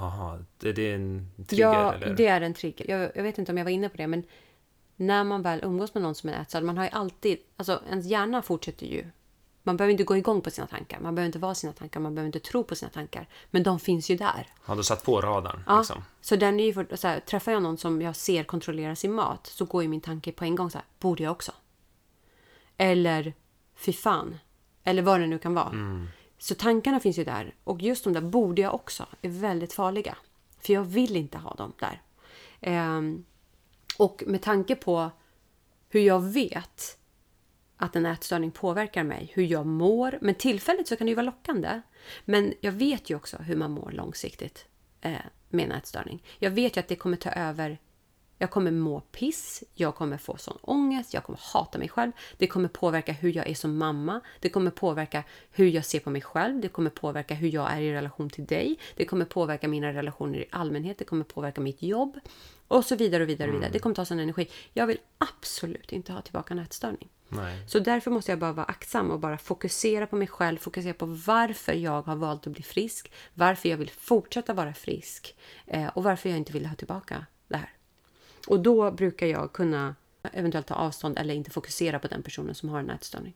Jaha, 0.00 0.44
är 0.62 0.72
det 0.72 0.92
en 0.92 1.30
trigger? 1.48 1.64
Ja, 1.64 1.94
eller? 1.94 2.14
det 2.14 2.26
är 2.26 2.40
en 2.40 2.54
trigger. 2.54 2.90
Jag, 2.90 3.10
jag 3.14 3.22
vet 3.22 3.38
inte 3.38 3.52
om 3.52 3.58
jag 3.58 3.64
var 3.64 3.70
inne 3.70 3.88
på 3.88 3.96
det, 3.96 4.06
men 4.06 4.24
när 4.96 5.24
man 5.24 5.42
väl 5.42 5.60
umgås 5.62 5.94
med 5.94 6.02
någon 6.02 6.14
som 6.14 6.30
är 6.30 6.40
ätstörd, 6.40 6.64
man 6.64 6.76
har 6.76 6.84
ju 6.84 6.90
alltid, 6.90 7.38
alltså 7.56 7.82
ens 7.88 8.06
hjärna 8.06 8.42
fortsätter 8.42 8.86
ju. 8.86 9.04
Man 9.62 9.76
behöver 9.76 9.90
inte 9.92 10.04
gå 10.04 10.16
igång 10.16 10.40
på 10.40 10.50
sina 10.50 10.66
tankar, 10.66 11.00
man 11.00 11.14
behöver 11.14 11.26
inte 11.26 11.38
vara 11.38 11.54
sina 11.54 11.72
tankar, 11.72 12.00
man 12.00 12.14
behöver 12.14 12.26
inte 12.26 12.40
tro 12.40 12.64
på 12.64 12.74
sina 12.74 12.90
tankar. 12.90 13.28
Men 13.50 13.62
de 13.62 13.80
finns 13.80 14.10
ju 14.10 14.16
där. 14.16 14.46
Har 14.60 14.76
du 14.76 14.84
satt 14.84 15.04
på 15.04 15.20
radarn? 15.20 15.62
Ja, 15.66 15.78
liksom. 15.78 16.04
så 16.20 16.36
den 16.36 16.60
är 16.60 16.64
ju 16.64 16.72
för, 16.74 16.96
så 16.96 17.08
här, 17.08 17.20
träffar 17.20 17.52
jag 17.52 17.62
någon 17.62 17.78
som 17.78 18.02
jag 18.02 18.16
ser 18.16 18.44
kontrollera 18.44 18.96
sin 18.96 19.12
mat 19.12 19.46
så 19.46 19.64
går 19.64 19.82
ju 19.82 19.88
min 19.88 20.00
tanke 20.00 20.32
på 20.32 20.44
en 20.44 20.54
gång 20.54 20.70
så 20.70 20.78
här, 20.78 20.86
borde 20.98 21.22
jag 21.22 21.32
också? 21.32 21.52
Eller, 22.76 23.34
fy 23.76 23.92
fan. 23.92 24.38
Eller 24.84 25.02
vad 25.02 25.20
det 25.20 25.26
nu 25.26 25.38
kan 25.38 25.54
vara. 25.54 25.68
Mm. 25.68 26.08
Så 26.38 26.54
tankarna 26.54 27.00
finns 27.00 27.18
ju 27.18 27.24
där. 27.24 27.54
Och 27.64 27.82
just 27.82 28.04
de 28.04 28.12
där 28.12 28.20
borde 28.20 28.62
jag 28.62 28.74
också 28.74 29.06
är 29.22 29.28
väldigt 29.28 29.72
farliga. 29.72 30.16
För 30.60 30.72
jag 30.72 30.84
vill 30.84 31.16
inte 31.16 31.38
ha 31.38 31.54
dem 31.54 31.72
där. 31.78 32.02
Ehm, 32.60 33.24
och 33.98 34.22
med 34.26 34.42
tanke 34.42 34.74
på 34.74 35.10
hur 35.88 36.00
jag 36.00 36.20
vet 36.20 36.98
att 37.76 37.96
en 37.96 38.06
ätstörning 38.06 38.50
påverkar 38.50 39.04
mig, 39.04 39.32
hur 39.34 39.42
jag 39.42 39.66
mår. 39.66 40.18
Men 40.20 40.34
tillfälligt 40.34 40.88
så 40.88 40.96
kan 40.96 41.06
det 41.06 41.10
ju 41.10 41.14
vara 41.14 41.26
lockande. 41.26 41.80
Men 42.24 42.54
jag 42.60 42.72
vet 42.72 43.10
ju 43.10 43.16
också 43.16 43.36
hur 43.36 43.56
man 43.56 43.70
mår 43.70 43.90
långsiktigt 43.90 44.66
eh, 45.00 45.16
med 45.48 45.64
en 45.64 45.72
ätstörning. 45.72 46.22
Jag 46.38 46.50
vet 46.50 46.76
ju 46.76 46.80
att 46.80 46.88
det 46.88 46.96
kommer 46.96 47.16
ta 47.16 47.30
över 47.30 47.78
jag 48.38 48.50
kommer 48.50 48.70
må 48.70 49.00
piss, 49.00 49.64
jag 49.74 49.94
kommer 49.94 50.18
få 50.18 50.36
sån 50.36 50.58
ångest, 50.62 51.14
jag 51.14 51.24
kommer 51.24 51.40
hata 51.42 51.78
mig 51.78 51.88
själv. 51.88 52.12
Det 52.36 52.46
kommer 52.46 52.68
påverka 52.68 53.12
hur 53.12 53.36
jag 53.36 53.48
är 53.48 53.54
som 53.54 53.76
mamma. 53.76 54.20
Det 54.40 54.48
kommer 54.48 54.70
påverka 54.70 55.24
hur 55.50 55.66
jag 55.66 55.84
ser 55.84 56.00
på 56.00 56.10
mig 56.10 56.22
själv. 56.22 56.60
Det 56.60 56.68
kommer 56.68 56.90
påverka 56.90 57.34
hur 57.34 57.48
jag 57.48 57.72
är 57.72 57.80
i 57.80 57.92
relation 57.92 58.30
till 58.30 58.46
dig. 58.46 58.78
Det 58.96 59.04
kommer 59.04 59.24
påverka 59.24 59.68
mina 59.68 59.92
relationer 59.92 60.38
i 60.38 60.48
allmänhet. 60.50 60.98
Det 60.98 61.04
kommer 61.04 61.24
påverka 61.24 61.60
mitt 61.60 61.82
jobb. 61.82 62.20
Och 62.68 62.84
så 62.84 62.96
vidare 62.96 63.22
och 63.22 63.28
vidare. 63.28 63.48
Och 63.48 63.54
vidare. 63.54 63.66
Mm. 63.66 63.72
Det 63.72 63.78
kommer 63.78 63.94
ta 63.94 64.04
sån 64.04 64.20
energi. 64.20 64.48
Jag 64.72 64.86
vill 64.86 64.98
absolut 65.18 65.92
inte 65.92 66.12
ha 66.12 66.20
tillbaka 66.20 66.54
en 66.54 66.58
ätstörning. 66.58 67.08
Nej. 67.28 67.64
Så 67.66 67.78
därför 67.78 68.10
måste 68.10 68.32
jag 68.32 68.38
bara 68.38 68.52
vara 68.52 68.66
aktsam 68.66 69.10
och 69.10 69.20
bara 69.20 69.38
fokusera 69.38 70.06
på 70.06 70.16
mig 70.16 70.28
själv. 70.28 70.58
Fokusera 70.58 70.94
på 70.94 71.06
varför 71.06 71.72
jag 71.72 72.02
har 72.02 72.16
valt 72.16 72.46
att 72.46 72.52
bli 72.52 72.62
frisk. 72.62 73.12
Varför 73.34 73.68
jag 73.68 73.76
vill 73.76 73.90
fortsätta 73.90 74.54
vara 74.54 74.74
frisk. 74.74 75.36
Eh, 75.66 75.86
och 75.86 76.02
varför 76.02 76.28
jag 76.28 76.38
inte 76.38 76.52
vill 76.52 76.66
ha 76.66 76.74
tillbaka 76.74 77.26
det 77.48 77.56
här. 77.56 77.77
Och 78.48 78.60
då 78.60 78.90
brukar 78.90 79.26
jag 79.26 79.52
kunna 79.52 79.94
eventuellt 80.32 80.66
ta 80.66 80.74
avstånd 80.74 81.18
eller 81.18 81.34
inte 81.34 81.50
fokusera 81.50 81.98
på 81.98 82.08
den 82.08 82.22
personen 82.22 82.54
som 82.54 82.68
har 82.68 82.80
en 82.80 82.90
ätstörning. 82.90 83.34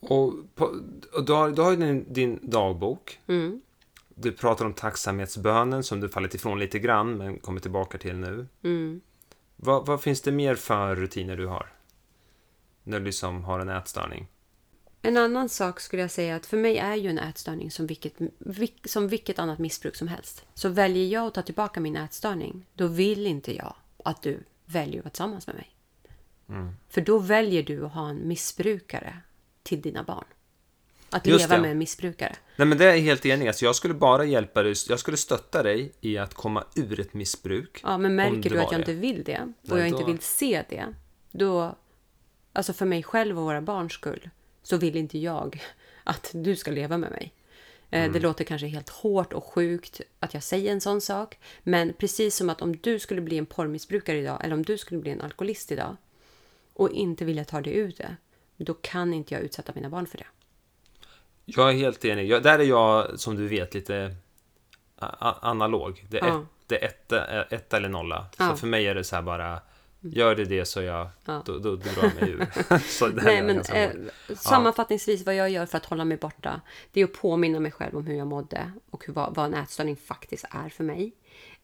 Och, 0.00 0.34
på, 0.54 0.64
och 1.12 1.24
du 1.24 1.32
har, 1.32 1.50
du 1.50 1.62
har 1.62 1.76
din, 1.76 2.12
din 2.12 2.38
dagbok. 2.42 3.20
Mm. 3.26 3.60
Du 4.08 4.32
pratar 4.32 4.64
om 4.64 4.72
tacksamhetsbönen 4.72 5.82
som 5.82 6.00
du 6.00 6.08
fallit 6.08 6.34
ifrån 6.34 6.58
lite 6.58 6.78
grann 6.78 7.16
men 7.16 7.38
kommer 7.38 7.60
tillbaka 7.60 7.98
till 7.98 8.16
nu. 8.16 8.46
Mm. 8.62 9.00
Vad, 9.56 9.86
vad, 9.86 10.02
finns 10.02 10.20
det 10.20 10.32
mer 10.32 10.54
för 10.54 10.96
rutiner 10.96 11.36
du 11.36 11.46
har? 11.46 11.72
När 12.82 12.98
du 12.98 13.04
liksom 13.04 13.44
har 13.44 13.60
en 13.60 13.68
ätstörning? 13.68 14.28
En 15.02 15.16
annan 15.16 15.48
sak 15.48 15.80
skulle 15.80 16.02
jag 16.02 16.10
säga 16.10 16.36
att 16.36 16.46
för 16.46 16.56
mig 16.56 16.78
är 16.78 16.94
ju 16.94 17.10
en 17.10 17.18
ätstörning 17.18 17.70
som 17.70 17.86
vilket, 17.86 18.14
som 18.84 19.08
vilket 19.08 19.38
annat 19.38 19.58
missbruk 19.58 19.96
som 19.96 20.08
helst. 20.08 20.44
Så 20.54 20.68
väljer 20.68 21.06
jag 21.06 21.26
att 21.26 21.34
ta 21.34 21.42
tillbaka 21.42 21.80
min 21.80 21.96
ätstörning, 21.96 22.66
då 22.74 22.86
vill 22.86 23.26
inte 23.26 23.56
jag 23.56 23.74
att 24.04 24.22
du 24.22 24.44
väljer 24.64 24.98
att 24.98 25.04
vara 25.04 25.10
tillsammans 25.10 25.46
med 25.46 25.56
mig. 25.56 25.70
Mm. 26.48 26.74
För 26.88 27.00
då 27.00 27.18
väljer 27.18 27.62
du 27.62 27.84
att 27.84 27.92
ha 27.92 28.08
en 28.08 28.28
missbrukare 28.28 29.16
till 29.62 29.80
dina 29.80 30.02
barn. 30.02 30.24
Att 31.10 31.26
Just 31.26 31.40
leva 31.40 31.56
det. 31.56 31.62
med 31.62 31.70
en 31.70 31.78
missbrukare. 31.78 32.36
Nej 32.56 32.68
men 32.68 32.78
det 32.78 32.84
är 32.84 32.94
jag 32.94 33.02
helt 33.02 33.26
enig. 33.26 33.48
Alltså 33.48 33.64
jag 33.64 33.76
skulle 33.76 33.94
bara 33.94 34.24
hjälpa 34.24 34.62
dig, 34.62 34.74
jag 34.88 34.98
skulle 34.98 35.16
stötta 35.16 35.62
dig 35.62 35.92
i 36.00 36.18
att 36.18 36.34
komma 36.34 36.64
ur 36.74 37.00
ett 37.00 37.14
missbruk. 37.14 37.80
Ja 37.82 37.98
men 37.98 38.14
märker 38.14 38.50
du 38.50 38.60
att 38.60 38.72
jag 38.72 38.72
det. 38.72 38.76
inte 38.76 38.92
vill 38.92 39.24
det 39.24 39.38
och 39.38 39.68
Nej, 39.76 39.78
jag 39.78 39.92
då... 39.92 39.98
inte 39.98 40.12
vill 40.12 40.20
se 40.20 40.64
det. 40.68 40.86
Då, 41.30 41.76
alltså 42.52 42.72
för 42.72 42.86
mig 42.86 43.02
själv 43.02 43.38
och 43.38 43.44
våra 43.44 43.60
barns 43.60 43.92
skull 43.92 44.30
så 44.62 44.76
vill 44.76 44.96
inte 44.96 45.18
jag 45.18 45.62
att 46.04 46.30
du 46.34 46.56
ska 46.56 46.70
leva 46.70 46.98
med 46.98 47.10
mig. 47.10 47.32
Eh, 47.90 48.00
mm. 48.00 48.12
Det 48.12 48.20
låter 48.20 48.44
kanske 48.44 48.66
helt 48.66 48.88
hårt 48.88 49.32
och 49.32 49.44
sjukt 49.44 50.00
att 50.20 50.34
jag 50.34 50.42
säger 50.42 50.72
en 50.72 50.80
sån 50.80 51.00
sak. 51.00 51.38
Men 51.62 51.92
precis 51.92 52.36
som 52.36 52.50
att 52.50 52.62
om 52.62 52.76
du 52.76 52.98
skulle 52.98 53.20
bli 53.20 53.38
en 53.38 53.46
porrmissbrukare 53.46 54.18
idag 54.18 54.40
eller 54.44 54.54
om 54.54 54.62
du 54.62 54.78
skulle 54.78 55.00
bli 55.00 55.10
en 55.10 55.20
alkoholist 55.20 55.72
idag 55.72 55.96
och 56.72 56.90
inte 56.90 57.24
vilja 57.24 57.44
ta 57.44 57.60
dig 57.60 57.74
ut 57.74 57.98
det, 57.98 58.16
då 58.56 58.74
kan 58.74 59.14
inte 59.14 59.34
jag 59.34 59.42
utsätta 59.42 59.72
mina 59.74 59.88
barn 59.88 60.06
för 60.06 60.18
det. 60.18 60.26
Jag 61.44 61.70
är 61.70 61.74
helt 61.74 62.04
enig. 62.04 62.28
Jag, 62.28 62.42
där 62.42 62.58
är 62.58 62.64
jag, 62.64 63.20
som 63.20 63.36
du 63.36 63.48
vet, 63.48 63.74
lite 63.74 64.14
analog. 65.20 66.06
Det 66.08 66.18
är, 66.18 66.26
ja. 66.26 66.40
ett, 66.40 66.46
det 66.66 66.84
är 66.84 66.88
etta, 66.88 67.42
ett 67.42 67.74
eller 67.74 67.88
nolla. 67.88 68.26
Ja. 68.38 68.50
Så 68.50 68.56
för 68.56 68.66
mig 68.66 68.86
är 68.86 68.94
det 68.94 69.04
så 69.04 69.16
här 69.16 69.22
bara 69.22 69.60
Gör 70.04 70.34
det 70.34 70.44
det 70.44 70.64
så 70.64 70.82
jag, 70.82 71.08
ja. 71.24 71.42
då, 71.46 71.58
då, 71.58 71.76
drar 71.76 72.02
jag 72.02 72.14
mig 72.14 72.30
ur. 72.30 72.46
Nej, 73.24 73.42
men, 73.42 73.60
eh, 73.60 73.90
sammanfattningsvis 74.36 75.26
vad 75.26 75.34
jag 75.34 75.50
gör 75.50 75.66
för 75.66 75.76
att 75.76 75.86
hålla 75.86 76.04
mig 76.04 76.16
borta, 76.16 76.60
det 76.92 77.00
är 77.00 77.04
att 77.04 77.12
påminna 77.12 77.60
mig 77.60 77.72
själv 77.72 77.96
om 77.96 78.06
hur 78.06 78.14
jag 78.14 78.26
mådde 78.26 78.72
och 78.90 79.06
hur, 79.06 79.12
vad, 79.12 79.34
vad 79.34 79.46
en 79.46 79.54
ätstörning 79.54 79.96
faktiskt 79.96 80.44
är 80.50 80.68
för 80.68 80.84
mig. 80.84 81.12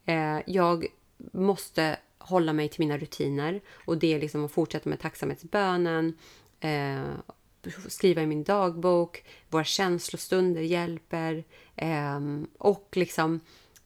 Eh, 0.05 0.39
jag 0.47 0.87
måste 1.33 1.97
hålla 2.19 2.53
mig 2.53 2.69
till 2.69 2.81
mina 2.81 2.99
rutiner 2.99 3.61
och 3.71 3.99
det 3.99 4.15
är 4.15 4.21
liksom 4.21 4.45
att 4.45 4.53
fortsätta 4.53 4.89
med 4.89 5.01
tacksamhetsbönen, 5.01 6.19
eh, 6.61 7.03
skriva 7.89 8.23
i 8.23 8.27
min 8.27 8.45
dagbok, 8.45 9.25
våra 9.49 9.65
känslostunder 9.65 10.61
hjälper 10.61 11.45
eh, 11.77 12.21
och 12.59 12.89
liksom 12.93 13.41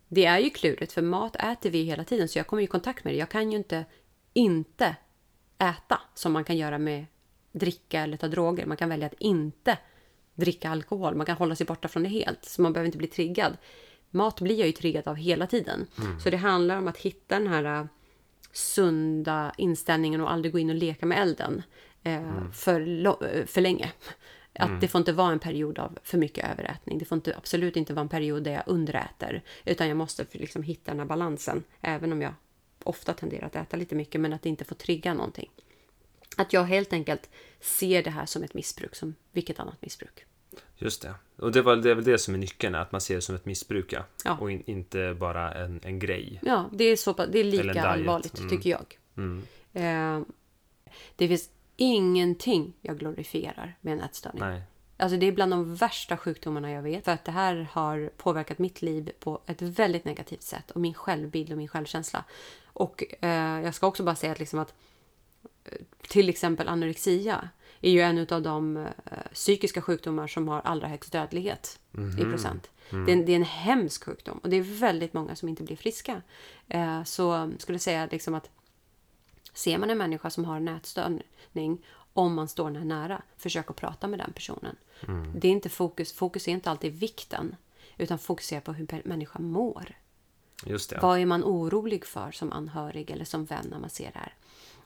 det 0.08 0.24
är 0.24 0.38
ju 0.38 0.50
klurigt 0.50 0.92
för 0.92 1.02
mat 1.02 1.36
äter 1.36 1.70
vi 1.70 1.82
hela 1.82 2.04
tiden 2.04 2.28
så 2.28 2.38
jag 2.38 2.46
kommer 2.46 2.62
i 2.62 2.66
kontakt 2.66 3.04
med 3.04 3.14
det. 3.14 3.18
Jag 3.18 3.28
kan 3.28 3.52
ju 3.52 3.58
inte 3.58 3.84
inte 4.32 4.96
äta 5.58 6.00
som 6.14 6.32
man 6.32 6.44
kan 6.44 6.56
göra 6.56 6.78
med 6.78 7.06
dricka 7.52 8.00
eller 8.00 8.16
ta 8.16 8.28
droger. 8.28 8.66
Man 8.66 8.76
kan 8.76 8.88
välja 8.88 9.06
att 9.06 9.14
inte 9.18 9.78
dricka 10.34 10.70
alkohol. 10.70 11.14
Man 11.14 11.26
kan 11.26 11.36
hålla 11.36 11.56
sig 11.56 11.66
borta 11.66 11.88
från 11.88 12.02
det 12.02 12.08
helt, 12.08 12.44
så 12.44 12.62
man 12.62 12.72
behöver 12.72 12.86
inte 12.86 12.98
bli 12.98 13.06
triggad. 13.06 13.56
Mat 14.10 14.40
blir 14.40 14.58
jag 14.58 14.66
ju 14.66 14.72
triggad 14.72 15.08
av 15.08 15.16
hela 15.16 15.46
tiden. 15.46 15.86
Mm. 15.98 16.20
Så 16.20 16.30
det 16.30 16.36
handlar 16.36 16.78
om 16.78 16.88
att 16.88 16.96
hitta 16.96 17.38
den 17.38 17.48
här 17.48 17.64
äh, 17.64 17.86
sunda 18.52 19.52
inställningen 19.58 20.20
och 20.20 20.32
aldrig 20.32 20.52
gå 20.52 20.58
in 20.58 20.70
och 20.70 20.76
leka 20.76 21.06
med 21.06 21.18
elden 21.18 21.62
eh, 22.02 22.16
mm. 22.16 22.52
för, 22.52 23.06
äh, 23.06 23.44
för 23.46 23.60
länge. 23.60 23.92
Att 24.54 24.68
mm. 24.68 24.80
det 24.80 24.88
får 24.88 24.98
inte 24.98 25.12
vara 25.12 25.32
en 25.32 25.38
period 25.38 25.78
av 25.78 25.98
för 26.02 26.18
mycket 26.18 26.50
överätning. 26.50 26.98
Det 26.98 27.04
får 27.04 27.16
inte, 27.16 27.36
absolut 27.36 27.76
inte 27.76 27.94
vara 27.94 28.02
en 28.02 28.08
period 28.08 28.42
där 28.42 28.52
jag 28.52 28.62
underäter. 28.66 29.42
Utan 29.64 29.88
jag 29.88 29.96
måste 29.96 30.26
liksom 30.30 30.62
hitta 30.62 30.90
den 30.90 30.98
här 30.98 31.06
balansen. 31.06 31.64
Även 31.80 32.12
om 32.12 32.22
jag 32.22 32.34
ofta 32.84 33.12
tenderar 33.12 33.46
att 33.46 33.56
äta 33.56 33.76
lite 33.76 33.94
mycket, 33.94 34.20
men 34.20 34.32
att 34.32 34.42
det 34.42 34.48
inte 34.48 34.64
får 34.64 34.74
trigga 34.74 35.14
någonting. 35.14 35.50
Att 36.36 36.52
jag 36.52 36.64
helt 36.64 36.92
enkelt 36.92 37.30
ser 37.60 38.02
det 38.02 38.10
här 38.10 38.26
som 38.26 38.42
ett 38.42 38.54
missbruk, 38.54 38.94
som 38.94 39.14
vilket 39.32 39.60
annat 39.60 39.82
missbruk. 39.82 40.24
Just 40.76 41.02
det. 41.02 41.14
Och 41.36 41.52
det, 41.52 41.62
var, 41.62 41.76
det 41.76 41.90
är 41.90 41.94
väl 41.94 42.04
det 42.04 42.18
som 42.18 42.34
är 42.34 42.38
nyckeln, 42.38 42.74
att 42.74 42.92
man 42.92 43.00
ser 43.00 43.14
det 43.14 43.20
som 43.20 43.34
ett 43.34 43.44
missbruk 43.44 43.94
ja. 44.24 44.38
och 44.40 44.50
in, 44.50 44.62
inte 44.66 45.16
bara 45.20 45.54
en, 45.54 45.80
en 45.82 45.98
grej. 45.98 46.40
Ja, 46.42 46.70
det 46.72 46.84
är, 46.84 46.96
så, 46.96 47.12
det 47.12 47.38
är 47.38 47.44
lika 47.44 47.82
allvarligt 47.82 48.38
mm. 48.38 48.50
tycker 48.50 48.70
jag. 48.70 48.98
Mm. 49.16 49.42
Eh, 49.72 50.26
det 51.16 51.28
finns 51.28 51.50
ingenting 51.76 52.72
jag 52.80 52.98
glorifierar 52.98 53.76
med 53.80 53.92
en 53.92 54.00
ätstörning. 54.00 54.40
Nej. 54.40 54.62
Alltså 54.96 55.16
det 55.16 55.26
är 55.26 55.32
bland 55.32 55.52
de 55.52 55.74
värsta 55.74 56.16
sjukdomarna 56.16 56.70
jag 56.70 56.82
vet. 56.82 57.04
För 57.04 57.12
att 57.12 57.24
det 57.24 57.32
här 57.32 57.68
har 57.72 58.10
påverkat 58.16 58.58
mitt 58.58 58.82
liv 58.82 59.12
på 59.20 59.40
ett 59.46 59.62
väldigt 59.62 60.04
negativt 60.04 60.42
sätt. 60.42 60.70
Och 60.70 60.80
min 60.80 60.94
självbild 60.94 61.52
och 61.52 61.58
min 61.58 61.68
självkänsla. 61.68 62.24
Och 62.72 63.04
eh, 63.20 63.60
jag 63.60 63.74
ska 63.74 63.86
också 63.86 64.02
bara 64.02 64.16
säga 64.16 64.32
att, 64.32 64.38
liksom 64.38 64.58
att 64.58 64.74
eh, 65.64 65.78
till 66.08 66.28
exempel 66.28 66.68
anorexia 66.68 67.48
är 67.80 67.90
ju 67.90 68.00
en 68.00 68.26
av 68.30 68.42
de 68.42 68.76
eh, 68.76 68.86
psykiska 69.32 69.82
sjukdomar 69.82 70.26
som 70.26 70.48
har 70.48 70.60
allra 70.60 70.88
högst 70.88 71.12
dödlighet 71.12 71.78
mm 71.94 72.10
-hmm. 72.10 72.20
i 72.20 72.24
procent. 72.24 72.70
Mm. 72.90 73.04
Det, 73.04 73.12
är 73.12 73.16
en, 73.16 73.26
det, 73.26 73.32
är 73.32 73.36
en, 73.36 73.42
hemsk 73.42 74.04
sjukdom 74.04 74.38
och 74.38 74.48
det 74.48 74.56
är 74.56 74.62
väldigt 74.62 75.12
många 75.12 75.36
som 75.36 75.48
inte 75.48 75.62
blir 75.62 75.76
friska. 75.76 76.22
Eh, 76.68 77.04
så 77.04 77.52
skulle 77.58 77.74
jag 77.74 77.82
säga 77.82 78.08
liksom 78.10 78.34
att 78.34 78.50
ser 79.54 79.78
man 79.78 79.90
en 79.90 79.98
människa 79.98 80.30
som 80.30 80.44
har 80.44 80.56
en 80.56 80.68
ätstörning 80.68 81.84
om 82.12 82.34
man 82.34 82.48
står 82.48 82.70
den 82.70 82.88
nära, 82.88 83.22
försök 83.36 83.70
att 83.70 83.76
prata 83.76 84.08
med 84.08 84.18
den 84.18 84.32
personen. 84.32 84.76
Mm. 85.08 85.40
Det 85.40 85.48
är 85.48 85.52
inte 85.52 85.68
fokus, 85.68 86.12
fokus 86.12 86.48
är 86.48 86.52
inte 86.52 86.70
alltid 86.70 86.92
vikten, 86.92 87.56
utan 87.98 88.18
fokusera 88.18 88.60
på 88.60 88.72
hur 88.72 89.02
människan 89.04 89.44
mår. 89.44 89.96
Just 90.66 90.90
det. 90.90 90.98
Vad 91.02 91.18
är 91.18 91.26
man 91.26 91.44
orolig 91.44 92.06
för 92.06 92.30
som 92.30 92.52
anhörig 92.52 93.10
eller 93.10 93.24
som 93.24 93.44
vän 93.44 93.66
när 93.70 93.78
man 93.78 93.90
ser 93.90 94.10
det 94.12 94.18
här? 94.18 94.34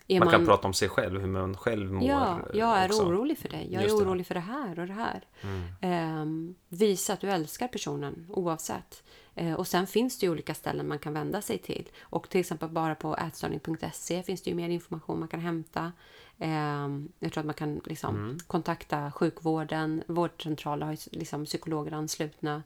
Man, 0.09 0.18
man, 0.18 0.31
kan 0.31 0.47
prata 0.47 0.66
om 0.66 0.74
sig 0.74 0.89
själv, 0.89 1.20
hur 1.20 1.29
man 1.29 1.57
själv 1.57 1.93
mår. 1.93 2.09
Ja, 2.09 2.41
jag 2.55 2.79
är 2.79 2.89
också. 2.89 3.03
orolig 3.03 3.39
för 3.39 3.49
dig. 3.49 3.68
Jag 3.72 3.83
är 3.83 3.91
orolig 3.91 4.24
det. 4.24 4.29
för 4.29 4.35
det 4.35 4.41
här 4.41 4.79
och 4.79 4.87
det 4.87 4.93
här. 4.93 5.24
Mm. 5.43 6.22
Um, 6.22 6.55
visa 6.68 7.12
att 7.12 7.20
du 7.20 7.31
älskar 7.31 7.68
personen 7.68 8.27
oavsett. 8.31 9.03
Uh, 9.41 9.55
och 9.55 9.66
sen 9.66 9.87
finns 9.87 10.18
det 10.18 10.27
ju 10.27 10.33
olika 10.33 10.55
ställen 10.55 10.89
man 10.89 10.99
kan 10.99 11.12
vända 11.12 11.43
sig 11.43 11.59
till. 11.59 11.89
Och 12.01 12.29
till 12.29 12.41
exempel 12.41 12.68
bara 12.68 12.95
på 12.95 13.16
ätstörning.se 13.16 14.22
finns 14.22 14.43
det 14.43 14.51
ju 14.51 14.57
mer 14.57 14.68
information 14.68 15.18
man 15.18 15.29
kan 15.29 15.41
hämta. 15.41 15.93
Um, 16.39 17.12
jag 17.18 17.32
tror 17.32 17.41
att 17.41 17.47
man 17.47 17.55
kan 17.55 17.80
liksom 17.84 18.16
mm. 18.16 18.39
kontakta 18.47 19.12
sjukvården. 19.12 20.03
Vårdcentraler 20.07 20.87
har 20.87 21.16
liksom 21.16 21.45
psykologer 21.45 21.93
anslutna. 21.93 22.62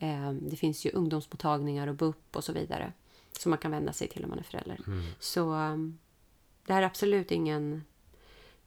Um, 0.00 0.48
det 0.50 0.56
finns 0.56 0.86
ju 0.86 0.90
ungdomsmottagningar 0.90 1.86
och 1.86 1.94
BUP 1.94 2.36
och 2.36 2.44
så 2.44 2.52
vidare. 2.52 2.92
Som 3.38 3.50
man 3.50 3.58
kan 3.58 3.70
vända 3.70 3.92
sig 3.92 4.08
till 4.08 4.24
om 4.24 4.30
man 4.30 4.38
är 4.38 4.42
förälder. 4.42 4.80
Mm. 4.86 5.02
Så 5.18 5.50
det 6.66 6.72
här 6.72 6.82
är 6.82 6.86
absolut 6.86 7.30
ingen 7.30 7.84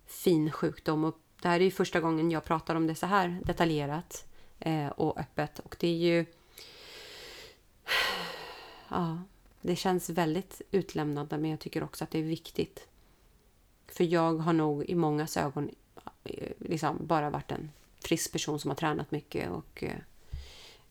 fin 0.05 0.51
sjukdom. 0.51 1.03
Och 1.03 1.19
det 1.41 1.47
här 1.47 1.59
är 1.59 1.63
ju 1.63 1.71
första 1.71 1.99
gången 1.99 2.31
jag 2.31 2.43
pratar 2.43 2.75
om 2.75 2.87
det 2.87 2.95
så 2.95 3.05
här 3.05 3.39
detaljerat 3.43 4.27
eh, 4.59 4.87
och 4.87 5.19
öppet. 5.19 5.59
Och 5.59 5.75
det 5.79 5.87
är 5.87 5.97
ju... 5.97 6.25
Ja, 8.89 9.23
det 9.61 9.75
känns 9.75 10.09
väldigt 10.09 10.61
utlämnande 10.71 11.37
men 11.37 11.49
jag 11.49 11.59
tycker 11.59 11.83
också 11.83 12.03
att 12.03 12.11
det 12.11 12.19
är 12.19 12.23
viktigt. 12.23 12.87
För 13.97 14.03
jag 14.03 14.37
har 14.37 14.53
nog 14.53 14.85
i 14.85 14.95
många 14.95 15.27
ögon 15.37 15.69
eh, 16.23 16.51
liksom 16.59 16.97
bara 17.07 17.29
varit 17.29 17.51
en 17.51 17.71
frisk 17.99 18.31
person 18.31 18.59
som 18.59 18.69
har 18.69 18.75
tränat 18.75 19.11
mycket 19.11 19.49
och 19.49 19.83
eh, 19.83 19.97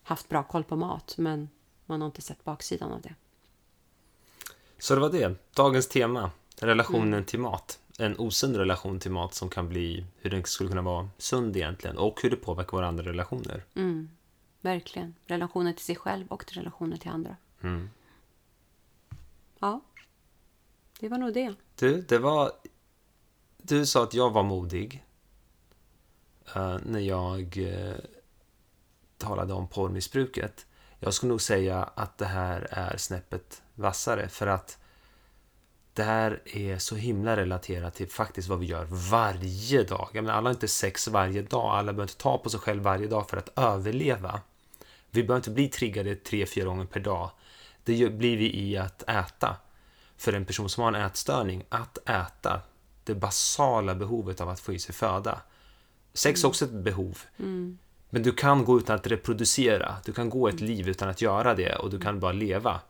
haft 0.03 0.29
bra 0.29 0.43
koll 0.43 0.65
på 0.65 0.77
mat. 0.77 1.15
Men 1.19 1.49
man 1.87 2.01
har 2.01 2.07
inte 2.07 2.23
sett 2.23 2.45
baksidan 2.45 2.93
av 2.93 3.01
det. 3.01 3.15
Så 4.79 4.95
det 4.95 5.01
var 5.01 5.11
det, 5.11 5.35
dagens 5.55 5.89
tema. 5.89 6.31
Relationen 6.61 7.15
mm. 7.15 7.25
till 7.25 7.41
mat. 7.41 7.79
En 7.99 8.19
osund 8.19 8.57
relation 8.57 9.01
till 9.01 9.11
mat 9.11 9.35
som 9.35 9.49
kan 9.49 9.69
bli 9.69 10.05
hur 10.17 10.31
den 10.31 10.45
skulle 10.45 10.71
kunna 10.71 10.83
vara 10.83 11.09
sund 11.19 11.57
egentligen 11.57 11.99
och 11.99 12.23
hur 12.23 12.31
det 12.31 12.37
påverkar 12.37 12.73
våra 12.73 12.89
andra 12.89 13.05
relationer. 13.05 13.65
Mm. 13.75 14.11
Verkligen. 14.61 15.15
Relationer 15.27 15.73
till 15.73 15.85
sig 15.85 15.97
själv 15.97 16.27
och 16.29 16.47
till 16.47 16.57
relationer 16.57 16.97
till 16.97 17.11
andra. 17.11 17.37
Mm. 17.63 17.91
Ja, 19.59 19.81
det 21.01 21.09
var 21.09 21.19
nog 21.19 21.35
det. 21.35 21.55
Du, 21.79 22.03
det 22.03 22.19
var... 22.19 22.53
Du 23.69 23.87
sa 23.87 24.03
att 24.03 24.14
jag 24.14 24.31
var 24.31 24.43
modig 24.43 25.05
uh, 26.57 26.79
när 26.85 27.01
jag 27.01 27.57
uh, 27.57 27.95
talade 29.19 29.53
om 29.53 29.69
porrmissbruket. 29.69 30.67
Jag 30.99 31.14
skulle 31.14 31.31
nog 31.31 31.41
säga 31.41 31.83
att 31.95 32.19
det 32.19 32.27
här 32.27 32.69
är 32.71 32.97
snäppet 32.97 33.62
vassare 33.75 34.29
för 34.29 34.47
att 34.47 34.79
det 35.93 36.03
här 36.03 36.43
är 36.45 36.79
så 36.79 36.97
himla 36.97 37.37
relaterat 37.37 37.95
till 37.95 38.09
faktiskt 38.09 38.49
vad 38.49 38.59
vi 38.59 38.67
gör 38.67 38.87
varje 38.91 39.83
dag. 39.83 40.09
Jag 40.12 40.25
menar, 40.25 40.39
alla 40.39 40.49
har 40.49 40.55
inte 40.55 40.69
sex 40.69 41.09
varje 41.09 41.43
dag, 41.43 41.71
alla 41.71 41.93
behöver 41.93 42.03
inte 42.03 42.17
ta 42.17 42.39
på 42.39 42.51
sig 42.51 42.61
själv 42.61 42.83
varje 42.83 43.07
dag 43.07 43.31
för 43.31 43.37
att 43.37 43.59
överleva. 43.59 44.41
Vi 45.11 45.23
behöver 45.23 45.37
inte 45.37 45.51
bli 45.51 45.69
triggade 45.69 46.17
tre, 46.17 46.47
fyra 46.47 46.64
gånger 46.64 46.87
per 46.87 47.01
dag. 47.01 47.31
Det 47.85 48.12
blir 48.12 48.37
vi 48.37 48.61
i 48.62 48.77
att 48.77 49.03
äta. 49.03 49.57
För 50.17 50.33
en 50.33 50.45
person 50.45 50.69
som 50.69 50.83
har 50.83 50.93
en 50.93 51.07
ätstörning, 51.07 51.64
att 51.69 51.99
äta, 52.09 52.61
det 53.07 53.15
basala 53.15 53.95
behovet 53.95 54.41
av 54.41 54.49
att 54.49 54.61
få 54.61 54.73
i 54.73 54.79
sig 54.79 54.95
föda. 54.95 55.41
Sex 56.15 56.45
är 56.45 56.49
också 56.49 56.65
ett 56.65 56.71
behov. 56.71 57.19
Mm. 57.39 57.79
Men 58.11 58.23
du 58.23 58.33
kan 58.33 58.65
gå 58.65 58.79
utan 58.79 58.97
att 58.97 59.07
reproducera. 59.07 59.95
Du 60.05 60.13
kan 60.13 60.31
gå 60.31 60.49
ett 60.49 60.61
liv 60.61 60.89
utan 60.89 61.09
att 61.09 61.23
göra 61.23 61.55
det 61.55 61.75
och 61.77 61.91
du 61.91 61.99
kan 61.99 62.21
bara 62.21 62.33
leva. 62.33 62.81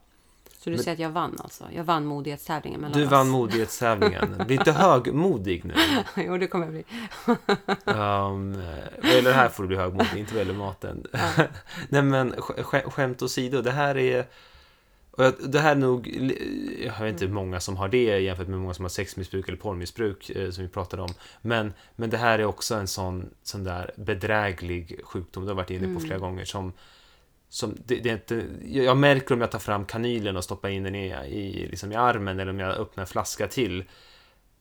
Så 0.59 0.71
du 0.71 0.77
men, 0.77 0.85
säger 0.85 0.93
att 0.97 1.01
jag 1.01 1.11
vann 1.11 1.37
alltså? 1.43 1.65
Jag 1.75 1.85
vann 1.85 2.07
modighetstävlingen 2.07 2.81
mellan 2.81 2.99
Du 2.99 3.05
oss. 3.05 3.11
vann 3.11 3.29
modighetstävlingen. 3.29 4.43
Bli 4.47 4.55
inte 4.57 4.73
högmodig 4.87 5.65
nu. 5.65 5.75
jo, 6.17 6.39
det 6.39 6.47
kommer 6.47 6.65
jag 6.67 6.73
bli. 6.73 6.85
um, 7.85 8.63
vad 9.03 9.13
gäller 9.13 9.31
det 9.31 9.37
här 9.37 9.49
får 9.49 9.63
du 9.63 9.67
bli 9.67 9.77
högmodig, 9.77 10.17
inte 10.17 10.35
vad 10.35 10.47
gäller 10.47 10.59
maten. 10.59 11.07
Nej 11.89 12.03
men 12.03 12.33
sk 12.33 12.85
skämt 12.93 13.23
åsido, 13.23 13.63
det 13.63 13.71
här 13.71 13.97
är... 13.97 14.27
Och 15.17 15.49
det 15.49 15.59
här 15.59 15.71
är 15.71 15.75
nog, 15.75 16.09
jag 16.85 17.01
vet 17.01 17.13
inte 17.13 17.25
hur 17.25 17.33
många 17.33 17.61
som 17.61 17.77
har 17.77 17.89
det 17.89 18.19
jämfört 18.19 18.49
med 18.49 18.59
många 18.59 18.75
som 18.75 18.85
har 18.85 18.91
sexmissbruk 18.91 19.49
eller 19.49 19.59
porrmissbruk 19.59 20.31
eh, 20.31 20.51
som 20.51 20.65
vi 20.65 20.71
pratade 20.71 21.03
om. 21.03 21.15
Men, 21.43 21.73
men 21.97 22.11
det 22.11 22.17
här 22.17 22.39
är 22.39 22.45
också 22.45 22.75
en 22.75 22.87
sån, 22.87 23.31
sån 23.43 23.65
där 23.65 23.91
bedräglig 23.97 25.01
sjukdom, 25.05 25.45
det 25.45 25.51
har 25.51 25.57
varit 25.57 25.71
inne 25.71 25.95
på 25.95 26.01
flera 26.01 26.17
mm. 26.17 26.29
gånger, 26.29 26.45
som 26.45 26.73
som, 27.49 27.77
det, 27.85 27.97
det, 27.97 28.09
är 28.09 28.13
inte, 28.15 28.45
jag 28.65 28.97
märker 28.97 29.35
om 29.35 29.41
jag 29.41 29.51
tar 29.51 29.59
fram 29.59 29.85
kanylen 29.85 30.37
och 30.37 30.45
stoppar 30.45 30.69
in 30.69 30.83
den 30.83 30.95
i, 30.95 31.07
i, 31.09 31.69
liksom 31.69 31.93
i 31.93 31.95
armen 31.95 32.41
eller 32.41 32.51
om 32.51 32.61
jag 32.61 32.77
öppnar 32.77 33.03
en 33.03 33.09
flaska 33.09 33.49
till. 33.49 33.85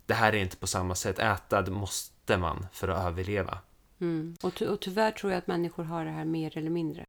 Det 0.05 0.13
här 0.13 0.33
är 0.33 0.37
inte 0.37 0.57
på 0.57 0.67
samma 0.67 0.95
sätt. 0.95 1.19
Äta 1.19 1.61
det 1.61 1.71
måste 1.71 2.37
man 2.37 2.67
för 2.71 2.87
att 2.87 3.05
överleva. 3.05 3.57
Mm. 4.01 4.35
Och, 4.43 4.55
ty 4.55 4.65
och 4.65 4.79
tyvärr 4.79 5.11
tror 5.11 5.31
jag 5.31 5.37
att 5.37 5.47
människor 5.47 5.83
har 5.83 6.05
det 6.05 6.11
här 6.11 6.25
mer 6.25 6.57
eller 6.57 6.69
mindre. 6.69 7.05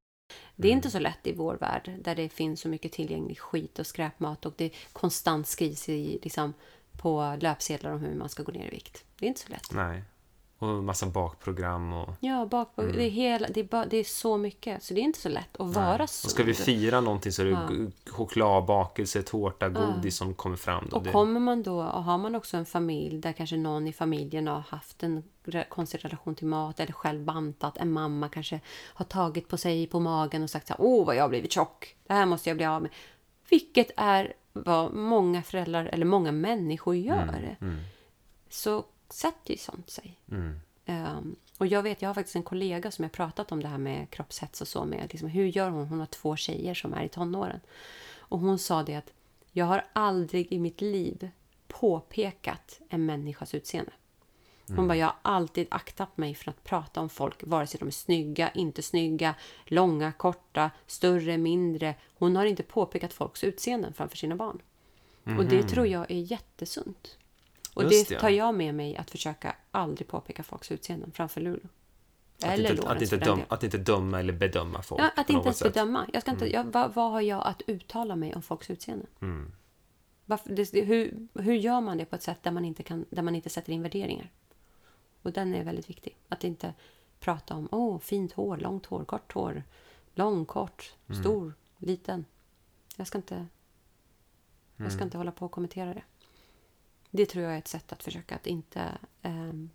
Det 0.56 0.68
är 0.68 0.72
mm. 0.72 0.78
inte 0.78 0.90
så 0.90 0.98
lätt 0.98 1.26
i 1.26 1.32
vår 1.32 1.54
värld 1.54 1.94
där 2.00 2.14
det 2.14 2.28
finns 2.28 2.60
så 2.60 2.68
mycket 2.68 2.92
tillgänglig 2.92 3.38
skit 3.38 3.78
och 3.78 3.86
skräpmat 3.86 4.46
och 4.46 4.52
det 4.56 4.70
konstant 4.92 5.46
skrivs 5.46 5.88
i, 5.88 6.18
liksom, 6.22 6.54
på 6.96 7.36
löpsedlar 7.40 7.92
om 7.92 8.00
hur 8.00 8.14
man 8.14 8.28
ska 8.28 8.42
gå 8.42 8.52
ner 8.52 8.66
i 8.66 8.70
vikt. 8.70 9.04
Det 9.18 9.26
är 9.26 9.28
inte 9.28 9.40
så 9.40 9.48
lätt. 9.48 9.72
Nej. 9.72 10.02
Och 10.58 10.68
massa 10.68 11.06
bakprogram 11.06 11.92
och... 11.92 12.14
Ja, 12.20 12.46
bakprogram. 12.46 12.90
Mm. 12.90 13.02
Det, 13.02 13.08
är 13.08 13.10
hela, 13.10 13.48
det, 13.48 13.60
är 13.60 13.64
bara, 13.64 13.86
det 13.86 13.96
är 13.96 14.04
så 14.04 14.36
mycket. 14.36 14.82
Så 14.82 14.94
det 14.94 15.00
är 15.00 15.02
inte 15.02 15.20
så 15.20 15.28
lätt 15.28 15.56
att 15.56 15.74
vara 15.74 15.96
Nej. 15.96 16.02
Och 16.02 16.08
ska 16.08 16.42
vi 16.42 16.54
fira 16.54 17.00
någonting 17.00 17.32
så 17.32 17.42
är 17.42 17.46
det 17.46 17.52
ja. 17.52 17.68
choklad, 18.10 18.64
bakelse, 18.64 19.22
tårta, 19.22 19.68
godis 19.68 20.20
ja. 20.20 20.24
som 20.24 20.34
kommer 20.34 20.56
fram. 20.56 20.88
Då. 20.90 20.96
Och 20.96 21.06
kommer 21.06 21.40
man 21.40 21.62
då, 21.62 21.82
och 21.82 22.04
har 22.04 22.18
man 22.18 22.34
också 22.34 22.56
en 22.56 22.66
familj 22.66 23.18
där 23.18 23.32
kanske 23.32 23.56
någon 23.56 23.86
i 23.86 23.92
familjen 23.92 24.46
har 24.46 24.60
haft 24.60 25.02
en 25.02 25.22
konstig 25.68 26.04
relation 26.04 26.34
till 26.34 26.46
mat 26.46 26.80
eller 26.80 26.92
själv 26.92 27.24
bantat. 27.24 27.76
En 27.76 27.92
mamma 27.92 28.28
kanske 28.28 28.60
har 28.94 29.04
tagit 29.04 29.48
på 29.48 29.56
sig 29.56 29.86
på 29.86 30.00
magen 30.00 30.42
och 30.42 30.50
sagt 30.50 30.66
så 30.66 30.74
här, 30.74 30.80
åh 30.80 31.06
vad 31.06 31.16
jag 31.16 31.24
har 31.24 31.28
blivit 31.28 31.52
tjock. 31.52 31.96
Det 32.06 32.12
här 32.12 32.26
måste 32.26 32.50
jag 32.50 32.56
bli 32.56 32.66
av 32.66 32.82
med. 32.82 32.90
vilket 33.50 33.90
är 33.96 34.32
vad 34.52 34.94
många 34.94 35.42
föräldrar 35.42 35.84
eller 35.84 36.06
många 36.06 36.32
människor 36.32 36.96
gör, 36.96 37.56
Mm. 37.60 37.72
Mm. 37.72 37.76
så 38.48 38.84
sätter 39.08 39.52
ju 39.52 39.58
sånt 39.58 39.90
sig. 39.90 40.18
Mm. 40.30 40.60
Um, 40.86 41.36
och 41.58 41.66
jag 41.66 41.82
vet, 41.82 42.02
jag 42.02 42.08
har 42.08 42.14
faktiskt 42.14 42.36
en 42.36 42.42
kollega 42.42 42.90
som 42.90 43.02
jag 43.02 43.12
pratat 43.12 43.52
om 43.52 43.62
det 43.62 43.68
här 43.68 43.78
med 43.78 44.10
kroppshets 44.10 44.60
och 44.60 44.68
så 44.68 44.84
med. 44.84 45.08
Liksom, 45.10 45.28
hur 45.28 45.46
gör 45.46 45.70
hon? 45.70 45.86
Hon 45.86 45.98
har 45.98 46.06
två 46.06 46.36
tjejer 46.36 46.74
som 46.74 46.94
är 46.94 47.04
i 47.04 47.08
tonåren. 47.08 47.60
Och 48.18 48.38
hon 48.38 48.58
sa 48.58 48.82
det 48.82 48.94
att 48.94 49.12
jag 49.52 49.66
har 49.66 49.84
aldrig 49.92 50.52
i 50.52 50.58
mitt 50.58 50.80
liv 50.80 51.30
påpekat 51.68 52.80
en 52.88 53.06
människas 53.06 53.54
utseende. 53.54 53.92
Hon 54.66 54.74
Mm. 54.74 54.88
bara, 54.88 54.96
jag 54.96 55.06
har 55.06 55.16
alltid 55.22 55.66
aktat 55.70 56.16
mig 56.16 56.34
för 56.34 56.50
att 56.50 56.64
prata 56.64 57.00
om 57.00 57.08
folk, 57.08 57.42
vare 57.46 57.66
sig 57.66 57.78
de 57.78 57.88
är 57.88 57.92
snygga, 57.92 58.50
inte 58.50 58.82
snygga, 58.82 59.34
långa, 59.64 60.12
korta, 60.12 60.70
större, 60.86 61.38
mindre. 61.38 61.94
Hon 62.18 62.36
har 62.36 62.44
inte 62.44 62.62
påpekat 62.62 63.12
folks 63.12 63.44
utseenden 63.44 63.92
framför 63.92 64.16
sina 64.16 64.36
barn. 64.36 64.62
Och 65.38 65.44
det 65.44 65.62
tror 65.62 65.86
jag 65.86 66.10
är 66.10 66.20
jättesunt. 66.20 67.16
Och. 67.76 67.82
Just 67.82 68.08
det 68.08 68.14
det. 68.14 68.20
tar 68.20 68.28
jag 68.28 68.54
med 68.54 68.74
mig, 68.74 68.96
att 68.96 69.10
försöka 69.10 69.56
aldrig 69.70 70.08
påpeka 70.08 70.42
folks 70.42 70.70
utseenden 70.72 71.12
framför 71.12 71.40
Lulu. 71.40 71.60
Att, 72.38 72.44
Eller 72.44 72.70
inte, 72.70 72.88
att, 72.88 73.02
inte 73.02 73.06
för 73.06 73.16
den 73.16 73.26
döm, 73.28 73.36
delen. 73.38 73.46
att 73.52 73.62
inte 73.62 73.78
döma 73.78 74.20
eller 74.20 74.32
bedöma 74.32 74.82
folk 74.82 75.00
Ja, 75.02 75.10
att 75.16 75.30
inte 75.30 75.44
ens 75.44 75.58
sätt. 75.58 75.74
bedöma. 75.74 76.06
Jag 76.12 76.22
ska 76.22 76.30
inte, 76.30 76.52
jag, 76.52 76.64
vad, 76.64 76.94
vad 76.94 77.10
har 77.12 77.20
jag 77.20 77.46
att 77.46 77.62
uttala 77.66 78.16
mig 78.16 78.34
om 78.34 78.42
folks 78.42 78.70
utseenden? 78.70 79.06
Mm. 79.20 79.52
Varför, 80.24 80.50
det, 80.50 80.80
hur, 80.84 81.28
hur 81.34 81.54
gör 81.54 81.80
man 81.80 81.98
det 81.98 82.04
på 82.04 82.16
ett 82.16 82.22
sätt 82.22 82.38
där 82.42 82.50
man, 82.50 82.64
inte 82.64 82.82
kan, 82.82 83.04
där 83.10 83.22
man 83.22 83.34
inte 83.34 83.48
sätter 83.50 83.72
in 83.72 83.82
värderingar? 83.82 84.30
Och 85.22 85.32
den 85.32 85.54
är 85.54 85.64
väldigt 85.64 85.90
viktig. 85.90 86.16
Att 86.28 86.44
inte 86.44 86.74
prata 87.20 87.54
om 87.54 87.68
åh, 87.72 87.98
fint 87.98 88.32
hår, 88.32 88.56
långt 88.56 88.86
hår, 88.86 89.04
kort 89.04 89.32
hår, 89.32 89.62
lång, 90.14 90.44
kort, 90.44 90.94
Mm. 91.08 91.20
stor, 91.22 91.54
liten. 91.78 92.24
Jag 92.96 93.06
ska 93.06 93.18
inte, 93.18 93.46
jag 94.76 94.92
ska 94.92 95.04
inte 95.04 95.18
hålla 95.18 95.32
på 95.32 95.44
och 95.46 95.52
kommentera 95.52 95.94
det. 95.94 96.02
Det 97.16 97.26
tror 97.26 97.44
jag 97.44 97.54
är 97.54 97.58
ett 97.58 97.68
sätt 97.68 97.92
att 97.92 98.02
försöka 98.02 98.34
att 98.34 98.46
inte 98.46 98.98
ehm, 99.22 99.70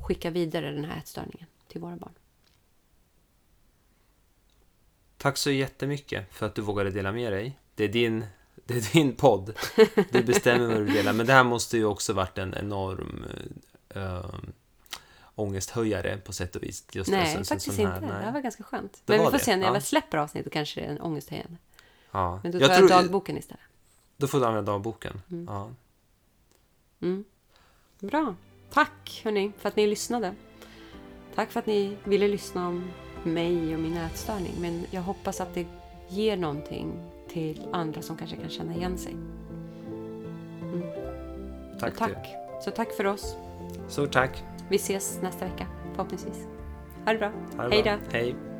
skicka 0.00 0.30
vidare 0.30 0.70
den 0.72 0.84
här 0.84 0.98
ätstörningen 0.98 1.46
till 1.68 1.80
våra 1.80 1.96
barn. 1.96 2.12
Tack 5.18 5.36
så 5.36 5.50
jättemycket 5.50 6.34
för 6.34 6.46
att 6.46 6.54
du 6.54 6.62
vågade 6.62 6.90
dela 6.90 7.12
med 7.12 7.32
dig. 7.32 7.58
Det 7.74 7.84
är 7.84 7.88
din, 7.88 8.26
det 8.64 8.74
är 8.74 8.92
din 8.92 9.16
podd. 9.16 9.58
Du 10.10 10.22
bestämmer 10.22 10.66
vad 10.66 10.76
du 10.76 10.84
vill 10.84 10.94
dela. 10.94 11.12
Men 11.12 11.26
det 11.26 11.32
här 11.32 11.44
måste 11.44 11.76
ju 11.76 11.84
också 11.84 12.12
varit 12.12 12.38
en 12.38 12.54
enorm 12.54 13.24
äh, 13.88 14.24
ångesthöjare 15.34 16.16
på 16.18 16.32
sätt 16.32 16.56
och 16.56 16.62
vis. 16.62 16.86
Just 16.92 17.10
Nej, 17.10 17.34
sån- 17.34 17.44
faktiskt 17.44 17.78
här- 17.78 17.84
inte. 17.96 18.00
nej. 18.00 18.08
Det 18.10 18.24
här 18.24 18.32
var 18.32 18.40
ganska 18.40 18.64
skönt. 18.64 18.92
Det 19.04 19.12
Men 19.12 19.18
vi 19.20 19.24
får 19.30 19.38
det, 19.38 19.44
se 19.44 19.56
när 19.56 19.66
jag 19.66 19.76
ja. 19.76 19.80
släpper 19.80 20.18
avsnittet 20.18 20.52
kanske 20.52 20.80
det 20.80 20.86
är 20.86 20.90
en 20.90 21.00
ångesthöjande. 21.00 21.56
Ja. 22.10 22.40
Men 22.42 22.52
då 22.52 22.58
Jag 22.60 22.66
tar 22.68 22.74
jag 22.74 22.78
tror- 22.78 22.88
dagboken 22.88 23.38
istället. 23.38 23.62
Då 24.22 24.28
får 24.28 24.40
du 24.40 24.46
använda 24.46 24.72
dagboken. 24.72 25.20
Ja. 25.46 25.70
Mm. 27.00 27.24
Bra. 28.00 28.34
Tack 28.70 29.20
hörni 29.24 29.52
för 29.58 29.68
att 29.68 29.76
ni 29.76 29.86
lyssnade. 29.86 30.34
Tack 31.34 31.50
för 31.52 31.60
att 31.60 31.66
ni 31.66 31.96
ville 32.04 32.28
lyssna 32.28 32.68
om 32.68 32.84
mig 33.24 33.74
och 33.74 33.80
min 33.80 33.96
ätstörning. 33.96 34.52
Men 34.60 34.86
jag 34.90 35.02
hoppas 35.02 35.40
att 35.40 35.54
det 35.54 35.66
ger 36.08 36.36
någonting 36.36 37.10
till 37.28 37.66
andra 37.72 38.02
som 38.02 38.16
kanske 38.16 38.36
kan 38.36 38.50
känna 38.50 38.74
igen 38.74 38.98
sig. 38.98 39.16
Tack, 41.80 41.92
Så 41.92 41.98
tack. 41.98 42.26
Så 42.64 42.70
tack 42.70 42.92
för 42.92 43.06
oss. 43.06 43.36
Så 43.88 44.06
tack. 44.06 44.44
Vi 44.68 44.76
ses 44.76 45.18
nästa 45.22 45.44
vecka 45.44 45.66
förhoppningsvis. 45.94 46.46
Ha 47.04 47.12
det 47.12 47.18
bra. 47.18 47.32
Ha 47.56 47.68
det 47.68 47.74
Hej 47.74 47.82
bra. 47.82 47.92
då. 47.96 48.16
Hej. 48.18 48.51